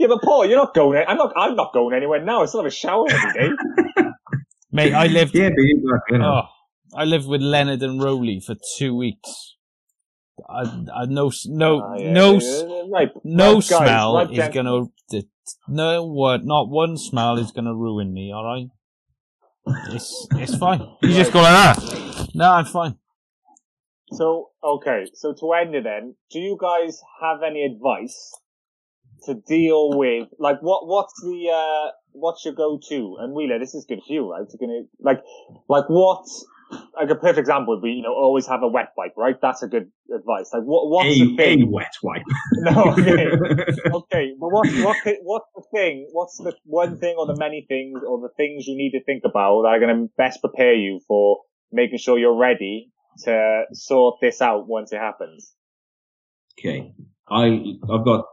Yeah, 0.00 0.06
but 0.08 0.22
Paul, 0.22 0.46
you're 0.46 0.56
not 0.56 0.72
going. 0.72 1.04
I'm 1.06 1.18
not. 1.18 1.34
I'm 1.36 1.54
not 1.56 1.74
going 1.74 1.94
anywhere 1.94 2.24
now. 2.24 2.42
I 2.42 2.46
still 2.46 2.60
have 2.62 2.66
a 2.66 2.74
shower 2.74 3.04
every 3.10 3.32
day. 3.34 3.50
Mate, 4.72 4.94
I 4.94 5.08
lived, 5.08 5.34
Yeah, 5.34 5.50
but 5.50 5.58
you, 5.60 5.90
like, 5.92 6.00
you 6.10 6.16
know, 6.16 6.40
oh, 6.42 6.48
I 6.96 7.04
lived 7.04 7.26
with 7.26 7.42
Leonard 7.42 7.82
and 7.82 8.02
Rowley 8.02 8.40
for 8.40 8.54
two 8.78 8.96
weeks. 8.96 9.56
I, 10.48 10.62
I 10.62 11.04
no, 11.04 11.30
no, 11.48 11.82
Ah, 11.82 11.96
yeah, 11.98 12.12
no, 12.14 12.32
yeah, 12.32 12.82
right, 12.90 13.10
no 13.24 13.54
right, 13.54 13.54
guys, 13.56 13.66
smell 13.66 14.14
right, 14.14 14.30
is 14.30 14.36
gent- 14.38 14.54
gonna, 14.54 14.86
no 15.68 16.06
what, 16.06 16.46
not 16.46 16.70
one 16.70 16.96
smell 16.96 17.36
is 17.36 17.52
gonna 17.52 17.74
ruin 17.74 18.14
me. 18.14 18.32
All 18.32 18.46
right, 18.46 18.68
it's 19.90 20.26
it's 20.36 20.56
fine. 20.56 20.80
You 21.02 21.12
just 21.12 21.30
go 21.30 21.42
like 21.42 21.76
that. 21.76 22.28
No, 22.34 22.50
I'm 22.52 22.64
fine. 22.64 22.96
So 24.12 24.52
okay, 24.64 25.04
so 25.12 25.34
to 25.34 25.52
end 25.52 25.74
it 25.74 25.84
then, 25.84 26.14
do 26.30 26.38
you 26.38 26.56
guys 26.58 27.02
have 27.20 27.42
any 27.42 27.64
advice 27.66 28.32
to 29.24 29.34
deal 29.34 29.96
with 29.96 30.28
like 30.38 30.60
what 30.60 30.86
what's 30.86 31.20
the 31.22 31.50
uh 31.52 31.90
what's 32.12 32.44
your 32.44 32.54
go 32.54 32.78
to? 32.88 33.16
And 33.20 33.34
Wheeler, 33.34 33.58
this 33.58 33.74
is 33.74 33.84
good 33.88 34.00
for 34.06 34.12
you, 34.12 34.30
right? 34.30 34.46
You're 34.48 34.68
gonna 34.68 34.86
like 35.00 35.22
like 35.68 35.84
what 35.88 36.26
like 36.94 37.10
a 37.10 37.14
perfect 37.16 37.38
example 37.38 37.74
would 37.74 37.82
be, 37.82 37.90
you 37.90 38.02
know, 38.02 38.12
always 38.12 38.46
have 38.46 38.62
a 38.62 38.68
wet 38.68 38.92
wipe, 38.96 39.14
right? 39.16 39.34
That's 39.42 39.62
a 39.62 39.68
good 39.68 39.90
advice. 40.14 40.50
Like 40.52 40.62
what 40.62 40.88
what's 40.88 41.20
a, 41.20 41.24
the 41.24 41.36
thing? 41.36 41.62
a 41.62 41.66
wet 41.66 41.92
wipe. 42.02 42.22
No, 42.62 42.92
okay. 42.92 43.26
okay, 43.94 44.34
but 44.38 44.50
what 44.50 44.66
what 44.82 44.96
what's 45.22 45.46
the 45.54 45.62
thing? 45.72 46.08
What's 46.12 46.36
the 46.38 46.54
one 46.64 46.98
thing 46.98 47.16
or 47.18 47.26
the 47.26 47.36
many 47.36 47.64
things 47.68 48.00
or 48.06 48.20
the 48.20 48.28
things 48.36 48.66
you 48.66 48.76
need 48.76 48.92
to 48.92 49.02
think 49.04 49.22
about 49.24 49.62
that 49.62 49.68
are 49.68 49.80
going 49.80 49.96
to 49.96 50.12
best 50.16 50.40
prepare 50.40 50.74
you 50.74 51.00
for 51.08 51.38
making 51.72 51.98
sure 51.98 52.18
you're 52.18 52.36
ready 52.36 52.90
to 53.24 53.62
sort 53.72 54.16
this 54.20 54.42
out 54.42 54.68
once 54.68 54.92
it 54.92 54.98
happens? 54.98 55.54
okay, 56.60 56.92
I 57.28 57.46
I've 57.90 58.04
got 58.04 58.24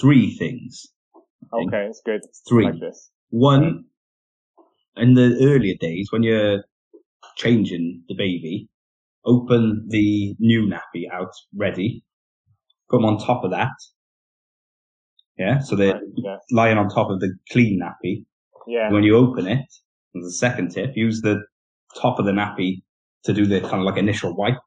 three 0.00 0.34
things. 0.36 0.86
Okay, 1.52 1.86
it's 1.88 2.02
good. 2.04 2.20
Three. 2.48 2.64
Like 2.66 2.80
this. 2.80 3.10
One, 3.30 3.84
in 4.96 5.14
the 5.14 5.36
earlier 5.42 5.74
days 5.80 6.08
when 6.10 6.22
you're 6.22 6.64
changing 7.36 8.02
the 8.08 8.14
baby, 8.14 8.68
open 9.24 9.86
the 9.88 10.34
new 10.38 10.66
nappy 10.66 11.04
out 11.12 11.32
ready, 11.56 12.04
put 12.90 12.98
'em 13.00 13.04
on 13.06 13.18
top 13.18 13.44
of 13.44 13.50
that, 13.50 13.72
Yeah, 15.36 15.58
so 15.58 15.74
they're 15.74 15.94
Right, 15.94 16.02
yeah. 16.16 16.36
lying 16.52 16.78
on 16.78 16.88
top 16.88 17.10
of 17.10 17.18
the 17.18 17.36
clean 17.50 17.80
nappy. 17.82 18.24
Yeah. 18.68 18.92
When 18.92 19.02
you 19.02 19.16
open 19.16 19.48
it, 19.48 19.66
the 20.14 20.30
second 20.30 20.70
tip, 20.70 20.92
use 20.96 21.22
the 21.22 21.44
top 22.00 22.20
of 22.20 22.24
the 22.24 22.30
nappy 22.30 22.82
to 23.24 23.32
do 23.34 23.44
the 23.44 23.60
kind 23.60 23.80
of 23.80 23.82
like 23.82 23.96
initial 23.96 24.36
wipe. 24.36 24.58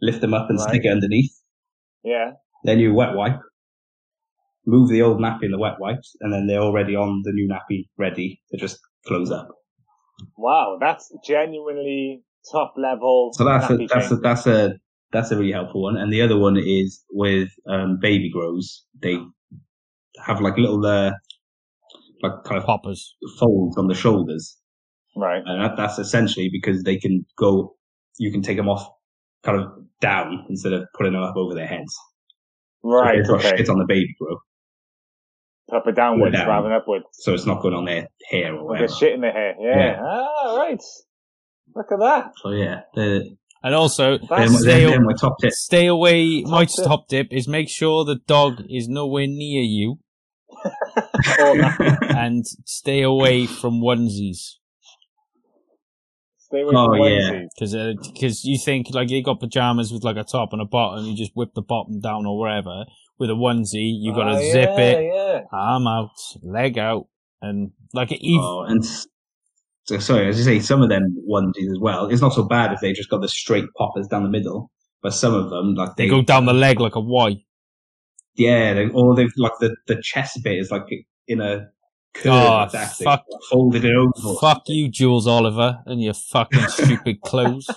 Lift 0.00 0.20
them 0.20 0.34
up 0.34 0.48
and 0.48 0.58
Right. 0.58 0.68
stick 0.68 0.84
it 0.84 0.88
underneath. 0.88 1.32
Yeah. 2.04 2.34
Then 2.62 2.78
you 2.78 2.94
wet 2.94 3.16
wipe. 3.16 3.40
Move 4.66 4.88
the 4.88 5.02
old 5.02 5.18
nappy 5.18 5.44
in 5.44 5.50
the 5.50 5.58
wet 5.58 5.74
wipes, 5.80 6.16
and 6.20 6.32
then 6.32 6.46
they're 6.46 6.60
already 6.60 6.94
on 6.94 7.22
the 7.24 7.32
new 7.32 7.48
nappy 7.48 7.88
ready 7.98 8.40
to 8.50 8.56
just 8.56 8.78
close 9.06 9.30
up. 9.30 9.48
Wow, 10.36 10.78
that's 10.80 11.12
genuinely 11.24 12.22
top 12.50 12.74
level. 12.76 13.32
So 13.34 13.44
that's 13.44 13.70
a, 13.70 13.76
that's 13.88 14.10
a, 14.10 14.16
that's 14.16 14.46
a 14.46 14.74
that's 15.12 15.30
a 15.30 15.36
really 15.36 15.52
helpful 15.52 15.82
one. 15.82 15.96
And 15.96 16.12
the 16.12 16.22
other 16.22 16.38
one 16.38 16.56
is 16.56 17.02
with 17.10 17.48
um, 17.68 17.98
baby 18.00 18.30
grows. 18.32 18.84
They 19.00 19.18
have 20.24 20.40
like 20.40 20.56
little 20.56 20.84
uh, 20.84 21.12
like 22.22 22.44
kind 22.44 22.58
of 22.58 22.64
hoppers 22.64 23.16
folds 23.38 23.76
on 23.76 23.88
the 23.88 23.94
shoulders, 23.94 24.56
right. 25.16 25.42
and 25.44 25.62
that, 25.62 25.76
that's 25.76 25.98
essentially 25.98 26.48
because 26.52 26.82
they 26.84 26.98
can 26.98 27.26
go. 27.36 27.74
You 28.18 28.30
can 28.30 28.42
take 28.42 28.56
them 28.56 28.68
off 28.68 28.88
kind 29.42 29.60
of 29.60 29.68
down 30.00 30.46
instead 30.48 30.72
of 30.72 30.84
putting 30.96 31.14
them 31.14 31.22
up 31.22 31.36
over 31.36 31.54
their 31.54 31.66
heads. 31.66 31.96
Right. 32.84 33.24
So 33.24 33.36
if 33.36 33.42
they've 33.42 33.42
got 33.42 33.46
okay. 33.46 33.56
shit 33.58 33.68
on 33.68 33.78
the 33.78 33.86
baby 33.86 34.14
grow, 34.20 34.38
Up 35.74 35.86
and 35.86 35.96
downwards 35.96 36.36
down. 36.36 36.48
rather 36.48 36.68
than 36.68 36.76
upwards. 36.76 37.04
so 37.12 37.32
it's 37.32 37.46
not 37.46 37.62
going 37.62 37.74
on 37.74 37.84
their 37.86 38.06
hair 38.30 38.54
or 38.54 38.58
With 38.58 38.66
whatever. 38.80 38.86
the 38.88 38.94
shit 38.94 39.12
in 39.14 39.20
their 39.22 39.32
hair. 39.32 39.54
Yeah. 39.58 39.78
Yeah. 39.78 40.00
Ah, 40.02 40.56
right. 40.56 40.80
Look 41.74 41.86
at 41.92 41.98
that. 42.00 42.32
So 42.42 42.50
yeah, 42.50 42.80
they're, 42.94 43.22
And 43.62 43.74
also, 43.74 44.18
my- 44.28 44.46
stay, 44.46 44.84
they're, 44.84 44.90
they're 44.90 45.16
top 45.18 45.36
tips. 45.40 45.64
stay 45.64 45.86
away. 45.86 46.42
My 46.42 46.66
tip. 46.66 46.84
top 46.84 47.08
tip 47.08 47.28
is 47.30 47.48
make 47.48 47.68
sure 47.70 48.04
the 48.04 48.16
dog 48.26 48.62
is 48.68 48.86
nowhere 48.88 49.26
near 49.26 49.62
you 49.62 49.98
and 51.38 52.44
stay 52.66 53.02
away 53.02 53.46
from 53.46 53.80
onesies. 53.80 54.56
Stay 56.36 56.60
away 56.60 56.72
Oh, 56.74 56.86
from 56.86 57.00
onesies. 57.00 57.46
Because 57.58 57.74
because 58.12 58.44
you 58.44 58.58
think 58.62 58.88
like 58.90 59.10
you 59.10 59.22
got 59.22 59.40
pajamas 59.40 59.90
with 59.92 60.04
like 60.04 60.16
a 60.16 60.24
top 60.24 60.52
and 60.52 60.60
a 60.60 60.66
bottom, 60.66 61.06
you 61.06 61.16
just 61.16 61.32
whip 61.34 61.50
the 61.54 61.62
bottom 61.62 62.00
down 62.00 62.26
or 62.26 62.38
wherever. 62.38 62.84
With 63.22 63.30
a 63.30 63.34
onesie, 63.34 63.92
you've 64.02 64.16
got 64.16 64.24
to 64.24 64.32
Ah, 64.32 64.52
zip 64.52 64.70
yeah, 64.70 64.90
it, 64.90 65.04
Yeah. 65.14 65.40
arm 65.52 65.86
out, 65.86 66.10
leg 66.42 66.76
out, 66.76 67.06
and 67.40 67.70
like 67.94 68.10
even 68.10 68.42
Oh, 68.42 68.62
and 68.62 68.84
so, 69.84 69.98
sorry, 69.98 70.26
as 70.28 70.38
you 70.38 70.44
say, 70.44 70.58
some 70.58 70.82
of 70.82 70.88
them 70.88 71.04
onesies 71.30 71.70
as 71.70 71.78
well. 71.80 72.06
It's 72.06 72.20
not 72.20 72.32
so 72.32 72.42
bad 72.42 72.72
if 72.72 72.80
they 72.80 72.92
just 72.92 73.10
got 73.10 73.20
the 73.20 73.28
straight 73.28 73.66
poppers 73.78 74.08
down 74.08 74.24
the 74.24 74.28
middle, 74.28 74.72
but 75.04 75.12
some 75.14 75.34
of 75.34 75.50
them 75.50 75.74
like 75.74 75.94
they 75.94 76.08
go 76.08 76.20
down 76.22 76.46
the 76.46 76.52
leg 76.52 76.80
like 76.80 76.96
a 76.96 77.00
Y. 77.00 77.36
Yeah, 78.34 78.74
they, 78.74 78.88
or 78.88 79.14
they've 79.14 79.32
like 79.36 79.52
the 79.60 79.76
the 79.86 80.00
chest 80.02 80.40
bit 80.42 80.58
is 80.58 80.70
like 80.72 80.86
in 81.28 81.40
a 81.40 81.68
curve. 82.14 82.32
Oh, 82.32 82.68
like 82.72 82.88
fuck. 83.04 83.22
folded 83.52 83.84
it 83.84 83.94
over. 83.94 84.38
Fuck 84.40 84.62
you, 84.66 84.88
Jools 84.90 85.28
Oliver, 85.28 85.78
and 85.86 86.02
your 86.02 86.14
fucking 86.14 86.68
stupid 86.68 87.20
clothes. 87.24 87.68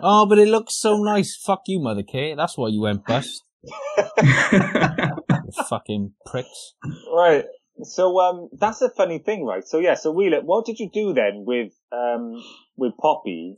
Oh, 0.00 0.24
but 0.26 0.38
it 0.38 0.48
looks 0.48 0.76
so 0.76 0.96
nice. 1.02 1.36
Fuck 1.36 1.62
you, 1.66 1.80
Mothercare. 1.80 2.34
That's 2.36 2.56
why 2.56 2.68
you 2.68 2.80
went 2.80 3.04
bust. 3.04 3.42
Fucking 5.68 6.12
pricks. 6.26 6.74
Right. 7.12 7.44
So 7.82 8.20
um, 8.20 8.48
that's 8.58 8.82
a 8.82 8.90
funny 8.90 9.18
thing, 9.18 9.44
right? 9.44 9.66
So 9.66 9.78
yeah. 9.78 9.94
So 9.94 10.10
Wheeler, 10.10 10.40
what 10.42 10.66
did 10.66 10.78
you 10.78 10.90
do 10.92 11.12
then 11.12 11.44
with 11.46 11.72
um 11.92 12.34
with 12.76 12.92
Poppy 13.00 13.56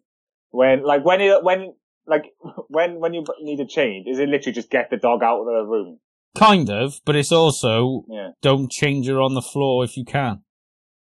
when 0.51 0.85
like 0.85 1.05
when 1.05 1.21
it 1.21 1.43
when 1.43 1.75
like 2.07 2.25
when 2.69 3.01
when 3.01 3.15
you 3.15 3.25
need 3.41 3.61
a 3.61 3.67
change? 3.67 4.07
Is 4.09 4.19
it 4.19 4.29
literally 4.29 4.55
just 4.55 4.71
get 4.71 4.91
the 4.91 4.97
dog 4.97 5.23
out 5.23 5.41
of 5.41 5.47
the 5.47 5.65
room? 5.67 5.99
Kind 6.37 6.71
of, 6.71 7.01
but 7.05 7.15
it's 7.15 7.33
also 7.33 8.05
Yeah. 8.09 8.31
don't 8.41 8.71
change 8.71 9.07
her 9.07 9.21
on 9.21 9.35
the 9.35 9.43
floor 9.43 9.85
if 9.85 9.97
you 9.97 10.05
can. 10.05 10.43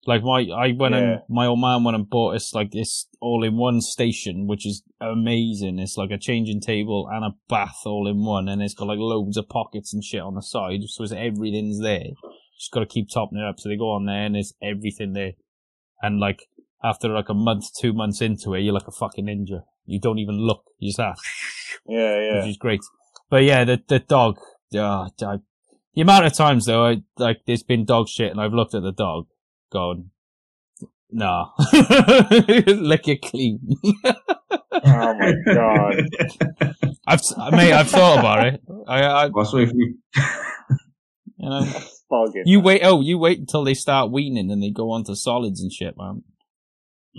Like 0.08 0.24
my, 0.24 0.48
I 0.56 0.72
went 0.78 0.96
Yeah. 0.96 1.00
and 1.02 1.20
my 1.30 1.46
old 1.46 1.60
man 1.60 1.84
went 1.84 1.96
and 1.96 2.10
bought 2.10 2.36
us 2.36 2.54
like 2.54 2.72
this 2.72 3.08
all-in-one 3.22 3.82
station, 3.82 4.48
which 4.48 4.66
is 4.66 4.82
amazing. 5.02 5.78
It's 5.80 5.98
like 5.98 6.10
a 6.12 6.18
changing 6.18 6.62
table 6.62 7.08
and 7.12 7.24
a 7.26 7.36
bath 7.50 7.82
all 7.86 8.08
in 8.08 8.24
one, 8.24 8.48
and 8.48 8.62
it's 8.62 8.74
got 8.74 8.88
like 8.88 8.98
loads 9.00 9.38
of 9.38 9.50
pockets 9.50 9.94
and 9.94 10.04
shit 10.04 10.22
on 10.22 10.36
the 10.36 10.42
side, 10.42 10.80
so 10.88 11.04
it's 11.04 11.14
everything's 11.14 11.82
there. 11.82 12.06
Just 12.58 12.72
got 12.72 12.80
to 12.82 12.86
keep 12.86 13.10
topping 13.14 13.40
it 13.40 13.46
up. 13.46 13.60
So 13.60 13.70
they 13.70 13.78
go 13.78 13.92
on 13.92 14.06
there 14.06 14.26
and 14.26 14.36
there's 14.36 14.54
everything 14.62 15.14
there. 15.14 15.34
And 16.02 16.20
like 16.20 16.44
after 16.84 17.10
like 17.10 17.30
a 17.30 17.34
month, 17.34 17.66
two 17.80 17.94
months 17.94 18.22
into 18.22 18.54
it, 18.54 18.62
you're 18.62 18.74
like 18.74 18.88
a 18.88 18.92
fucking 18.92 19.26
ninja. 19.26 19.64
You 19.86 20.00
don't 20.00 20.20
even 20.20 20.36
look. 20.36 20.64
You 20.78 20.90
just 20.90 21.00
have 21.00 21.16
Yeah, 21.88 22.20
yeah. 22.20 22.40
which 22.42 22.50
is 22.52 22.58
great. 22.58 22.82
But 23.30 23.44
yeah, 23.44 23.64
the 23.66 23.82
the 23.88 24.00
dog. 24.00 24.38
Uh, 24.74 25.10
I, 25.22 25.38
the 25.96 26.02
amount 26.02 26.26
of 26.26 26.34
times 26.34 26.66
though, 26.66 26.86
I 26.86 26.98
like 27.18 27.42
there's 27.48 27.64
been 27.64 27.86
dog 27.86 28.08
shit, 28.08 28.32
and 28.32 28.40
I've 28.40 28.54
looked 28.54 28.76
at 28.76 28.84
the 28.84 28.92
dog, 28.92 29.28
gone, 29.72 30.12
nah, 31.12 31.50
lick 31.72 33.08
it 33.08 33.22
clean. 33.22 33.60
Oh 34.84 35.14
my 35.18 35.34
god. 35.54 35.96
I've 37.08 37.22
mate, 37.52 37.74
I've 37.74 37.90
thought 37.90 38.20
about 38.20 38.48
it. 38.48 38.62
I, 38.88 39.02
I 39.02 39.30
Also, 39.30 39.58
if 39.58 39.72
you, 39.74 39.96
you 41.38 41.50
know, 41.50 41.66
Bogging. 42.10 42.44
you 42.46 42.60
wait. 42.62 42.82
Oh, 42.84 43.02
you 43.02 43.18
wait 43.18 43.40
until 43.40 43.64
they 43.64 43.74
start 43.74 44.12
weaning 44.12 44.52
and 44.52 44.62
they 44.62 44.70
go 44.70 44.92
on 44.92 45.04
to 45.06 45.16
solids 45.16 45.62
and 45.62 45.72
shit, 45.72 45.96
man. 45.98 46.24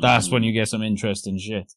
That's 0.01 0.31
when 0.31 0.43
you 0.45 0.53
get 0.53 0.69
some 0.69 0.83
interesting 0.83 1.39
shit. 1.39 1.73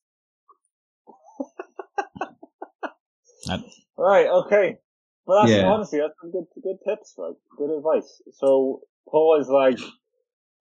Right, 3.97 4.27
okay. 4.27 4.77
Well, 5.25 5.41
that's 5.41 5.51
Yeah. 5.53 5.67
honestly 5.67 5.99
that's 5.99 6.13
some 6.21 6.31
good 6.31 6.45
good 6.61 6.77
tips, 6.87 7.13
right? 7.17 7.35
Good 7.57 7.69
advice. 7.77 8.21
So 8.33 8.81
Paul 9.07 9.39
is 9.39 9.47
like, 9.49 9.77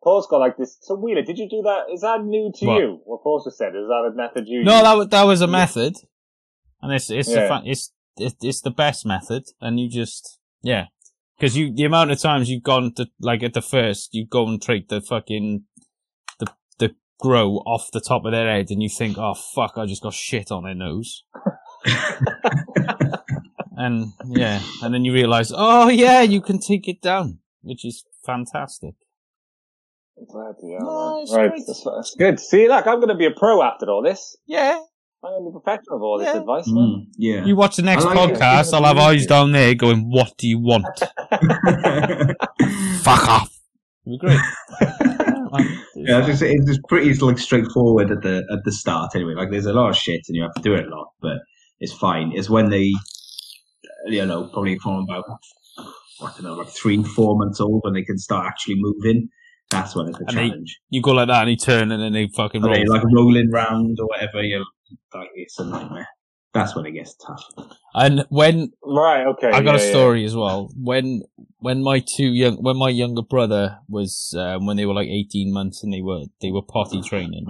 Paul's 0.02 0.26
got 0.26 0.38
like 0.38 0.56
this. 0.56 0.78
So 0.80 0.94
Wheeler, 0.96 1.22
did 1.22 1.38
you 1.38 1.48
do 1.48 1.62
that? 1.62 1.84
Is 1.92 2.00
that 2.00 2.24
new 2.24 2.50
to 2.56 2.66
What? 2.66 2.78
you? 2.80 3.00
What 3.04 3.22
Paul 3.22 3.42
just 3.44 3.56
said 3.58 3.68
is 3.68 3.86
that 3.88 4.10
a 4.10 4.14
method 4.14 4.48
you? 4.48 4.64
No, 4.64 4.74
use? 4.74 4.82
that 4.82 4.92
was 4.94 5.08
that 5.08 5.22
was 5.24 5.40
a 5.40 5.46
method, 5.46 5.94
and 6.80 6.92
it's 6.92 7.10
it's 7.10 7.28
Yeah. 7.30 7.46
the 7.46 7.70
it's 7.70 7.92
it's 8.18 8.60
the 8.62 8.70
best 8.70 9.06
method, 9.06 9.44
and 9.60 9.78
you 9.78 9.88
just 9.88 10.38
yeah, 10.62 10.86
because 11.38 11.56
you 11.56 11.72
the 11.72 11.84
amount 11.84 12.10
of 12.10 12.20
times 12.20 12.50
you've 12.50 12.62
gone 12.64 12.92
to 12.94 13.06
like 13.20 13.42
at 13.42 13.54
the 13.54 13.62
first 13.62 14.12
you 14.12 14.26
go 14.26 14.46
and 14.48 14.60
take 14.60 14.88
the 14.88 15.00
fucking 15.00 15.64
the 16.40 16.46
the 16.78 16.94
grow 17.20 17.58
off 17.66 17.90
the 17.92 18.00
top 18.00 18.24
of 18.24 18.32
their 18.32 18.48
head, 18.52 18.70
and 18.70 18.82
you 18.82 18.88
think, 18.88 19.16
oh 19.18 19.34
fuck, 19.34 19.74
I 19.76 19.86
just 19.86 20.02
got 20.02 20.14
shit 20.14 20.50
on 20.50 20.64
their 20.64 20.74
nose, 20.74 21.22
and 23.76 24.12
yeah, 24.28 24.60
and 24.82 24.92
then 24.92 25.04
you 25.04 25.12
realize, 25.12 25.52
oh 25.54 25.88
yeah, 25.88 26.22
you 26.22 26.40
can 26.40 26.58
take 26.58 26.88
it 26.88 27.00
down, 27.00 27.38
which 27.62 27.84
is 27.84 28.04
fantastic. 28.26 28.94
Bloody 30.28 30.72
hell, 30.72 30.80
No, 30.86 31.14
man. 31.16 31.22
it's 31.22 31.34
right, 31.34 31.50
that's, 31.66 31.84
that's 31.84 32.14
good. 32.16 32.38
See, 32.40 32.68
look, 32.68 32.86
I'm 32.86 32.96
going 32.96 33.08
to 33.08 33.14
be 33.16 33.26
a 33.26 33.30
pro 33.30 33.62
after 33.62 33.86
all 33.90 34.02
this. 34.02 34.36
Yeah, 34.46 34.78
I'm 35.24 35.30
going 35.32 35.44
to 35.44 35.50
be 35.50 35.56
a 35.56 35.60
professional 35.60 35.96
of 35.96 36.02
all 36.02 36.18
this 36.18 36.28
Yeah. 36.28 36.40
advice. 36.40 36.68
Mm, 36.68 37.06
yeah. 37.16 37.44
you 37.44 37.56
watch 37.56 37.76
the 37.76 37.82
next 37.82 38.04
I 38.04 38.14
like 38.14 38.30
it. 38.30 38.36
podcast, 38.38 38.72
I'll 38.74 38.84
have 38.84 38.98
eyes 38.98 39.26
down 39.26 39.52
there 39.52 39.74
going, 39.74 40.10
"What 40.10 40.32
do 40.38 40.46
you 40.48 40.58
want?" 40.60 40.86
Fuck 43.02 43.28
off. 43.28 43.58
It'd 44.06 44.18
be 44.20 44.26
great. 44.26 44.40
yeah, 45.96 46.18
it's 46.18 46.26
just, 46.26 46.42
it's 46.42 46.66
just 46.66 46.80
pretty 46.88 47.14
like 47.14 47.38
straightforward 47.38 48.10
at 48.10 48.22
the 48.22 48.44
at 48.52 48.64
the 48.64 48.72
start. 48.72 49.14
Anyway, 49.14 49.34
like 49.34 49.50
there's 49.50 49.66
a 49.66 49.72
lot 49.72 49.90
of 49.90 49.96
shit 49.96 50.20
and 50.28 50.36
you 50.36 50.42
have 50.42 50.54
to 50.54 50.62
do 50.62 50.74
it 50.74 50.86
a 50.86 50.90
lot, 50.90 51.08
but 51.20 51.38
it's 51.80 51.92
fine. 51.92 52.32
It's 52.34 52.48
when 52.50 52.70
they, 52.70 52.90
you 54.06 54.24
know, 54.26 54.44
probably 54.52 54.78
from 54.78 55.04
about 55.08 55.24
I 55.78 56.30
don't 56.32 56.42
know, 56.44 56.54
like 56.54 56.68
three, 56.68 57.02
four 57.02 57.36
months 57.36 57.60
old 57.60 57.80
when 57.84 57.94
they 57.94 58.02
can 58.02 58.18
start 58.18 58.46
actually 58.46 58.76
moving. 58.78 59.28
That's 59.72 59.96
when 59.96 60.08
it's 60.08 60.20
a 60.20 60.24
And 60.28 60.36
they- 60.38 60.48
challenge. 60.50 60.78
you 60.90 61.02
go 61.02 61.12
like 61.12 61.28
that 61.28 61.40
and 61.40 61.50
he 61.50 61.56
turn 61.56 61.90
and 61.90 62.00
then 62.02 62.12
they 62.12 62.28
fucking 62.28 62.62
Or 62.62 62.66
roll. 62.68 62.74
they 62.76 62.84
like 62.84 63.02
rolling 63.12 63.50
round 63.50 63.98
or 64.00 64.06
whatever. 64.06 64.42
You 64.42 64.64
like 65.14 65.30
it's 65.34 65.58
a 65.58 65.64
nightmare. 65.64 66.06
That's 66.54 66.76
when 66.76 66.84
it 66.84 66.92
gets 66.92 67.14
tough. 67.16 67.42
and 67.94 68.26
when 68.28 68.72
Right, 68.84 69.26
okay. 69.28 69.48
I 69.48 69.62
got 69.62 69.76
yeah, 69.76 69.80
a 69.80 69.84
yeah. 69.86 69.90
story 69.90 70.24
as 70.26 70.36
well. 70.36 70.70
When 70.76 71.22
when 71.58 71.82
my 71.82 72.04
two 72.16 72.26
young 72.42 72.56
when 72.62 72.76
my 72.76 72.90
younger 72.90 73.22
brother 73.22 73.78
was 73.88 74.34
um, 74.38 74.66
when 74.66 74.76
they 74.76 74.84
were 74.84 74.92
like 74.94 75.08
eighteen 75.08 75.50
months 75.52 75.82
and 75.82 75.90
they 75.92 76.02
were 76.02 76.24
they 76.42 76.50
were 76.50 76.62
potty 76.62 77.00
training. 77.00 77.46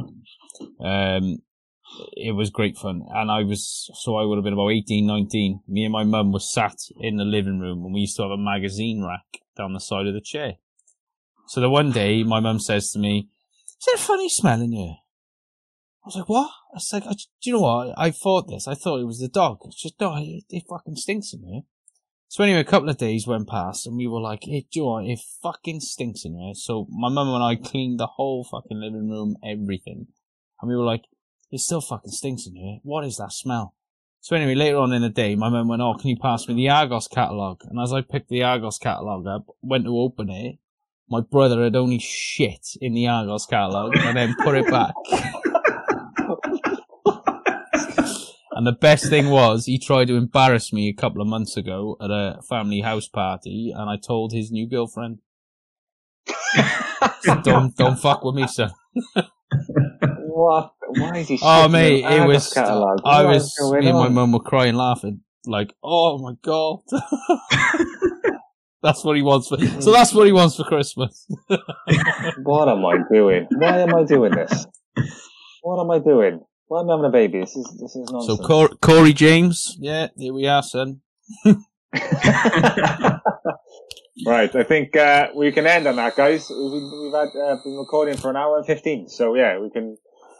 Um, 0.80 1.38
it 2.16 2.34
was 2.34 2.50
great 2.50 2.76
fun, 2.78 3.02
and 3.12 3.30
I 3.30 3.42
was 3.42 3.90
so 4.02 4.16
I 4.16 4.24
would 4.24 4.36
have 4.36 4.44
been 4.44 4.54
about 4.54 4.70
18, 4.70 5.04
19. 5.06 5.60
Me 5.68 5.84
and 5.84 5.92
my 5.92 6.04
mum 6.04 6.32
were 6.32 6.38
sat 6.40 6.76
in 7.00 7.16
the 7.16 7.24
living 7.24 7.58
room, 7.58 7.84
and 7.84 7.92
we 7.92 8.00
used 8.02 8.16
to 8.16 8.22
have 8.22 8.30
a 8.30 8.38
magazine 8.38 9.04
rack 9.04 9.42
down 9.58 9.72
the 9.74 9.80
side 9.80 10.06
of 10.06 10.14
the 10.14 10.20
chair. 10.24 10.54
So 11.52 11.60
the 11.60 11.68
one 11.68 11.92
day, 11.92 12.22
my 12.22 12.40
mum 12.40 12.60
says 12.60 12.90
to 12.92 12.98
me, 12.98 13.28
"Is 13.66 13.84
there 13.84 13.96
a 13.96 13.98
funny 13.98 14.30
smell 14.30 14.62
in 14.62 14.72
here?" 14.72 14.96
I 16.02 16.06
was 16.06 16.16
like, 16.16 16.28
"What?" 16.30 16.50
I 16.72 16.76
was 16.76 16.90
like, 16.94 17.06
"I- 17.06 17.12
"Do 17.12 17.26
you 17.42 17.52
know 17.52 17.60
what? 17.60 17.92
I 17.98 18.10
thought 18.10 18.48
this. 18.48 18.66
I 18.66 18.72
thought 18.74 19.00
it 19.00 19.04
was 19.04 19.18
the 19.18 19.28
dog. 19.28 19.58
It's 19.66 19.82
just 19.82 20.00
no, 20.00 20.16
it, 20.16 20.44
it 20.48 20.64
fucking 20.66 20.96
stinks 20.96 21.34
in 21.34 21.44
here." 21.44 21.60
So 22.26 22.42
anyway, 22.42 22.60
a 22.60 22.64
couple 22.64 22.88
of 22.88 22.96
days 22.96 23.26
went 23.26 23.50
past, 23.50 23.86
and 23.86 23.98
we 23.98 24.06
were 24.06 24.18
like, 24.18 24.44
"Hey, 24.44 24.60
do 24.60 24.78
you 24.78 24.82
know 24.84 24.92
what? 24.92 25.04
It 25.04 25.20
fucking 25.42 25.80
stinks 25.80 26.24
in 26.24 26.38
here." 26.38 26.54
So 26.54 26.86
my 26.88 27.10
mum 27.10 27.28
and 27.28 27.44
I 27.44 27.56
cleaned 27.56 28.00
the 28.00 28.14
whole 28.16 28.44
fucking 28.44 28.80
living 28.80 29.10
room, 29.10 29.36
everything, 29.44 30.06
and 30.58 30.70
we 30.70 30.74
were 30.74 30.86
like, 30.86 31.04
"It 31.50 31.60
still 31.60 31.82
fucking 31.82 32.12
stinks 32.12 32.46
in 32.46 32.56
here. 32.56 32.78
What 32.82 33.04
is 33.04 33.18
that 33.18 33.32
smell?" 33.32 33.74
So 34.22 34.36
anyway, 34.36 34.54
later 34.54 34.78
on 34.78 34.94
in 34.94 35.02
the 35.02 35.10
day, 35.10 35.34
my 35.34 35.50
mum 35.50 35.68
went, 35.68 35.82
"Oh, 35.82 35.98
can 36.00 36.08
you 36.08 36.16
pass 36.16 36.48
me 36.48 36.54
the 36.54 36.70
Argos 36.70 37.08
catalogue?" 37.08 37.60
And 37.68 37.78
as 37.78 37.92
I 37.92 38.00
picked 38.00 38.30
the 38.30 38.42
Argos 38.42 38.78
catalogue 38.78 39.26
up, 39.26 39.48
went 39.60 39.84
to 39.84 39.98
open 39.98 40.30
it, 40.30 40.58
my 41.12 41.20
brother 41.20 41.62
had 41.62 41.76
only 41.76 41.98
shit 41.98 42.68
in 42.80 42.94
the 42.94 43.06
Argos 43.06 43.44
catalogue 43.44 43.94
and 43.98 44.16
then 44.16 44.34
put 44.42 44.56
it 44.56 44.66
back. 44.70 44.94
and 48.52 48.66
the 48.66 48.72
best 48.72 49.10
thing 49.10 49.28
was, 49.28 49.66
he 49.66 49.78
tried 49.78 50.06
to 50.06 50.16
embarrass 50.16 50.72
me 50.72 50.88
a 50.88 50.94
couple 50.94 51.20
of 51.20 51.28
months 51.28 51.58
ago 51.58 51.98
at 52.00 52.10
a 52.10 52.40
family 52.48 52.80
house 52.80 53.08
party, 53.08 53.74
and 53.76 53.90
I 53.90 53.98
told 53.98 54.32
his 54.32 54.50
new 54.50 54.66
girlfriend, 54.66 55.18
"Don't 57.44 57.76
don't 57.76 57.98
fuck 57.98 58.24
with 58.24 58.34
me, 58.34 58.46
son." 58.46 58.72
What? 60.18 60.72
Why 60.88 61.18
is 61.18 61.28
he? 61.28 61.38
Oh, 61.42 61.46
shitting 61.46 61.64
in 61.66 61.72
mate, 61.72 62.04
it 62.06 62.26
was. 62.26 62.50
Catalogue? 62.54 63.02
I 63.04 63.24
What 63.24 63.34
was. 63.34 63.54
Me 63.60 63.86
and 63.86 63.98
my 63.98 64.08
mum 64.08 64.32
were 64.32 64.40
crying, 64.40 64.76
laughing, 64.76 65.20
like, 65.44 65.74
"Oh 65.84 66.16
my 66.16 66.32
god." 66.42 66.78
that's 68.82 69.04
what 69.04 69.16
he 69.16 69.22
wants 69.22 69.48
for. 69.48 69.58
So 69.80 69.92
that's 69.96 70.12
what 70.12 70.26
he 70.26 70.32
wants 70.32 70.56
for 70.56 70.64
Christmas. 70.64 71.26
What 72.42 72.68
am 72.68 72.84
I 72.84 72.98
doing? 73.12 73.46
Why 73.50 73.80
am 73.80 73.94
I 73.94 74.04
doing 74.04 74.32
this? 74.32 74.66
What 75.62 75.80
am 75.80 75.90
I 75.90 75.98
doing? 75.98 76.40
Why 76.66 76.80
am 76.80 76.90
I 76.90 76.92
having 76.94 77.06
a 77.06 77.10
baby? 77.10 77.40
This 77.40 77.54
is 77.56 77.66
this 77.80 77.94
is 77.96 78.08
So 78.08 78.12
nonsense. 78.14 78.46
Cor- 78.46 78.76
Corey 78.80 79.12
James, 79.12 79.76
yeah, 79.78 80.08
here 80.16 80.32
we 80.32 80.46
are, 80.46 80.62
son. 80.62 81.00
right, 84.26 84.54
I 84.54 84.64
think 84.64 84.96
uh, 84.96 85.28
we 85.36 85.52
can 85.52 85.66
end 85.66 85.86
on 85.86 85.96
that, 85.96 86.16
guys. 86.16 86.48
We've, 86.50 86.82
we've 87.02 87.12
had 87.12 87.28
uh, 87.38 87.56
been 87.62 87.76
recording 87.76 88.16
for 88.16 88.30
an 88.30 88.36
hour 88.36 88.56
and 88.58 88.66
fifteen, 88.66 89.08
so 89.08 89.34
yeah, 89.34 89.58
we 89.58 89.70
can. 89.70 89.96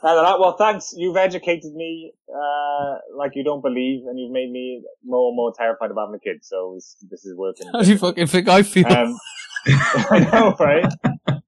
End 0.08 0.18
on 0.18 0.24
that. 0.24 0.40
Well, 0.40 0.56
thanks. 0.56 0.92
You've 0.96 1.16
educated 1.16 1.72
me 1.74 2.12
uh, 2.28 2.96
like 3.16 3.32
you 3.34 3.44
don't 3.44 3.60
believe, 3.62 4.06
and 4.06 4.18
you've 4.18 4.32
made 4.32 4.50
me 4.50 4.82
more 5.04 5.28
and 5.28 5.36
more 5.36 5.52
terrified 5.56 5.90
about 5.90 6.10
my 6.10 6.18
kids. 6.18 6.48
So 6.48 6.72
this, 6.74 6.96
this 7.10 7.24
is 7.24 7.36
working. 7.36 7.68
How 7.72 7.82
do 7.82 7.90
you 7.90 7.98
fucking 7.98 8.26
think 8.26 8.48
I 8.48 8.62
feel? 8.62 8.86
Um, 8.86 9.18
I 9.66 10.28
know, 10.32 10.56
right? 10.58 10.92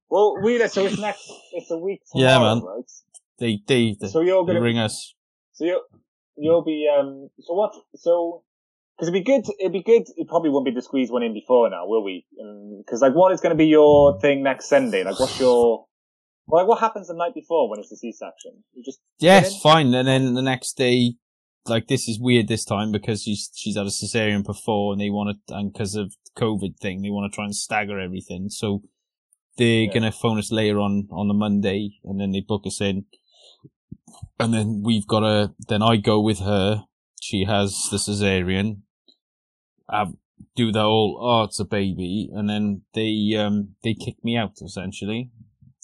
Well, 0.09 0.37
we 0.41 0.65
so 0.67 0.85
it's 0.85 0.99
next. 0.99 1.29
It's 1.51 1.69
a 1.71 1.77
week 1.77 2.01
tomorrow, 2.11 2.31
Yeah, 2.31 2.39
man. 2.39 2.63
right? 2.63 2.91
they, 3.39 3.61
they, 3.67 3.97
they, 3.99 4.07
So 4.07 4.21
you're 4.21 4.45
gonna 4.45 4.61
ring 4.61 4.77
us. 4.77 5.13
So 5.53 5.65
you'll 5.65 5.81
you'll 6.37 6.63
be 6.63 6.87
um. 6.87 7.29
So 7.41 7.53
what? 7.53 7.73
So 7.95 8.43
because 8.95 9.09
it'd 9.09 9.25
be 9.25 9.29
good. 9.29 9.43
It'd 9.59 9.73
be 9.73 9.83
good. 9.83 10.03
It 10.15 10.27
probably 10.29 10.49
won't 10.51 10.65
be 10.65 10.73
to 10.73 10.81
squeeze 10.81 11.11
one 11.11 11.23
in 11.23 11.33
before 11.33 11.69
now, 11.69 11.85
will 11.85 12.03
we? 12.03 12.25
Because 12.77 13.01
like, 13.01 13.13
what 13.13 13.33
is 13.33 13.41
going 13.41 13.51
to 13.51 13.57
be 13.57 13.65
your 13.67 14.17
thing 14.21 14.41
next 14.43 14.69
Sunday? 14.69 15.03
Like, 15.03 15.19
what's 15.19 15.37
your 15.39 15.85
like? 16.47 16.67
What 16.67 16.79
happens 16.79 17.07
the 17.07 17.13
night 17.13 17.33
before 17.33 17.69
when 17.69 17.79
it's 17.79 17.91
a 17.91 17.97
C-section? 17.97 18.63
You 18.73 18.83
just 18.83 18.99
Yes, 19.19 19.59
fine. 19.61 19.93
And 19.93 20.07
then 20.07 20.33
the 20.33 20.41
next 20.41 20.77
day, 20.77 21.15
like 21.65 21.87
this 21.87 22.07
is 22.07 22.19
weird 22.19 22.47
this 22.47 22.65
time 22.65 22.91
because 22.91 23.23
she's 23.23 23.49
she's 23.55 23.75
had 23.77 23.85
a 23.87 23.89
cesarean 23.89 24.45
before, 24.45 24.91
and 24.93 25.01
they 25.01 25.09
want 25.09 25.37
to, 25.47 25.55
and 25.55 25.71
because 25.73 25.95
of 25.95 26.13
the 26.25 26.41
COVID 26.41 26.77
thing, 26.79 27.01
they 27.01 27.09
want 27.09 27.31
to 27.31 27.35
try 27.35 27.45
and 27.45 27.55
stagger 27.55 27.99
everything. 27.99 28.49
So 28.49 28.83
they're 29.57 29.83
Yeah. 29.85 29.93
gonna 29.93 30.11
phone 30.11 30.37
us 30.37 30.51
later 30.51 30.79
on 30.79 31.07
on 31.11 31.27
the 31.27 31.33
Monday, 31.33 31.91
and 32.03 32.19
then 32.19 32.31
they 32.31 32.41
book 32.41 32.63
us 32.65 32.81
in, 32.81 33.05
and 34.39 34.53
then 34.53 34.81
we've 34.83 35.07
got 35.07 35.21
to. 35.21 35.53
Then 35.67 35.81
I 35.81 35.97
go 35.97 36.21
with 36.21 36.39
her. 36.39 36.85
She 37.21 37.45
has 37.45 37.87
the 37.89 37.97
cesarean. 37.97 38.81
Have 39.89 40.13
do 40.55 40.71
the 40.71 40.81
whole 40.81 41.17
oh 41.21 41.43
it's 41.43 41.59
a 41.59 41.65
baby, 41.65 42.29
and 42.33 42.49
then 42.49 42.81
they 42.93 43.35
um 43.37 43.75
they 43.83 43.93
kick 43.93 44.23
me 44.23 44.35
out 44.37 44.53
essentially, 44.61 45.31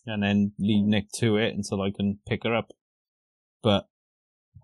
and 0.06 0.23
then 0.23 0.53
leave 0.60 0.86
Nick 0.86 1.11
to 1.19 1.38
it 1.38 1.53
until 1.56 1.82
I 1.82 1.91
can 1.91 2.19
pick 2.28 2.44
her 2.44 2.56
up. 2.56 2.72
But 3.64 3.86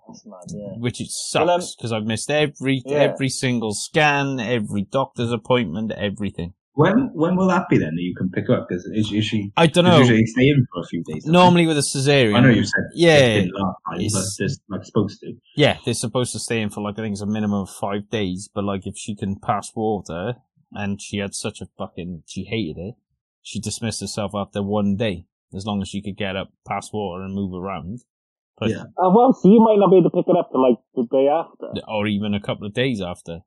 That's 0.07 0.25
mad, 0.25 0.39
yeah. 0.49 0.77
which 0.77 0.99
it 1.01 1.07
Well, 1.35 1.49
um, 1.49 1.61
sucks 1.61 1.75
because 1.75 1.91
I've 1.91 2.05
missed 2.05 2.31
every 2.31 2.81
Yeah. 2.85 2.97
every 2.97 3.29
single 3.29 3.73
scan, 3.73 4.39
every 4.39 4.83
doctor's 4.83 5.31
appointment, 5.31 5.91
everything. 5.91 6.53
When 6.73 7.09
when 7.13 7.35
will 7.35 7.47
that 7.47 7.69
be 7.69 7.77
then 7.79 7.95
that 7.95 8.01
you 8.01 8.13
can 8.15 8.29
pick 8.29 8.49
up? 8.51 8.67
Because 8.69 8.85
is, 8.85 9.11
is 9.11 9.25
she 9.25 9.51
I 9.57 9.65
don't 9.67 9.83
know. 9.85 9.97
usually 9.97 10.25
stay 10.27 10.47
in 10.47 10.65
for 10.71 10.81
a 10.81 10.85
few 10.85 11.03
days? 11.03 11.25
Normally 11.25 11.65
with 11.65 11.77
a 11.77 11.81
cesarean, 11.81 12.35
I 12.35 12.39
know 12.39 12.49
you 12.49 12.63
said 12.65 12.83
Yeah, 12.93 13.17
it's 13.17 13.45
been 13.45 13.53
last 13.55 13.75
time, 13.89 13.97
but 13.97 14.01
it's- 14.01 14.35
there's 14.37 14.59
like 14.69 14.85
supposed 14.85 15.19
to. 15.21 15.33
yeah, 15.55 15.77
they're 15.85 15.93
supposed 15.95 16.33
to 16.33 16.39
stay 16.39 16.61
in 16.61 16.69
for 16.69 16.81
like 16.81 16.99
I 16.99 17.01
think 17.01 17.13
it's 17.13 17.21
a 17.21 17.25
minimum 17.25 17.61
of 17.61 17.69
five 17.71 18.09
days. 18.11 18.47
But 18.53 18.63
like 18.63 18.85
if 18.85 18.95
she 18.95 19.15
can 19.15 19.37
pass 19.39 19.71
water, 19.75 20.35
and 20.71 21.01
she 21.01 21.17
had 21.17 21.33
such 21.33 21.61
a 21.61 21.65
fucking 21.79 22.23
she 22.27 22.43
hated 22.43 22.77
it, 22.77 22.95
she 23.47 23.61
dismissed 23.61 24.01
herself 24.01 24.31
after 24.35 24.61
one 24.61 24.97
day. 24.97 25.25
As 25.55 25.65
long 25.65 25.81
as 25.81 25.87
she 25.87 26.01
could 26.01 26.17
get 26.17 26.35
up, 26.35 26.49
pass 26.67 26.91
water, 26.91 27.23
and 27.23 27.33
move 27.33 27.53
around. 27.53 27.99
But, 28.57 28.71
Yeah. 28.71 28.83
Uh, 29.01 29.09
well, 29.15 29.31
so 29.31 29.47
you 29.47 29.61
might 29.61 29.77
not 29.79 29.89
be 29.89 29.97
able 29.99 30.09
to 30.09 30.17
pick 30.17 30.27
it 30.27 30.35
up 30.37 30.49
till 30.51 30.61
like 30.61 30.79
the 30.95 31.03
day 31.09 31.29
after. 31.29 31.67
Or 31.87 32.05
even 32.07 32.33
a 32.33 32.41
couple 32.41 32.67
of 32.67 32.73
days 32.73 32.99
after. 33.01 33.39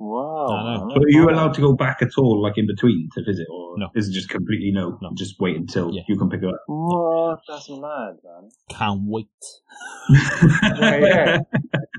Wow. 0.00 0.46
I 0.48 0.74
know. 0.74 0.86
man, 0.86 0.96
So 0.96 1.02
are 1.02 1.08
you 1.08 1.30
allowed 1.30 1.54
to 1.54 1.60
go 1.60 1.74
back 1.74 2.02
at 2.02 2.08
all, 2.18 2.42
like 2.42 2.58
in 2.58 2.66
between, 2.66 3.08
to 3.14 3.22
visit, 3.22 3.46
or 3.52 3.78
No. 3.78 3.88
is 3.94 4.08
it 4.08 4.12
just 4.12 4.28
completely 4.30 4.72
no? 4.72 4.98
No. 5.00 5.10
Just 5.16 5.38
wait 5.38 5.56
until 5.56 5.92
Yeah. 5.94 6.02
you 6.08 6.16
can 6.18 6.28
pick 6.28 6.42
it 6.42 6.48
up. 6.48 6.60
What? 6.66 7.38
That's 7.48 7.68
mad, 7.70 8.16
man. 8.24 8.50
Can't 8.68 9.02
wait. 9.04 9.28
Yeah, 10.80 10.96
yeah. 10.98 11.38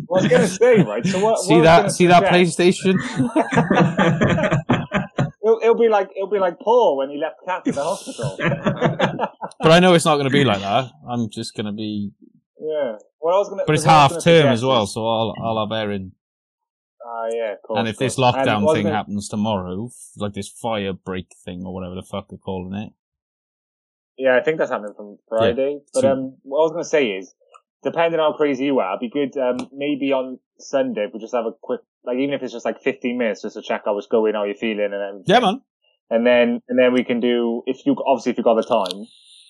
Well, 0.09 0.21
I 0.21 0.23
was 0.23 0.27
gonna 0.31 0.47
say, 0.47 0.81
right? 0.83 1.05
So 1.05 1.19
what? 1.23 1.39
See 1.39 1.55
what 1.55 1.63
that? 1.63 1.77
gonna 1.81 1.89
See 1.91 2.07
that 2.07 2.23
PlayStation? 2.23 2.95
It'll, 5.61 5.75
it'll 5.75 5.81
be 5.81 5.89
like 5.89 6.09
it'll 6.15 6.29
be 6.29 6.39
like 6.39 6.59
Paul 6.59 6.97
when 6.97 7.09
he 7.09 7.17
left 7.17 7.37
Cat 7.45 7.67
at 7.67 7.75
the 7.75 7.83
hospital. 7.83 8.37
But 9.61 9.71
I 9.71 9.79
know 9.79 9.93
it's 9.93 10.05
not 10.05 10.15
going 10.15 10.27
to 10.27 10.31
be 10.31 10.45
like 10.45 10.61
that. 10.61 10.89
I'm 11.09 11.29
just 11.29 11.53
going 11.53 11.65
to 11.65 11.73
be. 11.73 12.11
yeah. 12.59 12.93
What 13.19 13.33
I 13.35 13.37
was 13.39 13.49
gonna. 13.49 13.63
But 13.67 13.75
it's 13.75 13.85
what 13.85 13.93
I 13.93 14.03
was 14.03 14.13
half 14.13 14.23
term 14.23 14.47
as 14.47 14.63
well, 14.63 14.87
so 14.87 15.05
I'll 15.05 15.33
I'll 15.43 15.67
have 15.67 15.77
Erin. 15.77 16.13
Ah, 17.05 17.27
yeah. 17.33 17.53
Of 17.53 17.61
course, 17.63 17.79
And 17.79 17.87
if 17.89 17.97
this 17.97 18.15
lockdown 18.17 18.45
what 18.45 18.47
I 18.47 18.57
was 18.63 18.75
thing 18.75 18.83
gonna- 18.85 18.95
happens 18.95 19.27
tomorrow, 19.27 19.89
like 20.17 20.33
this 20.33 20.47
fire 20.47 20.93
break 20.93 21.35
thing 21.43 21.63
or 21.65 21.73
whatever 21.73 21.95
the 21.95 22.03
fuck 22.03 22.29
they're 22.29 22.37
calling 22.37 22.73
it, 22.73 22.93
Yeah, 24.17 24.37
I 24.37 24.43
think 24.43 24.57
that's 24.57 24.71
happening 24.71 24.93
from 24.95 25.17
Friday. 25.27 25.79
But 25.93 26.01
So- 26.01 26.11
um, 26.11 26.37
what 26.43 26.59
I 26.59 26.63
was 26.63 26.71
going 26.71 26.83
to 26.83 26.89
say 26.89 27.07
is, 27.11 27.33
depending 27.83 28.19
on 28.19 28.31
how 28.31 28.37
crazy 28.37 28.65
you 28.65 28.79
are, 28.79 28.95
it'd 28.95 28.99
be 29.01 29.09
good. 29.09 29.37
Um, 29.37 29.69
maybe 29.73 30.13
on 30.13 30.39
Sunday 30.59 31.05
if 31.05 31.13
we 31.13 31.19
just 31.19 31.33
have 31.35 31.45
a 31.45 31.51
quick, 31.61 31.81
like 32.03 32.17
even 32.17 32.33
if 32.33 32.41
it's 32.41 32.53
just 32.53 32.65
like 32.65 32.81
15 32.81 33.17
minutes, 33.17 33.41
just 33.41 33.55
to 33.55 33.61
check 33.61 33.83
how 33.85 33.97
it's 33.97 34.07
going, 34.07 34.33
how 34.33 34.45
you're 34.45 34.55
feeling, 34.55 34.89
and 34.91 34.93
then 34.93 35.23
yeah, 35.25 35.39
man. 35.39 35.61
and 36.09 36.25
then 36.25 36.61
and 36.67 36.79
then 36.79 36.93
we 36.93 37.03
can 37.03 37.19
do 37.19 37.63
if 37.65 37.85
you 37.85 37.95
obviously 38.05 38.31
if 38.31 38.37
you 38.37 38.43
got 38.43 38.55
the 38.55 38.63
time, 38.63 39.05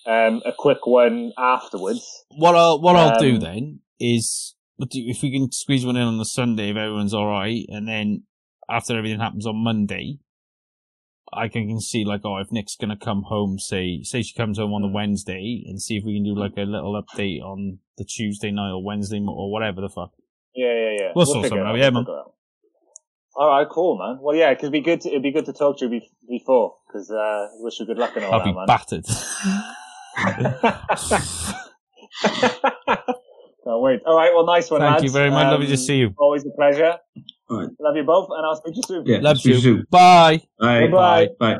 um, 0.06 0.42
a 0.44 0.52
quick 0.56 0.86
one 0.86 1.32
afterwards. 1.38 2.24
What 2.36 2.54
I'll 2.54 2.80
what 2.80 2.96
I'll 2.96 3.18
do 3.18 3.34
Um, 3.34 3.40
then 3.40 3.80
is 3.98 4.54
if 4.78 5.22
we 5.22 5.30
can 5.30 5.50
squeeze 5.52 5.84
one 5.84 5.96
in 5.96 6.02
on 6.02 6.18
the 6.18 6.24
Sunday 6.24 6.70
if 6.70 6.76
everyone's 6.76 7.14
all 7.14 7.26
right, 7.26 7.64
and 7.68 7.86
then 7.86 8.24
after 8.68 8.96
everything 8.96 9.20
happens 9.20 9.46
on 9.46 9.56
Monday, 9.56 10.18
I 11.32 11.48
can, 11.48 11.68
can 11.68 11.80
see 11.80 12.04
like 12.04 12.22
oh 12.24 12.38
if 12.38 12.50
Nick's 12.50 12.76
gonna 12.76 12.96
come 12.96 13.22
home, 13.28 13.58
say 13.58 14.00
say 14.02 14.22
she 14.22 14.34
comes 14.34 14.58
home 14.58 14.72
on 14.72 14.82
the 14.82 14.88
Wednesday, 14.88 15.64
and 15.66 15.80
see 15.80 15.96
if 15.96 16.04
we 16.04 16.14
can 16.14 16.24
do 16.24 16.38
like 16.38 16.56
a 16.56 16.62
little 16.62 17.00
update 17.00 17.40
on 17.42 17.78
the 17.96 18.04
Tuesday 18.04 18.50
night 18.50 18.72
or 18.72 18.82
Wednesday 18.82 19.20
or 19.20 19.52
whatever 19.52 19.80
the 19.80 19.88
fuck. 19.88 20.12
Yeah, 20.54 20.72
yeah, 20.74 20.96
yeah. 20.98 21.12
We'll 21.14 21.26
sort 21.26 21.46
something 21.46 21.66
out, 21.66 21.78
yeah, 21.78 21.90
man. 21.90 22.02
figure 22.02 22.14
it 22.14 22.20
out. 22.20 22.34
All 23.36 23.48
right, 23.48 23.66
cool, 23.70 23.96
man. 23.98 24.18
Well, 24.20 24.34
yeah, 24.36 24.50
it'd 24.50 24.72
be 24.72 24.80
good. 24.80 25.00
To, 25.02 25.08
it'd 25.08 25.22
be 25.22 25.30
good 25.32 25.46
to 25.46 25.52
talk 25.52 25.78
to 25.78 25.84
you 25.86 25.90
be, 25.90 26.10
before, 26.28 26.74
because 26.86 27.10
uh, 27.10 27.48
wish 27.60 27.78
you 27.80 27.86
good 27.86 27.96
luck 27.98 28.16
and 28.16 28.24
all 28.24 28.34
I'll 28.34 28.40
that, 28.40 28.44
be 28.46 28.52
man. 28.52 28.66
battered. 28.66 29.06
Can't 33.64 33.80
wait. 33.82 34.00
All 34.06 34.16
right, 34.16 34.32
well, 34.34 34.46
nice 34.46 34.70
one, 34.70 34.80
Thank 34.80 34.92
lads. 34.92 35.04
you 35.04 35.10
very 35.10 35.30
much. 35.30 35.50
Lovely 35.50 35.66
to 35.66 35.72
Um, 35.72 35.76
see 35.78 35.96
you. 35.98 36.14
Always 36.18 36.44
a 36.46 36.50
pleasure. 36.50 36.96
All 37.48 37.58
right. 37.60 37.68
Love 37.80 37.96
you 37.96 38.02
both, 38.04 38.28
and 38.30 38.44
I'll 38.46 38.56
speak 38.56 38.74
to 38.74 38.76
you 38.78 38.82
soon. 38.86 39.06
Yeah. 39.06 39.18
Love 39.20 39.38
speak 39.38 39.54
you. 39.56 39.60
soon. 39.60 39.86
Bye. 39.90 40.42
Bye. 40.58 40.86
Bye-bye. 40.88 41.28
Bye. 41.38 41.56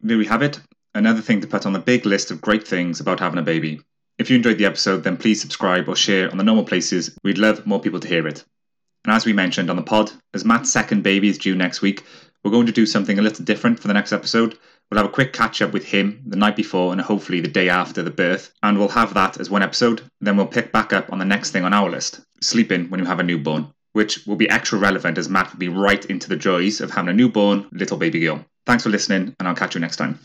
There 0.00 0.18
we 0.18 0.26
have 0.26 0.42
it. 0.42 0.60
Another 0.94 1.20
thing 1.20 1.40
to 1.40 1.46
put 1.46 1.66
on 1.66 1.72
the 1.72 1.78
big 1.78 2.06
list 2.06 2.30
of 2.30 2.40
great 2.40 2.66
things 2.66 3.00
about 3.00 3.20
having 3.20 3.38
a 3.38 3.42
baby. 3.42 3.80
If 4.18 4.30
you 4.30 4.36
enjoyed 4.36 4.58
the 4.58 4.66
episode, 4.66 5.04
then 5.04 5.16
please 5.16 5.40
subscribe 5.40 5.88
or 5.88 5.96
share 5.96 6.30
on 6.30 6.38
the 6.38 6.44
normal 6.44 6.64
places. 6.64 7.16
We'd 7.22 7.38
love 7.38 7.66
more 7.66 7.80
people 7.80 8.00
to 8.00 8.08
hear 8.08 8.26
it. 8.26 8.44
And 9.04 9.14
as 9.14 9.26
we 9.26 9.32
mentioned 9.32 9.70
on 9.70 9.76
the 9.76 9.82
pod, 9.82 10.10
as 10.34 10.44
Mat's 10.44 10.72
second 10.72 11.02
baby 11.02 11.28
is 11.28 11.38
due 11.38 11.54
next 11.54 11.82
week, 11.82 12.04
we're 12.42 12.50
going 12.50 12.66
to 12.66 12.72
do 12.72 12.86
something 12.86 13.18
a 13.18 13.22
little 13.22 13.44
different 13.44 13.78
for 13.78 13.88
the 13.88 13.94
next 13.94 14.12
episode. 14.12 14.58
We'll 14.90 14.98
have 15.00 15.10
a 15.10 15.12
quick 15.12 15.32
catch 15.32 15.60
up 15.62 15.72
with 15.72 15.84
him 15.84 16.22
the 16.26 16.36
night 16.36 16.56
before 16.56 16.92
and 16.92 17.00
hopefully 17.00 17.40
the 17.40 17.48
day 17.48 17.68
after 17.68 18.02
the 18.02 18.10
birth, 18.10 18.52
and 18.62 18.78
we'll 18.78 18.88
have 18.88 19.14
that 19.14 19.38
as 19.40 19.50
one 19.50 19.62
episode. 19.62 20.02
Then 20.20 20.36
we'll 20.36 20.46
pick 20.46 20.72
back 20.72 20.92
up 20.92 21.12
on 21.12 21.18
the 21.18 21.24
next 21.24 21.50
thing 21.50 21.64
on 21.64 21.74
our 21.74 21.90
list 21.90 22.20
sleeping 22.40 22.88
when 22.90 23.00
you 23.00 23.06
have 23.06 23.18
a 23.18 23.22
newborn, 23.22 23.72
which 23.92 24.26
will 24.26 24.36
be 24.36 24.48
extra 24.50 24.78
relevant 24.78 25.18
as 25.18 25.28
Mat 25.28 25.50
will 25.52 25.58
be 25.58 25.68
right 25.68 26.04
into 26.06 26.28
the 26.28 26.36
joys 26.36 26.80
of 26.80 26.90
having 26.90 27.10
a 27.10 27.14
newborn 27.14 27.66
little 27.72 27.96
baby 27.96 28.20
girl. 28.20 28.44
Thanks 28.66 28.82
for 28.82 28.90
listening, 28.90 29.34
and 29.38 29.48
I'll 29.48 29.54
catch 29.54 29.74
you 29.74 29.80
next 29.80 29.96
time. 29.96 30.18